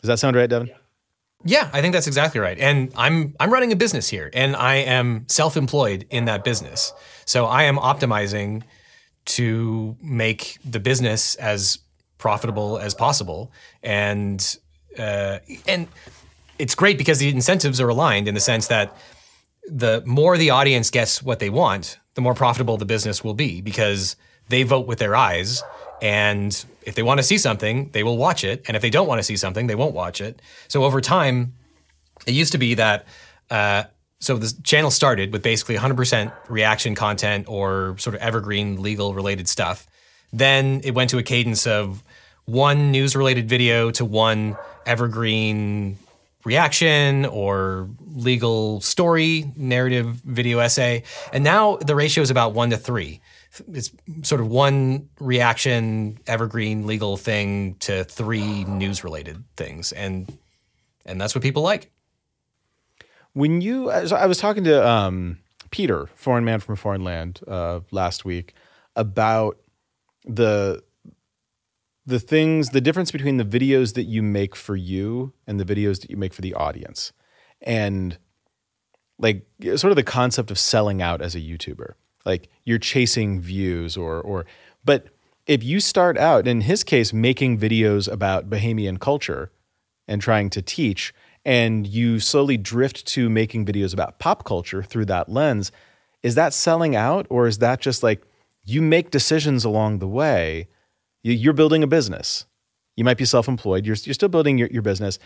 Does 0.03 0.09
that 0.09 0.19
sound 0.19 0.37
right, 0.37 0.51
Devin? 0.51 0.69
Yeah. 0.69 0.75
Yeah, 1.45 1.69
I 1.73 1.81
think 1.81 1.93
that's 1.93 2.07
exactly 2.07 2.41
right. 2.41 2.59
And 2.59 2.93
I'm 2.97 3.35
I'm 3.41 3.53
running 3.53 3.73
a 3.73 3.77
business 3.77 4.09
here 4.09 4.31
and 4.33 4.55
I 4.55 4.77
am 4.77 5.25
self-employed 5.29 6.07
in 6.11 6.27
that 6.27 6.45
business. 6.45 6.93
So 7.25 7.47
I 7.47 7.65
am 7.65 7.77
optimizing 7.77 8.63
to 9.25 9.97
make 10.03 10.59
the 10.65 10.81
business 10.81 11.35
as 11.37 11.79
profitable 12.19 12.79
as 12.79 12.95
possible. 12.95 13.51
And 13.83 14.57
uh, 14.99 15.39
and 15.67 15.89
it's 16.59 16.75
great 16.75 16.99
because 16.99 17.19
the 17.19 17.29
incentives 17.29 17.81
are 17.81 17.89
aligned 17.89 18.29
in 18.29 18.35
the 18.35 18.41
sense 18.41 18.69
that 18.69 18.97
the 19.67 20.03
more 20.07 20.37
the 20.37 20.51
audience 20.51 20.91
gets 20.91 21.23
what 21.23 21.39
they 21.39 21.51
want, 21.51 21.99
the 22.15 22.21
more 22.21 22.35
profitable 22.35 22.77
the 22.77 22.85
business 22.85 23.25
will 23.25 23.35
be 23.35 23.61
because 23.61 24.17
they 24.49 24.63
vote 24.63 24.87
with 24.87 24.99
their 24.99 25.17
eyes. 25.17 25.63
And 26.03 26.65
if 26.83 26.97
they 26.97 27.03
want 27.03 27.19
to 27.19 27.23
see 27.23 27.39
something, 27.39 27.89
they 27.93 28.03
will 28.03 28.19
watch 28.19 28.43
it. 28.43 28.65
And 28.67 28.77
if 28.77 28.83
they 28.83 28.91
don't 28.91 29.07
want 29.07 29.21
to 29.21 29.23
see 29.23 29.37
something, 29.37 29.69
they 29.69 29.77
won't 29.77 29.95
watch 29.95 30.21
it. 30.21 30.43
So 30.67 30.85
over 30.85 31.01
time, 31.01 31.55
it 32.27 32.35
used 32.35 32.53
to 32.53 32.59
be 32.59 32.75
that 32.75 33.07
uh, 33.51 33.85
so 34.19 34.37
the 34.37 34.53
channel 34.63 34.91
started 34.91 35.33
with 35.33 35.43
basically 35.43 35.77
100% 35.77 36.33
reaction 36.49 36.95
content 36.95 37.47
or 37.49 37.97
sort 37.99 38.15
of 38.15 38.23
evergreen 38.23 38.81
legal 38.81 39.15
related 39.15 39.49
stuff. 39.49 39.87
Then 40.33 40.81
it 40.85 40.93
went 40.95 41.11
to 41.11 41.19
a 41.19 41.23
cadence 41.23 41.67
of 41.67 42.05
one 42.45 42.91
news 42.91 43.17
related 43.17 43.49
video 43.49 43.91
to 43.93 44.05
one 44.05 44.57
evergreen 44.87 45.99
reaction 46.45 47.27
or 47.27 47.89
legal 48.15 48.81
story, 48.81 49.53
narrative 49.57 50.07
video 50.07 50.59
essay. 50.59 51.03
And 51.33 51.45
now 51.45 51.77
the 51.77 51.95
ratio 51.95 52.23
is 52.23 52.31
about 52.31 52.55
one 52.55 52.71
to 52.71 52.77
three. 52.77 53.21
It's 53.73 53.93
sort 54.23 54.41
of 54.41 54.49
one 54.49 55.09
reaction, 55.21 56.19
evergreen 56.27 56.87
legal 56.87 57.17
thing 57.17 57.77
to 57.81 58.05
three 58.05 58.65
news 58.65 59.05
related 59.05 59.45
things. 59.57 59.93
And 59.93 60.39
and 61.05 61.21
that's 61.21 61.35
what 61.35 61.43
people 61.43 61.63
like. 61.63 61.91
When 63.35 63.61
you, 63.61 63.91
I 63.91 64.27
was 64.27 64.39
talking 64.39 64.65
to 64.65 64.87
um, 64.87 65.39
Peter, 65.71 66.09
foreign 66.15 66.45
man 66.45 66.61
from 66.61 66.75
a 66.75 66.77
foreign 66.77 67.03
land, 67.03 67.41
uh, 67.49 67.81
last 67.91 68.25
week 68.25 68.55
about 68.95 69.59
the 70.25 70.83
the 72.05 72.19
things, 72.19 72.71
the 72.71 72.81
difference 72.81 73.13
between 73.13 73.37
the 73.37 73.45
videos 73.45 73.95
that 73.95 74.05
you 74.05 74.23
make 74.23 74.57
for 74.57 74.75
you 74.75 75.33
and 75.47 75.61
the 75.61 75.65
videos 75.65 76.01
that 76.01 76.11
you 76.11 76.17
make 76.17 76.35
for 76.35 76.43
the 76.43 76.53
audience, 76.55 77.13
and 77.61 78.19
like 79.19 79.47
sort 79.77 79.93
of 79.93 79.97
the 79.97 80.03
concept 80.03 80.51
of 80.51 80.59
selling 80.59 81.01
out 81.01 81.23
as 81.23 81.35
a 81.35 81.41
YouTuber. 81.41 81.95
Like 82.25 82.49
you're 82.65 82.79
chasing 82.79 83.41
views, 83.41 83.97
or 83.97 84.21
or, 84.21 84.47
but 84.85 85.09
if 85.47 85.65
you 85.65 85.81
start 85.81 86.17
out 86.17 86.47
in 86.47 86.63
his 86.63 86.85
case 86.85 87.13
making 87.13 87.59
videos 87.59 88.11
about 88.11 88.49
Bahamian 88.49 89.01
culture 89.01 89.51
and 90.07 90.23
trying 90.23 90.51
to 90.51 90.63
teach 90.63 91.13
and 91.45 91.87
you 91.87 92.21
slowly 92.21 92.57
drift 92.57 93.05
to 93.07 93.29
making 93.29 93.67
videos 93.67 93.93
about 93.93 94.21
pop 94.21 94.45
culture 94.45 94.83
through 94.83 95.07
that 95.07 95.29
lens, 95.29 95.73
is 96.23 96.37
that 96.37 96.55
selling 96.55 96.95
out 96.95 97.27
or 97.29 97.47
is 97.47 97.59
that 97.59 97.81
just 97.81 98.03
like 98.03 98.23
you 98.65 98.81
make 98.81 99.11
decisions 99.11 99.65
along 99.65 99.99
the 99.99 100.07
way? 100.07 100.69
You're 101.25 101.53
building 101.53 101.83
a 101.83 101.89
business. 101.89 102.47
You 102.97 103.05
might 103.05 103.17
be 103.17 103.25
self 103.25 103.49
employed, 103.49 103.87
you're, 103.87 103.97
you're 104.05 104.15
still 104.15 104.29
building 104.29 104.59
your, 104.59 104.69
your 104.69 104.83
business. 104.83 105.19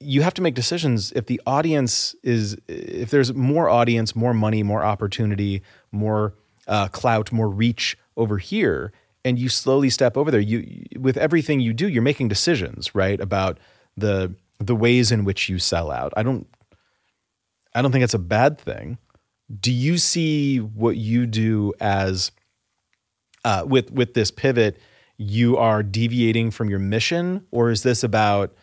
You 0.00 0.22
have 0.22 0.34
to 0.34 0.42
make 0.42 0.54
decisions 0.54 1.12
if 1.12 1.26
the 1.26 1.40
audience 1.46 2.14
is, 2.22 2.56
if 2.68 3.10
there's 3.10 3.34
more 3.34 3.68
audience, 3.68 4.16
more 4.16 4.32
money, 4.32 4.62
more 4.62 4.82
opportunity, 4.82 5.62
more 5.92 6.34
uh, 6.66 6.88
clout, 6.88 7.30
more 7.32 7.48
reach 7.48 7.98
over 8.16 8.38
here, 8.38 8.92
and 9.24 9.38
you 9.38 9.48
slowly 9.48 9.90
step 9.90 10.16
over 10.16 10.30
there. 10.30 10.40
You, 10.40 10.84
with 10.98 11.16
everything 11.16 11.60
you 11.60 11.74
do, 11.74 11.88
you're 11.88 12.02
making 12.02 12.28
decisions, 12.28 12.94
right? 12.94 13.20
About 13.20 13.58
the 13.96 14.34
the 14.58 14.74
ways 14.74 15.10
in 15.10 15.24
which 15.24 15.48
you 15.48 15.58
sell 15.58 15.90
out. 15.90 16.12
I 16.16 16.22
don't 16.22 16.46
I 17.74 17.82
don't 17.82 17.92
think 17.92 18.04
it's 18.04 18.14
a 18.14 18.18
bad 18.18 18.58
thing. 18.58 18.98
Do 19.60 19.72
you 19.72 19.98
see 19.98 20.58
what 20.58 20.96
you 20.96 21.26
do 21.26 21.72
as 21.80 22.30
uh, 23.44 23.64
with 23.66 23.90
with 23.90 24.14
this 24.14 24.30
pivot? 24.30 24.78
You 25.16 25.58
are 25.58 25.82
deviating 25.82 26.50
from 26.50 26.70
your 26.70 26.78
mission, 26.78 27.46
or 27.50 27.70
is 27.70 27.82
this 27.82 28.02
about 28.02 28.54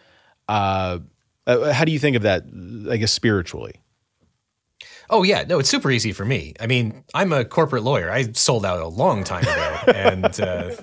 uh, 0.48 1.00
uh, 1.48 1.74
how 1.74 1.86
do 1.86 1.92
you 1.92 2.00
think 2.00 2.16
of 2.16 2.22
that? 2.24 2.44
I 2.90 2.98
guess 2.98 3.12
spiritually. 3.12 3.76
Oh 5.10 5.24
yeah, 5.24 5.44
no, 5.48 5.60
it's 5.60 5.70
super 5.70 5.90
easy 5.90 6.12
for 6.12 6.26
me. 6.26 6.54
I 6.60 6.68
mean, 6.68 7.04
I'm 7.14 7.32
a 7.32 7.46
corporate 7.46 7.84
lawyer. 7.84 8.12
I 8.12 8.32
sold 8.34 8.66
out 8.66 8.82
a 8.82 8.88
long 8.88 9.24
time 9.24 9.44
ago, 9.44 9.80
and 9.96 10.40
uh, 10.40 10.76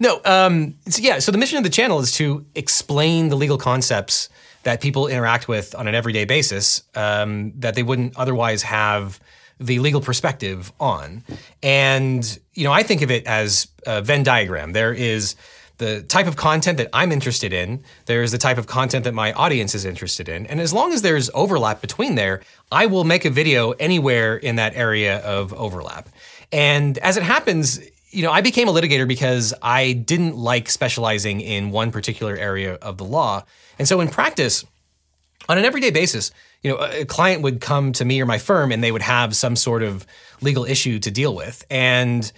no, 0.00 0.20
um, 0.24 0.74
so 0.88 1.00
yeah. 1.00 1.20
So 1.20 1.32
the 1.32 1.38
mission 1.38 1.58
of 1.58 1.64
the 1.64 1.70
channel 1.70 2.00
is 2.00 2.12
to 2.12 2.44
explain 2.54 3.28
the 3.28 3.36
legal 3.36 3.56
concepts 3.56 4.28
that 4.64 4.80
people 4.80 5.06
interact 5.06 5.48
with 5.48 5.74
on 5.74 5.86
an 5.86 5.94
everyday 5.94 6.24
basis 6.24 6.82
um, 6.94 7.52
that 7.60 7.74
they 7.74 7.82
wouldn't 7.82 8.16
otherwise 8.16 8.62
have 8.62 9.20
the 9.60 9.78
legal 9.78 10.00
perspective 10.00 10.72
on. 10.80 11.24
And, 11.62 12.38
you 12.54 12.64
know, 12.64 12.72
I 12.72 12.82
think 12.82 13.02
of 13.02 13.10
it 13.10 13.26
as 13.26 13.68
a 13.86 14.02
Venn 14.02 14.22
diagram. 14.22 14.72
There 14.72 14.92
is 14.92 15.36
the 15.78 16.02
type 16.02 16.26
of 16.26 16.36
content 16.36 16.76
that 16.78 16.88
I'm 16.92 17.12
interested 17.12 17.52
in, 17.52 17.82
there's 18.06 18.32
the 18.32 18.38
type 18.38 18.58
of 18.58 18.66
content 18.66 19.04
that 19.04 19.14
my 19.14 19.32
audience 19.32 19.74
is 19.74 19.84
interested 19.84 20.28
in. 20.28 20.46
And 20.46 20.60
as 20.60 20.72
long 20.72 20.92
as 20.92 21.02
there's 21.02 21.30
overlap 21.34 21.80
between 21.80 22.16
there, 22.16 22.42
I 22.70 22.86
will 22.86 23.04
make 23.04 23.24
a 23.24 23.30
video 23.30 23.70
anywhere 23.72 24.36
in 24.36 24.56
that 24.56 24.74
area 24.74 25.18
of 25.20 25.52
overlap. 25.54 26.08
And 26.52 26.98
as 26.98 27.16
it 27.16 27.22
happens, 27.22 27.80
you 28.10 28.22
know, 28.22 28.32
I 28.32 28.40
became 28.40 28.68
a 28.68 28.72
litigator 28.72 29.06
because 29.06 29.54
I 29.62 29.92
didn't 29.92 30.36
like 30.36 30.68
specializing 30.68 31.40
in 31.40 31.70
one 31.70 31.92
particular 31.92 32.36
area 32.36 32.74
of 32.74 32.98
the 32.98 33.04
law. 33.04 33.44
And 33.78 33.86
so 33.86 34.00
in 34.00 34.08
practice, 34.08 34.64
on 35.48 35.58
an 35.58 35.64
everyday 35.64 35.90
basis, 35.90 36.32
you 36.62 36.70
know, 36.70 36.78
a 36.78 37.04
client 37.04 37.42
would 37.42 37.60
come 37.60 37.92
to 37.92 38.04
me 38.04 38.20
or 38.20 38.26
my 38.26 38.38
firm 38.38 38.72
and 38.72 38.82
they 38.82 38.90
would 38.90 39.02
have 39.02 39.36
some 39.36 39.54
sort 39.54 39.82
of 39.82 40.06
legal 40.40 40.64
issue 40.64 40.98
to 40.98 41.10
deal 41.10 41.34
with. 41.34 41.64
And 41.70 42.30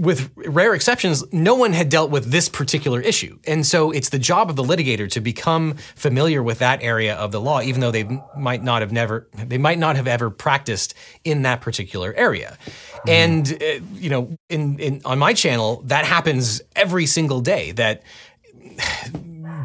with 0.00 0.32
rare 0.34 0.74
exceptions, 0.74 1.22
no 1.30 1.54
one 1.54 1.74
had 1.74 1.90
dealt 1.90 2.10
with 2.10 2.30
this 2.30 2.48
particular 2.48 3.02
issue. 3.02 3.38
And 3.46 3.66
so 3.66 3.90
it's 3.90 4.08
the 4.08 4.18
job 4.18 4.48
of 4.48 4.56
the 4.56 4.62
litigator 4.62 5.10
to 5.10 5.20
become 5.20 5.74
familiar 5.94 6.42
with 6.42 6.60
that 6.60 6.82
area 6.82 7.14
of 7.14 7.32
the 7.32 7.40
law, 7.40 7.60
even 7.60 7.82
though 7.82 7.90
they 7.90 8.08
might 8.34 8.64
not 8.64 8.80
have 8.80 8.92
never, 8.92 9.28
they 9.34 9.58
might 9.58 9.78
not 9.78 9.96
have 9.96 10.08
ever 10.08 10.30
practiced 10.30 10.94
in 11.22 11.42
that 11.42 11.60
particular 11.60 12.14
area. 12.14 12.56
Mm-hmm. 12.64 13.08
And, 13.10 13.62
uh, 13.62 13.84
you 13.92 14.08
know, 14.08 14.34
in, 14.48 14.78
in, 14.78 15.02
on 15.04 15.18
my 15.18 15.34
channel, 15.34 15.82
that 15.84 16.06
happens 16.06 16.62
every 16.74 17.04
single 17.04 17.42
day 17.42 17.72
that 17.72 18.02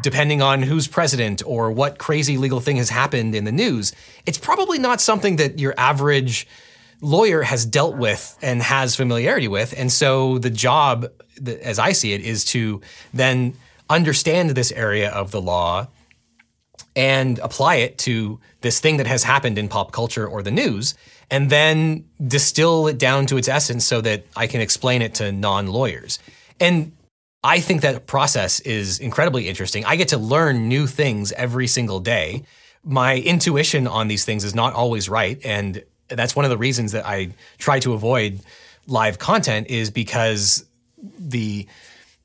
depending 0.02 0.42
on 0.42 0.62
who's 0.62 0.86
president 0.86 1.42
or 1.46 1.70
what 1.70 1.96
crazy 1.96 2.36
legal 2.36 2.60
thing 2.60 2.76
has 2.76 2.90
happened 2.90 3.34
in 3.34 3.44
the 3.44 3.52
news, 3.52 3.94
it's 4.26 4.36
probably 4.36 4.78
not 4.78 5.00
something 5.00 5.36
that 5.36 5.58
your 5.58 5.72
average 5.78 6.46
lawyer 7.00 7.42
has 7.42 7.66
dealt 7.66 7.96
with 7.96 8.36
and 8.42 8.62
has 8.62 8.96
familiarity 8.96 9.48
with. 9.48 9.74
And 9.76 9.92
so 9.92 10.38
the 10.38 10.50
job, 10.50 11.06
as 11.46 11.78
I 11.78 11.92
see 11.92 12.12
it, 12.12 12.20
is 12.22 12.44
to 12.46 12.80
then 13.12 13.54
understand 13.88 14.50
this 14.50 14.72
area 14.72 15.10
of 15.10 15.30
the 15.30 15.40
law 15.40 15.88
and 16.94 17.38
apply 17.40 17.76
it 17.76 17.98
to 17.98 18.40
this 18.62 18.80
thing 18.80 18.96
that 18.96 19.06
has 19.06 19.22
happened 19.22 19.58
in 19.58 19.68
pop 19.68 19.92
culture 19.92 20.26
or 20.26 20.42
the 20.42 20.50
news, 20.50 20.94
and 21.30 21.50
then 21.50 22.04
distill 22.26 22.86
it 22.86 22.98
down 22.98 23.26
to 23.26 23.36
its 23.36 23.48
essence 23.48 23.84
so 23.84 24.00
that 24.00 24.24
I 24.34 24.46
can 24.46 24.60
explain 24.60 25.02
it 25.02 25.14
to 25.16 25.30
non 25.30 25.66
lawyers. 25.66 26.18
And 26.58 26.92
I 27.44 27.60
think 27.60 27.82
that 27.82 28.06
process 28.06 28.60
is 28.60 28.98
incredibly 28.98 29.48
interesting. 29.48 29.84
I 29.84 29.96
get 29.96 30.08
to 30.08 30.18
learn 30.18 30.68
new 30.68 30.86
things 30.86 31.32
every 31.32 31.66
single 31.66 32.00
day. 32.00 32.44
My 32.82 33.18
intuition 33.18 33.86
on 33.86 34.08
these 34.08 34.24
things 34.24 34.42
is 34.42 34.54
not 34.54 34.72
always 34.72 35.08
right. 35.08 35.38
And 35.44 35.84
that's 36.08 36.36
one 36.36 36.44
of 36.44 36.50
the 36.50 36.58
reasons 36.58 36.92
that 36.92 37.06
I 37.06 37.30
try 37.58 37.80
to 37.80 37.92
avoid 37.92 38.40
live 38.86 39.18
content 39.18 39.68
is 39.68 39.90
because 39.90 40.64
the 41.18 41.66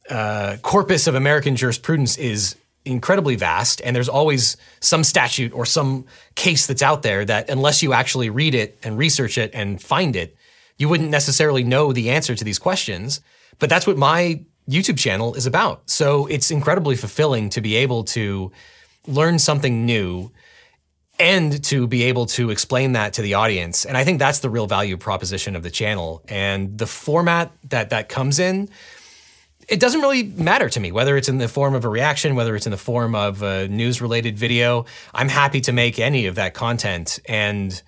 uh, 0.10 0.58
corpus 0.62 1.08
of 1.08 1.16
American 1.16 1.56
jurisprudence 1.56 2.18
is 2.18 2.56
incredibly 2.86 3.36
vast, 3.36 3.82
and 3.84 3.96
there's 3.96 4.10
always 4.10 4.58
some 4.80 5.04
statute 5.04 5.54
or 5.54 5.66
some 5.66 6.06
case 6.36 6.68
that's 6.68 6.82
out 6.82 7.04
there 7.04 7.24
that, 7.26 7.50
unless 7.50 7.84
you 7.84 7.94
actually 7.94 8.30
read 8.30 8.56
it 8.56 8.78
and 8.84 8.98
research 8.98 9.38
it 9.38 9.52
and 9.54 9.82
find 9.82 10.16
it, 10.16 10.36
you 10.78 10.90
wouldn't 10.90 11.10
necessarily 11.10 11.64
know 11.64 11.94
the 11.94 12.10
answer 12.10 12.36
to 12.36 12.44
these 12.44 12.60
questions. 12.60 13.22
But 13.60 13.70
that's 13.70 13.86
what 13.86 13.98
my 13.98 14.42
YouTube 14.68 14.98
channel 14.98 15.36
is 15.36 15.46
about. 15.46 15.90
So 15.90 16.26
it's 16.28 16.50
incredibly 16.50 16.96
fulfilling 16.96 17.50
to 17.50 17.62
be 17.62 17.76
able 17.76 18.04
to 18.06 18.52
learn 19.08 19.38
something 19.38 19.86
new 19.86 20.32
and 21.22 21.64
to 21.66 21.86
be 21.86 22.04
able 22.04 22.26
to 22.26 22.50
explain 22.50 22.94
that 22.94 23.14
to 23.14 23.22
the 23.22 23.36
audience. 23.36 23.86
And 23.86 23.96
I 23.96 24.04
think 24.04 24.18
that's 24.18 24.40
the 24.40 24.50
real 24.50 24.66
value 24.66 24.98
proposition 24.98 25.56
of 25.56 25.62
the 25.62 25.70
channel. 25.70 26.24
And 26.28 26.80
the 26.80 26.88
format 26.88 27.52
that 27.70 27.92
that 27.92 28.10
comes 28.10 28.40
in, 28.40 28.70
it 29.70 29.80
doesn't 29.80 30.02
really 30.02 30.24
matter 30.24 30.68
to 30.68 30.80
me 30.80 30.92
whether 30.92 31.16
it's 31.16 31.30
in 31.30 31.38
the 31.38 31.48
form 31.48 31.76
of 31.76 31.86
a 31.86 31.90
reaction, 31.90 32.34
whether 32.34 32.56
it's 32.56 32.66
in 32.66 32.72
the 32.72 32.78
form 32.78 33.14
of 33.14 33.44
a 33.44 33.68
news 33.68 34.02
related 34.02 34.36
video. 34.36 34.86
I'm 35.14 35.30
happy 35.30 35.62
to 35.62 35.72
make 35.72 36.00
any 36.00 36.26
of 36.26 36.36
that 36.36 36.56
content. 36.56 37.20
And 37.26 37.80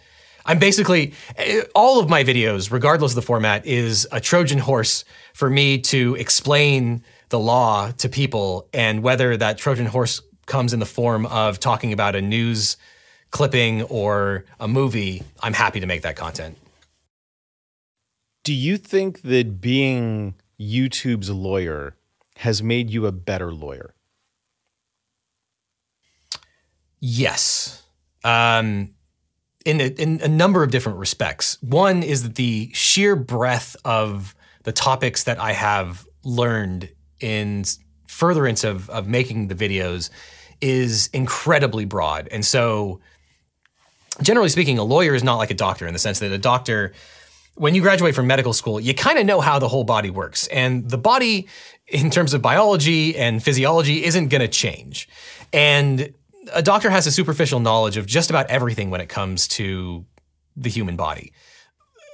I'm 0.45 0.59
basically, 0.59 1.15
eh, 1.35 1.63
all 1.73 1.99
of 1.99 2.07
my 2.07 2.23
videos, 2.23 2.71
regardless 2.71 3.13
of 3.13 3.15
the 3.15 3.23
format, 3.23 3.65
is 3.65 4.07
a 4.11 4.21
Trojan 4.21 4.59
horse 4.59 5.05
for 5.33 5.49
me 5.49 5.79
to 5.79 6.13
explain 6.15 7.03
the 7.29 7.39
law 7.39 7.89
to 7.97 8.09
people. 8.09 8.69
And 8.73 9.01
whether 9.01 9.35
that 9.37 9.57
Trojan 9.57 9.87
horse 9.87 10.21
comes 10.45 10.71
in 10.71 10.79
the 10.79 10.85
form 10.85 11.25
of 11.25 11.59
talking 11.59 11.93
about 11.93 12.15
a 12.15 12.21
news 12.21 12.77
clipping 13.33 13.81
or 13.83 14.45
a 14.59 14.67
movie, 14.67 15.23
I'm 15.41 15.53
happy 15.53 15.79
to 15.79 15.87
make 15.87 16.03
that 16.03 16.15
content. 16.15 16.55
Do 18.43 18.53
you 18.53 18.77
think 18.77 19.23
that 19.23 19.59
being 19.59 20.35
YouTube's 20.59 21.31
lawyer 21.31 21.95
has 22.37 22.61
made 22.61 22.91
you 22.91 23.07
a 23.07 23.11
better 23.11 23.51
lawyer? 23.51 23.95
Yes. 26.99 27.81
Um, 28.23 28.91
in 29.65 29.81
a, 29.81 29.87
in 29.87 30.21
a 30.21 30.27
number 30.27 30.61
of 30.61 30.69
different 30.69 30.99
respects. 30.99 31.57
One 31.61 32.03
is 32.03 32.23
that 32.23 32.35
the 32.35 32.69
sheer 32.73 33.15
breadth 33.15 33.75
of 33.83 34.35
the 34.61 34.71
topics 34.71 35.23
that 35.23 35.39
I 35.39 35.53
have 35.53 36.07
learned 36.23 36.89
in 37.19 37.65
furtherance 38.05 38.63
of, 38.63 38.89
of 38.91 39.07
making 39.07 39.47
the 39.47 39.55
videos 39.55 40.11
is 40.61 41.09
incredibly 41.13 41.85
broad. 41.85 42.27
And 42.29 42.45
so 42.45 42.99
generally 44.21 44.49
speaking, 44.49 44.77
a 44.77 44.83
lawyer 44.83 45.15
is 45.15 45.23
not 45.23 45.35
like 45.35 45.51
a 45.51 45.55
doctor 45.55 45.87
in 45.87 45.93
the 45.93 45.99
sense 45.99 46.19
that 46.19 46.31
a 46.31 46.37
doctor, 46.37 46.93
when 47.55 47.75
you 47.75 47.81
graduate 47.81 48.15
from 48.15 48.27
medical 48.27 48.53
school, 48.53 48.79
you 48.79 48.93
kind 48.93 49.17
of 49.17 49.25
know 49.25 49.41
how 49.41 49.59
the 49.59 49.67
whole 49.67 49.83
body 49.83 50.09
works. 50.09 50.47
And 50.47 50.89
the 50.89 50.97
body, 50.97 51.47
in 51.87 52.09
terms 52.09 52.33
of 52.33 52.41
biology 52.41 53.15
and 53.15 53.43
physiology, 53.43 54.03
isn't 54.03 54.27
going 54.29 54.41
to 54.41 54.47
change. 54.47 55.09
And 55.51 56.13
a 56.53 56.61
doctor 56.61 56.89
has 56.89 57.07
a 57.07 57.11
superficial 57.11 57.59
knowledge 57.59 57.97
of 57.97 58.05
just 58.05 58.29
about 58.29 58.47
everything 58.47 58.89
when 58.89 59.01
it 59.01 59.09
comes 59.09 59.47
to 59.49 60.05
the 60.55 60.69
human 60.69 60.95
body. 60.95 61.33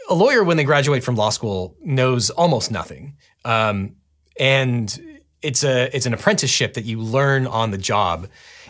A 0.09 0.13
lawyer, 0.13 0.43
when 0.43 0.57
they 0.57 0.63
graduate 0.63 1.03
from 1.03 1.15
law 1.15 1.29
school, 1.29 1.75
knows 1.81 2.29
almost 2.29 2.71
nothing. 2.71 3.17
Um, 3.45 3.95
and 4.39 5.19
it's 5.41 5.63
a 5.63 5.95
it's 5.95 6.05
an 6.05 6.13
apprenticeship 6.13 6.73
that 6.73 6.85
you 6.85 6.99
learn 6.99 7.47
on 7.47 7.71
the 7.71 7.77
job 7.77 8.27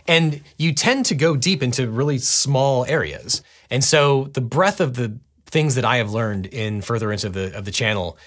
and 0.10 0.42
you 0.58 0.74
tend 0.74 1.06
to 1.06 1.16
go 1.16 1.38
deep 1.38 1.62
into 1.62 1.88
really 1.88 2.18
small 2.18 2.84
areas. 2.86 3.44
And 3.70 3.84
so 3.84 4.26
the 4.34 4.42
breadth 4.42 4.82
of 4.82 4.96
the 4.96 5.20
things 5.46 5.76
that 5.76 5.86
I 5.86 5.98
have 5.98 6.12
learned 6.12 6.48
in 6.48 6.82
furtherance 6.82 7.24
of 7.24 7.34
the 7.34 7.56
of 7.56 7.64
the 7.64 7.72
channel, 7.72 8.18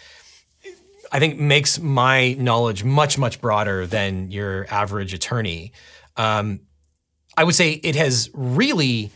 I 1.10 1.18
think 1.18 1.40
makes 1.40 1.80
my 1.80 2.34
knowledge 2.34 2.84
much 2.84 3.18
much 3.18 3.40
broader 3.40 3.84
than 3.84 4.30
your 4.30 4.66
average 4.70 5.12
attorney. 5.12 5.72
Um, 6.16 6.60
I 7.36 7.42
would 7.42 7.56
say 7.56 7.72
it 7.72 7.96
has 7.96 8.30
really 8.32 9.10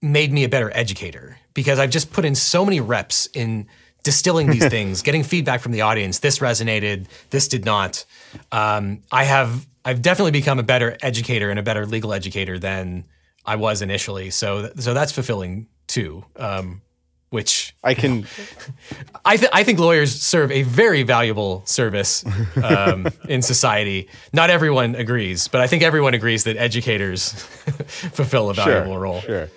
made 0.00 0.32
me 0.32 0.44
a 0.44 0.48
better 0.48 0.70
educator 0.72 1.36
because 1.52 1.80
I've 1.80 1.90
just 1.90 2.12
put 2.12 2.24
in 2.24 2.36
so 2.36 2.64
many 2.64 2.80
reps 2.80 3.26
in 3.34 3.66
distilling 4.04 4.50
these 4.50 4.66
things, 4.76 5.02
getting 5.02 5.24
feedback 5.24 5.62
from 5.62 5.72
the 5.72 5.80
audience. 5.80 6.20
This 6.20 6.38
resonated. 6.38 7.06
This 7.30 7.48
did 7.48 7.64
not. 7.64 8.04
Um, 8.52 9.02
I 9.10 9.24
have 9.24 9.66
I've 9.86 10.02
definitely 10.02 10.32
become 10.32 10.58
a 10.58 10.64
better 10.64 10.98
educator 11.00 11.48
and 11.48 11.60
a 11.60 11.62
better 11.62 11.86
legal 11.86 12.12
educator 12.12 12.58
than 12.58 13.04
I 13.46 13.54
was 13.54 13.82
initially. 13.82 14.30
So 14.30 14.72
so 14.76 14.92
that's 14.92 15.12
fulfilling 15.12 15.68
too. 15.86 16.24
Um, 16.34 16.82
which 17.30 17.74
I 17.84 17.94
can. 17.94 18.26
I, 19.24 19.36
th- 19.36 19.50
I 19.52 19.62
think 19.62 19.78
lawyers 19.78 20.20
serve 20.20 20.50
a 20.50 20.62
very 20.62 21.02
valuable 21.02 21.62
service 21.66 22.24
um, 22.62 23.08
in 23.28 23.42
society. 23.42 24.08
Not 24.32 24.50
everyone 24.50 24.94
agrees, 24.94 25.48
but 25.48 25.60
I 25.60 25.66
think 25.66 25.82
everyone 25.82 26.14
agrees 26.14 26.44
that 26.44 26.56
educators 26.56 27.32
fulfill 28.12 28.50
a 28.50 28.54
valuable 28.54 28.92
sure, 28.92 29.00
role. 29.00 29.20
Sure. 29.20 29.48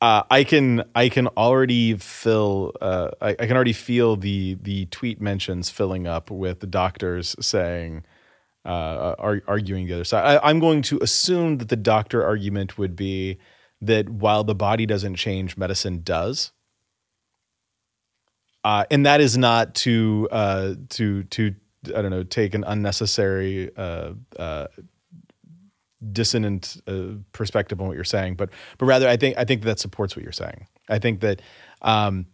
Uh, 0.00 0.22
I 0.30 0.44
can 0.44 0.84
I 0.94 1.08
can 1.08 1.28
already 1.28 1.94
fill 1.96 2.74
uh, 2.82 3.10
I, 3.22 3.30
I, 3.30 3.46
can 3.46 3.52
already 3.56 3.72
feel 3.72 4.16
the 4.16 4.58
the 4.60 4.84
tweet 4.86 5.22
mentions 5.22 5.70
filling 5.70 6.06
up 6.06 6.30
with 6.30 6.60
the 6.60 6.66
doctors 6.66 7.34
saying 7.40 8.04
uh, 8.66 9.14
arguing 9.46 9.86
the 9.86 9.94
other 9.94 10.04
side. 10.04 10.24
I, 10.24 10.48
I'm 10.48 10.60
going 10.60 10.82
to 10.82 10.98
assume 11.00 11.58
that 11.58 11.68
the 11.68 11.76
doctor 11.76 12.24
argument 12.24 12.76
would 12.76 12.96
be 12.96 13.38
that 13.80 14.08
while 14.08 14.44
the 14.44 14.54
body 14.54 14.86
doesn't 14.86 15.16
change, 15.16 15.56
medicine 15.56 16.02
does. 16.02 16.52
Uh, 18.64 18.84
and 18.90 19.06
that 19.06 19.20
is 19.20 19.38
not 19.38 19.74
to 19.76 20.28
uh, 20.32 20.74
to 20.90 21.22
to 21.24 21.54
I 21.94 22.02
don't 22.02 22.10
know 22.10 22.24
take 22.24 22.54
an 22.54 22.64
unnecessary 22.66 23.70
uh, 23.76 24.14
uh 24.36 24.66
dissonant 26.12 26.76
uh, 26.86 27.18
perspective 27.32 27.80
on 27.80 27.86
what 27.86 27.94
you're 27.94 28.04
saying, 28.04 28.34
but 28.34 28.50
but 28.78 28.86
rather 28.86 29.08
I 29.08 29.16
think 29.16 29.38
I 29.38 29.44
think 29.44 29.62
that 29.62 29.78
supports 29.78 30.16
what 30.16 30.24
you're 30.24 30.32
saying. 30.32 30.66
I 30.88 30.98
think 30.98 31.20
that 31.20 31.42
um, 31.82 32.26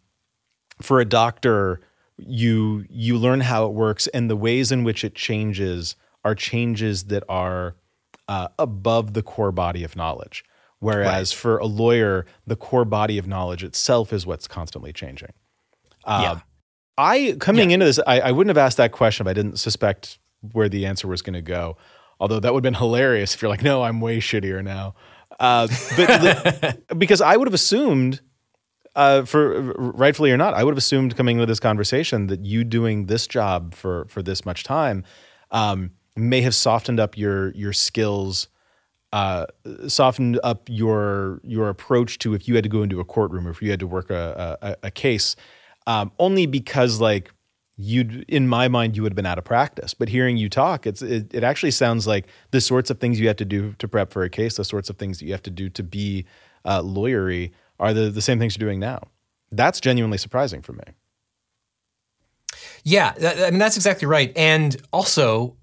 for 0.81 1.01
a 1.01 1.05
doctor, 1.05 1.81
you 2.17 2.87
you 2.89 3.19
learn 3.19 3.41
how 3.41 3.67
it 3.67 3.73
works 3.75 4.07
and 4.09 4.31
the 4.31 4.37
ways 4.37 4.73
in 4.73 4.85
which 4.85 5.05
it 5.05 5.15
changes 5.15 5.97
are 6.25 6.35
changes 6.35 7.05
that 7.05 7.25
are 7.29 7.77
uh, 8.29 8.49
above 8.59 9.15
the 9.15 9.23
core 9.23 9.53
body 9.53 9.85
of 9.85 9.97
knowledge. 9.97 10.45
Whereas 10.79 11.33
for 11.33 11.59
a 11.59 11.67
lawyer, 11.67 12.27
the 12.47 12.57
core 12.57 12.85
body 12.85 13.17
of 13.19 13.27
knowledge 13.27 13.63
itself 13.63 14.13
is 14.13 14.27
what's 14.27 14.49
constantly 14.49 14.93
changing. 14.93 15.33
Uh, 16.05 16.21
Yeah. 16.23 16.41
I 16.99 17.37
coming 17.41 17.71
into 17.71 17.87
this, 17.87 17.99
I, 18.07 18.21
I 18.21 18.33
wouldn't 18.33 18.51
have 18.55 18.63
asked 18.63 18.77
that 18.77 18.93
question 18.93 19.27
if 19.27 19.31
I 19.31 19.33
didn't 19.33 19.59
suspect 19.59 20.19
where 20.53 20.69
the 20.69 20.85
answer 20.87 21.09
was 21.09 21.23
going 21.23 21.35
to 21.35 21.43
go. 21.43 21.77
Although 22.21 22.41
that 22.41 22.53
would 22.53 22.65
have 22.65 22.73
been 22.73 22.79
hilarious 22.79 23.35
if 23.35 23.41
you're 23.43 23.49
like, 23.49 23.63
no, 23.63 23.83
I'm 23.83 24.01
way 24.01 24.19
shittier 24.19 24.63
now. 24.63 24.95
Uh, 25.41 25.69
but 25.97 26.79
because 26.99 27.21
I 27.21 27.37
would 27.37 27.49
have 27.49 27.55
assumed, 27.55 28.21
uh, 28.95 29.25
for 29.25 29.73
rightfully 29.73 30.31
or 30.31 30.37
not, 30.37 30.53
I 30.55 30.65
would 30.65 30.73
have 30.73 30.79
assumed 30.79 31.17
coming 31.17 31.37
into 31.39 31.47
this 31.47 31.61
conversation 31.61 32.27
that 32.27 32.45
you 32.45 32.63
doing 32.63 33.07
this 33.07 33.27
job 33.27 33.75
for 33.75 34.07
for 34.09 34.23
this 34.23 34.45
much 34.45 34.63
time 34.63 35.05
um, 35.51 35.93
may 36.17 36.43
have 36.43 36.55
softened 36.55 37.01
up 37.01 37.17
your 37.17 37.51
your 37.53 37.73
skills 37.73 38.49
uh, 39.13 39.45
softened 39.89 40.41
up 40.43 40.69
your 40.69 41.41
your 41.45 41.69
approach 41.69 42.19
to 42.19 42.35
if 42.35 42.49
you 42.49 42.55
had 42.55 42.65
to 42.65 42.71
go 42.71 42.83
into 42.83 42.99
a 42.99 43.05
courtroom 43.05 43.47
or 43.47 43.51
if 43.51 43.61
you 43.61 43.71
had 43.71 43.81
to 43.81 43.87
work 43.87 44.11
a 44.11 44.59
a, 44.63 44.77
a 44.85 44.91
case, 44.91 45.37
um, 45.87 46.11
only 46.19 46.47
because 46.47 47.01
like 47.01 47.31
you'd 47.77 48.25
in 48.29 48.49
my 48.49 48.69
mind 48.69 48.97
you 48.97 49.03
would 49.03 49.13
have 49.13 49.17
been 49.17 49.27
out 49.27 49.39
of 49.39 49.45
practice. 49.45 49.93
But 49.93 50.09
hearing 50.09 50.39
you 50.39 50.49
talk, 50.49 50.87
it's 50.87 51.03
it, 51.03 51.33
it 51.35 51.45
actually 51.45 51.73
sounds 51.73 52.07
like 52.07 52.27
the 52.53 52.61
sorts 52.61 52.91
of 52.91 53.01
things 53.01 53.21
you 53.21 53.27
have 53.29 53.37
to 53.37 53.45
do 53.45 53.75
to 53.79 53.87
prep 53.87 54.13
for 54.13 54.23
a 54.23 54.31
case, 54.31 54.57
the 54.57 54.65
sorts 54.65 54.89
of 54.89 54.97
things 54.97 55.19
that 55.19 55.27
you 55.27 55.33
have 55.33 55.43
to 55.43 55.51
do 55.51 55.69
to 55.69 55.83
be 55.83 56.25
uh, 56.65 56.81
lawyery 56.81 57.51
are 57.79 57.93
the 57.93 58.09
the 58.09 58.23
same 58.23 58.39
things 58.39 58.57
you're 58.57 58.67
doing 58.67 58.81
now. 58.81 59.09
That's 59.51 59.79
genuinely 59.79 60.17
surprising 60.17 60.63
for 60.63 60.73
me. 60.73 60.85
Yeah, 62.83 63.13
I 63.21 63.51
mean 63.51 63.59
that's 63.59 63.77
exactly 63.77 64.07
right. 64.09 64.33
And 64.37 64.75
also, 64.91 65.57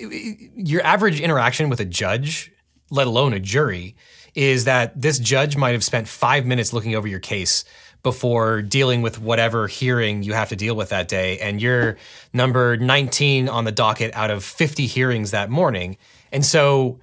your 0.00 0.84
average 0.84 1.20
interaction 1.20 1.68
with 1.68 1.80
a 1.80 1.84
judge, 1.84 2.52
let 2.90 3.06
alone 3.06 3.32
a 3.32 3.40
jury, 3.40 3.96
is 4.34 4.64
that 4.64 5.00
this 5.00 5.18
judge 5.18 5.56
might 5.56 5.72
have 5.72 5.84
spent 5.84 6.08
five 6.08 6.46
minutes 6.46 6.72
looking 6.72 6.94
over 6.94 7.06
your 7.06 7.20
case 7.20 7.64
before 8.02 8.62
dealing 8.62 9.02
with 9.02 9.20
whatever 9.20 9.68
hearing 9.68 10.22
you 10.22 10.32
have 10.32 10.48
to 10.48 10.56
deal 10.56 10.74
with 10.74 10.88
that 10.88 11.08
day, 11.08 11.38
and 11.38 11.62
you're 11.62 11.96
number 12.32 12.76
19 12.76 13.48
on 13.48 13.64
the 13.64 13.72
docket 13.72 14.12
out 14.14 14.30
of 14.30 14.42
50 14.42 14.86
hearings 14.86 15.30
that 15.30 15.50
morning. 15.50 15.96
And 16.32 16.44
so, 16.44 16.98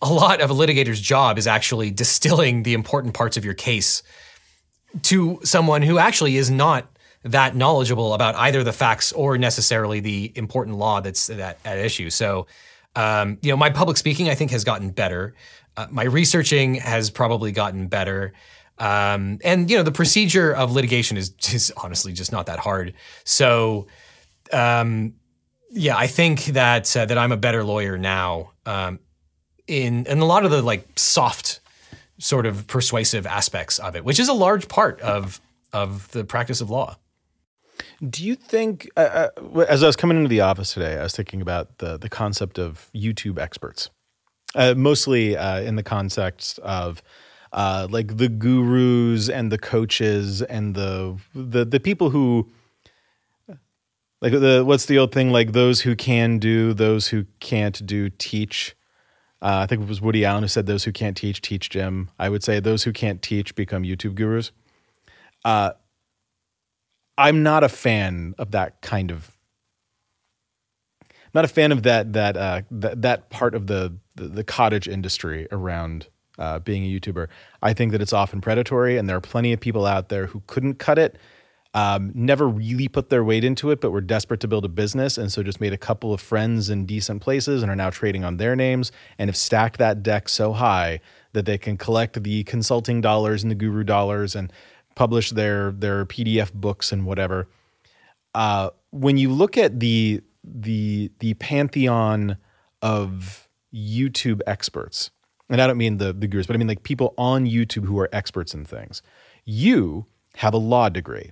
a 0.00 0.10
lot 0.12 0.40
of 0.40 0.50
a 0.50 0.54
litigator's 0.54 1.00
job 1.00 1.38
is 1.38 1.46
actually 1.46 1.90
distilling 1.90 2.62
the 2.62 2.72
important 2.72 3.14
parts 3.14 3.36
of 3.36 3.44
your 3.44 3.54
case 3.54 4.02
to 5.02 5.40
someone 5.42 5.82
who 5.82 5.98
actually 5.98 6.36
is 6.36 6.50
not 6.50 6.86
that 7.32 7.54
knowledgeable 7.56 8.14
about 8.14 8.34
either 8.36 8.64
the 8.64 8.72
facts 8.72 9.12
or 9.12 9.38
necessarily 9.38 10.00
the 10.00 10.32
important 10.34 10.76
law 10.76 11.00
that's 11.00 11.30
at, 11.30 11.58
at 11.64 11.78
issue. 11.78 12.10
So, 12.10 12.46
um, 12.96 13.38
you 13.42 13.50
know, 13.50 13.56
my 13.56 13.70
public 13.70 13.96
speaking 13.96 14.28
I 14.28 14.34
think 14.34 14.50
has 14.50 14.64
gotten 14.64 14.90
better. 14.90 15.34
Uh, 15.76 15.86
my 15.90 16.04
researching 16.04 16.74
has 16.76 17.10
probably 17.10 17.52
gotten 17.52 17.86
better. 17.86 18.32
Um, 18.78 19.38
and 19.44 19.70
you 19.70 19.76
know, 19.76 19.82
the 19.82 19.92
procedure 19.92 20.52
of 20.52 20.72
litigation 20.72 21.16
is 21.16 21.32
is 21.52 21.72
honestly 21.76 22.12
just 22.12 22.32
not 22.32 22.46
that 22.46 22.58
hard. 22.58 22.94
So, 23.24 23.86
um, 24.52 25.14
yeah, 25.70 25.96
I 25.96 26.06
think 26.06 26.46
that 26.46 26.96
uh, 26.96 27.06
that 27.06 27.18
I'm 27.18 27.32
a 27.32 27.36
better 27.36 27.64
lawyer 27.64 27.98
now. 27.98 28.52
Um, 28.66 29.00
in 29.66 30.06
in 30.06 30.18
a 30.18 30.24
lot 30.24 30.44
of 30.44 30.50
the 30.50 30.62
like 30.62 30.88
soft 30.96 31.60
sort 32.18 32.46
of 32.46 32.66
persuasive 32.66 33.26
aspects 33.26 33.78
of 33.78 33.94
it, 33.94 34.04
which 34.04 34.18
is 34.18 34.28
a 34.28 34.32
large 34.32 34.68
part 34.68 35.00
of 35.00 35.40
of 35.72 36.10
the 36.12 36.24
practice 36.24 36.60
of 36.60 36.70
law. 36.70 36.96
Do 38.06 38.24
you 38.24 38.36
think, 38.36 38.88
uh, 38.96 39.28
uh, 39.36 39.60
as 39.68 39.82
I 39.82 39.86
was 39.86 39.96
coming 39.96 40.18
into 40.18 40.28
the 40.28 40.40
office 40.40 40.72
today, 40.72 40.98
I 40.98 41.02
was 41.02 41.16
thinking 41.16 41.42
about 41.42 41.78
the 41.78 41.96
the 41.98 42.08
concept 42.08 42.58
of 42.58 42.90
YouTube 42.94 43.38
experts, 43.38 43.90
uh, 44.54 44.74
mostly 44.76 45.36
uh, 45.36 45.60
in 45.62 45.74
the 45.74 45.82
context 45.82 46.60
of 46.60 47.02
uh, 47.52 47.88
like 47.90 48.16
the 48.18 48.28
gurus 48.28 49.28
and 49.28 49.50
the 49.50 49.58
coaches 49.58 50.42
and 50.42 50.76
the 50.76 51.18
the 51.34 51.64
the 51.64 51.80
people 51.80 52.10
who 52.10 52.48
like 54.20 54.32
the 54.32 54.62
what's 54.64 54.86
the 54.86 54.98
old 54.98 55.12
thing 55.12 55.30
like 55.30 55.50
those 55.52 55.80
who 55.80 55.96
can 55.96 56.38
do, 56.38 56.72
those 56.74 57.08
who 57.08 57.26
can't 57.40 57.84
do 57.84 58.10
teach. 58.10 58.76
Uh, 59.42 59.58
I 59.62 59.66
think 59.66 59.82
it 59.82 59.88
was 59.88 60.00
Woody 60.00 60.24
Allen 60.24 60.44
who 60.44 60.48
said, 60.48 60.66
"Those 60.66 60.84
who 60.84 60.92
can't 60.92 61.16
teach, 61.16 61.40
teach 61.40 61.68
gym." 61.68 62.10
I 62.16 62.28
would 62.28 62.44
say 62.44 62.60
those 62.60 62.84
who 62.84 62.92
can't 62.92 63.22
teach 63.22 63.56
become 63.56 63.82
YouTube 63.82 64.14
gurus. 64.14 64.52
Uh, 65.44 65.72
I'm 67.18 67.42
not 67.42 67.64
a 67.64 67.68
fan 67.68 68.34
of 68.38 68.52
that 68.52 68.80
kind 68.80 69.10
of. 69.10 69.36
Not 71.34 71.44
a 71.44 71.48
fan 71.48 71.72
of 71.72 71.82
that 71.82 72.12
that 72.14 72.36
uh, 72.36 72.62
that, 72.70 73.28
part 73.28 73.54
of 73.54 73.66
the, 73.66 73.94
the 74.14 74.28
the 74.28 74.44
cottage 74.44 74.88
industry 74.88 75.46
around 75.52 76.06
uh, 76.38 76.60
being 76.60 76.84
a 76.84 77.00
YouTuber. 77.00 77.26
I 77.60 77.74
think 77.74 77.92
that 77.92 78.00
it's 78.00 78.12
often 78.12 78.40
predatory, 78.40 78.96
and 78.96 79.08
there 79.08 79.16
are 79.16 79.20
plenty 79.20 79.52
of 79.52 79.60
people 79.60 79.84
out 79.84 80.08
there 80.08 80.26
who 80.26 80.42
couldn't 80.46 80.76
cut 80.76 80.98
it, 80.98 81.18
um, 81.74 82.12
never 82.14 82.48
really 82.48 82.88
put 82.88 83.10
their 83.10 83.22
weight 83.22 83.44
into 83.44 83.70
it, 83.72 83.80
but 83.80 83.90
were 83.90 84.00
desperate 84.00 84.40
to 84.40 84.48
build 84.48 84.64
a 84.64 84.68
business, 84.68 85.18
and 85.18 85.30
so 85.30 85.42
just 85.42 85.60
made 85.60 85.72
a 85.72 85.78
couple 85.78 86.14
of 86.14 86.20
friends 86.20 86.70
in 86.70 86.86
decent 86.86 87.20
places, 87.20 87.62
and 87.62 87.70
are 87.70 87.76
now 87.76 87.90
trading 87.90 88.24
on 88.24 88.36
their 88.38 88.56
names, 88.56 88.90
and 89.18 89.28
have 89.28 89.36
stacked 89.36 89.78
that 89.78 90.02
deck 90.02 90.28
so 90.28 90.52
high 90.52 91.00
that 91.32 91.44
they 91.44 91.58
can 91.58 91.76
collect 91.76 92.22
the 92.22 92.44
consulting 92.44 93.00
dollars 93.00 93.42
and 93.42 93.50
the 93.50 93.56
guru 93.56 93.84
dollars, 93.84 94.34
and 94.34 94.52
publish 94.98 95.30
their 95.30 95.70
their 95.70 96.04
PDF 96.04 96.52
books 96.52 96.90
and 96.90 97.06
whatever. 97.06 97.48
Uh, 98.34 98.70
when 98.90 99.16
you 99.16 99.30
look 99.30 99.56
at 99.56 99.78
the 99.78 100.20
the 100.42 101.12
the 101.20 101.34
pantheon 101.34 102.36
of 102.82 103.48
YouTube 103.72 104.40
experts, 104.44 105.12
and 105.48 105.62
I 105.62 105.68
don't 105.68 105.78
mean 105.78 105.98
the 105.98 106.12
the 106.12 106.26
gurus, 106.26 106.48
but 106.48 106.56
I 106.56 106.58
mean 106.58 106.66
like 106.66 106.82
people 106.82 107.14
on 107.16 107.46
YouTube 107.46 107.84
who 107.84 107.96
are 108.00 108.08
experts 108.12 108.54
in 108.54 108.64
things. 108.64 109.00
You 109.44 110.06
have 110.34 110.52
a 110.52 110.58
law 110.58 110.88
degree. 110.88 111.30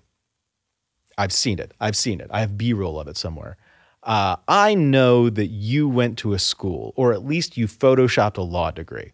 I've 1.18 1.32
seen 1.32 1.59
it. 1.59 1.72
I've 1.80 1.97
seen 1.97 2.20
it. 2.20 2.28
I 2.30 2.40
have 2.40 2.56
B-roll 2.56 3.01
of 3.01 3.09
it 3.09 3.16
somewhere. 3.16 3.56
Uh, 4.02 4.36
I 4.47 4.74
know 4.74 5.28
that 5.28 5.47
you 5.47 5.88
went 5.88 6.18
to 6.18 6.34
a 6.34 6.38
school, 6.38 6.93
or 6.94 7.12
at 7.12 7.24
least 7.24 7.56
you 7.56 7.66
photoshopped 7.66 8.36
a 8.36 8.43
law 8.43 8.70
degree. 8.70 9.12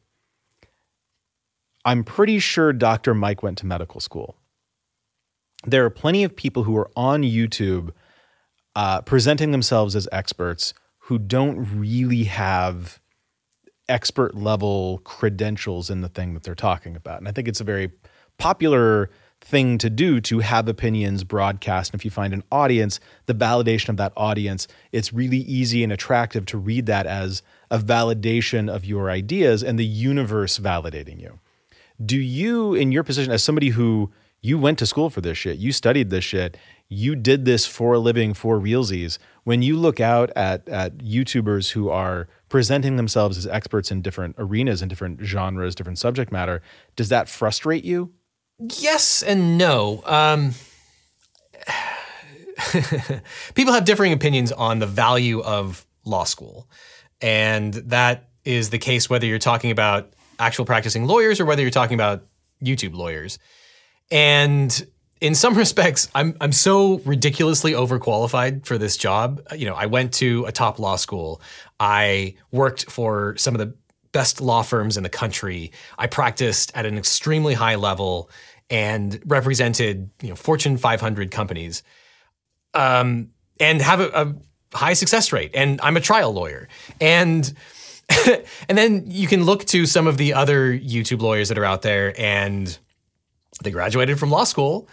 I'm 1.84 2.04
pretty 2.04 2.38
sure 2.38 2.72
Dr. 2.72 3.14
Mike 3.14 3.42
went 3.42 3.58
to 3.58 3.66
medical 3.66 4.00
school. 4.00 4.36
There 5.64 5.84
are 5.84 5.90
plenty 5.90 6.24
of 6.24 6.34
people 6.34 6.64
who 6.64 6.76
are 6.76 6.90
on 6.96 7.22
YouTube 7.22 7.90
uh, 8.74 9.02
presenting 9.02 9.52
themselves 9.52 9.94
as 9.94 10.08
experts 10.10 10.74
who 10.98 11.18
don't 11.18 11.58
really 11.78 12.24
have 12.24 13.00
expert 13.88 14.34
level 14.34 15.00
credentials 15.04 15.90
in 15.90 16.00
the 16.00 16.08
thing 16.08 16.34
that 16.34 16.42
they're 16.42 16.54
talking 16.54 16.96
about. 16.96 17.18
And 17.18 17.28
I 17.28 17.32
think 17.32 17.48
it's 17.48 17.60
a 17.60 17.64
very 17.64 17.90
popular 18.38 19.10
thing 19.40 19.76
to 19.76 19.90
do 19.90 20.20
to 20.20 20.38
have 20.38 20.68
opinions 20.68 21.24
broadcast. 21.24 21.92
And 21.92 22.00
if 22.00 22.04
you 22.04 22.10
find 22.10 22.32
an 22.32 22.44
audience, 22.52 23.00
the 23.26 23.34
validation 23.34 23.88
of 23.88 23.96
that 23.96 24.12
audience, 24.16 24.68
it's 24.92 25.12
really 25.12 25.38
easy 25.38 25.82
and 25.82 25.92
attractive 25.92 26.46
to 26.46 26.58
read 26.58 26.86
that 26.86 27.06
as 27.06 27.42
a 27.70 27.78
validation 27.78 28.72
of 28.72 28.84
your 28.84 29.10
ideas 29.10 29.62
and 29.62 29.78
the 29.78 29.84
universe 29.84 30.58
validating 30.58 31.20
you. 31.20 31.40
Do 32.04 32.16
you, 32.16 32.74
in 32.74 32.92
your 32.92 33.02
position 33.02 33.32
as 33.32 33.42
somebody 33.42 33.70
who 33.70 34.12
you 34.42 34.58
went 34.58 34.78
to 34.80 34.86
school 34.86 35.08
for 35.08 35.20
this 35.20 35.38
shit, 35.38 35.58
you 35.58 35.72
studied 35.72 36.10
this 36.10 36.24
shit, 36.24 36.56
you 36.88 37.14
did 37.14 37.44
this 37.44 37.64
for 37.64 37.94
a 37.94 37.98
living 37.98 38.34
for 38.34 38.58
realsies, 38.58 39.18
when 39.44 39.62
you 39.62 39.76
look 39.76 40.00
out 40.00 40.30
at, 40.36 40.68
at 40.68 40.98
YouTubers 40.98 41.70
who 41.70 41.88
are 41.88 42.28
presenting 42.48 42.96
themselves 42.96 43.38
as 43.38 43.46
experts 43.46 43.90
in 43.90 44.02
different 44.02 44.34
arenas 44.38 44.82
and 44.82 44.90
different 44.90 45.20
genres, 45.22 45.74
different 45.74 45.98
subject 45.98 46.30
matter, 46.30 46.60
does 46.96 47.08
that 47.08 47.28
frustrate 47.28 47.84
you? 47.84 48.12
Yes 48.58 49.22
and 49.22 49.56
no. 49.56 50.02
Um, 50.04 50.52
people 53.54 53.72
have 53.72 53.84
differing 53.84 54.12
opinions 54.12 54.52
on 54.52 54.80
the 54.80 54.86
value 54.86 55.40
of 55.40 55.86
law 56.04 56.24
school. 56.24 56.68
And 57.20 57.74
that 57.74 58.28
is 58.44 58.70
the 58.70 58.78
case 58.78 59.08
whether 59.08 59.26
you're 59.26 59.38
talking 59.38 59.70
about 59.70 60.12
actual 60.38 60.64
practicing 60.64 61.06
lawyers 61.06 61.40
or 61.40 61.44
whether 61.44 61.62
you're 61.62 61.70
talking 61.70 61.94
about 61.94 62.26
YouTube 62.62 62.94
lawyers. 62.94 63.38
And 64.12 64.86
in 65.20 65.34
some 65.34 65.54
respects, 65.58 66.08
I'm 66.14 66.36
I'm 66.40 66.52
so 66.52 66.98
ridiculously 66.98 67.72
overqualified 67.72 68.66
for 68.66 68.78
this 68.78 68.96
job. 68.96 69.42
You 69.56 69.66
know, 69.66 69.74
I 69.74 69.86
went 69.86 70.12
to 70.14 70.44
a 70.44 70.52
top 70.52 70.78
law 70.78 70.96
school. 70.96 71.40
I 71.80 72.36
worked 72.52 72.88
for 72.90 73.36
some 73.36 73.54
of 73.54 73.58
the 73.58 73.74
best 74.12 74.40
law 74.40 74.62
firms 74.62 74.96
in 74.96 75.02
the 75.02 75.08
country. 75.08 75.72
I 75.98 76.06
practiced 76.06 76.70
at 76.74 76.86
an 76.86 76.98
extremely 76.98 77.54
high 77.54 77.76
level 77.76 78.30
and 78.68 79.20
represented, 79.26 80.10
you 80.22 80.28
know, 80.28 80.36
Fortune 80.36 80.76
500 80.76 81.30
companies. 81.30 81.82
Um, 82.74 83.30
and 83.60 83.82
have 83.82 84.00
a, 84.00 84.08
a 84.08 84.76
high 84.76 84.94
success 84.94 85.32
rate. 85.32 85.50
And 85.54 85.80
I'm 85.82 85.96
a 85.96 86.00
trial 86.00 86.32
lawyer. 86.32 86.68
And 87.00 87.52
and 88.68 88.78
then 88.78 89.04
you 89.06 89.26
can 89.26 89.44
look 89.44 89.64
to 89.66 89.86
some 89.86 90.06
of 90.06 90.18
the 90.18 90.34
other 90.34 90.72
YouTube 90.72 91.22
lawyers 91.22 91.48
that 91.48 91.58
are 91.58 91.64
out 91.64 91.82
there 91.82 92.18
and 92.20 92.78
they 93.62 93.70
graduated 93.70 94.18
from 94.18 94.30
law 94.30 94.44
school. 94.44 94.88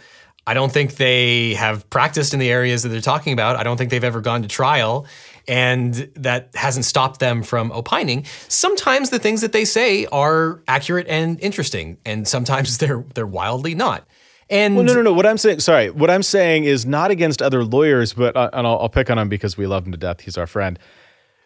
I 0.48 0.54
don't 0.54 0.72
think 0.72 0.96
they 0.96 1.54
have 1.54 1.88
practiced 1.90 2.34
in 2.34 2.40
the 2.40 2.50
areas 2.50 2.82
that 2.84 2.90
they're 2.90 3.02
talking 3.02 3.34
about. 3.34 3.56
I 3.56 3.64
don't 3.64 3.78
think 3.78 3.92
they've 3.92 4.04
ever 4.04 4.22
gone 4.22 4.42
to 4.42 4.48
trial. 4.48 5.06
and 5.48 5.94
that 6.16 6.52
hasn't 6.54 6.86
stopped 6.86 7.20
them 7.20 7.42
from 7.42 7.72
opining. 7.72 8.24
Sometimes 8.48 9.10
the 9.10 9.18
things 9.20 9.42
that 9.42 9.52
they 9.52 9.66
say 9.66 10.06
are 10.08 10.62
accurate 10.68 11.08
and 11.08 11.40
interesting, 11.42 11.98
and 12.06 12.28
sometimes 12.28 12.78
they're 12.80 13.04
they're 13.16 13.28
wildly 13.28 13.76
not. 13.76 14.08
And 14.52 14.76
well, 14.76 14.86
no, 14.86 14.94
no, 14.94 15.02
no. 15.02 15.14
What 15.14 15.26
I'm 15.26 15.38
saying, 15.38 15.60
sorry, 15.60 15.90
what 15.90 16.10
I'm 16.10 16.24
saying 16.24 16.64
is 16.64 16.86
not 16.86 17.12
against 17.12 17.42
other 17.42 17.64
lawyers, 17.64 18.14
but 18.14 18.36
uh, 18.36 18.50
and 18.54 18.66
I'll, 18.66 18.80
I'll 18.80 18.90
pick 18.90 19.10
on 19.10 19.18
him 19.18 19.30
because 19.30 19.58
we 19.58 19.68
love 19.68 19.86
him 19.86 19.92
to 19.92 19.98
death. 19.98 20.22
He's 20.22 20.38
our 20.38 20.48
friend. 20.48 20.78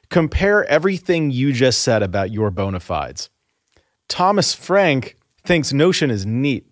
Compare 0.10 0.65
everything 0.65 1.31
you 1.31 1.52
just 1.53 1.81
said 1.81 2.03
about 2.03 2.30
your 2.31 2.52
bona 2.52 2.80
fides. 2.80 3.30
Thomas 4.10 4.53
Frank 4.53 5.18
thinks 5.45 5.73
Notion 5.73 6.11
is 6.11 6.26
neat. 6.26 6.68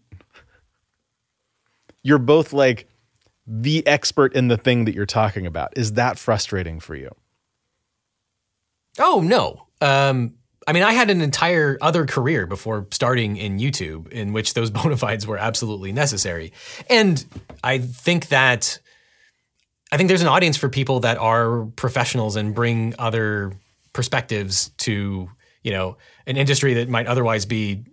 You're 2.03 2.19
both 2.19 2.53
like 2.53 2.87
the 3.47 3.85
expert 3.87 4.33
in 4.33 4.47
the 4.47 4.57
thing 4.57 4.85
that 4.85 4.95
you're 4.95 5.05
talking 5.05 5.45
about. 5.45 5.77
Is 5.77 5.93
that 5.93 6.17
frustrating 6.17 6.79
for 6.79 6.95
you? 6.95 7.09
Oh 8.99 9.21
no. 9.21 9.67
Um, 9.81 10.35
I 10.67 10.73
mean, 10.73 10.83
I 10.83 10.93
had 10.93 11.09
an 11.09 11.21
entire 11.21 11.77
other 11.81 12.05
career 12.05 12.45
before 12.45 12.87
starting 12.91 13.35
in 13.37 13.57
YouTube 13.57 14.09
in 14.09 14.31
which 14.33 14.53
those 14.53 14.69
bona 14.71 14.97
fides 14.97 15.25
were 15.25 15.37
absolutely 15.37 15.91
necessary. 15.91 16.53
And 16.89 17.23
I 17.63 17.79
think 17.79 18.29
that 18.29 18.79
I 19.91 19.97
think 19.97 20.07
there's 20.07 20.21
an 20.21 20.29
audience 20.29 20.55
for 20.55 20.69
people 20.69 21.01
that 21.01 21.17
are 21.17 21.65
professionals 21.75 22.37
and 22.37 22.55
bring 22.55 22.95
other 22.97 23.51
perspectives 23.91 24.69
to, 24.77 25.29
you 25.63 25.71
know, 25.71 25.97
an 26.25 26.37
industry 26.37 26.75
that 26.75 26.87
might 26.87 27.07
otherwise 27.07 27.45
be 27.45 27.83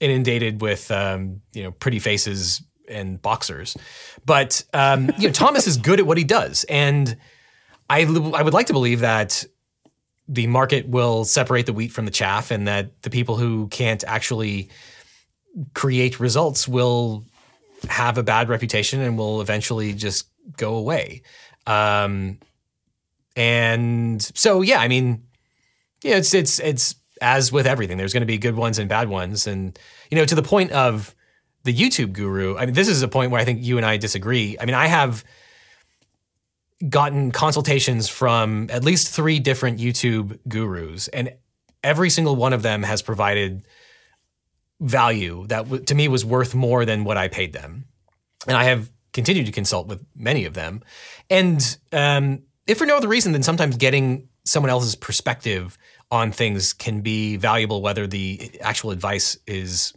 inundated 0.00 0.60
with 0.60 0.90
um, 0.90 1.40
you 1.52 1.62
know, 1.62 1.70
pretty 1.70 2.00
faces 2.00 2.62
and 2.88 3.20
boxers. 3.20 3.76
But 4.24 4.64
um, 4.72 5.10
you 5.18 5.28
know, 5.28 5.32
Thomas 5.32 5.66
is 5.66 5.76
good 5.76 6.00
at 6.00 6.06
what 6.06 6.18
he 6.18 6.24
does. 6.24 6.64
And 6.64 7.16
I 7.88 8.02
I 8.02 8.42
would 8.42 8.54
like 8.54 8.66
to 8.66 8.72
believe 8.72 9.00
that 9.00 9.44
the 10.28 10.46
market 10.46 10.86
will 10.88 11.24
separate 11.24 11.66
the 11.66 11.72
wheat 11.72 11.90
from 11.90 12.04
the 12.04 12.10
chaff 12.10 12.50
and 12.50 12.68
that 12.68 13.02
the 13.02 13.10
people 13.10 13.36
who 13.36 13.66
can't 13.68 14.04
actually 14.04 14.68
create 15.74 16.20
results 16.20 16.68
will 16.68 17.24
have 17.88 18.18
a 18.18 18.22
bad 18.22 18.48
reputation 18.48 19.00
and 19.00 19.16
will 19.16 19.40
eventually 19.40 19.94
just 19.94 20.28
go 20.56 20.74
away. 20.74 21.22
Um, 21.66 22.38
and 23.36 24.20
so, 24.34 24.62
yeah, 24.62 24.80
I 24.80 24.88
mean, 24.88 25.22
yeah, 26.02 26.16
it's 26.16 26.34
it's 26.34 26.58
it's 26.58 26.94
as 27.20 27.50
with 27.52 27.66
everything. 27.66 27.96
There's 27.96 28.12
going 28.12 28.22
to 28.22 28.26
be 28.26 28.38
good 28.38 28.56
ones 28.56 28.78
and 28.78 28.88
bad 28.88 29.08
ones, 29.08 29.46
and 29.46 29.78
you 30.10 30.16
know, 30.16 30.24
to 30.24 30.34
the 30.34 30.42
point 30.42 30.72
of 30.72 31.14
the 31.68 31.74
YouTube 31.74 32.14
guru. 32.14 32.56
I 32.56 32.64
mean, 32.64 32.74
this 32.74 32.88
is 32.88 33.02
a 33.02 33.08
point 33.08 33.30
where 33.30 33.38
I 33.38 33.44
think 33.44 33.62
you 33.62 33.76
and 33.76 33.84
I 33.84 33.98
disagree. 33.98 34.56
I 34.58 34.64
mean, 34.64 34.74
I 34.74 34.86
have 34.86 35.22
gotten 36.88 37.30
consultations 37.30 38.08
from 38.08 38.70
at 38.70 38.82
least 38.84 39.10
three 39.14 39.38
different 39.38 39.78
YouTube 39.78 40.38
gurus, 40.48 41.08
and 41.08 41.34
every 41.84 42.08
single 42.08 42.36
one 42.36 42.54
of 42.54 42.62
them 42.62 42.82
has 42.82 43.02
provided 43.02 43.66
value 44.80 45.46
that 45.48 45.86
to 45.88 45.94
me 45.94 46.08
was 46.08 46.24
worth 46.24 46.54
more 46.54 46.86
than 46.86 47.04
what 47.04 47.18
I 47.18 47.28
paid 47.28 47.52
them. 47.52 47.84
And 48.46 48.56
I 48.56 48.64
have 48.64 48.90
continued 49.12 49.44
to 49.44 49.52
consult 49.52 49.88
with 49.88 50.02
many 50.16 50.46
of 50.46 50.54
them. 50.54 50.82
And 51.28 51.76
um, 51.92 52.44
if 52.66 52.78
for 52.78 52.86
no 52.86 52.96
other 52.96 53.08
reason 53.08 53.32
than 53.32 53.42
sometimes 53.42 53.76
getting 53.76 54.28
someone 54.44 54.70
else's 54.70 54.94
perspective 54.94 55.76
on 56.10 56.32
things 56.32 56.72
can 56.72 57.02
be 57.02 57.36
valuable, 57.36 57.82
whether 57.82 58.06
the 58.06 58.58
actual 58.62 58.90
advice 58.90 59.36
is 59.46 59.92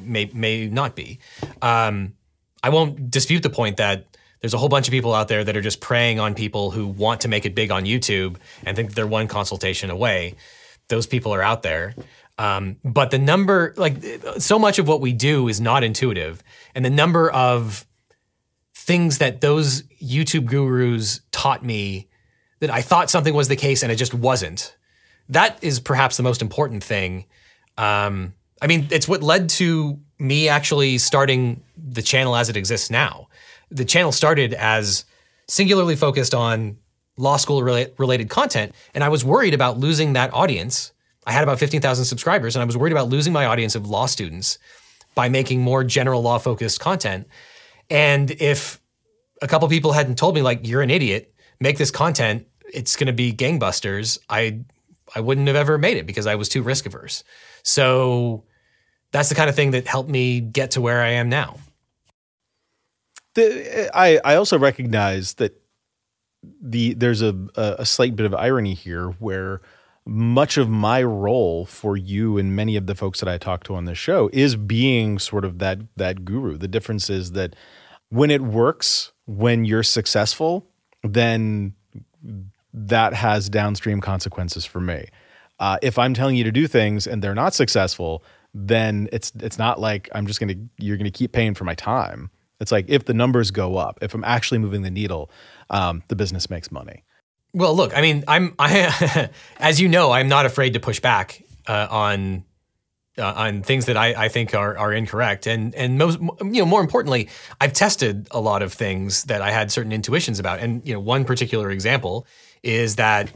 may 0.00 0.30
may 0.32 0.66
not 0.68 0.96
be. 0.96 1.18
Um, 1.60 2.14
I 2.62 2.68
won't 2.68 3.10
dispute 3.10 3.42
the 3.42 3.50
point 3.50 3.76
that 3.78 4.06
there's 4.40 4.54
a 4.54 4.58
whole 4.58 4.68
bunch 4.68 4.88
of 4.88 4.92
people 4.92 5.14
out 5.14 5.28
there 5.28 5.44
that 5.44 5.56
are 5.56 5.60
just 5.60 5.80
preying 5.80 6.18
on 6.18 6.34
people 6.34 6.70
who 6.70 6.86
want 6.86 7.20
to 7.22 7.28
make 7.28 7.46
it 7.46 7.54
big 7.54 7.70
on 7.70 7.84
YouTube 7.84 8.36
and 8.64 8.76
think 8.76 8.94
they're 8.94 9.06
one 9.06 9.28
consultation 9.28 9.88
away. 9.90 10.34
Those 10.88 11.06
people 11.06 11.32
are 11.32 11.42
out 11.42 11.62
there. 11.62 11.94
Um, 12.38 12.76
but 12.82 13.10
the 13.10 13.18
number, 13.18 13.72
like, 13.76 14.02
so 14.38 14.58
much 14.58 14.78
of 14.78 14.88
what 14.88 15.00
we 15.00 15.12
do 15.12 15.48
is 15.48 15.60
not 15.60 15.84
intuitive. 15.84 16.42
And 16.74 16.84
the 16.84 16.90
number 16.90 17.30
of 17.30 17.86
things 18.74 19.18
that 19.18 19.40
those 19.40 19.82
YouTube 20.02 20.46
gurus 20.46 21.20
taught 21.30 21.64
me 21.64 22.08
that 22.58 22.70
I 22.70 22.82
thought 22.82 23.10
something 23.10 23.34
was 23.34 23.46
the 23.46 23.56
case 23.56 23.82
and 23.82 23.92
it 23.92 23.96
just 23.96 24.14
wasn't, 24.14 24.76
that 25.28 25.62
is 25.62 25.78
perhaps 25.78 26.16
the 26.16 26.22
most 26.24 26.42
important 26.42 26.82
thing. 26.82 27.26
Um, 27.78 28.34
I 28.62 28.66
mean, 28.66 28.88
it's 28.90 29.06
what 29.06 29.22
led 29.22 29.50
to 29.50 29.98
me 30.18 30.48
actually 30.48 30.96
starting 30.96 31.62
the 31.76 32.00
channel 32.00 32.34
as 32.36 32.48
it 32.48 32.56
exists 32.56 32.90
now 32.90 33.28
the 33.72 33.84
channel 33.84 34.12
started 34.12 34.54
as 34.54 35.04
singularly 35.48 35.96
focused 35.96 36.34
on 36.34 36.76
law 37.16 37.36
school 37.36 37.62
related 37.62 38.28
content. 38.28 38.74
And 38.94 39.02
I 39.02 39.08
was 39.08 39.24
worried 39.24 39.54
about 39.54 39.78
losing 39.78 40.12
that 40.12 40.32
audience. 40.32 40.92
I 41.26 41.32
had 41.32 41.42
about 41.42 41.58
15,000 41.58 42.04
subscribers, 42.04 42.54
and 42.54 42.62
I 42.62 42.66
was 42.66 42.76
worried 42.76 42.92
about 42.92 43.08
losing 43.08 43.32
my 43.32 43.46
audience 43.46 43.74
of 43.74 43.88
law 43.88 44.06
students 44.06 44.58
by 45.14 45.28
making 45.28 45.60
more 45.60 45.84
general 45.84 46.22
law 46.22 46.38
focused 46.38 46.80
content. 46.80 47.26
And 47.90 48.30
if 48.30 48.80
a 49.40 49.48
couple 49.48 49.68
people 49.68 49.92
hadn't 49.92 50.16
told 50.16 50.34
me, 50.34 50.42
like, 50.42 50.66
you're 50.66 50.82
an 50.82 50.90
idiot, 50.90 51.34
make 51.60 51.78
this 51.78 51.90
content, 51.90 52.46
it's 52.72 52.96
going 52.96 53.08
to 53.08 53.12
be 53.12 53.32
gangbusters, 53.32 54.18
I, 54.28 54.60
I 55.14 55.20
wouldn't 55.20 55.46
have 55.48 55.56
ever 55.56 55.78
made 55.78 55.96
it 55.96 56.06
because 56.06 56.26
I 56.26 56.34
was 56.36 56.48
too 56.48 56.62
risk 56.62 56.86
averse. 56.86 57.24
So 57.62 58.44
that's 59.12 59.28
the 59.28 59.34
kind 59.34 59.48
of 59.48 59.54
thing 59.54 59.70
that 59.70 59.86
helped 59.86 60.10
me 60.10 60.40
get 60.40 60.72
to 60.72 60.80
where 60.80 61.02
I 61.02 61.10
am 61.10 61.28
now. 61.28 61.58
The, 63.34 63.90
I 63.94 64.20
I 64.24 64.34
also 64.34 64.58
recognize 64.58 65.34
that 65.34 65.58
the 66.60 66.94
there's 66.94 67.22
a 67.22 67.36
a 67.54 67.86
slight 67.86 68.16
bit 68.16 68.26
of 68.26 68.34
irony 68.34 68.74
here 68.74 69.08
where 69.20 69.60
much 70.04 70.56
of 70.56 70.68
my 70.68 71.02
role 71.02 71.64
for 71.64 71.96
you 71.96 72.36
and 72.36 72.56
many 72.56 72.76
of 72.76 72.86
the 72.86 72.94
folks 72.94 73.20
that 73.20 73.28
I 73.28 73.38
talk 73.38 73.62
to 73.64 73.74
on 73.74 73.84
this 73.84 73.98
show 73.98 74.28
is 74.32 74.56
being 74.56 75.18
sort 75.18 75.44
of 75.44 75.58
that 75.60 75.78
that 75.96 76.24
guru. 76.24 76.56
The 76.56 76.68
difference 76.68 77.08
is 77.08 77.32
that 77.32 77.54
when 78.08 78.30
it 78.30 78.42
works, 78.42 79.12
when 79.26 79.64
you're 79.64 79.82
successful, 79.82 80.66
then 81.02 81.74
that 82.74 83.14
has 83.14 83.48
downstream 83.48 84.00
consequences 84.00 84.64
for 84.64 84.80
me. 84.80 85.06
Uh, 85.58 85.78
if 85.82 85.98
I'm 85.98 86.14
telling 86.14 86.36
you 86.36 86.44
to 86.44 86.52
do 86.52 86.66
things 86.66 87.06
and 87.06 87.22
they're 87.22 87.34
not 87.34 87.54
successful, 87.54 88.24
then 88.54 89.08
it's 89.12 89.32
it's 89.40 89.58
not 89.58 89.80
like 89.80 90.08
I'm 90.14 90.26
just 90.26 90.40
gonna 90.40 90.54
you're 90.78 90.96
gonna 90.96 91.10
keep 91.10 91.32
paying 91.32 91.54
for 91.54 91.64
my 91.64 91.74
time. 91.74 92.30
It's 92.60 92.70
like 92.70 92.86
if 92.88 93.06
the 93.06 93.14
numbers 93.14 93.50
go 93.50 93.76
up, 93.76 93.98
if 94.02 94.14
I'm 94.14 94.24
actually 94.24 94.58
moving 94.58 94.82
the 94.82 94.90
needle, 94.90 95.30
um, 95.70 96.02
the 96.08 96.16
business 96.16 96.48
makes 96.48 96.70
money. 96.70 97.04
Well, 97.54 97.74
look, 97.74 97.96
I 97.96 98.00
mean, 98.00 98.24
I'm 98.28 98.54
I, 98.58 99.30
as 99.58 99.80
you 99.80 99.88
know, 99.88 100.12
I'm 100.12 100.28
not 100.28 100.46
afraid 100.46 100.74
to 100.74 100.80
push 100.80 101.00
back 101.00 101.42
uh, 101.66 101.88
on 101.90 102.44
uh, 103.18 103.24
on 103.24 103.62
things 103.62 103.86
that 103.86 103.96
I, 103.96 104.24
I 104.24 104.28
think 104.28 104.54
are 104.54 104.76
are 104.76 104.92
incorrect, 104.92 105.46
and 105.46 105.74
and 105.74 105.98
most 105.98 106.18
you 106.20 106.62
know 106.62 106.66
more 106.66 106.80
importantly, 106.80 107.28
I've 107.60 107.72
tested 107.72 108.28
a 108.30 108.40
lot 108.40 108.62
of 108.62 108.72
things 108.72 109.24
that 109.24 109.42
I 109.42 109.50
had 109.50 109.70
certain 109.70 109.92
intuitions 109.92 110.38
about, 110.38 110.60
and 110.60 110.86
you 110.86 110.94
know 110.94 111.00
one 111.00 111.24
particular 111.24 111.70
example 111.70 112.26
is 112.62 112.96
that 112.96 113.32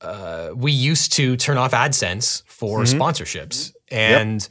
uh, 0.00 0.50
we 0.54 0.72
used 0.72 1.12
to 1.14 1.36
turn 1.36 1.56
off 1.58 1.72
AdSense 1.72 2.42
for 2.46 2.80
mm-hmm. 2.80 3.00
sponsorships, 3.00 3.72
and 3.90 4.42
yep 4.42 4.50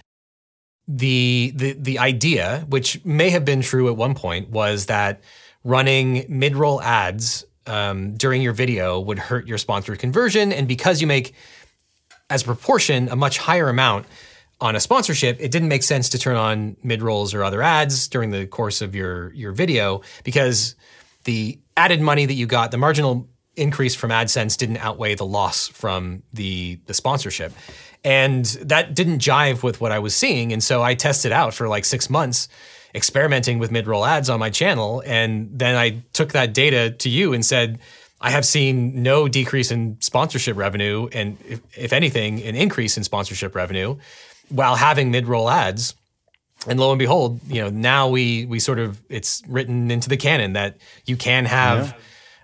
the 0.88 1.52
the 1.56 1.74
the 1.74 1.99
idea, 1.99 2.66
which 2.70 3.03
may 3.03 3.30
have 3.32 3.45
been 3.45 3.62
true 3.62 3.90
at 3.90 3.98
one 3.98 4.16
point, 4.16 4.49
was 4.49 4.86
that 4.88 5.22
running 5.64 6.26
mid-roll 6.30 6.82
ads 6.82 7.45
um, 7.66 8.14
during 8.16 8.41
your 8.41 8.53
video 8.53 8.99
would 8.99 9.18
hurt 9.18 9.48
your 9.48 9.57
sponsored 9.57 9.99
conversion, 9.99 10.52
and 10.52 10.68
because 10.68 11.02
you 11.02 11.07
make 11.07 11.34
as 12.30 12.44
a 12.44 12.45
proportion 12.45 13.10
a 13.10 13.16
much 13.16 13.38
higher 13.38 13.70
amount 13.70 14.06
on 14.62 14.76
a 14.76 14.80
sponsorship, 14.80 15.38
it 15.40 15.52
didn't 15.52 15.68
make 15.68 15.84
sense 15.84 16.10
to 16.10 16.20
turn 16.20 16.36
on 16.36 16.78
mid 16.84 17.02
rolls 17.02 17.34
or 17.34 17.44
other 17.44 17.62
ads 17.62 18.07
during 18.07 18.32
the 18.32 18.45
course 18.45 18.82
of 18.82 18.94
your 18.95 19.34
your 19.34 19.52
video 19.52 20.02
because 20.24 20.76
the 21.24 21.60
added 21.76 21.99
money 21.99 22.26
that 22.26 22.36
you 22.36 22.45
got, 22.45 22.70
the 22.70 22.78
marginal 22.78 23.28
increase 23.56 23.95
from 23.95 24.12
AdSense 24.12 24.57
didn't 24.57 24.78
outweigh 24.78 25.16
the 25.16 25.26
loss 25.26 25.68
from 25.68 26.22
the 26.34 26.80
the 26.86 26.94
sponsorship. 26.94 27.53
And 28.06 28.45
that 28.61 28.94
didn't 28.94 29.18
jive 29.18 29.64
with 29.64 29.82
what 29.82 29.91
I 29.91 29.98
was 29.98 30.15
seeing. 30.15 30.53
And 30.53 30.64
so 30.64 30.84
I 30.84 30.94
tested 30.94 31.32
out 31.32 31.56
for 31.56 31.68
like 31.68 31.84
six 31.84 32.07
months, 32.07 32.48
experimenting 32.94 33.57
with 33.57 33.72
mid 33.72 33.88
roll 33.88 34.06
ads 34.06 34.30
on 34.30 34.40
my 34.40 34.52
channel. 34.52 35.02
And 35.06 35.49
then 35.52 35.76
I 35.76 36.03
took 36.14 36.32
that 36.34 36.53
data 36.53 36.91
to 36.91 37.10
you 37.10 37.34
and 37.34 37.44
said, 37.44 37.80
I 38.22 38.30
have 38.30 38.45
seen 38.45 39.03
no 39.03 39.27
decrease 39.27 39.72
in 39.72 39.98
sponsorship 40.02 40.56
revenue, 40.56 41.10
and 41.11 41.38
if, 41.48 41.61
if 41.77 41.94
anything, 41.94 42.41
an 42.44 42.56
increase 42.56 42.95
in 42.98 43.03
sponsorship 43.03 43.56
revenue 43.56 43.98
while 44.49 44.76
having 44.76 45.11
mid 45.11 45.27
roll 45.27 45.49
ads. 45.49 45.95
And 46.68 46.80
lo 46.80 46.91
and 46.91 46.99
behold, 46.99 47.41
you 47.48 47.61
know, 47.61 47.69
now 47.69 48.10
we 48.10 48.45
we 48.45 48.60
sort 48.60 48.80
of 48.80 49.02
it's 49.10 49.44
written 49.48 49.91
into 49.91 50.10
the 50.10 50.18
canon 50.18 50.53
that 50.53 50.77
you 51.06 51.18
can 51.18 51.45
have 51.45 51.95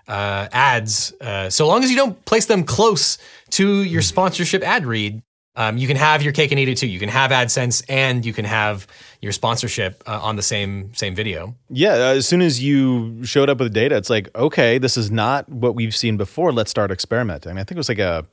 yeah. 0.08 0.14
uh, 0.14 0.48
ads 0.52 1.12
uh, 1.20 1.50
so 1.50 1.66
long 1.66 1.82
as 1.82 1.90
you 1.90 1.96
don't 1.96 2.22
place 2.24 2.46
them 2.46 2.64
close 2.64 3.18
to 3.50 3.82
your 3.82 4.02
sponsorship 4.02 4.62
ad 4.62 4.86
read 4.86 5.22
Um, 5.54 5.76
you 5.76 5.86
can 5.86 5.98
have 5.98 6.22
your 6.22 6.32
cake 6.32 6.50
and 6.50 6.58
eat 6.58 6.68
it 6.68 6.78
too. 6.78 6.86
You 6.86 6.98
can 6.98 7.10
have 7.10 7.30
AdSense 7.30 7.84
and 7.88 8.24
you 8.24 8.32
can 8.32 8.46
have 8.46 8.86
your 9.20 9.32
sponsorship 9.32 10.02
uh, 10.06 10.18
on 10.20 10.36
the 10.36 10.42
same 10.42 10.94
same 10.94 11.14
video. 11.14 11.54
Yeah, 11.68 11.92
uh, 11.92 12.14
as 12.14 12.26
soon 12.26 12.40
as 12.40 12.62
you 12.62 13.22
showed 13.24 13.50
up 13.50 13.60
with 13.60 13.74
data, 13.74 13.96
it's 13.96 14.08
like, 14.08 14.34
okay, 14.34 14.78
this 14.78 14.96
is 14.96 15.10
not 15.10 15.48
what 15.48 15.74
we've 15.74 15.94
seen 15.94 16.16
before. 16.16 16.52
Let's 16.52 16.70
start 16.70 16.90
experimenting. 16.90 17.52
I 17.58 17.64
think 17.64 17.72
it 17.72 17.76
was 17.76 17.90
like 17.90 17.98
a 17.98 18.26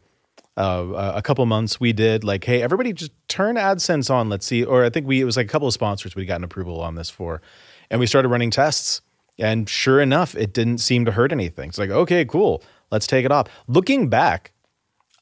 uh, 0.56 1.14
a 1.16 1.22
couple 1.22 1.46
months 1.46 1.80
we 1.80 1.94
did 1.94 2.24
like, 2.24 2.44
hey, 2.44 2.62
everybody 2.62 2.94
just 2.94 3.12
turn 3.28 3.56
AdSense 3.56 4.10
on. 4.10 4.30
Let's 4.30 4.46
see. 4.46 4.64
Or 4.64 4.84
I 4.86 4.90
think 4.90 5.08
we 5.08 5.22
it 5.22 5.26
was 5.26 5.38
like 5.38 5.46
a 5.46 5.50
couple 5.50 5.68
of 5.68 5.74
sponsors 5.74 6.16
we 6.16 6.26
got 6.26 6.38
an 6.38 6.44
approval 6.44 6.82
on 6.82 6.96
this 6.96 7.10
for, 7.10 7.42
and 7.90 8.00
we 8.00 8.08
started 8.08 8.30
running 8.30 8.52
tests. 8.52 9.02
And 9.38 9.70
sure 9.70 10.02
enough, 10.02 10.36
it 10.36 10.54
didn't 10.54 10.80
seem 10.80 11.06
to 11.06 11.12
hurt 11.12 11.32
anything. 11.32 11.70
It's 11.70 11.78
like, 11.78 11.90
okay, 11.90 12.26
cool, 12.26 12.62
let's 12.92 13.08
take 13.08 13.26
it 13.26 13.32
off. 13.32 13.48
Looking 13.68 14.10
back, 14.10 14.52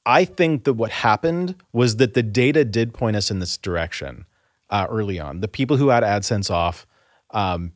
I 0.07 0.23
think 0.23 0.63
that 0.63 0.73
what 0.73 0.89
happened 0.89 1.55
was 1.73 1.97
that 1.97 2.13
the 2.13 2.23
data 2.23 2.63
did 2.63 2.93
point 2.93 3.17
us 3.17 3.29
in 3.29 3.39
this 3.39 3.57
direction 3.57 4.25
uh, 4.69 4.87
early 4.89 5.19
on. 5.19 5.41
The 5.41 5.49
people 5.49 5.75
who 5.75 5.89
had 5.89 6.01
AdSense 6.01 6.49
off, 6.49 6.87
um, 7.31 7.73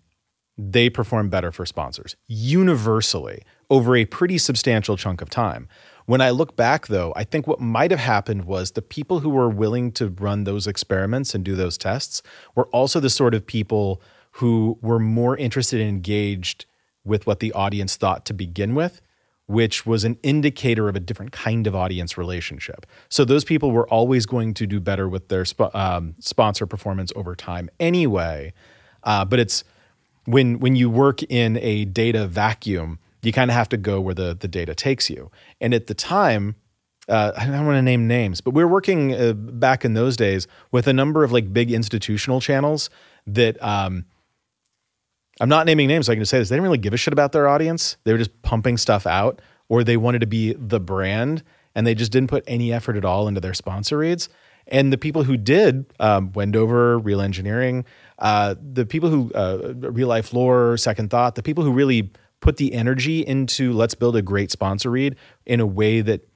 they 0.57 0.89
performed 0.89 1.29
better 1.29 1.51
for 1.51 1.65
sponsors 1.65 2.15
universally 2.27 3.43
over 3.69 3.97
a 3.97 4.05
pretty 4.05 4.37
substantial 4.37 4.95
chunk 4.95 5.21
of 5.21 5.29
time. 5.29 5.67
When 6.05 6.21
I 6.21 6.29
look 6.29 6.55
back, 6.55 6.87
though, 6.87 7.11
I 7.17 7.25
think 7.25 7.47
what 7.47 7.59
might 7.59 7.91
have 7.91 7.99
happened 7.99 8.45
was 8.45 8.71
the 8.71 8.81
people 8.81 9.19
who 9.19 9.29
were 9.29 9.49
willing 9.49 9.91
to 9.93 10.07
run 10.07 10.45
those 10.45 10.67
experiments 10.67 11.35
and 11.35 11.43
do 11.43 11.57
those 11.57 11.77
tests 11.77 12.21
were 12.55 12.67
also 12.67 13.01
the 13.01 13.09
sort 13.09 13.33
of 13.33 13.45
people 13.45 14.01
who 14.35 14.77
were 14.81 14.99
more 14.99 15.35
interested 15.35 15.81
and 15.81 15.89
engaged 15.89 16.65
with 17.03 17.27
what 17.27 17.41
the 17.41 17.51
audience 17.51 17.97
thought 17.97 18.25
to 18.27 18.33
begin 18.33 18.73
with 18.73 19.01
which 19.51 19.85
was 19.85 20.05
an 20.05 20.17
indicator 20.23 20.87
of 20.87 20.95
a 20.95 20.99
different 20.99 21.33
kind 21.33 21.67
of 21.67 21.75
audience 21.75 22.17
relationship. 22.17 22.85
So 23.09 23.25
those 23.25 23.43
people 23.43 23.71
were 23.71 23.87
always 23.89 24.25
going 24.25 24.53
to 24.55 24.65
do 24.65 24.79
better 24.79 25.09
with 25.09 25.27
their 25.27 25.45
um, 25.73 26.15
sponsor 26.19 26.65
performance 26.65 27.11
over 27.15 27.35
time 27.35 27.69
anyway. 27.79 28.53
Uh, 29.03 29.25
but 29.25 29.39
it's 29.39 29.63
when 30.25 30.59
when 30.59 30.75
you 30.75 30.89
work 30.89 31.21
in 31.23 31.57
a 31.57 31.85
data 31.85 32.27
vacuum, 32.27 32.99
you 33.23 33.33
kind 33.33 33.51
of 33.51 33.55
have 33.55 33.67
to 33.69 33.77
go 33.77 33.99
where 33.99 34.15
the 34.15 34.35
the 34.39 34.47
data 34.47 34.73
takes 34.73 35.09
you. 35.09 35.29
And 35.59 35.73
at 35.73 35.87
the 35.87 35.93
time, 35.93 36.55
uh, 37.09 37.33
I 37.35 37.47
don't 37.47 37.65
want 37.65 37.77
to 37.77 37.81
name 37.81 38.07
names, 38.07 38.39
but 38.39 38.53
we 38.53 38.63
were 38.63 38.69
working 38.69 39.13
uh, 39.13 39.33
back 39.33 39.83
in 39.83 39.95
those 39.95 40.15
days 40.15 40.47
with 40.71 40.87
a 40.87 40.93
number 40.93 41.25
of 41.25 41.31
like 41.31 41.51
big 41.51 41.71
institutional 41.71 42.39
channels 42.39 42.89
that. 43.27 43.61
Um, 43.61 44.05
I'm 45.41 45.49
not 45.49 45.65
naming 45.65 45.87
names, 45.87 46.05
so 46.05 46.11
I 46.11 46.15
can 46.15 46.21
just 46.21 46.29
say 46.29 46.37
this. 46.37 46.49
They 46.49 46.55
didn't 46.55 46.65
really 46.65 46.77
give 46.77 46.93
a 46.93 46.97
shit 46.97 47.13
about 47.13 47.31
their 47.31 47.47
audience. 47.47 47.97
They 48.03 48.11
were 48.11 48.19
just 48.19 48.41
pumping 48.43 48.77
stuff 48.77 49.07
out, 49.07 49.41
or 49.69 49.83
they 49.83 49.97
wanted 49.97 50.19
to 50.19 50.27
be 50.27 50.53
the 50.53 50.79
brand, 50.79 51.41
and 51.73 51.85
they 51.85 51.95
just 51.95 52.11
didn't 52.11 52.29
put 52.29 52.43
any 52.45 52.71
effort 52.71 52.95
at 52.95 53.03
all 53.03 53.27
into 53.27 53.41
their 53.41 53.55
sponsor 53.55 53.97
reads. 53.97 54.29
And 54.67 54.93
the 54.93 54.99
people 54.99 55.23
who 55.23 55.37
did, 55.37 55.91
um, 55.99 56.31
Wendover, 56.33 56.99
Real 56.99 57.21
Engineering, 57.21 57.85
uh, 58.19 58.53
the 58.61 58.85
people 58.85 59.09
who, 59.09 59.31
uh, 59.33 59.73
RealLifeLore, 59.73 60.79
Second 60.79 61.09
Thought, 61.09 61.33
the 61.33 61.43
people 61.43 61.63
who 61.63 61.71
really 61.71 62.11
put 62.39 62.57
the 62.57 62.73
energy 62.73 63.21
into 63.21 63.73
let's 63.73 63.95
build 63.95 64.15
a 64.15 64.21
great 64.21 64.51
sponsor 64.51 64.91
read 64.91 65.15
in 65.47 65.59
a 65.59 65.65
way 65.65 66.01
that 66.01 66.27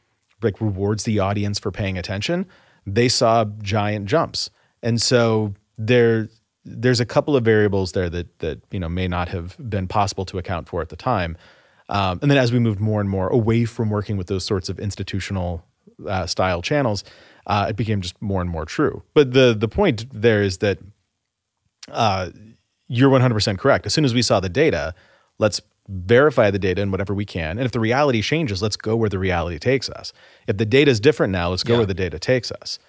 like 0.41 0.60
rewards 0.60 1.03
the 1.03 1.19
audience 1.19 1.60
for 1.60 1.72
paying 1.72 1.98
attention, 1.98 2.48
they 2.88 3.07
saw 3.07 3.45
giant 3.61 4.07
jumps. 4.07 4.49
And 4.82 4.99
so 4.99 5.53
there 5.77 6.30
there's 6.66 7.00
a 7.00 7.06
couple 7.06 7.36
of 7.36 7.46
variables 7.46 7.92
there 7.92 8.10
that 8.10 8.40
that 8.40 8.60
you 8.72 8.80
know 8.80 8.90
may 8.90 9.08
not 9.08 9.30
have 9.30 9.56
been 9.70 9.88
possible 9.88 10.26
to 10.26 10.38
account 10.38 10.68
for 10.68 10.82
at 10.82 10.90
the 10.90 10.96
time. 10.96 11.38
Um, 11.88 12.18
and 12.24 12.32
then 12.32 12.40
as 12.40 12.52
we 12.52 12.58
moved 12.58 12.80
more 12.80 13.00
and 13.00 13.10
more 13.10 13.28
away 13.28 13.66
from 13.66 13.92
working 13.92 14.18
with 14.18 14.28
those 14.28 14.44
sorts 14.44 14.70
of 14.70 14.80
institutional 14.80 15.64
uh, 16.08 16.26
style 16.26 16.64
channels, 16.64 17.04
uh, 17.46 17.68
it 17.70 17.76
became 17.76 18.02
just 18.02 18.20
more 18.22 18.42
and 18.42 18.50
more 18.50 18.66
true. 18.66 19.04
But 19.14 19.34
the 19.34 19.56
the 19.58 19.68
point 19.68 20.06
there 20.12 20.42
is 20.42 20.58
that 20.60 20.80
uh, 21.92 22.32
you're 22.88 23.12
100% 23.12 23.60
correct. 23.60 23.86
As 23.86 23.94
soon 23.94 24.06
as 24.06 24.14
we 24.14 24.24
saw 24.24 24.40
the 24.40 24.50
data, 24.50 24.96
let's 25.38 25.62
verify 25.88 26.50
the 26.50 26.58
data 26.58 26.82
in 26.82 26.90
whatever 26.90 27.14
we 27.14 27.26
can. 27.26 27.60
And 27.60 27.66
if 27.66 27.72
the 27.72 27.80
reality 27.80 28.24
changes, 28.24 28.64
let's 28.64 28.76
go 28.76 28.96
where 28.96 29.10
the 29.10 29.20
reality 29.20 29.60
takes 29.60 29.88
us. 29.90 30.14
If 30.48 30.58
the 30.58 30.66
data 30.66 30.90
is 30.90 31.00
different 31.00 31.32
now, 31.32 31.50
let's 31.50 31.64
go 31.64 31.74
yeah. 31.74 31.80
where 31.80 31.86
the 31.86 31.94
data 31.94 32.18
takes 32.18 32.52
us 32.52 32.80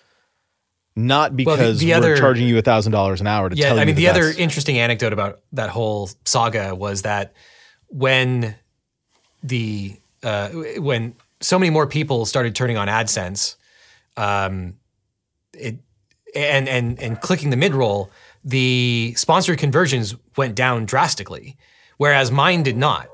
not 0.96 1.36
because 1.36 1.58
well, 1.58 1.72
the, 1.72 1.78
the 1.78 1.90
we're 1.90 1.96
other, 1.96 2.16
charging 2.16 2.48
you 2.48 2.60
thousand 2.62 2.92
dollars 2.92 3.20
an 3.20 3.26
hour 3.26 3.50
to 3.50 3.54
yeah, 3.54 3.66
tell 3.66 3.76
you. 3.76 3.82
I 3.82 3.84
mean, 3.84 3.94
the 3.94 4.08
other 4.08 4.30
interesting 4.30 4.78
anecdote 4.78 5.12
about 5.12 5.40
that 5.52 5.68
whole 5.68 6.08
saga 6.24 6.74
was 6.74 7.02
that 7.02 7.34
when 7.88 8.56
the 9.42 9.94
uh, 10.22 10.48
when 10.78 11.14
so 11.40 11.58
many 11.58 11.70
more 11.70 11.86
people 11.86 12.24
started 12.24 12.54
turning 12.54 12.78
on 12.78 12.88
AdSense, 12.88 13.56
um, 14.16 14.74
it 15.52 15.76
and 16.34 16.66
and 16.66 16.98
and 16.98 17.20
clicking 17.20 17.50
the 17.50 17.56
mid 17.56 17.74
roll, 17.74 18.10
the 18.42 19.12
sponsored 19.16 19.58
conversions 19.58 20.14
went 20.36 20.54
down 20.54 20.86
drastically, 20.86 21.58
whereas 21.98 22.30
mine 22.30 22.62
did 22.62 22.78
not. 22.78 23.08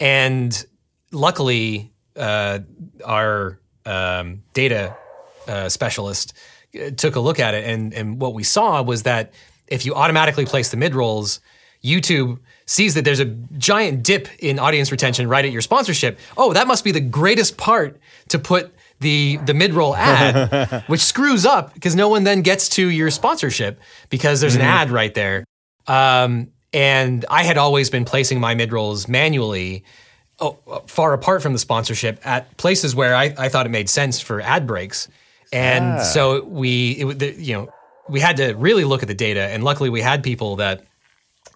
And 0.00 0.66
luckily, 1.12 1.92
uh, 2.16 2.60
our 3.04 3.60
um, 3.86 4.42
data 4.54 4.96
uh, 5.46 5.68
specialist 5.68 6.34
took 6.96 7.16
a 7.16 7.20
look 7.20 7.40
at 7.40 7.54
it, 7.54 7.64
and 7.64 7.94
and 7.94 8.20
what 8.20 8.34
we 8.34 8.42
saw 8.42 8.82
was 8.82 9.02
that 9.04 9.32
if 9.66 9.84
you 9.86 9.94
automatically 9.94 10.46
place 10.46 10.70
the 10.70 10.76
mid 10.76 10.94
rolls, 10.94 11.40
YouTube 11.82 12.38
sees 12.66 12.94
that 12.94 13.04
there's 13.04 13.20
a 13.20 13.26
giant 13.56 14.02
dip 14.02 14.28
in 14.40 14.58
audience 14.58 14.90
retention 14.90 15.28
right 15.28 15.44
at 15.44 15.52
your 15.52 15.62
sponsorship. 15.62 16.18
Oh, 16.36 16.52
that 16.52 16.66
must 16.66 16.84
be 16.84 16.92
the 16.92 17.00
greatest 17.00 17.56
part 17.56 17.98
to 18.28 18.38
put 18.38 18.72
the 19.00 19.38
the 19.46 19.54
mid 19.54 19.72
roll 19.74 19.96
ad, 19.96 20.84
which 20.86 21.00
screws 21.00 21.46
up 21.46 21.74
because 21.74 21.94
no 21.94 22.08
one 22.08 22.24
then 22.24 22.42
gets 22.42 22.68
to 22.70 22.88
your 22.88 23.10
sponsorship 23.10 23.80
because 24.10 24.40
there's 24.40 24.54
mm-hmm. 24.54 24.62
an 24.62 24.68
ad 24.68 24.90
right 24.90 25.14
there. 25.14 25.44
Um, 25.86 26.52
and 26.72 27.24
I 27.30 27.44
had 27.44 27.56
always 27.56 27.88
been 27.90 28.04
placing 28.04 28.40
my 28.40 28.54
mid 28.54 28.72
rolls 28.72 29.08
manually. 29.08 29.84
Oh, 30.40 30.58
far 30.86 31.14
apart 31.14 31.42
from 31.42 31.52
the 31.52 31.58
sponsorship 31.58 32.24
at 32.24 32.56
places 32.58 32.94
where 32.94 33.16
I, 33.16 33.34
I 33.36 33.48
thought 33.48 33.66
it 33.66 33.70
made 33.70 33.88
sense 33.88 34.20
for 34.20 34.40
ad 34.40 34.68
breaks. 34.68 35.08
And 35.52 35.98
ah. 35.98 36.02
so 36.02 36.44
we, 36.44 36.92
it, 36.92 37.36
you 37.38 37.54
know, 37.54 37.68
we 38.08 38.20
had 38.20 38.36
to 38.38 38.54
really 38.54 38.84
look 38.84 39.02
at 39.02 39.08
the 39.08 39.14
data, 39.14 39.42
and 39.42 39.62
luckily 39.64 39.90
we 39.90 40.00
had 40.00 40.22
people 40.22 40.56
that 40.56 40.84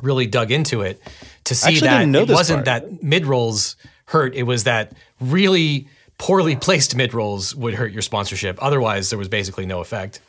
really 0.00 0.26
dug 0.26 0.50
into 0.50 0.82
it 0.82 1.00
to 1.44 1.54
see 1.54 1.80
that 1.80 2.08
it 2.08 2.28
wasn't 2.28 2.64
part. 2.64 2.82
that 2.82 3.02
mid 3.02 3.26
rolls 3.26 3.76
hurt; 4.06 4.34
it 4.34 4.44
was 4.44 4.64
that 4.64 4.92
really 5.20 5.88
poorly 6.18 6.56
placed 6.56 6.94
mid 6.94 7.14
rolls 7.14 7.54
would 7.54 7.74
hurt 7.74 7.92
your 7.92 8.02
sponsorship. 8.02 8.58
Otherwise, 8.62 9.10
there 9.10 9.18
was 9.18 9.28
basically 9.28 9.66
no 9.66 9.80
effect. 9.80 10.20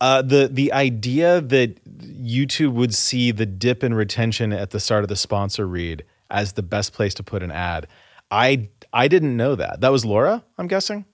Uh, 0.00 0.22
the 0.22 0.48
the 0.50 0.72
idea 0.72 1.40
that 1.40 1.84
YouTube 1.84 2.72
would 2.72 2.94
see 2.94 3.32
the 3.32 3.46
dip 3.46 3.82
in 3.82 3.94
retention 3.94 4.52
at 4.52 4.70
the 4.70 4.80
start 4.80 5.02
of 5.02 5.08
the 5.08 5.16
sponsor 5.16 5.66
read 5.66 6.04
as 6.30 6.52
the 6.52 6.62
best 6.62 6.92
place 6.92 7.14
to 7.14 7.22
put 7.22 7.42
an 7.42 7.50
ad, 7.50 7.86
I 8.30 8.68
I 8.92 9.08
didn't 9.08 9.36
know 9.36 9.54
that. 9.56 9.80
That 9.80 9.90
was 9.90 10.04
Laura, 10.04 10.44
I'm 10.56 10.68
guessing. 10.68 11.04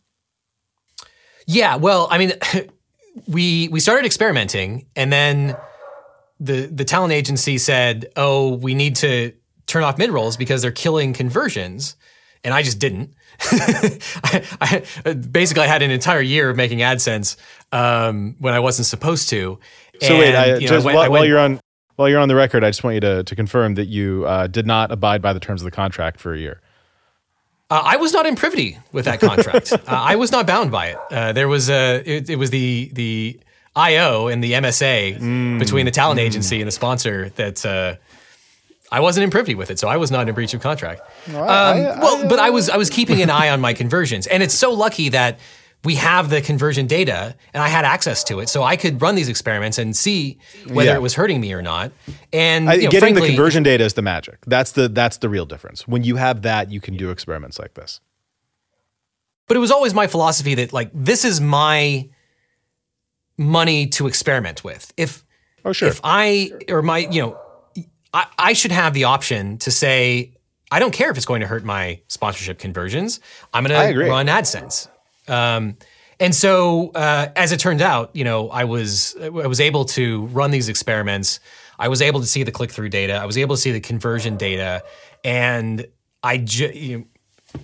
Yeah, 1.47 1.77
well, 1.77 2.09
I 2.11 2.19
mean, 2.19 2.33
we 3.29 3.69
we 3.69 3.81
started 3.81 4.07
experimenting, 4.07 4.87
and 4.97 5.13
then 5.13 5.57
the 6.41 6.67
the 6.67 6.85
talent 6.85 7.13
agency 7.13 7.59
said, 7.59 8.11
"Oh, 8.17 8.55
we 8.55 8.75
need 8.75 8.97
to 8.97 9.33
turn 9.67 9.83
off 9.83 9.99
mid 9.99 10.11
rolls 10.11 10.37
because 10.37 10.63
they're 10.63 10.73
killing 10.73 11.13
conversions," 11.13 11.97
and 12.43 12.55
I 12.55 12.63
just 12.63 12.79
didn't. 12.79 13.15
I, 13.41 14.85
I, 15.05 15.13
basically, 15.13 15.65
I 15.65 15.67
had 15.67 15.83
an 15.83 15.91
entire 15.91 16.21
year 16.21 16.51
of 16.51 16.57
making 16.57 16.79
AdSense 16.79 17.37
um, 17.73 18.37
when 18.39 18.55
I 18.55 18.61
wasn't 18.61 18.87
supposed 18.87 19.29
to. 19.31 19.59
So 20.01 20.09
and, 20.09 20.19
wait, 20.19 20.35
I, 20.35 20.57
you 20.57 20.69
know, 20.69 20.75
went, 20.75 20.85
while, 20.85 20.97
went, 20.97 21.13
while, 21.13 21.25
you're 21.25 21.39
on 21.39 21.61
while 21.97 22.09
you're 22.09 22.21
on 22.21 22.29
the 22.29 22.35
record, 22.35 22.65
I 22.65 22.71
just 22.71 22.85
want 22.85 22.95
you 22.95 23.01
to 23.01 23.25
to 23.25 23.37
confirm 23.37 23.75
that 23.75 23.87
you 23.87 24.25
uh, 24.27 24.47
did 24.47 24.67
not 24.67 24.91
abide 24.93 25.23
by 25.23 25.33
the 25.33 25.41
terms 25.41 25.63
of 25.63 25.65
the 25.65 25.71
contract 25.71 26.21
for 26.21 26.35
a 26.35 26.39
year. 26.39 26.61
Uh, 27.71 27.83
I 27.83 27.97
was 27.97 28.13
not 28.13 28.27
in 28.27 28.37
privity 28.37 28.79
with 28.93 29.07
that 29.07 29.21
contract. 29.21 29.73
uh, 29.73 29.79
I 29.87 30.17
was 30.17 30.31
not 30.31 30.47
bound 30.47 30.71
by 30.71 30.89
it. 30.89 30.99
Uh, 31.11 31.33
there 31.33 31.49
was 31.49 31.71
a 31.71 32.03
it, 32.05 32.29
it, 32.29 32.37
was 32.37 32.51
the 32.51 32.91
the 32.93 33.41
IO 33.75 34.29
and 34.29 34.45
the 34.45 34.53
MSA 34.53 35.19
mm, 35.19 35.59
between 35.59 35.87
the 35.87 35.91
talent 35.91 36.21
mm. 36.21 36.25
agency 36.25 36.61
and 36.61 36.69
the 36.69 36.73
sponsor 36.73 37.31
that 37.31 37.65
uh, 37.65 37.97
I 38.93 39.01
wasn't 39.01 39.25
in 39.25 39.31
privity 39.31 39.55
with 39.55 39.71
it, 39.71 39.79
so 39.79 39.89
I 39.89 39.97
was 39.97 40.11
not 40.11 40.29
in 40.29 40.35
breach 40.35 40.53
of 40.53 40.61
contract. 40.61 41.03
Well, 41.29 41.43
um, 41.43 41.49
I, 41.49 41.85
I, 41.85 41.99
well, 41.99 42.29
but 42.29 42.39
I 42.39 42.51
was 42.51 42.69
I 42.69 42.77
was 42.77 42.91
keeping 42.91 43.23
an 43.23 43.31
eye 43.31 43.49
on 43.49 43.61
my 43.61 43.73
conversions, 43.73 44.27
and 44.27 44.43
it's 44.43 44.55
so 44.55 44.73
lucky 44.73 45.09
that 45.09 45.39
we 45.85 45.97
have 45.97 46.31
the 46.31 46.41
conversion 46.41 46.87
data 46.87 47.37
and 47.53 47.63
I 47.63 47.69
had 47.69 47.85
access 47.85 48.25
to 48.25 48.41
it. 48.41 48.49
So 48.49 48.63
I 48.63 48.77
could 48.77 49.01
run 49.03 49.15
these 49.15 49.29
experiments 49.29 49.79
and 49.79 49.95
see 49.95 50.39
whether 50.69 50.91
yeah. 50.91 50.97
it 50.97 51.03
was 51.03 51.15
hurting 51.15 51.41
me 51.41 51.53
or 51.53 51.63
not. 51.63 51.93
And 52.33 52.71
I, 52.71 52.75
you 52.75 52.85
know, 52.85 52.91
getting 52.91 53.01
frankly, 53.01 53.23
the 53.23 53.27
conversion 53.29 53.63
data 53.63 53.85
is 53.85 53.95
the 53.95 54.03
magic. 54.03 54.39
That's 54.47 54.73
the 54.73 54.89
that's 54.89 55.19
the 55.19 55.29
real 55.29 55.47
difference. 55.47 55.87
When 55.87 56.03
you 56.03 56.17
have 56.17 56.43
that, 56.43 56.71
you 56.71 56.81
can 56.81 56.97
do 56.97 57.11
experiments 57.11 57.59
like 57.59 57.75
this. 57.75 58.01
But 59.47 59.59
it 59.59 59.61
was 59.61 59.71
always 59.71 59.93
my 59.93 60.07
philosophy 60.07 60.55
that 60.55 60.73
like 60.73 60.91
this 60.95 61.25
is 61.25 61.41
my 61.41 62.09
money 63.37 63.87
to 63.89 64.07
experiment 64.07 64.65
with. 64.65 64.93
If 64.97 65.25
oh 65.65 65.73
sure. 65.73 65.89
if 65.89 66.01
I 66.03 66.51
or 66.69 66.81
my 66.81 66.99
you 66.99 67.21
know 67.21 67.41
I, 68.15 68.27
I 68.39 68.53
should 68.55 68.73
have 68.73 68.95
the 68.95 69.05
option 69.05 69.59
to 69.59 69.71
say 69.71 70.33
I 70.71 70.79
don't 70.79 70.93
care 70.93 71.11
if 71.11 71.17
it's 71.17 71.27
going 71.27 71.43
to 71.43 71.47
hurt 71.47 71.63
my 71.63 72.01
sponsorship 72.09 72.59
conversions. 72.59 73.21
I'm 73.53 73.65
going 73.65 73.95
to 73.95 74.09
run 74.09 74.27
AdSense. 74.27 74.89
Um, 75.29 75.77
And 76.21 76.35
so, 76.35 76.91
uh, 76.95 77.29
as 77.35 77.51
it 77.51 77.59
turned 77.59 77.83
out, 77.83 78.11
you 78.15 78.25
know, 78.25 78.49
I 78.49 78.65
was 78.65 79.17
I 79.21 79.29
was 79.29 79.61
able 79.61 79.85
to 79.87 80.27
run 80.27 80.53
these 80.53 80.69
experiments. 80.69 81.41
I 81.79 81.89
was 81.89 82.01
able 82.01 82.21
to 82.21 82.27
see 82.27 82.45
the 82.45 82.53
click 82.53 82.71
through 82.71 82.91
data. 82.91 83.15
I 83.15 83.27
was 83.27 83.37
able 83.37 83.57
to 83.57 83.61
see 83.61 83.73
the 83.73 83.81
conversion 83.81 84.37
data, 84.37 84.83
and 85.25 85.87
I 86.23 86.39
ju- 86.39 86.73
you 86.73 87.07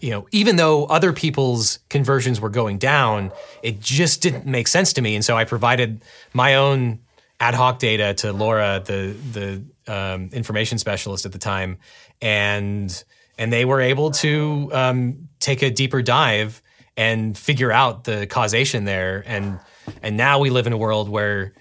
you 0.00 0.10
know, 0.10 0.26
even 0.32 0.56
though 0.56 0.84
other 0.86 1.12
people's 1.12 1.78
conversions 1.88 2.40
were 2.40 2.50
going 2.50 2.78
down, 2.78 3.30
it 3.62 3.80
just 3.80 4.20
didn't 4.22 4.46
make 4.46 4.68
sense 4.68 4.92
to 4.94 5.02
me. 5.02 5.14
And 5.14 5.24
so 5.24 5.36
I 5.36 5.44
provided 5.44 6.02
my 6.32 6.56
own 6.56 6.98
ad 7.38 7.54
hoc 7.54 7.78
data 7.78 8.14
to 8.14 8.32
Laura, 8.32 8.82
the 8.84 9.14
the 9.32 9.62
um, 9.92 10.30
information 10.32 10.78
specialist 10.78 11.24
at 11.24 11.32
the 11.32 11.38
time, 11.38 11.78
and 12.20 13.04
and 13.38 13.52
they 13.52 13.64
were 13.64 13.80
able 13.80 14.10
to 14.10 14.70
um, 14.72 15.28
take 15.38 15.62
a 15.62 15.70
deeper 15.70 16.02
dive 16.02 16.62
and 17.00 17.36
figure 17.36 17.72
out 17.72 18.04
the 18.04 18.26
causation 18.26 18.84
there. 18.84 19.24
And 19.26 19.58
and 20.02 20.18
now 20.18 20.38
we 20.38 20.50
live 20.50 20.66
in 20.66 20.74
a 20.74 20.76
world 20.76 21.08
where 21.08 21.54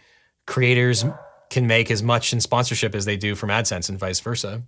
creators 0.45 1.06
can 1.49 1.66
make 1.66 1.90
as 1.90 2.03
much 2.03 2.34
in 2.34 2.41
sponsorship 2.41 2.94
as 2.94 3.06
they 3.06 3.16
do 3.16 3.36
from 3.36 3.49
AdSense 3.49 3.88
and 3.88 3.98
vice 3.98 4.20
versa. 4.20 4.64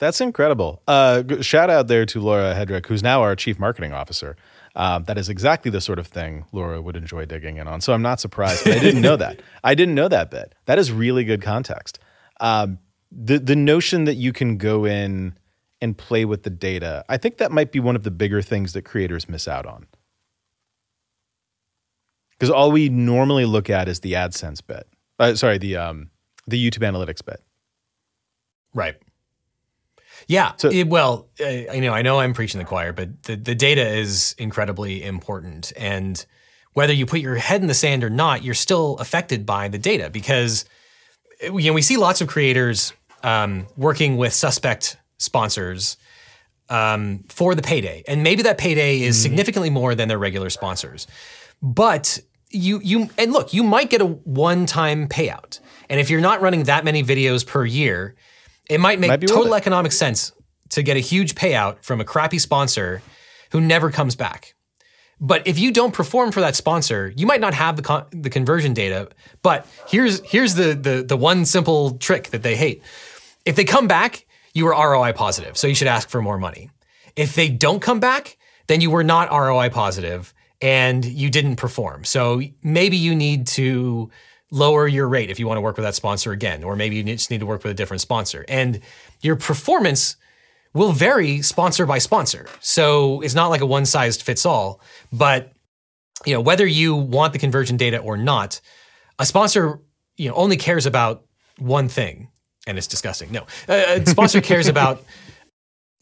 That's 0.00 0.20
incredible. 0.20 0.82
Uh, 0.88 1.22
shout 1.42 1.70
out 1.70 1.86
there 1.86 2.04
to 2.06 2.20
Laura 2.20 2.54
Hedrick, 2.54 2.86
who's 2.86 3.02
now 3.04 3.22
our 3.22 3.36
chief 3.36 3.58
marketing 3.58 3.92
officer. 3.92 4.36
Uh, 4.74 4.98
that 5.00 5.16
is 5.16 5.28
exactly 5.28 5.70
the 5.70 5.80
sort 5.80 5.98
of 5.98 6.08
thing 6.08 6.44
Laura 6.52 6.82
would 6.82 6.96
enjoy 6.96 7.24
digging 7.24 7.58
in 7.58 7.68
on. 7.68 7.80
So 7.80 7.92
I'm 7.92 8.02
not 8.02 8.18
surprised. 8.18 8.66
I 8.66 8.78
didn't 8.80 9.02
know 9.02 9.16
that. 9.16 9.40
I 9.64 9.74
didn't 9.76 9.94
know 9.94 10.08
that 10.08 10.30
bit. 10.30 10.54
That 10.66 10.78
is 10.78 10.90
really 10.90 11.22
good 11.22 11.42
context. 11.42 12.00
Um, 12.40 12.78
the 13.12 13.38
the 13.38 13.56
notion 13.56 14.04
that 14.04 14.14
you 14.14 14.32
can 14.32 14.56
go 14.56 14.84
in 14.86 15.36
and 15.80 15.96
play 15.96 16.24
with 16.24 16.42
the 16.42 16.50
data, 16.50 17.04
I 17.08 17.16
think 17.16 17.38
that 17.38 17.52
might 17.52 17.70
be 17.70 17.78
one 17.78 17.94
of 17.94 18.02
the 18.02 18.10
bigger 18.10 18.42
things 18.42 18.72
that 18.72 18.82
creators 18.82 19.28
miss 19.28 19.46
out 19.46 19.66
on. 19.66 19.86
Because 22.40 22.50
all 22.50 22.72
we 22.72 22.88
normally 22.88 23.44
look 23.44 23.68
at 23.68 23.86
is 23.86 24.00
the 24.00 24.14
AdSense 24.14 24.66
bit. 24.66 24.88
Uh, 25.18 25.34
sorry, 25.34 25.58
the 25.58 25.76
um, 25.76 26.08
the 26.46 26.58
YouTube 26.58 26.82
analytics 26.82 27.22
bit. 27.22 27.42
Right. 28.72 28.96
Yeah. 30.26 30.52
So, 30.56 30.70
it, 30.70 30.88
well, 30.88 31.28
uh, 31.38 31.48
you 31.48 31.82
know, 31.82 31.92
I 31.92 32.00
know 32.00 32.20
I'm 32.20 32.32
preaching 32.32 32.58
the 32.58 32.64
choir, 32.64 32.94
but 32.94 33.24
the, 33.24 33.36
the 33.36 33.54
data 33.54 33.86
is 33.86 34.34
incredibly 34.38 35.04
important. 35.04 35.72
And 35.76 36.24
whether 36.72 36.92
you 36.94 37.04
put 37.04 37.20
your 37.20 37.36
head 37.36 37.60
in 37.60 37.66
the 37.66 37.74
sand 37.74 38.04
or 38.04 38.10
not, 38.10 38.42
you're 38.42 38.54
still 38.54 38.96
affected 38.98 39.44
by 39.44 39.68
the 39.68 39.78
data 39.78 40.08
because 40.08 40.64
you 41.42 41.66
know 41.66 41.72
we 41.74 41.82
see 41.82 41.98
lots 41.98 42.22
of 42.22 42.28
creators 42.28 42.94
um, 43.22 43.66
working 43.76 44.16
with 44.16 44.32
suspect 44.32 44.96
sponsors 45.18 45.98
um, 46.70 47.24
for 47.28 47.54
the 47.54 47.62
payday, 47.62 48.02
and 48.08 48.22
maybe 48.22 48.42
that 48.44 48.56
payday 48.56 49.02
is 49.02 49.16
mm-hmm. 49.16 49.22
significantly 49.22 49.68
more 49.68 49.94
than 49.94 50.08
their 50.08 50.18
regular 50.18 50.48
sponsors. 50.48 51.06
But 51.60 52.20
you 52.50 52.80
you 52.82 53.08
and 53.16 53.32
look, 53.32 53.52
you 53.54 53.62
might 53.62 53.90
get 53.90 54.00
a 54.00 54.06
one-time 54.06 55.08
payout, 55.08 55.60
and 55.88 56.00
if 56.00 56.10
you're 56.10 56.20
not 56.20 56.40
running 56.40 56.64
that 56.64 56.84
many 56.84 57.02
videos 57.02 57.46
per 57.46 57.64
year, 57.64 58.14
it 58.68 58.80
might 58.80 58.98
make 59.00 59.08
might 59.08 59.26
total 59.26 59.54
economic 59.54 59.92
sense 59.92 60.32
to 60.70 60.82
get 60.82 60.96
a 60.96 61.00
huge 61.00 61.34
payout 61.34 61.82
from 61.82 62.00
a 62.00 62.04
crappy 62.04 62.38
sponsor 62.38 63.02
who 63.52 63.60
never 63.60 63.90
comes 63.90 64.16
back. 64.16 64.54
But 65.20 65.46
if 65.46 65.58
you 65.58 65.70
don't 65.70 65.92
perform 65.92 66.32
for 66.32 66.40
that 66.40 66.56
sponsor, 66.56 67.12
you 67.14 67.26
might 67.26 67.40
not 67.40 67.54
have 67.54 67.76
the 67.76 67.82
con- 67.82 68.06
the 68.10 68.30
conversion 68.30 68.72
data. 68.72 69.10
But 69.42 69.66
here's 69.86 70.20
here's 70.24 70.54
the, 70.54 70.74
the 70.74 71.04
the 71.06 71.16
one 71.16 71.44
simple 71.44 71.98
trick 71.98 72.28
that 72.28 72.42
they 72.42 72.56
hate. 72.56 72.82
If 73.44 73.56
they 73.56 73.64
come 73.64 73.86
back, 73.86 74.26
you 74.54 74.64
were 74.64 74.72
ROI 74.72 75.12
positive, 75.12 75.56
so 75.56 75.66
you 75.66 75.74
should 75.74 75.88
ask 75.88 76.08
for 76.08 76.22
more 76.22 76.38
money. 76.38 76.70
If 77.16 77.34
they 77.34 77.48
don't 77.48 77.80
come 77.80 78.00
back, 78.00 78.38
then 78.66 78.80
you 78.80 78.90
were 78.90 79.04
not 79.04 79.30
ROI 79.30 79.70
positive 79.70 80.32
and 80.60 81.04
you 81.04 81.30
didn't 81.30 81.56
perform. 81.56 82.04
So 82.04 82.42
maybe 82.62 82.96
you 82.96 83.14
need 83.14 83.46
to 83.48 84.10
lower 84.50 84.88
your 84.88 85.08
rate 85.08 85.30
if 85.30 85.38
you 85.38 85.46
want 85.46 85.56
to 85.56 85.62
work 85.62 85.76
with 85.76 85.84
that 85.84 85.94
sponsor 85.94 86.32
again, 86.32 86.64
or 86.64 86.76
maybe 86.76 86.96
you 86.96 87.02
just 87.02 87.30
need 87.30 87.40
to 87.40 87.46
work 87.46 87.62
with 87.62 87.70
a 87.70 87.74
different 87.74 88.00
sponsor. 88.00 88.44
And 88.48 88.80
your 89.22 89.36
performance 89.36 90.16
will 90.74 90.92
vary 90.92 91.42
sponsor 91.42 91.86
by 91.86 91.98
sponsor. 91.98 92.46
So 92.60 93.20
it's 93.20 93.34
not 93.34 93.48
like 93.48 93.60
a 93.60 93.66
one 93.66 93.86
size 93.86 94.20
fits 94.20 94.44
all, 94.44 94.80
but 95.12 95.52
you 96.26 96.34
know, 96.34 96.40
whether 96.40 96.66
you 96.66 96.94
want 96.94 97.32
the 97.32 97.38
conversion 97.38 97.76
data 97.76 97.98
or 97.98 98.16
not, 98.16 98.60
a 99.18 99.26
sponsor, 99.26 99.80
you 100.16 100.28
know, 100.28 100.34
only 100.34 100.56
cares 100.56 100.86
about 100.86 101.24
one 101.58 101.88
thing, 101.88 102.28
and 102.66 102.76
it's 102.76 102.86
disgusting. 102.86 103.32
No, 103.32 103.46
a 103.68 104.04
sponsor 104.06 104.40
cares 104.40 104.68
about 104.68 105.02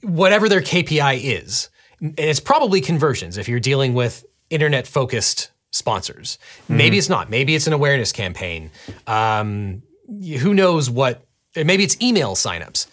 whatever 0.03 0.49
their 0.49 0.61
KPI 0.61 1.21
is. 1.23 1.69
And 2.01 2.19
it's 2.19 2.41
probably 2.41 2.81
conversions 2.81 3.39
if 3.39 3.49
you're 3.49 3.61
dealing 3.61 3.95
with 3.95 4.25
internet 4.51 4.87
focused 4.87 5.51
sponsors. 5.71 6.39
Mm-hmm. 6.65 6.77
Maybe 6.77 6.99
it's 6.99 7.09
not. 7.09 7.31
Maybe 7.31 7.55
it's 7.55 7.67
an 7.67 7.73
awareness 7.73 8.13
campaign. 8.13 8.71
Um, 9.07 9.83
who 10.07 10.55
knows 10.55 10.91
what? 10.91 11.27
Maybe 11.57 11.85
it's 11.85 12.01
email 12.01 12.35
signups. 12.35 12.87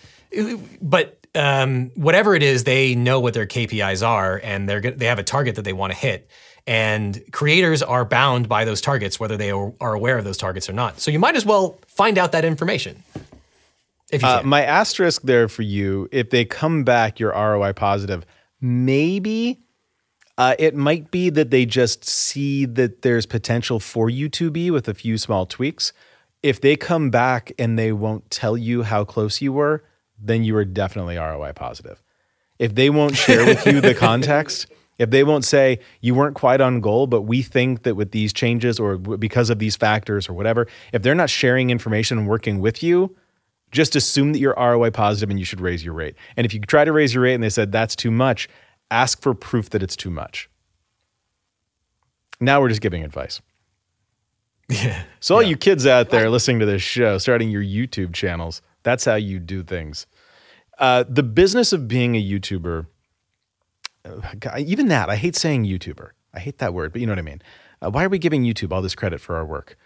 But 0.82 1.26
um, 1.36 1.92
whatever 1.96 2.36
it 2.36 2.44
is, 2.44 2.64
they 2.64 2.96
know 2.96 3.20
what 3.20 3.34
their 3.34 3.46
KPIs 3.46 4.06
are, 4.06 4.40
and 4.44 4.68
they're 4.68 4.82
they 4.82 5.06
have 5.06 5.20
a 5.20 5.24
target 5.24 5.56
that 5.56 5.64
they 5.64 5.74
want 5.74 5.94
to 5.94 6.00
hit. 6.00 6.30
And 6.68 7.22
creators 7.32 7.84
are 7.84 8.06
bound 8.06 8.50
by 8.50 8.66
those 8.66 8.82
targets, 8.82 9.20
whether 9.20 9.38
they 9.38 9.52
are 9.52 9.94
aware 9.94 10.18
of 10.18 10.26
those 10.26 10.38
targets 10.38 10.68
or 10.68 10.74
not. 10.74 11.00
So 11.00 11.12
you 11.12 11.20
might 11.20 11.36
as 11.36 11.46
well 11.46 11.78
find 11.88 12.18
out 12.18 12.32
that 12.32 12.44
information. 12.44 13.04
If 14.12 14.22
you 14.24 14.28
uh, 14.28 14.42
my 14.44 14.64
asterisk 14.64 15.22
there 15.24 15.48
for 15.48 15.62
you, 15.62 16.10
if 16.12 16.32
they 16.32 16.46
come 16.46 16.84
back, 16.84 17.20
you're 17.20 17.32
ROI 17.32 17.74
positive. 17.74 18.26
Maybe 18.62 19.60
uh, 20.38 20.56
it 20.60 20.76
might 20.76 21.12
be 21.12 21.30
that 21.30 21.50
they 21.50 21.66
just 21.66 22.04
see 22.04 22.66
that 22.66 23.02
there's 23.02 23.26
potential 23.26 23.80
for 23.80 24.10
you 24.10 24.28
to 24.30 24.52
be 24.52 24.70
with 24.70 24.88
a 24.88 24.94
few 24.94 25.18
small 25.18 25.46
tweaks. 25.46 25.94
If 26.44 26.60
they 26.62 26.76
come 26.76 27.10
back 27.10 27.52
and 27.58 27.80
they 27.80 27.92
won't 27.92 28.30
tell 28.30 28.58
you 28.58 28.84
how 28.84 29.04
close 29.06 29.42
you 29.42 29.54
were, 29.54 29.84
then 30.20 30.44
you 30.44 30.56
are 30.58 30.66
definitely 30.66 31.18
ROI 31.18 31.54
positive. 31.54 32.02
If 32.60 32.76
they 32.76 32.90
won't 32.90 33.16
share 33.16 33.46
with 33.46 33.66
you 33.66 33.82
the 33.82 33.94
context, 33.96 34.68
if 34.98 35.10
they 35.10 35.24
won't 35.24 35.46
say 35.46 35.80
you 36.02 36.16
weren't 36.16 36.36
quite 36.36 36.62
on 36.62 36.82
goal, 36.82 37.08
but 37.08 37.24
we 37.24 37.42
think 37.42 37.84
that 37.84 37.96
with 37.96 38.12
these 38.12 38.32
changes 38.32 38.80
or 38.80 38.98
because 38.98 39.50
of 39.50 39.60
these 39.60 39.76
factors 39.76 40.30
or 40.30 40.34
whatever, 40.34 40.68
if 40.94 41.02
they're 41.02 41.16
not 41.16 41.30
sharing 41.30 41.70
information 41.70 42.18
and 42.18 42.28
working 42.28 42.60
with 42.60 42.84
you, 42.84 43.16
just 43.72 43.96
assume 43.96 44.32
that 44.34 44.40
you're 44.40 44.56
ROI 44.58 44.92
positive 44.92 45.30
and 45.30 45.40
you 45.40 45.46
should 45.46 45.60
raise 45.60 45.84
your 45.84 45.94
rate. 45.94 46.16
And 46.38 46.46
if 46.46 46.54
you 46.54 46.60
try 46.62 46.86
to 46.86 46.94
raise 46.94 47.14
your 47.14 47.24
rate 47.24 47.34
and 47.34 47.44
they 47.44 47.50
said 47.50 47.72
that's 47.72 47.96
too 47.96 48.12
much, 48.12 48.48
ask 48.92 49.22
for 49.22 49.34
proof 49.34 49.70
that 49.72 49.84
it's 49.84 49.96
too 49.96 50.10
much. 50.10 50.50
Now 52.40 52.62
we're 52.62 52.70
just 52.70 52.82
giving 52.82 53.04
advice. 53.04 53.42
Yeah. 54.68 55.04
So 55.20 55.36
all 55.36 55.44
yeah. 55.44 55.50
you 55.50 55.58
kids 55.58 55.86
out 55.86 56.10
there 56.10 56.28
listening 56.28 56.58
to 56.58 56.66
this 56.66 56.82
show, 56.82 57.20
starting 57.20 57.52
your 57.52 57.62
YouTube 57.62 58.16
channels, 58.16 58.64
that's 58.82 59.06
how 59.06 59.14
you 59.14 59.38
do 59.38 59.62
things. 59.62 60.08
Uh, 60.80 61.04
the 61.08 61.22
business 61.22 61.72
of 61.72 61.88
being 61.88 62.16
a 62.16 62.24
YouTuber, 62.24 62.88
uh, 64.06 64.58
even 64.58 64.88
that, 64.88 65.08
I 65.08 65.18
hate 65.18 65.36
saying 65.36 65.66
YouTuber. 65.66 66.10
I 66.34 66.40
hate 66.40 66.58
that 66.58 66.74
word, 66.74 66.94
but 66.94 67.00
you 67.00 67.06
know 67.06 67.12
what 67.12 67.20
I 67.20 67.22
mean. 67.22 67.44
Uh, 67.80 67.92
why 67.92 68.04
are 68.06 68.10
we 68.10 68.18
giving 68.18 68.44
YouTube 68.44 68.72
all 68.72 68.82
this 68.82 68.96
credit 68.96 69.22
for 69.22 69.36
our 69.36 69.46
work? 69.46 69.78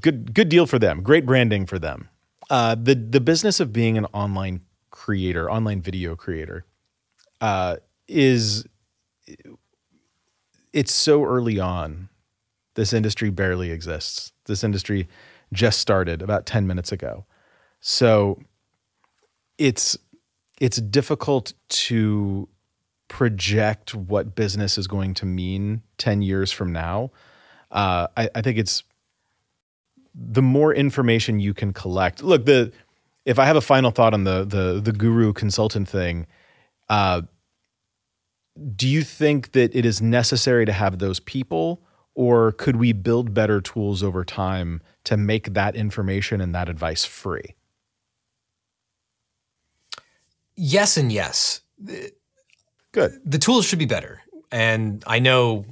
Good, 0.00 0.34
good 0.34 0.48
deal 0.48 0.66
for 0.66 0.80
them. 0.80 1.04
Great 1.04 1.24
branding 1.24 1.64
for 1.64 1.78
them. 1.78 2.08
Uh, 2.50 2.74
the 2.74 2.94
the 2.94 3.20
business 3.20 3.60
of 3.60 3.72
being 3.72 3.96
an 3.96 4.06
online 4.06 4.60
creator, 4.90 5.50
online 5.50 5.80
video 5.80 6.14
creator, 6.14 6.66
uh, 7.44 7.76
is 8.08 8.64
it's 10.72 10.92
so 10.92 11.24
early 11.24 11.60
on. 11.60 12.08
This 12.74 12.94
industry 12.94 13.28
barely 13.28 13.70
exists. 13.70 14.32
This 14.46 14.64
industry 14.64 15.08
just 15.52 15.78
started 15.78 16.22
about 16.22 16.46
10 16.46 16.66
minutes 16.66 16.90
ago. 16.90 17.26
So 17.80 18.40
it's 19.58 19.98
it's 20.58 20.78
difficult 20.78 21.52
to 21.68 22.48
project 23.08 23.94
what 23.94 24.34
business 24.34 24.78
is 24.78 24.86
going 24.86 25.12
to 25.12 25.26
mean 25.26 25.82
10 25.98 26.22
years 26.22 26.50
from 26.50 26.72
now. 26.72 27.10
Uh, 27.70 28.06
I, 28.16 28.30
I 28.34 28.40
think 28.40 28.56
it's 28.56 28.84
the 30.14 30.40
more 30.40 30.72
information 30.72 31.40
you 31.40 31.52
can 31.52 31.74
collect. 31.74 32.22
Look, 32.22 32.46
the 32.46 32.72
if 33.26 33.38
I 33.38 33.44
have 33.44 33.56
a 33.56 33.60
final 33.60 33.90
thought 33.90 34.14
on 34.14 34.24
the 34.24 34.44
the 34.44 34.80
the 34.80 34.92
guru 34.92 35.34
consultant 35.34 35.86
thing, 35.90 36.26
uh, 36.88 37.22
do 38.64 38.88
you 38.88 39.02
think 39.02 39.52
that 39.52 39.74
it 39.74 39.84
is 39.84 40.00
necessary 40.00 40.64
to 40.64 40.72
have 40.72 40.98
those 40.98 41.20
people, 41.20 41.82
or 42.14 42.52
could 42.52 42.76
we 42.76 42.92
build 42.92 43.34
better 43.34 43.60
tools 43.60 44.02
over 44.02 44.24
time 44.24 44.80
to 45.04 45.16
make 45.16 45.54
that 45.54 45.76
information 45.76 46.40
and 46.40 46.54
that 46.54 46.68
advice 46.68 47.04
free? 47.04 47.54
Yes, 50.56 50.96
and 50.96 51.12
yes. 51.12 51.60
Good. 52.92 53.20
The 53.24 53.38
tools 53.38 53.64
should 53.64 53.80
be 53.80 53.86
better, 53.86 54.22
and 54.52 55.02
I 55.06 55.18
know 55.18 55.66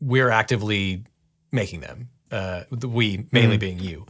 we're 0.00 0.30
actively 0.30 1.04
making 1.52 1.80
them. 1.80 2.08
Uh, 2.30 2.64
we 2.70 3.26
mainly 3.32 3.56
mm-hmm. 3.56 3.58
being 3.58 3.78
you. 3.78 4.06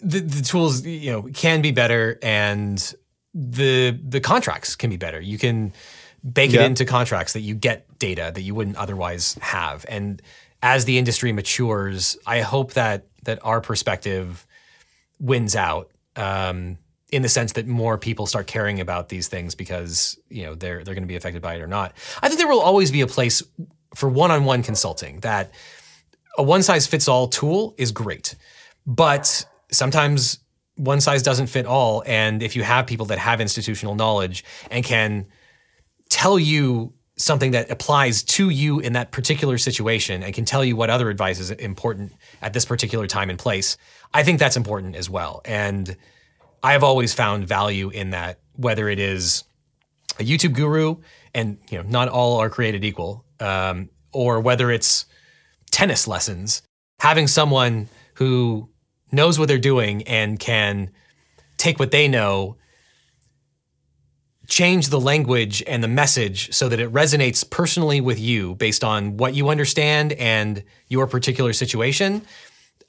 The, 0.00 0.20
the 0.20 0.42
tools, 0.42 0.84
you 0.84 1.10
know, 1.10 1.22
can 1.22 1.62
be 1.62 1.72
better, 1.72 2.18
and 2.22 2.94
the 3.32 3.98
the 4.02 4.20
contracts 4.20 4.76
can 4.76 4.90
be 4.90 4.98
better. 4.98 5.20
You 5.20 5.38
can 5.38 5.72
bake 6.32 6.52
Yeah. 6.52 6.62
it 6.62 6.66
into 6.66 6.84
contracts 6.84 7.32
that 7.34 7.40
you 7.40 7.54
get 7.54 7.98
data 7.98 8.30
that 8.34 8.42
you 8.42 8.54
wouldn't 8.54 8.76
otherwise 8.76 9.36
have. 9.40 9.84
And 9.88 10.22
as 10.62 10.84
the 10.86 10.98
industry 10.98 11.32
matures, 11.32 12.16
I 12.26 12.40
hope 12.40 12.72
that 12.74 13.06
that 13.24 13.38
our 13.42 13.60
perspective 13.60 14.46
wins 15.20 15.54
out 15.56 15.90
um, 16.16 16.78
in 17.10 17.22
the 17.22 17.28
sense 17.28 17.52
that 17.52 17.66
more 17.66 17.96
people 17.98 18.26
start 18.26 18.46
caring 18.46 18.80
about 18.80 19.08
these 19.08 19.28
things 19.28 19.54
because 19.54 20.18
you 20.28 20.44
know 20.44 20.54
they're 20.54 20.82
they're 20.84 20.94
going 20.94 21.02
to 21.04 21.08
be 21.08 21.16
affected 21.16 21.42
by 21.42 21.54
it 21.54 21.62
or 21.62 21.66
not. 21.66 21.92
I 22.22 22.28
think 22.28 22.38
there 22.38 22.48
will 22.48 22.60
always 22.60 22.90
be 22.90 23.00
a 23.02 23.06
place 23.06 23.42
for 23.94 24.08
one-on-one 24.08 24.62
consulting 24.62 25.20
that 25.20 25.52
a 26.36 26.42
one 26.42 26.62
size 26.62 26.86
fits 26.86 27.06
all 27.06 27.28
tool 27.28 27.74
is 27.78 27.92
great, 27.92 28.34
but 28.86 29.46
sometimes 29.70 30.38
one 30.76 31.00
size 31.00 31.22
doesn't 31.22 31.46
fit 31.46 31.66
all. 31.66 32.02
And 32.06 32.42
if 32.42 32.56
you 32.56 32.64
have 32.64 32.86
people 32.86 33.06
that 33.06 33.18
have 33.18 33.40
institutional 33.40 33.94
knowledge 33.94 34.44
and 34.70 34.84
can 34.84 35.26
tell 36.08 36.38
you 36.38 36.92
something 37.16 37.52
that 37.52 37.70
applies 37.70 38.22
to 38.24 38.50
you 38.50 38.80
in 38.80 38.94
that 38.94 39.12
particular 39.12 39.56
situation 39.56 40.22
and 40.22 40.34
can 40.34 40.44
tell 40.44 40.64
you 40.64 40.74
what 40.74 40.90
other 40.90 41.10
advice 41.10 41.38
is 41.38 41.50
important 41.52 42.12
at 42.42 42.52
this 42.52 42.64
particular 42.64 43.06
time 43.06 43.30
and 43.30 43.38
place, 43.38 43.76
I 44.12 44.24
think 44.24 44.38
that's 44.38 44.56
important 44.56 44.96
as 44.96 45.08
well. 45.08 45.40
And 45.44 45.96
I 46.62 46.72
have 46.72 46.82
always 46.82 47.14
found 47.14 47.46
value 47.46 47.90
in 47.90 48.10
that, 48.10 48.40
whether 48.56 48.88
it 48.88 48.98
is 48.98 49.44
a 50.18 50.24
YouTube 50.24 50.54
guru, 50.54 50.96
and 51.34 51.58
you 51.70 51.78
know, 51.78 51.84
not 51.88 52.08
all 52.08 52.38
are 52.38 52.50
created 52.50 52.84
equal, 52.84 53.24
um, 53.40 53.90
or 54.12 54.40
whether 54.40 54.70
it's 54.70 55.06
tennis 55.70 56.08
lessons, 56.08 56.62
having 57.00 57.26
someone 57.26 57.88
who 58.14 58.68
knows 59.12 59.38
what 59.38 59.48
they're 59.48 59.58
doing 59.58 60.02
and 60.04 60.38
can 60.38 60.90
take 61.56 61.78
what 61.78 61.90
they 61.90 62.08
know, 62.08 62.56
change 64.46 64.88
the 64.88 65.00
language 65.00 65.62
and 65.66 65.82
the 65.82 65.88
message 65.88 66.52
so 66.54 66.68
that 66.68 66.80
it 66.80 66.92
resonates 66.92 67.48
personally 67.48 68.00
with 68.00 68.18
you 68.20 68.54
based 68.56 68.84
on 68.84 69.16
what 69.16 69.34
you 69.34 69.48
understand 69.48 70.12
and 70.14 70.62
your 70.88 71.06
particular 71.06 71.52
situation. 71.52 72.22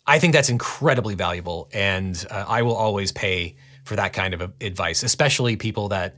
I 0.08 0.20
think 0.20 0.34
that's 0.34 0.50
incredibly 0.50 1.16
valuable, 1.16 1.70
and 1.74 2.26
uh, 2.30 2.46
I 2.48 2.62
will 2.62 2.76
always 2.76 3.12
pay 3.12 3.56
for 3.84 3.96
that 3.96 4.14
kind 4.14 4.34
of 4.34 4.54
advice, 4.62 5.02
especially 5.04 5.56
people 5.56 5.90
that 5.90 6.16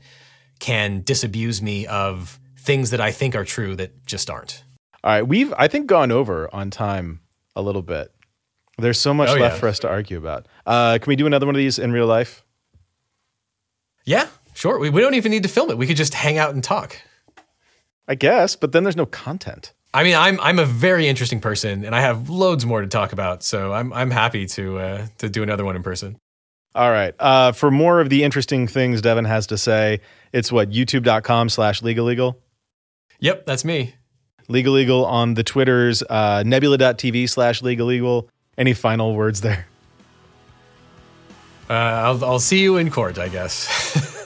can 0.58 1.02
disabuse 1.02 1.62
me 1.62 1.86
of 1.86 2.38
things 2.58 2.90
that 2.90 3.00
I 3.00 3.12
think 3.12 3.34
are 3.34 3.44
true 3.44 3.76
that 3.76 4.04
just 4.04 4.28
aren't. 4.28 4.62
All 5.04 5.10
right, 5.12 5.22
we've 5.22 5.54
I 5.56 5.68
think 5.68 5.86
gone 5.86 6.10
over 6.10 6.52
on 6.54 6.70
time 6.70 7.20
a 7.56 7.62
little 7.62 7.82
bit. 7.82 8.12
There's 8.76 9.00
so 9.00 9.14
much 9.14 9.30
Oh, 9.30 9.34
left 9.34 9.54
yeah. 9.56 9.60
for 9.60 9.68
us 9.68 9.78
to 9.80 9.88
argue 9.88 10.18
about. 10.18 10.46
Uh, 10.66 10.98
can 11.00 11.08
we 11.10 11.16
do 11.16 11.26
another 11.26 11.46
one 11.46 11.54
of 11.54 11.58
these 11.58 11.78
in 11.78 11.90
real 11.92 12.06
life? 12.06 12.44
Yeah, 14.04 14.26
sure. 14.58 14.78
We, 14.78 14.90
we 14.90 15.00
don't 15.00 15.14
even 15.14 15.30
need 15.30 15.44
to 15.44 15.48
film 15.48 15.70
it. 15.70 15.78
We 15.78 15.86
could 15.86 15.96
just 15.96 16.14
hang 16.14 16.36
out 16.38 16.52
and 16.52 16.62
talk. 16.62 17.00
I 18.06 18.14
guess, 18.14 18.56
but 18.56 18.72
then 18.72 18.84
there's 18.84 18.96
no 18.96 19.06
content. 19.06 19.72
I 19.92 20.02
mean, 20.02 20.16
I'm 20.16 20.40
I'm 20.40 20.58
a 20.58 20.64
very 20.64 21.08
interesting 21.08 21.40
person, 21.40 21.84
and 21.84 21.94
I 21.94 22.00
have 22.00 22.28
loads 22.28 22.64
more 22.66 22.80
to 22.80 22.86
talk 22.86 23.12
about. 23.12 23.42
So 23.42 23.72
I'm 23.72 23.92
I'm 23.92 24.10
happy 24.10 24.46
to 24.46 24.78
uh, 24.78 25.06
to 25.18 25.28
do 25.28 25.42
another 25.42 25.64
one 25.64 25.76
in 25.76 25.82
person. 25.82 26.18
All 26.74 26.90
right. 26.90 27.14
Uh, 27.18 27.52
for 27.52 27.70
more 27.70 28.00
of 28.00 28.10
the 28.10 28.22
interesting 28.24 28.66
things 28.66 29.00
Devin 29.00 29.24
has 29.24 29.46
to 29.48 29.58
say, 29.58 30.00
it's 30.32 30.52
what 30.52 30.70
youtube.com 30.70 31.48
slash 31.48 31.82
legal 31.82 32.10
eagle. 32.10 32.38
Yep, 33.20 33.46
that's 33.46 33.64
me. 33.64 33.94
Legal 34.48 34.78
Eagle 34.78 35.04
on 35.04 35.34
the 35.34 35.42
Twitters, 35.44 36.02
uh, 36.08 36.42
nebula.tv 36.46 37.28
slash 37.28 37.62
legal 37.62 37.92
eagle. 37.92 38.30
Any 38.56 38.72
final 38.74 39.14
words 39.14 39.42
there? 39.42 39.66
Uh, 41.68 41.72
I'll 41.72 42.24
I'll 42.24 42.38
see 42.38 42.60
you 42.60 42.78
in 42.78 42.90
court, 42.90 43.18
I 43.18 43.28
guess. 43.28 44.16